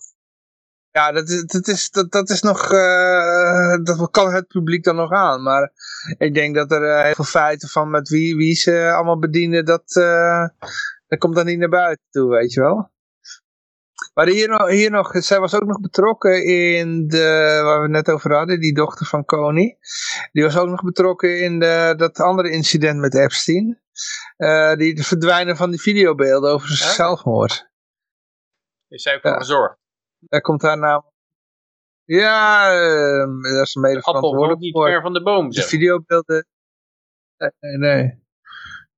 [0.91, 2.71] Ja, dat is, dat is, dat, dat is nog...
[2.71, 5.43] eh, dat kan het publiek dan nog aan.
[5.43, 5.71] Maar
[6.17, 9.65] ik denk dat er eh, heel veel feiten van met wie, wie ze allemaal bedienen,
[9.65, 10.47] dat, eh,
[11.07, 12.91] dat komt dan niet naar buiten toe, weet je wel.
[14.17, 17.91] Maar hier nog, hier nog, zij was ook nog betrokken in de, waar we het
[17.91, 19.77] net over hadden, die dochter van Coney.
[20.31, 23.81] Die was ook nog betrokken in de, dat andere incident met Epstein.
[24.37, 26.95] Eh, die het verdwijnen van die videobeelden over zijn Ja.
[26.95, 27.69] zelfmoord.
[28.87, 29.37] Is zij ook Ja.
[29.37, 29.77] gezorgd?
[30.19, 31.11] Daar komt haar naam.
[32.03, 35.49] Ja, ehm, daar is mede De appel valt verantwoordelijk niet ver van de boom.
[35.49, 36.47] De videobeelden.
[37.37, 38.23] Nee, nee, nee.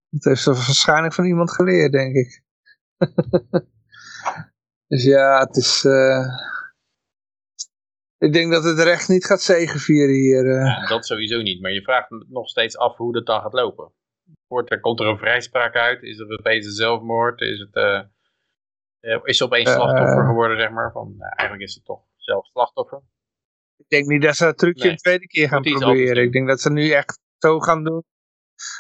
[0.09, 2.41] Dat heeft ze waarschijnlijk van iemand geleerd, denk ik.
[4.90, 5.86] dus ja, het is.
[5.86, 6.26] eh,
[8.18, 10.49] Ik denk dat het recht niet gaat zegenvieren hier.
[10.49, 10.66] eh.
[10.66, 11.61] Ja, dat sowieso niet.
[11.61, 13.91] Maar je vraagt nog steeds af hoe dat dan gaat lopen.
[14.48, 16.02] Wordt er, komt er een vrijspraak uit?
[16.03, 17.41] Is opeens een zelfmoord?
[17.41, 20.92] Is, het, eh, is ze opeens slachtoffer geworden, zeg maar?
[20.92, 23.01] Van, nou, eigenlijk is het toch zelf slachtoffer.
[23.77, 24.92] Ik denk niet dat ze dat trucje Nee.
[24.92, 26.24] een tweede keer gaan proberen.
[26.24, 28.03] Ik denk dat ze nu echt zo gaan doen.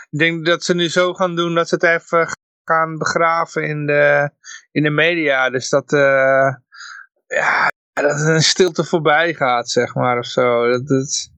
[0.09, 2.27] Ik denk dat ze nu zo gaan doen dat ze het even
[2.69, 4.29] gaan begraven in de,
[4.71, 5.49] in de media.
[5.49, 6.53] Dus dat, eh,
[7.27, 10.69] ja, dat een stilte voorbij gaat, zeg maar, of zo.
[10.69, 11.29] Dat, dat,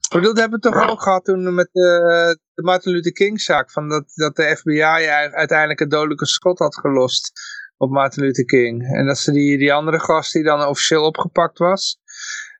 [0.00, 3.40] ik bedoel, dat hebben we toch ook gehad toen met de, de Martin Luther King
[3.40, 3.70] zaak.
[3.70, 7.32] Van dat, dat de FBI uiteindelijk het dodelijke schot had gelost
[7.76, 8.94] op Martin Luther King.
[8.96, 11.98] En dat ze die, die andere gast die dan officieel opgepakt was.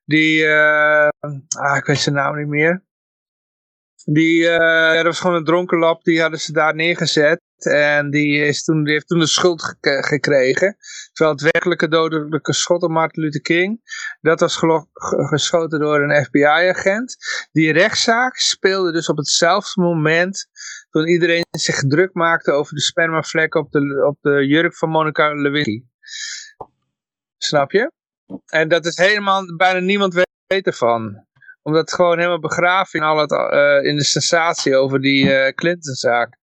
[0.04, 1.08] Die, eh,
[1.58, 2.85] ah, ik weet zijn naam niet meer.
[4.08, 7.40] Die, eh, ja, dat was gewoon een dronkenlap, die hadden ze daar neergezet.
[7.56, 10.76] En die, is toen, die heeft toen de schuld gek- gekregen.
[11.12, 13.80] Terwijl het werkelijke dodelijke schot op Martin Luther King,
[14.20, 14.56] dat was
[15.28, 17.16] geschoten door een FBI-agent.
[17.52, 20.46] Die rechtszaak speelde dus op hetzelfde moment
[20.90, 25.34] toen iedereen zich druk maakte over de spermavlekken op de, op de jurk van Monica
[25.34, 25.82] Lewinsky.
[27.38, 27.92] Snap je?
[28.46, 31.25] En dat is helemaal, bijna niemand weet ervan.
[31.66, 35.54] Omdat het gewoon helemaal begraven in, al het, eh, in de sensatie over die eh
[35.54, 36.38] Clinton-zaak.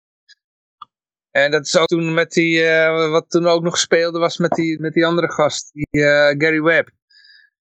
[1.31, 4.51] En dat is ook toen met die, eh, wat toen ook nog speelde was met
[4.51, 5.87] die, met die andere gast, die
[6.37, 6.89] Gary Webb.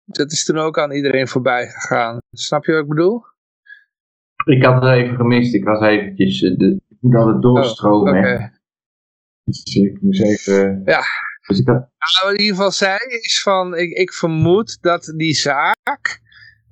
[0.04, 2.18] Dat is toen ook aan iedereen voorbij gegaan.
[2.30, 3.22] Snap je wat ik bedoel?
[4.44, 5.54] Ik had het even gemist.
[5.54, 6.40] Ik was eventjes...
[6.40, 8.18] de, ik moet altijd doorstromen.
[8.18, 8.28] Oké.
[8.28, 8.48] hè.
[9.44, 10.82] Dus ik moest even...
[10.84, 11.02] Ja.
[11.46, 11.76] Dus ik had...
[11.76, 11.88] Nou,
[12.22, 16.20] wat ik in ieder geval zei is van, ik, ik vermoed dat die zaak,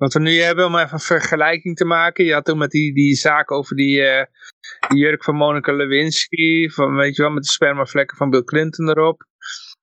[0.03, 2.25] wat we nu hebben om even een vergelijking te maken.
[2.25, 4.25] Je had toen met die, die zaak over die, eh,
[4.87, 8.89] die jurk van Monica Lewinsky, van, weet je wel, met de spermavlekken van Bill Clinton
[8.89, 9.23] erop.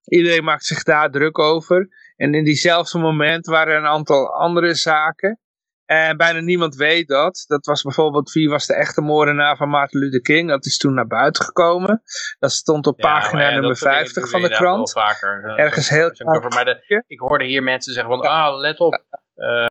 [0.05, 1.89] Iedereen maakt zich daar druk over.
[2.17, 5.41] En in diezelfde moment waren er een aantal andere zaken.
[5.85, 7.45] En bijna niemand weet dat.
[7.47, 10.49] Dat was bijvoorbeeld wie was de echte moordenaar van Martin Luther King.
[10.49, 12.03] Dat is toen naar buiten gekomen.
[12.39, 14.93] Dat stond op Ja, pagina ja, nummer dat soort dingen 50 doen van de krant.
[14.93, 15.55] vaker.
[15.57, 16.13] Ergens heel.
[16.49, 19.05] Maar de- ik hoorde hier mensen zeggen van, ah, let op.
[19.35, 19.67] eh,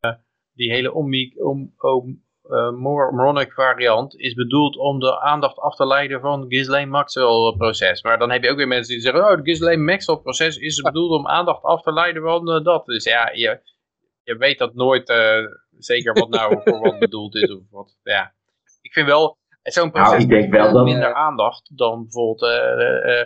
[0.60, 5.76] die hele Omi- om, om, eh, Mor- moronic variant is bedoeld om de aandacht af
[5.76, 8.04] te leiden van het Ghislaine Maxwell proces.
[8.04, 10.82] Maar dan heb je ook weer mensen die zeggen, oh, het Ghislaine Maxwell proces is
[10.92, 12.86] bedoeld om aandacht af te leiden van eh, dat.
[12.86, 13.60] Dus ja, je,
[14.24, 15.38] je weet dat nooit eh,
[15.78, 17.52] zeker wat nou voor wat bedoeld is.
[17.56, 18.34] Of wat, ja.
[18.82, 22.44] Ik vind wel, zo'n proces Nou, ik denk heeft wel dat- minder aandacht dan bijvoorbeeld
[22.44, 23.26] eh, eh, eh,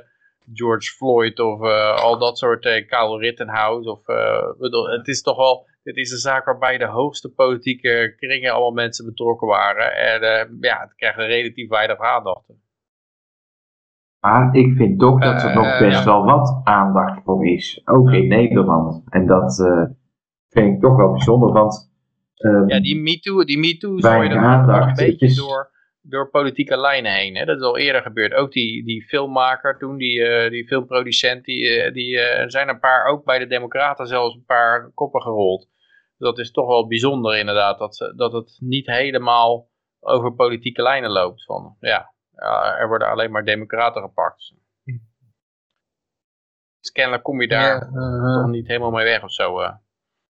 [0.54, 3.90] George Floyd of eh, al dat soort uh, Kyle Rittenhouse.
[3.92, 8.14] Of, eh, bedoel, het is toch wel, dit is een zaak waarbij de hoogste politieke
[8.18, 9.96] kringen allemaal mensen betrokken waren.
[9.96, 12.46] En eh, ja, het krijgt een relatief weinig aandacht.
[14.20, 16.06] Maar ik vind toch dat er Eh, nog best ja.
[16.06, 17.82] wel wat aandacht voor is.
[17.86, 19.04] Ook in Nederland.
[19.10, 19.84] En dat eh,
[20.50, 21.52] vind ik toch wel bijzonder.
[21.52, 21.92] Want
[22.36, 25.00] ehm, Ja, die MeToo, die MeToo dat wel aandacht.
[25.00, 25.72] een beetje is- door,
[26.02, 27.36] door politieke lijnen heen.
[27.36, 27.46] Hè?
[27.46, 28.34] Dat is al eerder gebeurd.
[28.34, 32.80] Ook die, die filmmaker toen, die, eh, die filmproducent, die, eh, die, eh, zijn een
[32.80, 35.70] paar, ook bij de Democraten zelfs een paar koppen gerold.
[36.24, 39.70] Dat is toch wel bijzonder inderdaad, dat, ze- dat het niet helemaal
[40.00, 41.44] over politieke lijnen loopt.
[41.46, 42.14] Van, ja,
[42.80, 44.54] er worden alleen maar democraten gepakt.
[46.80, 49.60] Dus kennelijk kom je daar Ja, uh, toch niet helemaal mee weg of zo.
[49.60, 49.74] eh.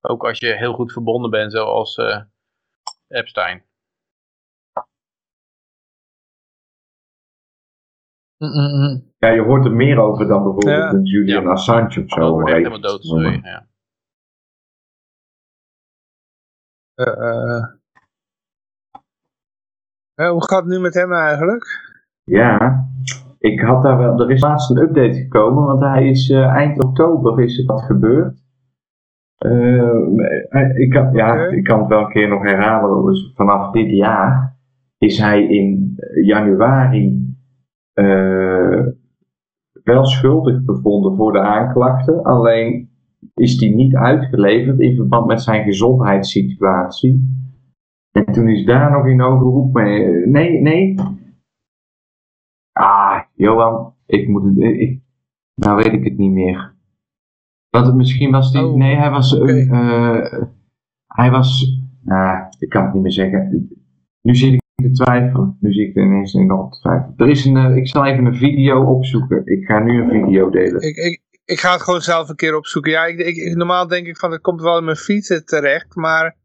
[0.01, 2.21] Ook als je heel goed verbonden bent, zoals eh,
[3.09, 3.65] Epstein.
[8.37, 9.13] mm, mm, mm.
[9.19, 10.91] ja, je hoort er meer over dan bijvoorbeeld Ja.
[10.93, 11.51] een Julian Ja.
[11.51, 12.45] Assange of zo.
[12.47, 13.03] helemaal dood.
[13.03, 13.09] je.
[13.09, 13.69] sorry, Ja.
[20.29, 21.65] Hoe gaat het nu met hem eigenlijk?
[22.25, 22.85] Ja,
[23.39, 24.21] ik had daar wel.
[24.21, 27.83] Er is laatst een update gekomen, want hij is eh, eind oktober is er wat
[27.83, 28.39] gebeurd.
[29.37, 33.05] Eh, ik, kan, ja, ik kan het wel een keer nog herhalen.
[33.05, 34.59] Dus vanaf dit jaar
[34.99, 37.35] is hij in januari
[37.93, 38.87] eh,
[39.85, 42.23] wel schuldig bevonden voor de aanklachten.
[42.23, 42.90] Alleen
[43.41, 47.39] is hij niet uitgeleverd in verband met zijn gezondheidssituatie.
[48.13, 50.27] En toen is daar nog in hoge beroep mee.
[50.27, 50.95] Nee, nee.
[52.73, 54.57] Ah, Johan, ik moet het.
[54.59, 55.01] Ik,
[55.55, 56.75] nou weet ik het niet meer.
[57.71, 58.65] Want het, misschien was die.
[58.67, 59.39] Oh, nee, hij was.
[59.41, 60.43] eh,
[61.07, 61.79] hij was.
[62.03, 63.69] Nou, ik kan het niet meer zeggen.
[64.23, 65.57] Nu zit ik te twijfelen.
[65.61, 67.15] Nu zie ik ineens nog te twijfelen.
[67.17, 67.57] Er is een.
[67.57, 69.47] eh, ik zal even een video opzoeken.
[69.47, 70.81] Ik ga nu een video delen.
[70.83, 72.91] Ik, ik, ik ga het gewoon zelf een keer opzoeken.
[72.93, 76.37] Ja, ik, ik, normaal denk ik van het komt wel in mijn feed terecht, maar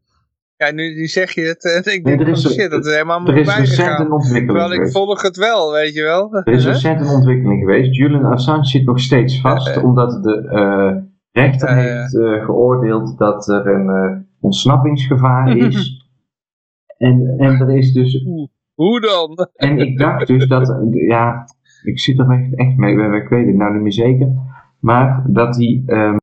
[0.56, 2.86] ja, nu, nu zeg je het en ik denk er van is een- shit, dat
[2.86, 4.04] is helemaal Er is voorbij recent gegaan.
[4.06, 4.58] een ontwikkeling.
[4.58, 6.34] Terwijl ik volg het wel, weet je wel.
[6.34, 7.94] Er is recent een ontwikkeling geweest.
[7.96, 9.84] Julian Assange zit nog steeds vast, Eh, eh.
[9.84, 10.96] omdat de eh,
[11.42, 16.06] rechter heeft eh, geoordeeld dat er een eh, ontsnappingsgevaar is.
[16.98, 18.24] en, en er is dus.
[18.74, 19.48] Hoe dan?
[19.54, 20.70] En ik dacht dus dat.
[20.70, 21.44] eh, Ja,
[21.82, 24.45] ik zit er echt, echt mee, eh, ik weet het nou niet meer zeker.
[24.80, 26.16] Maar dat hij ehm,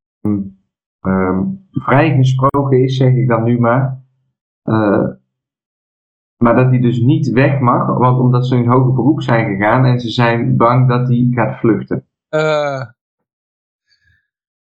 [0.99, 4.01] ehm, vrijgesproken is, zeg ik dan nu maar.
[4.63, 5.07] Eh,
[6.37, 9.85] maar dat hij dus niet weg mag, want omdat ze in hoger beroep zijn gegaan
[9.85, 12.07] en ze zijn bang dat hij gaat vluchten.
[12.29, 12.85] Eh,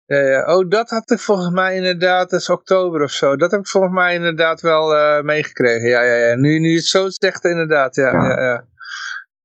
[0.05, 0.55] ja, ja.
[0.55, 3.35] Oh, dat had ik volgens mij inderdaad, dat is oktober of zo.
[3.35, 5.89] Dat heb ik volgens mij inderdaad wel eh, meegekregen.
[5.89, 6.35] Ja, ja, ja.
[6.35, 7.95] Nu, nu je het zo zegt, inderdaad.
[7.95, 8.41] Ja, Ja.
[8.41, 8.63] ja.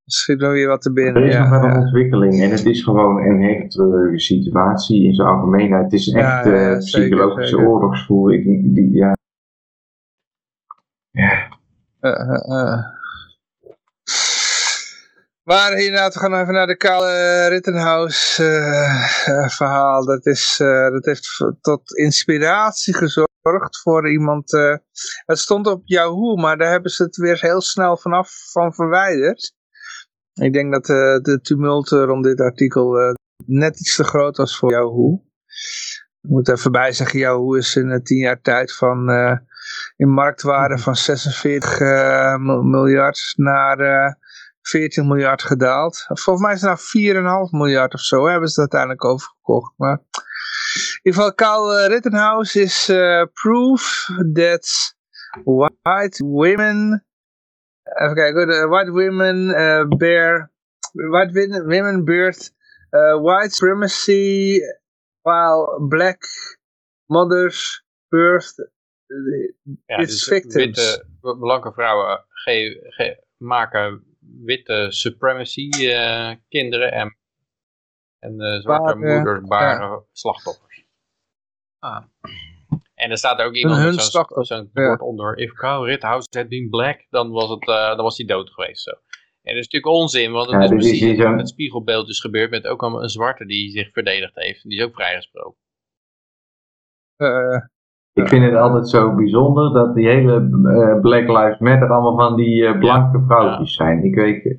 [0.07, 1.23] Schiet nog weer wat te binnen.
[1.23, 5.05] Er is ja, nog wel een ontwikkeling en het is gewoon een hele treurige situatie
[5.05, 5.84] in zijn algemeenheid.
[5.84, 7.70] Het is echt zeker, psychologische zeker.
[7.70, 8.44] oorlogsvoering.
[8.44, 9.16] Die, die, ja.
[11.10, 11.49] Ja,
[12.00, 12.92] Eh, eh.
[15.42, 20.05] Maar inderdaad, we gaan even naar de Kale Rittenhouse eh, eh, verhaal.
[20.05, 20.57] Dat, is,
[20.92, 24.50] dat heeft tot inspiratie gezorgd voor iemand.
[25.26, 29.55] het stond op Yahoo, maar daar hebben ze het weer heel snel vanaf van verwijderd.
[30.34, 33.12] Ik denk dat eh, de tumult rond dit artikel eh,
[33.46, 35.22] net iets te groot was voor Yahoo.
[36.20, 39.08] Ik moet even bij zeggen, Yahoo is in eh, tien jaar tijd van...
[39.10, 39.36] eh,
[39.96, 44.12] in marktwaarde van 46 eh, mil- miljard naar eh
[44.62, 46.04] 14 miljard gedaald.
[46.06, 49.72] Volgens mij is het nou 4,5 miljard of zo, hebben ze het uiteindelijk overgekocht.
[49.76, 54.94] Maar in ieder geval, Carl eh, Rittenhouse is eh, proof that
[55.44, 57.06] white women,
[58.02, 60.50] even kijken, de white women eh, bear,
[60.92, 62.52] white win- women birth
[62.90, 64.60] eh, white supremacy,
[65.22, 66.22] while black
[67.06, 68.54] mothers birth
[69.86, 70.54] Ja, It's dus victims.
[70.54, 71.04] witte,
[71.38, 77.16] blanke vrouwen ge, ge- maken witte supremacy eh, kinderen en,
[78.18, 80.84] en eh, zwarte Baren, moeders baren slachtoffers.
[81.78, 82.02] Ah.
[83.05, 84.02] En er staat ook iemand
[84.47, 85.39] zo'n bord onder.
[85.39, 88.83] If Carl Rittenhouse had been black, dan was, het, eh, dan was hij dood geweest.
[88.83, 88.91] Zo.
[88.91, 92.50] En dat is natuurlijk onzin, want het Ja, is precies zo- het spiegelbeeld is gebeurd
[92.50, 94.62] met ook een, een zwarte die zich verdedigd heeft.
[94.62, 95.58] Die is ook vrijgesproken.
[97.16, 97.57] Eh,
[98.12, 102.36] Ik vind het altijd zo bijzonder dat die hele eh, Black Lives Matter allemaal van
[102.36, 104.05] die eh, blanke vrouwtjes zijn.
[104.05, 104.58] Ik weet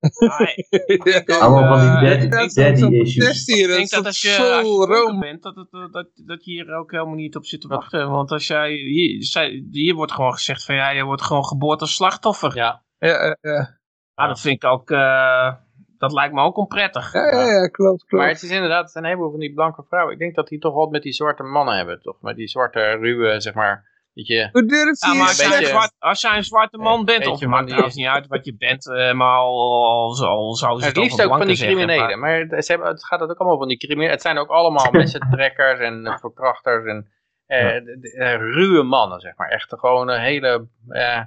[1.40, 3.46] allemaal van die daddy, issues.
[3.46, 5.20] hier, Ik dat denk dat als je, als room.
[5.20, 8.10] bent, dat, het, dat, dat je hier ook helemaal niet op zit te wachten.
[8.10, 11.80] Want als jij, hier, zij- hier wordt gewoon gezegd van ja, je wordt gewoon geboord
[11.80, 12.56] als slachtoffer.
[12.56, 13.78] Ja, Ja, Ja, ja,
[14.14, 14.26] ja.
[14.28, 15.54] dat vind ik ook, eh,
[15.98, 17.12] dat lijkt me ook onprettig.
[17.12, 18.12] Ja, ja, ja, klopt, klopt.
[18.24, 20.12] maar het is inderdaad, het een heleboel van die blanke vrouwen.
[20.12, 22.20] Ik denk dat die toch wat met die zwarte mannen hebben, toch?
[22.20, 24.48] Met die zwarte, ruwe, zeg maar, je...
[24.52, 27.04] Hoe durf Ja, je maar als, jij beetje- een zwart, als jij een zwarte man
[27.04, 30.26] bent, of het maakt die- trouwens niet uit wat je bent, eh, maar al, al,
[30.26, 32.18] al, zouden ze Het het liefst ook van die criminelen.
[32.18, 34.10] maar- Maar ze hebben, het gaat ook allemaal van die criminelen.
[34.12, 37.10] Het zijn ook allemaal messentrekkers en verkrachters en
[37.46, 39.48] eh, de- de- eh, ruwe mannen, zeg maar.
[39.48, 41.22] Echt gewoon een hele, eh,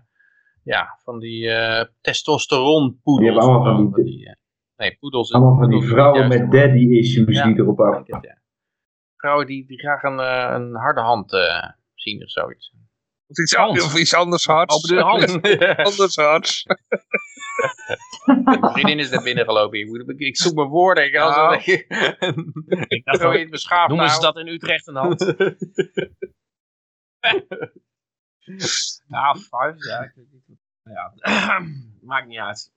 [0.64, 3.18] ja, van die eh testosteronpoedels.
[3.18, 4.36] Die hebben allemaal van die-
[4.78, 5.34] nee, poedels.
[5.34, 7.98] Allemaal van die vrouwen het met daddy issues Ja, die erop af.
[7.98, 8.38] het, ja.
[9.18, 11.70] Vrouwen die, die graag een, eh, een harde hand eh,
[12.04, 12.74] zien of zoiets.
[13.28, 13.82] Of iets, Hand.
[13.84, 14.76] of iets anders hards.
[14.76, 15.86] Open de hand.
[15.86, 16.66] anders hards.
[18.44, 19.80] Mijn vriendin is daar binnen gelopen.
[19.80, 21.06] Ik, ik zoek mijn woorden.
[21.06, 21.74] Ik, Nou, een beetje,
[22.88, 25.20] Ik dacht, probeer het beschaafd noemen ze dat in Utrecht een hand?
[29.08, 30.00] Ja, vijf, ja.
[30.04, 30.58] ik weet niet.
[30.84, 31.14] Ja,
[32.02, 32.72] maakt niet uit.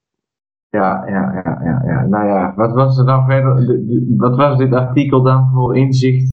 [0.70, 2.06] Ja, ja, ja, ja, ja.
[2.06, 3.56] Nou ja, wat was er dan verder?
[3.56, 6.32] de- de- wat was dit artikel dan voor inzicht,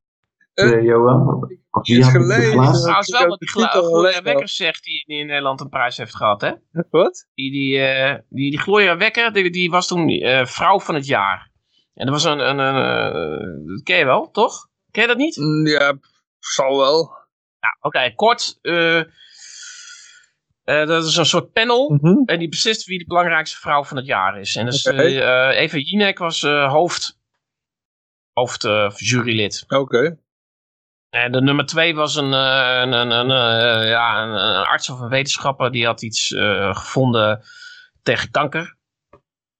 [0.54, 1.50] eh, Johan?
[1.82, 2.82] Het geplaatst?
[2.84, 3.70] Trouwens ik wel wat die Gloria
[4.00, 6.52] gelezen Wekker zegt die in Nederland een prijs heeft gehad, hè?
[6.90, 7.28] Wat?
[7.34, 11.06] Die, die, eh, die, die Gloria Wekker, die, die was toen eh, vrouw van het
[11.06, 11.52] jaar.
[11.94, 14.68] En dat was een, een, een eh, dat ken je wel, toch?
[14.92, 15.38] Ken je dat niet?
[15.38, 15.98] Mm, Ja,
[16.40, 17.12] zal wel.
[17.60, 18.60] Nou, oké, kort.
[18.62, 19.06] eh, eh,
[20.88, 21.98] dat is een soort panel.
[22.26, 24.56] En die beslist wie de belangrijkste vrouw van het jaar is.
[24.56, 24.98] En dus Oké.
[25.02, 27.20] eh, eh, Eva Jinek was eh, hoofd,
[28.34, 29.64] hoofd eh, jurylid.
[31.14, 35.00] En de nummer twee was een, eh, een, een, een, eh, ja, een, arts of
[35.00, 35.72] een wetenschapper.
[35.72, 37.42] Die had iets eh, gevonden
[38.04, 38.76] tegen kanker.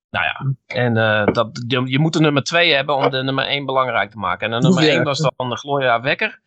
[0.10, 3.46] Nou ja, en eh, dat, je, je moet de nummer twee hebben om de nummer
[3.46, 4.54] één belangrijk te maken.
[4.54, 4.90] En de nummer Ja.
[4.92, 6.42] één was dan de Gloria Wekker.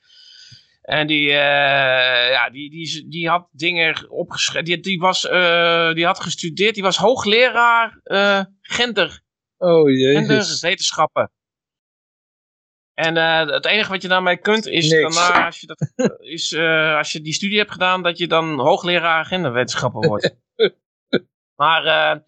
[0.82, 4.64] En die, eh, ja, die, die, die had dingen opgeschreven.
[4.64, 6.74] Die, die, was, eh, die had gestudeerd.
[6.74, 9.20] Die was hoogleraar eh, gender
[9.58, 9.94] Oh en
[10.26, 10.60] de jezus.
[10.60, 11.30] wetenschappen.
[12.96, 15.16] En eh, het enige wat je daarmee kunt is Niks.
[15.16, 18.58] daarna, als je, dat, is, eh, als je die studie hebt gedaan, dat je dan
[18.60, 20.36] hoogleraar genderwetenschappen wordt.
[21.62, 22.18] maar, eh,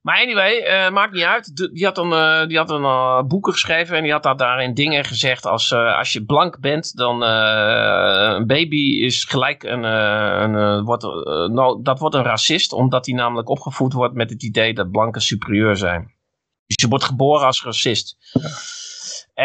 [0.00, 1.56] maar anyway, eh, maakt niet uit.
[1.56, 4.36] De- die had een, eh, die had een eh, boeken geschreven en die had daar
[4.36, 9.62] daarin dingen gezegd als eh, als je blank bent, dan eh, een baby is gelijk
[9.62, 11.10] een, eh, een eh, wordt, eh,
[11.48, 15.20] nou, dat wordt een racist, omdat hij namelijk opgevoed wordt met het idee dat blanken
[15.22, 16.14] superieur zijn.
[16.66, 18.16] Dus je wordt geboren als racist.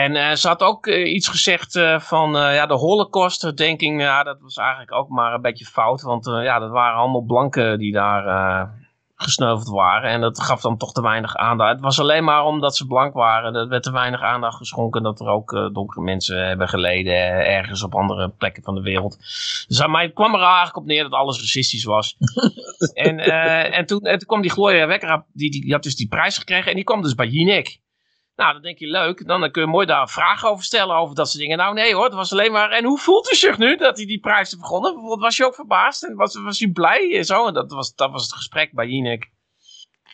[0.03, 4.01] En eh, ze had ook eh, iets gezegd eh, van ja, de holocaust-herdenking.
[4.01, 6.01] Ja, dat was eigenlijk ook maar een beetje fout.
[6.01, 8.75] Want ja, dat waren allemaal blanken die daar
[9.15, 10.09] gesneuveld waren.
[10.09, 11.71] En dat gaf dan toch te weinig aandacht.
[11.71, 13.55] Het was alleen maar omdat ze blank waren.
[13.55, 17.13] Er werd te weinig aandacht geschonken dat er ook donkere mensen hebben geleden.
[17.45, 19.17] ergens op andere plekken van de wereld.
[19.67, 22.17] Dus aan mij kwam er eigenlijk op neer dat alles racistisch was.
[22.93, 23.19] en,
[23.71, 26.37] en, toen, en toen kwam die Gloria Wekker, die, die, die had dus die prijs
[26.37, 26.69] gekregen.
[26.69, 27.79] En die kwam dus bij Jinek.
[28.37, 29.27] Nou, dan denk je leuk.
[29.27, 31.57] Dan kun je mooi daar vragen over stellen over dat soort dingen.
[31.57, 32.71] Nou, nee hoor, het was alleen maar.
[32.71, 34.91] En hoe voelt u zich nu dat hij die prijs heeft begonnen?
[34.91, 37.47] Bijvoorbeeld, Was je ook verbaasd en was, was u blij en zo?
[37.47, 39.29] En dat was, dat was het gesprek bij Jinek.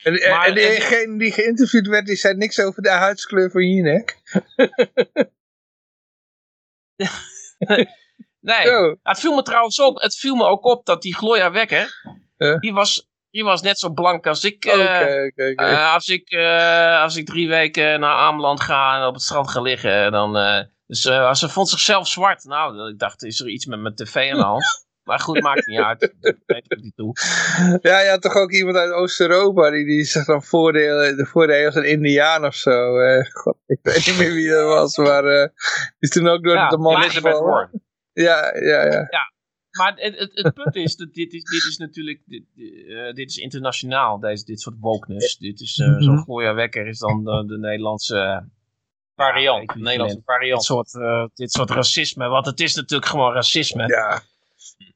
[0.04, 4.18] En, Maar- en degene die geïnterviewd werd, die zei niks over de huidskleur van Jinek.
[8.40, 8.68] Nee,
[9.04, 10.02] het viel me trouwens op.
[10.02, 12.02] Het viel me ook op dat die Gloria Wekker.
[12.60, 14.66] Die, was, die was net zo blank als ik.
[14.66, 14.74] Eh,
[15.26, 15.54] oké.
[15.56, 19.50] Eh, als, ik, eh, als ik drie weken naar Ameland ga en op het strand
[19.50, 20.34] ga liggen, dan.
[20.88, 21.02] dus
[21.40, 22.44] ze vond zichzelf zwart.
[22.44, 24.64] Nou, ik dacht, is er iets met mijn tv aan de hand?
[25.04, 26.00] Maar goed, maakt niet uit.
[26.20, 27.16] Dat weet ik niet toe.
[27.82, 31.66] Ja, je had toch ook iemand uit Oost-Europa, die, die zich dan voordeel, de voordeel
[31.66, 32.94] als een indiaan of zo.
[33.32, 35.50] God, ik weet niet meer wie dat was, maar die
[36.00, 37.82] is toen ook door Ja, de man gevallen.
[38.14, 39.33] Ja, ja, ja.
[39.78, 42.44] Maar het, het, het punt is, dat dit is, dit is natuurlijk, dit,
[42.88, 45.38] eh, dit is internationaal, deze, dit soort wokeness.
[45.38, 46.02] Dit is, eh, Mhm.
[46.02, 48.42] zo'n Gloria Wekker is dan de, de Nederlandse eh,
[49.16, 50.64] Variant, Ja, de Nederlandse dit variant.
[50.64, 52.28] soort, eh, dit soort racisme.
[52.28, 53.88] Want het is natuurlijk gewoon racisme.
[53.88, 54.22] Ja,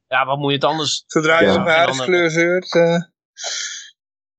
[0.08, 0.26] ja.
[0.26, 1.04] wat moet je het anders...
[1.06, 1.50] Zodra je Ja.
[1.50, 2.74] over En dan- huidskleur zeurt.
[2.74, 3.02] eh,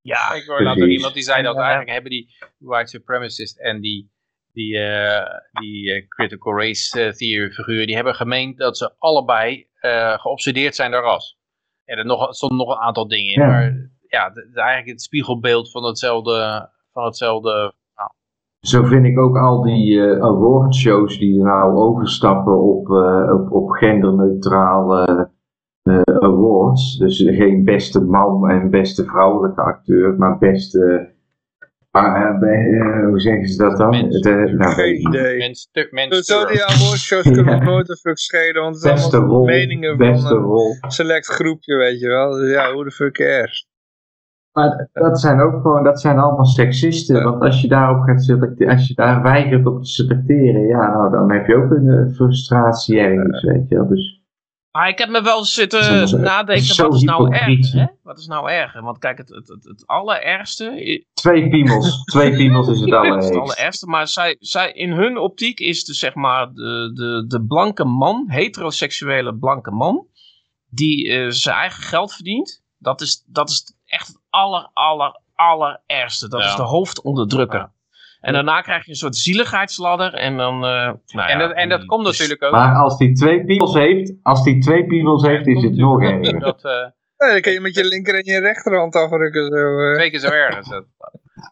[0.02, 0.84] Ja, Ik ook Precies.
[0.96, 1.60] iemand die zei dat Ja.
[1.60, 4.10] eigenlijk hebben die white supremacists en die
[4.52, 9.68] die, eh, die eh, critical race eh, theory figuren, die hebben gemeend dat ze allebei
[10.16, 11.38] geobsedeerd zijn door ras.
[11.84, 13.46] En er nog, stonden nog een aantal dingen in, Ja.
[13.46, 17.74] maar ja, het is eigenlijk het spiegelbeeld van hetzelfde, van hetzelfde
[18.60, 23.52] Zo vind ik ook al die eh awardshows die er nou overstappen op, eh, op,
[23.52, 25.30] op genderneutrale
[26.04, 26.98] awards.
[26.98, 31.14] Dus geen beste man en beste vrouwelijke acteur, maar beste.
[31.90, 33.90] Ah, eh, bij- eh, hoe zeggen ze dat dan?
[33.90, 34.20] Mens.
[34.20, 35.38] De, nou, weet Geen idee.
[35.38, 37.54] mens, te- mens Dus zo die awardshows kunnen Ja.
[37.56, 40.76] ons nooit een fuck schelen, want het allemaal rol, meningen beste van een rol.
[40.88, 42.30] select groepje, weet je wel.
[42.32, 43.68] Dus ja, hoe de fuck cares?
[44.52, 47.22] Maar dat zijn ook gewoon, dat zijn allemaal seksisten.
[47.24, 51.10] Want als je daarop gaat selecteren, als je daar weigert op te selecteren, ja, nou
[51.10, 53.88] dan heb je ook een eh, frustratie ergens, weet je wel.
[53.88, 54.19] Dus
[54.72, 57.78] Maar ik heb me wel zitten is nadenken, zo wat is nou hypocriet, erger?
[57.78, 57.84] hè?
[57.84, 57.90] Hè?
[58.02, 58.82] Wat is nou erger?
[58.82, 63.24] Want kijk, het, het, het, het allerergste twee piemels, twee piemels is het dat is
[63.24, 63.86] het allerergste.
[63.86, 68.24] maar zij, zij, in hun optiek is de, zeg maar, de, de, de blanke man,
[68.28, 70.06] heteroseksuele blanke man,
[70.68, 76.28] die eh, zijn eigen geld verdient, dat is, dat is echt het aller, aller, allerergste.
[76.28, 76.46] Dat Ja.
[76.48, 77.58] is de hoofdonderdrukker.
[77.58, 77.72] Ja.
[78.20, 80.54] En daarna krijg je een soort zieligheidsladder en dan...
[80.54, 82.52] eh, nou ja, en, dat, en dat komt natuurlijk ook.
[82.52, 86.40] Maar als die twee piemels heeft, als die twee piemels heeft, is het nog erger.
[86.40, 86.72] Dat, eh,
[87.16, 89.46] Ja, dan kun je met je linker en je rechterhand afrukken.
[89.46, 89.94] Zo, eh.
[89.94, 90.84] twee keer zo erg is het.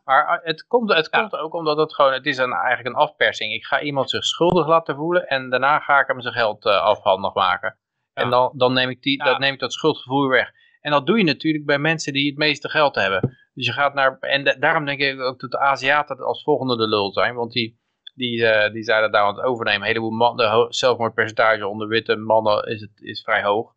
[0.05, 3.52] Maar het komt, het komt ook omdat het gewoon, het is een, eigenlijk een afpersing.
[3.52, 6.80] Ik ga iemand zich schuldig laten voelen en daarna ga ik hem zijn geld eh,
[6.82, 7.78] afhandig maken.
[8.12, 9.24] En dan, dan neem ik die, Ja.
[9.24, 10.50] dat neem ik dat schuldgevoel weg.
[10.80, 13.36] En dat doe je natuurlijk bij mensen die het meeste geld hebben.
[13.59, 16.77] Dus je gaat naar, en da- daarom denk ik ook dat de Aziaten als volgende
[16.77, 17.35] de lul zijn.
[17.35, 17.78] Want die,
[18.15, 19.81] die, eh, die zijn daar aan het overnemen.
[19.81, 23.73] Een heleboel man, de ho- zelfmoordpercentage onder witte mannen is, het, is vrij hoog.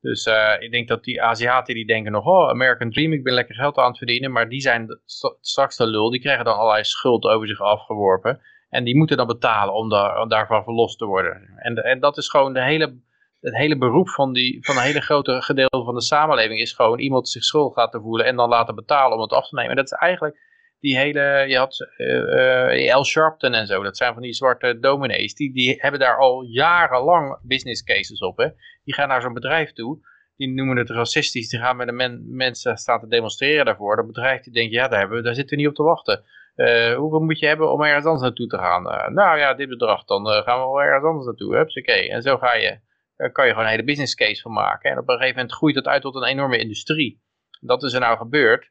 [0.00, 3.32] Dus eh, ik denk dat die Aziaten die denken nog, oh, American Dream, ik ben
[3.34, 4.32] lekker geld aan het verdienen.
[4.32, 5.00] Maar die zijn
[5.40, 8.40] straks de lul, die krijgen dan allerlei schuld over zich afgeworpen.
[8.68, 11.52] En die moeten dan betalen om, daar, om daarvan verlost te worden.
[11.56, 13.00] En, en dat is gewoon de hele,
[13.40, 16.60] het hele beroep van, die, van een hele grote gedeelte van de samenleving.
[16.60, 19.54] Is gewoon iemand zich schuldig laten voelen en dan laten betalen om het af te
[19.54, 19.70] nemen.
[19.70, 20.46] En dat is eigenlijk
[20.80, 23.04] die hele, je had eh L.
[23.04, 23.82] Sharpton en zo.
[23.82, 25.34] Dat zijn van die zwarte dominees.
[25.34, 28.36] Die, die hebben daar al jarenlang business cases op.
[28.36, 28.48] Hè.
[28.84, 30.00] Die gaan naar zo'n bedrijf toe
[30.38, 33.96] die noemen het racistisch, die gaan met de men, mensen staan te demonstreren daarvoor.
[33.96, 36.24] Dat bedrijf die denkt, ja, daar, hebben we, daar zitten we niet op te wachten.
[36.54, 38.90] Eh, hoeveel moet je hebben om ergens anders naartoe te gaan?
[38.90, 41.56] Eh, nou ja, dit bedrag, dan eh, gaan we wel ergens anders naartoe.
[41.56, 42.10] Hupsakee.
[42.10, 42.78] En zo ga je,
[43.18, 44.90] daar kan je gewoon een hele business case van maken.
[44.90, 47.20] En op een gegeven moment groeit dat uit tot een enorme industrie.
[47.60, 48.70] Dat is er nou gebeurd.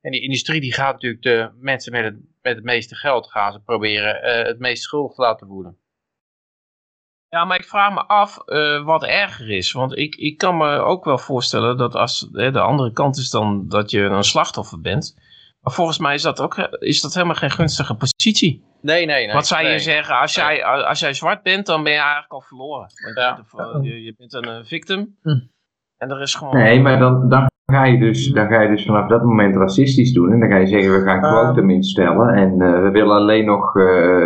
[0.00, 3.52] En die industrie die gaat natuurlijk de mensen met het, met het meeste geld gaan
[3.52, 5.78] ze proberen eh, het meest schuldig te laten voelen.
[7.28, 9.72] Ja, maar ik vraag me af eh, wat erger is.
[9.72, 13.30] Want ik, ik kan me ook wel voorstellen dat als hè, de andere kant is
[13.30, 15.16] dan dat je een slachtoffer bent.
[15.60, 18.64] Maar volgens mij is dat ook is dat helemaal geen gunstige positie.
[18.80, 19.34] Nee, nee, nee.
[19.34, 19.78] wat zou je nee.
[19.78, 20.18] zeggen?
[20.18, 22.86] Als jij, als jij zwart bent, dan ben je eigenlijk al verloren.
[23.04, 23.34] Want Ja.
[23.34, 25.16] bent een- je, je bent een eh, victim.
[25.22, 25.38] Hm.
[25.96, 26.56] En er is gewoon...
[26.56, 30.12] Nee, maar dan, dan, ga je dus, dan ga je dus vanaf dat moment racistisch
[30.12, 30.32] doen.
[30.32, 31.30] En dan ga je zeggen, we gaan Ah.
[31.42, 32.34] quotum instellen.
[32.34, 34.24] En eh, we willen alleen nog eh,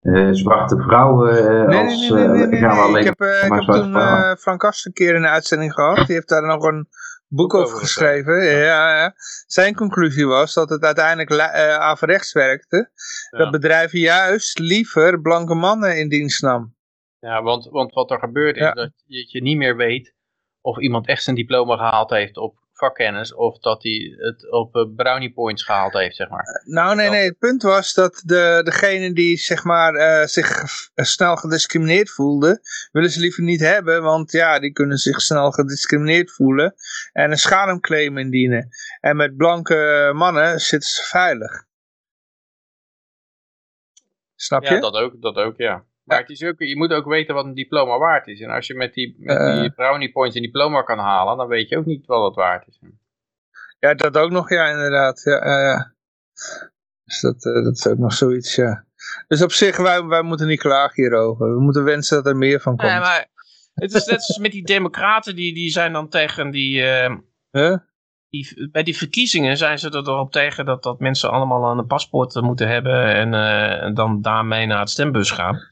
[0.00, 2.08] eh, zwarte vrouwen eh, Nee, als...
[2.10, 2.84] nee, nee, nee, eh, nee, gaan we nee.
[2.84, 5.72] alleen Ik heb, eh, ik heb toen eh, Frank Kast een keer in de uitzending
[5.72, 5.96] gehad.
[6.06, 6.88] Die heeft daar nog een
[7.28, 8.44] boek over geschreven.
[8.44, 9.14] Ja, ja.
[9.46, 12.90] Zijn conclusie was dat het uiteindelijk eh, averechts werkte.
[13.30, 13.38] Ja.
[13.38, 16.76] Dat bedrijven juist liever blanke mannen in dienst nam.
[17.20, 20.14] Ja, want, want wat er gebeurt is dat je, je niet meer weet
[20.60, 24.84] of iemand echt zijn diploma gehaald heeft op vakkennis of dat hij het op eh,
[24.96, 26.62] brownie points gehaald heeft, zeg maar.
[26.64, 27.24] Nou, nee, nee.
[27.24, 30.62] Het punt was dat de, degene die zeg maar, eh, zich
[30.94, 32.60] eh, snel gediscrimineerd voelde,
[32.92, 36.74] willen ze liever niet hebben, want ja, die kunnen zich snel gediscrimineerd voelen
[37.12, 38.68] en een schadeclaim indienen.
[39.00, 41.66] En met blanke mannen zitten ze veilig.
[44.34, 44.74] Snap je?
[44.74, 45.84] Ja, dat ook, dat ook, ja.
[46.08, 48.40] Maar het is ook, je moet ook weten wat een diploma waard is.
[48.40, 49.60] En als je met die, met Eh.
[49.60, 52.66] die brownie points een diploma kan halen, dan weet je ook niet wat het waard
[52.68, 52.78] is.
[53.78, 55.20] Ja, dat ook nog, ja, inderdaad.
[55.24, 55.92] Ja, ja, ja.
[57.04, 58.84] Dus dat, eh, dat is ook nog zoiets, ja.
[59.28, 61.54] Dus op zich, wij, wij moeten niet klagen hierover.
[61.54, 62.90] We moeten wensen dat er meer van komt.
[62.90, 63.26] Nee, maar
[63.74, 66.82] het is net als met die democraten, die, die zijn dan tegen die...
[66.82, 67.14] eh,
[67.50, 67.76] Huh?
[68.28, 72.36] die, bij die verkiezingen zijn ze er erop tegen dat, dat mensen allemaal een paspoort
[72.36, 75.67] eh, moeten hebben en, eh, en dan daarmee naar het stembus gaan.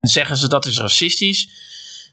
[0.00, 1.64] Zeggen ze dat is racistisch.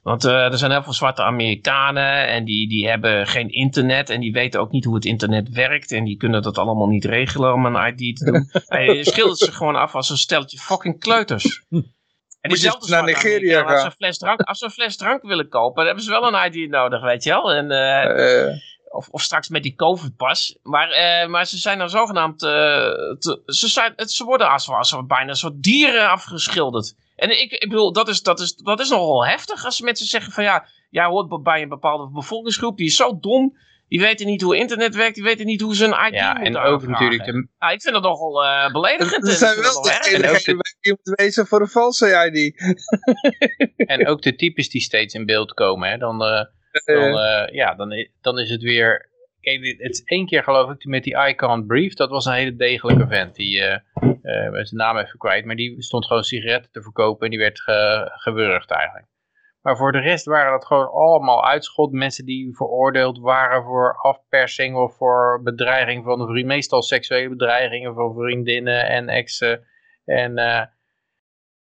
[0.03, 4.19] Want eh, er zijn heel veel zwarte Amerikanen en die, die hebben geen internet en
[4.19, 5.91] die weten ook niet hoe het internet werkt.
[5.91, 8.49] En die kunnen dat allemaal niet regelen om een ID te doen.
[8.79, 11.61] en je schildert ze gewoon af als een steltje fucking kleuters.
[12.41, 13.79] En diezelfde naar Nigeria Amerikanen, als gaan.
[13.81, 16.33] ze, een fles drank, als ze een fles drank willen kopen, dan hebben ze wel
[16.33, 17.51] een ID nodig, weet je wel.
[17.53, 18.55] En, eh, Eh,
[18.89, 20.57] of, of straks met die COVID-pas.
[20.63, 20.89] Maar,
[21.29, 25.35] maar ze zijn dan zogenaamd, te- ze, zijn, het, ze worden als, als bijna een
[25.35, 26.95] soort dieren afgeschilderd.
[27.23, 30.31] En ik, ik bedoel, dat is, dat, is, dat is nogal heftig als mensen zeggen
[30.33, 34.41] van ja, jij hoort bij een bepaalde bevolkingsgroep, die is zo dom, die weten niet
[34.41, 37.25] hoe internet werkt, die weten niet hoe ze een ID Ja, moeten en ook natuurlijk
[37.25, 39.23] de, ik vind dat nogal eh, beledigend.
[39.23, 40.43] Er en zijn wel ook
[40.81, 42.61] die moet wezen voor een valse ID.
[43.93, 45.89] en ook de types die steeds in beeld komen.
[45.89, 46.45] Hè, dan, eh,
[46.85, 49.11] dan, eh, ja, dan, i- dan is het weer...
[49.43, 51.93] Kijk, het is één keer geloof ik met die Icon Brief.
[51.93, 53.35] Dat was een hele degelijke vent.
[53.35, 53.59] Die,
[54.21, 55.45] ben zijn naam even kwijt.
[55.45, 57.25] Maar die stond gewoon sigaretten te verkopen.
[57.25, 59.07] En die werd ge, gewurgd eigenlijk.
[59.63, 61.91] Maar voor de rest waren dat gewoon allemaal uitschot.
[61.91, 66.47] Mensen die veroordeeld waren voor afpersing of voor bedreiging van een vriend.
[66.47, 69.65] Meestal seksuele bedreigingen van vriendinnen en exen.
[70.05, 70.65] En, eh,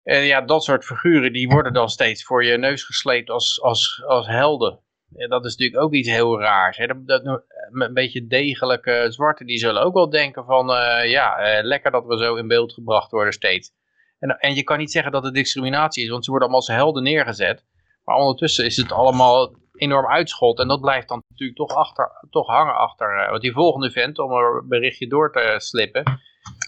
[0.04, 4.04] en ja, dat soort figuren die worden dan steeds voor je neus gesleept als, als,
[4.06, 4.80] als helden.
[5.16, 6.78] En dat is natuurlijk ook iets heel raars.
[6.78, 6.88] Hè?
[6.88, 11.64] Dat, dat, een beetje degelijke zwarten die zullen ook wel denken van eh, ja, eh,
[11.64, 13.72] lekker dat we zo in beeld gebracht worden steeds.
[14.20, 16.78] En, en je kan niet zeggen dat het discriminatie is, want ze worden allemaal als
[16.78, 17.66] helden neergezet.
[18.04, 20.60] Maar ondertussen is het allemaal enorm uitschot.
[20.60, 23.18] En dat blijft dan natuurlijk toch, achter, toch hangen achter.
[23.18, 26.04] eh, want die volgende vent, om een berichtje door te slippen.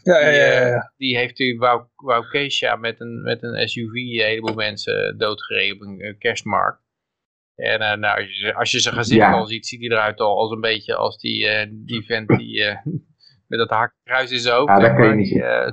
[0.03, 0.93] Ja, ja, Die, ja, eh, ja.
[0.97, 1.59] die heeft u
[2.31, 6.79] Keesha met een, met een SUV een heleboel mensen doodgereden op een eh, kerstmarkt.
[7.61, 9.31] En eh, nou, als, je, als je zijn gezicht Ja.
[9.31, 12.63] al ziet, ziet hij eruit al als een beetje als die, eh, die vent die
[12.63, 12.75] eh,
[13.47, 14.67] met dat hakenkruis in zijn hoofd.
[14.69, 15.71] Ja, dat kan je niet eh,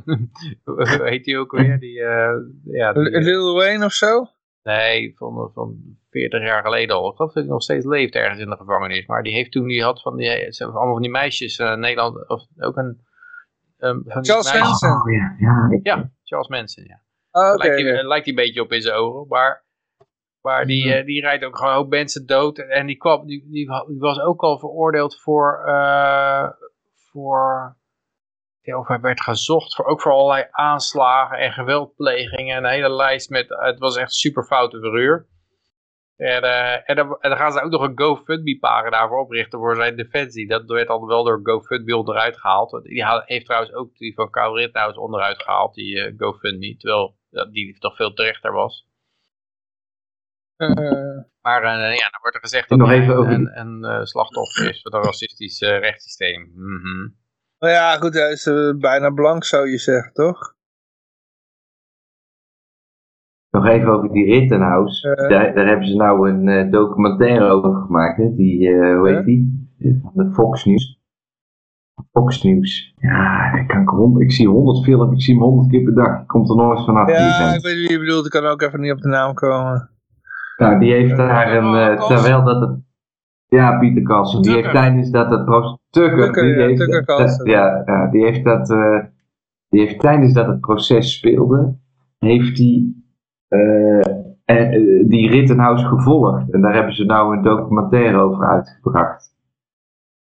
[0.99, 1.79] hoe heet die ook weer?
[1.79, 2.31] Die, eh,
[2.65, 4.27] ja, die, Lil Wayne of zo?
[4.63, 5.77] Nee, van, van
[6.11, 7.11] 40 jaar geleden al.
[7.11, 9.07] Ik geloof dat hij nog steeds leeft ergens in de gevangenis.
[9.07, 12.43] Maar die heeft toen, die had van die, allemaal van die meisjes eh Nederland, of
[12.59, 13.01] ook een...
[13.79, 14.91] um, van Charles Manson.
[14.91, 15.79] Oh ja, ja.
[15.83, 17.03] Ja, Charles Manson, ja.
[17.31, 17.67] Oh, Oké.
[17.67, 18.07] lijkt, hij, oké.
[18.07, 19.65] lijkt hij een beetje op in zijn ogen, maar,
[20.43, 22.59] maar die, eh, die rijdt ook gewoon ook mensen dood.
[22.59, 26.49] En die, kwam, die, die, wa- die was ook al veroordeeld voor, eh,
[27.11, 27.77] voor
[28.61, 32.57] ja, of hij werd gezocht, voor, ook voor allerlei aanslagen en geweldplegingen.
[32.57, 35.27] En een hele lijst met, het was echt super foute verhuur.
[36.17, 39.75] En, eh, en, dan, en dan gaan ze ook nog een GoFundMe-pagina voor oprichten voor
[39.77, 40.49] zijn defensie.
[40.49, 42.81] Dat werd al wel door GoFundMe onderuit gehaald.
[42.83, 46.77] Die heeft trouwens ook die van Kyle Rittenhouse onderuit gehaald, die eh, GoFundMe.
[46.77, 47.17] Terwijl
[47.53, 48.88] die toch veel terechter was.
[50.59, 54.05] Eh, Maar eh, ja, dan wordt er gezegd dat nog hij even over een, eh,
[54.05, 56.53] slachtoffer is van een racistisch eh, rechtssysteem.
[56.55, 57.09] Mhm.
[57.59, 60.57] maar ja, goed, hij is bijna blank zou je zeggen, toch?
[63.51, 65.15] Nog even over die Rittenhouse.
[65.29, 68.17] Daar, daar hebben ze nou een eh, documentaire over gemaakt.
[68.17, 68.35] Hè?
[68.35, 69.69] Die, eh, hoe heet die?
[70.03, 71.01] Van de Fox News.
[72.13, 72.95] Fox News.
[72.97, 76.21] Ja, daar kan ik, ik zie honderd films, ik zie hem honderd keer per dag.
[76.21, 77.09] Ik komt er nooit vanaf.
[77.09, 78.25] Ja, ik weet wie je bedoelt.
[78.25, 79.98] Ik kan ook even niet op de naam komen.
[80.59, 82.79] Nou, die heeft daar een, Oh, eh, terwijl dat het,
[83.47, 85.79] ja, Pieter Carlsen, die heeft tijdens dat het proces,
[86.43, 88.99] die ja, heeft, dat- ja, ja, die heeft dat, eh,
[89.69, 91.77] die heeft tijdens dat het proces speelde,
[92.19, 93.07] heeft die,
[93.49, 94.01] eh,
[95.09, 96.51] die Rittenhouse gevolgd.
[96.53, 99.37] En daar hebben ze nou een documentaire over uitgebracht.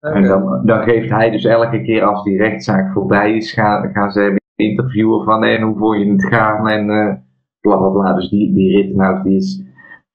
[0.00, 4.10] En dan, dan geeft hij dus elke keer als die rechtszaak voorbij is, gaan, gaan
[4.10, 6.68] ze hem interviewen van en hoe vond je het gaan?
[6.68, 7.14] En eh
[7.60, 8.14] bla bla bla.
[8.14, 9.65] Dus die, die Rittenhouse die is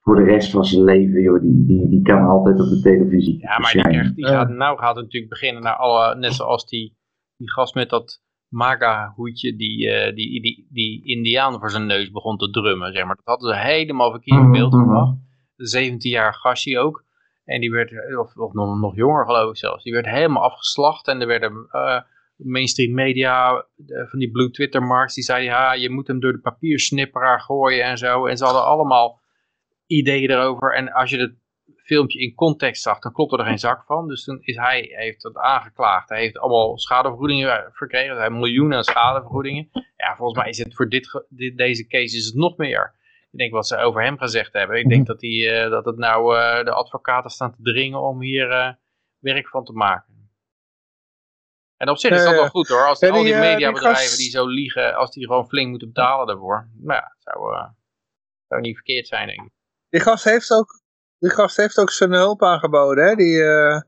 [0.01, 3.39] voor de rest van zijn leven, joh, die, die, die kan altijd op de televisie.
[3.39, 6.97] Ja, maar die, krijgt, die gaat, nou gaat natuurlijk beginnen naar alle, net zoals die,
[7.37, 12.11] die gast met dat maga hoedje die, eh, die, die, die indiaan voor zijn neus
[12.11, 13.15] begon te drummen, zeg maar.
[13.15, 14.89] Dat hadden ze helemaal verkeerd in beeld Mhm, mhm.
[14.89, 15.17] gebracht.
[15.55, 17.03] Een 17-jarige gastje ook.
[17.45, 20.43] En die werd, eh, of, of nog, nog jonger geloof ik zelfs, die werd helemaal
[20.43, 21.07] afgeslacht.
[21.07, 22.01] En er werden eh,
[22.35, 23.65] mainstream media,
[24.09, 27.83] van die blue Twitter marks, die zeiden, ja, je moet hem door de papiersnipperaar gooien
[27.83, 28.25] en zo.
[28.25, 29.20] En ze hadden allemaal
[29.91, 30.75] ideeën erover.
[30.75, 31.33] En als je het
[31.77, 34.07] filmpje in context zag, dan klopte er geen zak van.
[34.07, 36.09] Dus toen is hij, heeft het aangeklaagd.
[36.09, 38.13] Hij heeft allemaal schadevergoedingen verkregen.
[38.13, 39.69] Hij heeft miljoenen aan schadevergoedingen.
[39.97, 41.23] Ja, volgens mij is het voor dit,
[41.55, 42.93] deze case is het nog meer.
[43.31, 44.79] Ik denk wat ze over hem gezegd hebben.
[44.79, 48.21] Ik denk dat, die, eh, dat het nou eh, de advocaten staan te dringen om
[48.21, 48.73] hier eh,
[49.19, 50.11] werk van te maken.
[51.81, 52.87] En op zich is dat wel goed hoor.
[52.87, 56.69] Als al die, eh, mediabedrijven die zo liegen, als die gewoon flink moeten betalen daarvoor.
[56.73, 57.69] Nou ja, zou, eh,
[58.47, 59.51] zou niet verkeerd zijn denk ik.
[59.91, 60.81] Die gast heeft ook,
[61.19, 63.15] die gast heeft ook zijn hulp aangeboden, hè?
[63.15, 63.81] Die, eh,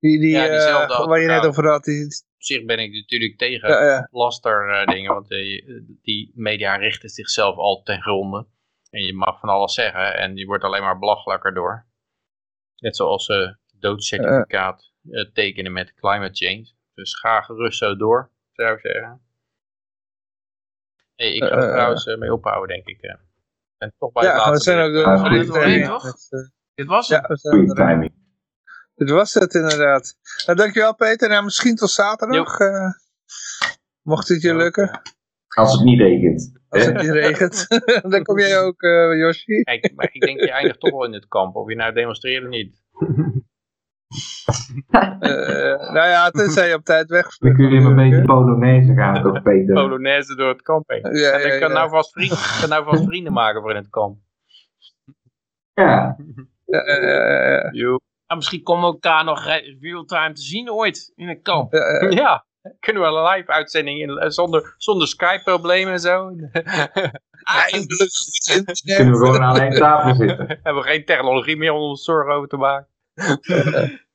[0.00, 1.58] die, die, Ja, eh, waar je net advocaat.
[1.58, 1.84] over had.
[1.84, 4.08] Die, Op zich ben ik natuurlijk tegen ja, ja.
[4.10, 8.46] laster eh, dingen, want die, die media richten zichzelf al ten gronde.
[8.90, 11.86] En je mag van alles zeggen en je wordt alleen maar belachelijker door.
[12.76, 13.26] Net zoals
[13.78, 14.92] doodcertificaat
[15.32, 16.72] tekenen met climate change.
[16.94, 19.20] Dus ga gerust zo door, zou ik zeggen.
[21.14, 23.18] Hey, ik ga er trouwens mee ophouden, denk ik.
[23.78, 24.92] En toch bij ja, het we zijn ook
[25.46, 26.12] door Ja, één, toch?
[26.74, 27.26] Dit was Ja, het.
[27.26, 28.12] we zijn timing.
[28.94, 30.16] Dit was het inderdaad.
[30.46, 31.28] Nou, dankjewel Peter.
[31.28, 32.58] Nou, misschien tot zaterdag.
[32.58, 32.90] eh,
[34.02, 35.00] mocht het je lukken.
[35.48, 36.52] Als het niet regent.
[36.68, 37.66] Als het niet regent.
[38.12, 39.62] Dan kom jij ook, eh Yoshi.
[39.62, 41.56] Kijk, maar ik denk je eindigt toch wel in het kamp.
[41.56, 42.82] Of je nou demonstreert of niet.
[45.20, 49.22] Eh, nou ja, tenzij je op tijd weg Dan kun je een beetje Polonaise gaan,
[49.22, 49.74] toch Peter?
[49.74, 51.00] Polonaise door het kamp heen.
[51.16, 51.74] Ja, en ja, ik kan ja.
[51.74, 54.18] nou vast vrienden, kan nou vast vrienden maken voor in het kamp.
[55.74, 56.16] Ja,
[57.72, 58.00] Ja.
[58.26, 61.72] Ah, misschien komen we elkaar nog re- real-time te zien ooit in een kamp.
[62.10, 62.46] Ja,
[62.80, 66.30] kunnen we een live uitzending in, eh, zonder, zonder Skype-problemen en zo.
[67.42, 68.96] Eindelijk goed internet.
[68.96, 70.46] kunnen we gewoon aan één tafel zitten.
[70.62, 72.88] Hebben we geen technologie meer om ons zorgen over te maken.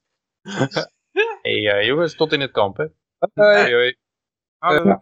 [1.42, 2.86] hey, eh, jongens, tot in het kamp, hè.
[3.34, 3.60] Hoi.
[3.60, 3.96] Hoi, hoi.
[4.60, 4.96] Eh,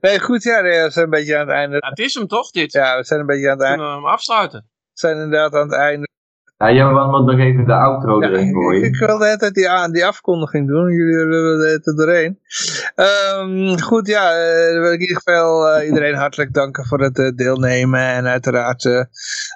[0.00, 1.76] Nee, goed, ja, we zijn een beetje aan het einde.
[1.80, 2.72] het is hem toch, dit?
[2.72, 3.78] Ja, we zijn een beetje aan het einde.
[3.82, 4.60] Kunnen we hem afsluiten?
[4.70, 6.08] We zijn inderdaad aan het einde.
[6.56, 8.82] Ja, Johan moet nog even de outro Ja, erin gooien.
[8.82, 10.90] ik wil de hele tijd die, aan- die afkondiging doen.
[10.92, 12.40] Jullie lullen de hele tijd doorheen.
[12.94, 17.00] Ehm, goed, ja, eh, dan wil ik in ieder geval eh, iedereen hartelijk danken voor
[17.00, 18.00] het eh, deelnemen.
[18.00, 19.02] En uiteraard eh,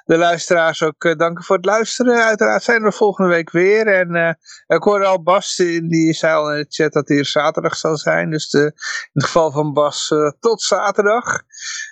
[0.09, 2.23] de luisteraars ook eh, danken voor het luisteren.
[2.23, 3.87] Uiteraard zijn we volgende week weer.
[3.87, 4.33] En eh,
[4.67, 7.75] ik hoorde al Bas, die, die zei al in de chat dat hij er zaterdag
[7.75, 8.29] zal zijn.
[8.29, 11.41] Dus de, in het geval van Bas, eh, tot zaterdag.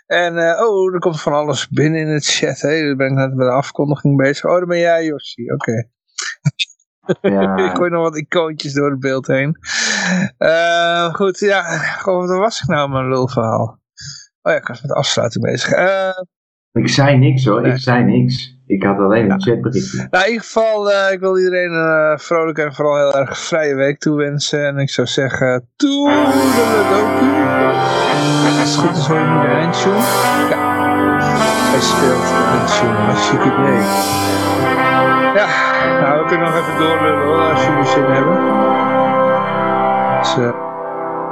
[0.05, 2.59] En, oh, er komt van alles binnen in het chat.
[2.59, 2.87] Hè.
[2.87, 4.45] Dan ben ik net met de afkondiging bezig.
[4.45, 5.51] Oh, dan ben jij, Yoshi.
[5.51, 5.73] Oké.
[7.07, 9.57] Ik Ja, gooi nog wat icoontjes door het beeld heen.
[11.13, 11.77] Goed, ja.
[11.77, 13.81] Goh, wat was ik nou mijn lulverhaal?
[14.41, 15.71] Oh ja, ik was met de afsluiting bezig.
[15.71, 16.09] Eh,
[16.71, 18.55] ik zei niks hoor, ik zei niks.
[18.67, 20.07] Ik had alleen een ja.
[20.11, 23.37] Nou, in ieder geval, uh, ik wil iedereen een vrolijk vrolijke en vooral heel erg
[23.37, 24.65] vrije week toewensen.
[24.67, 27.25] En ik zou zeggen, toedeledoku.
[28.59, 29.97] Als het goed is hoor je nu de eindshow.
[30.49, 30.57] Ja,
[31.71, 33.05] hij speelt de eindshow.
[33.05, 33.81] maar zie ik het mee.
[35.35, 35.47] Ja,
[36.01, 38.35] nou, we kunnen nog even doorlullen hoor, als jullie zin hebben.
[40.19, 40.66] Dus, eh,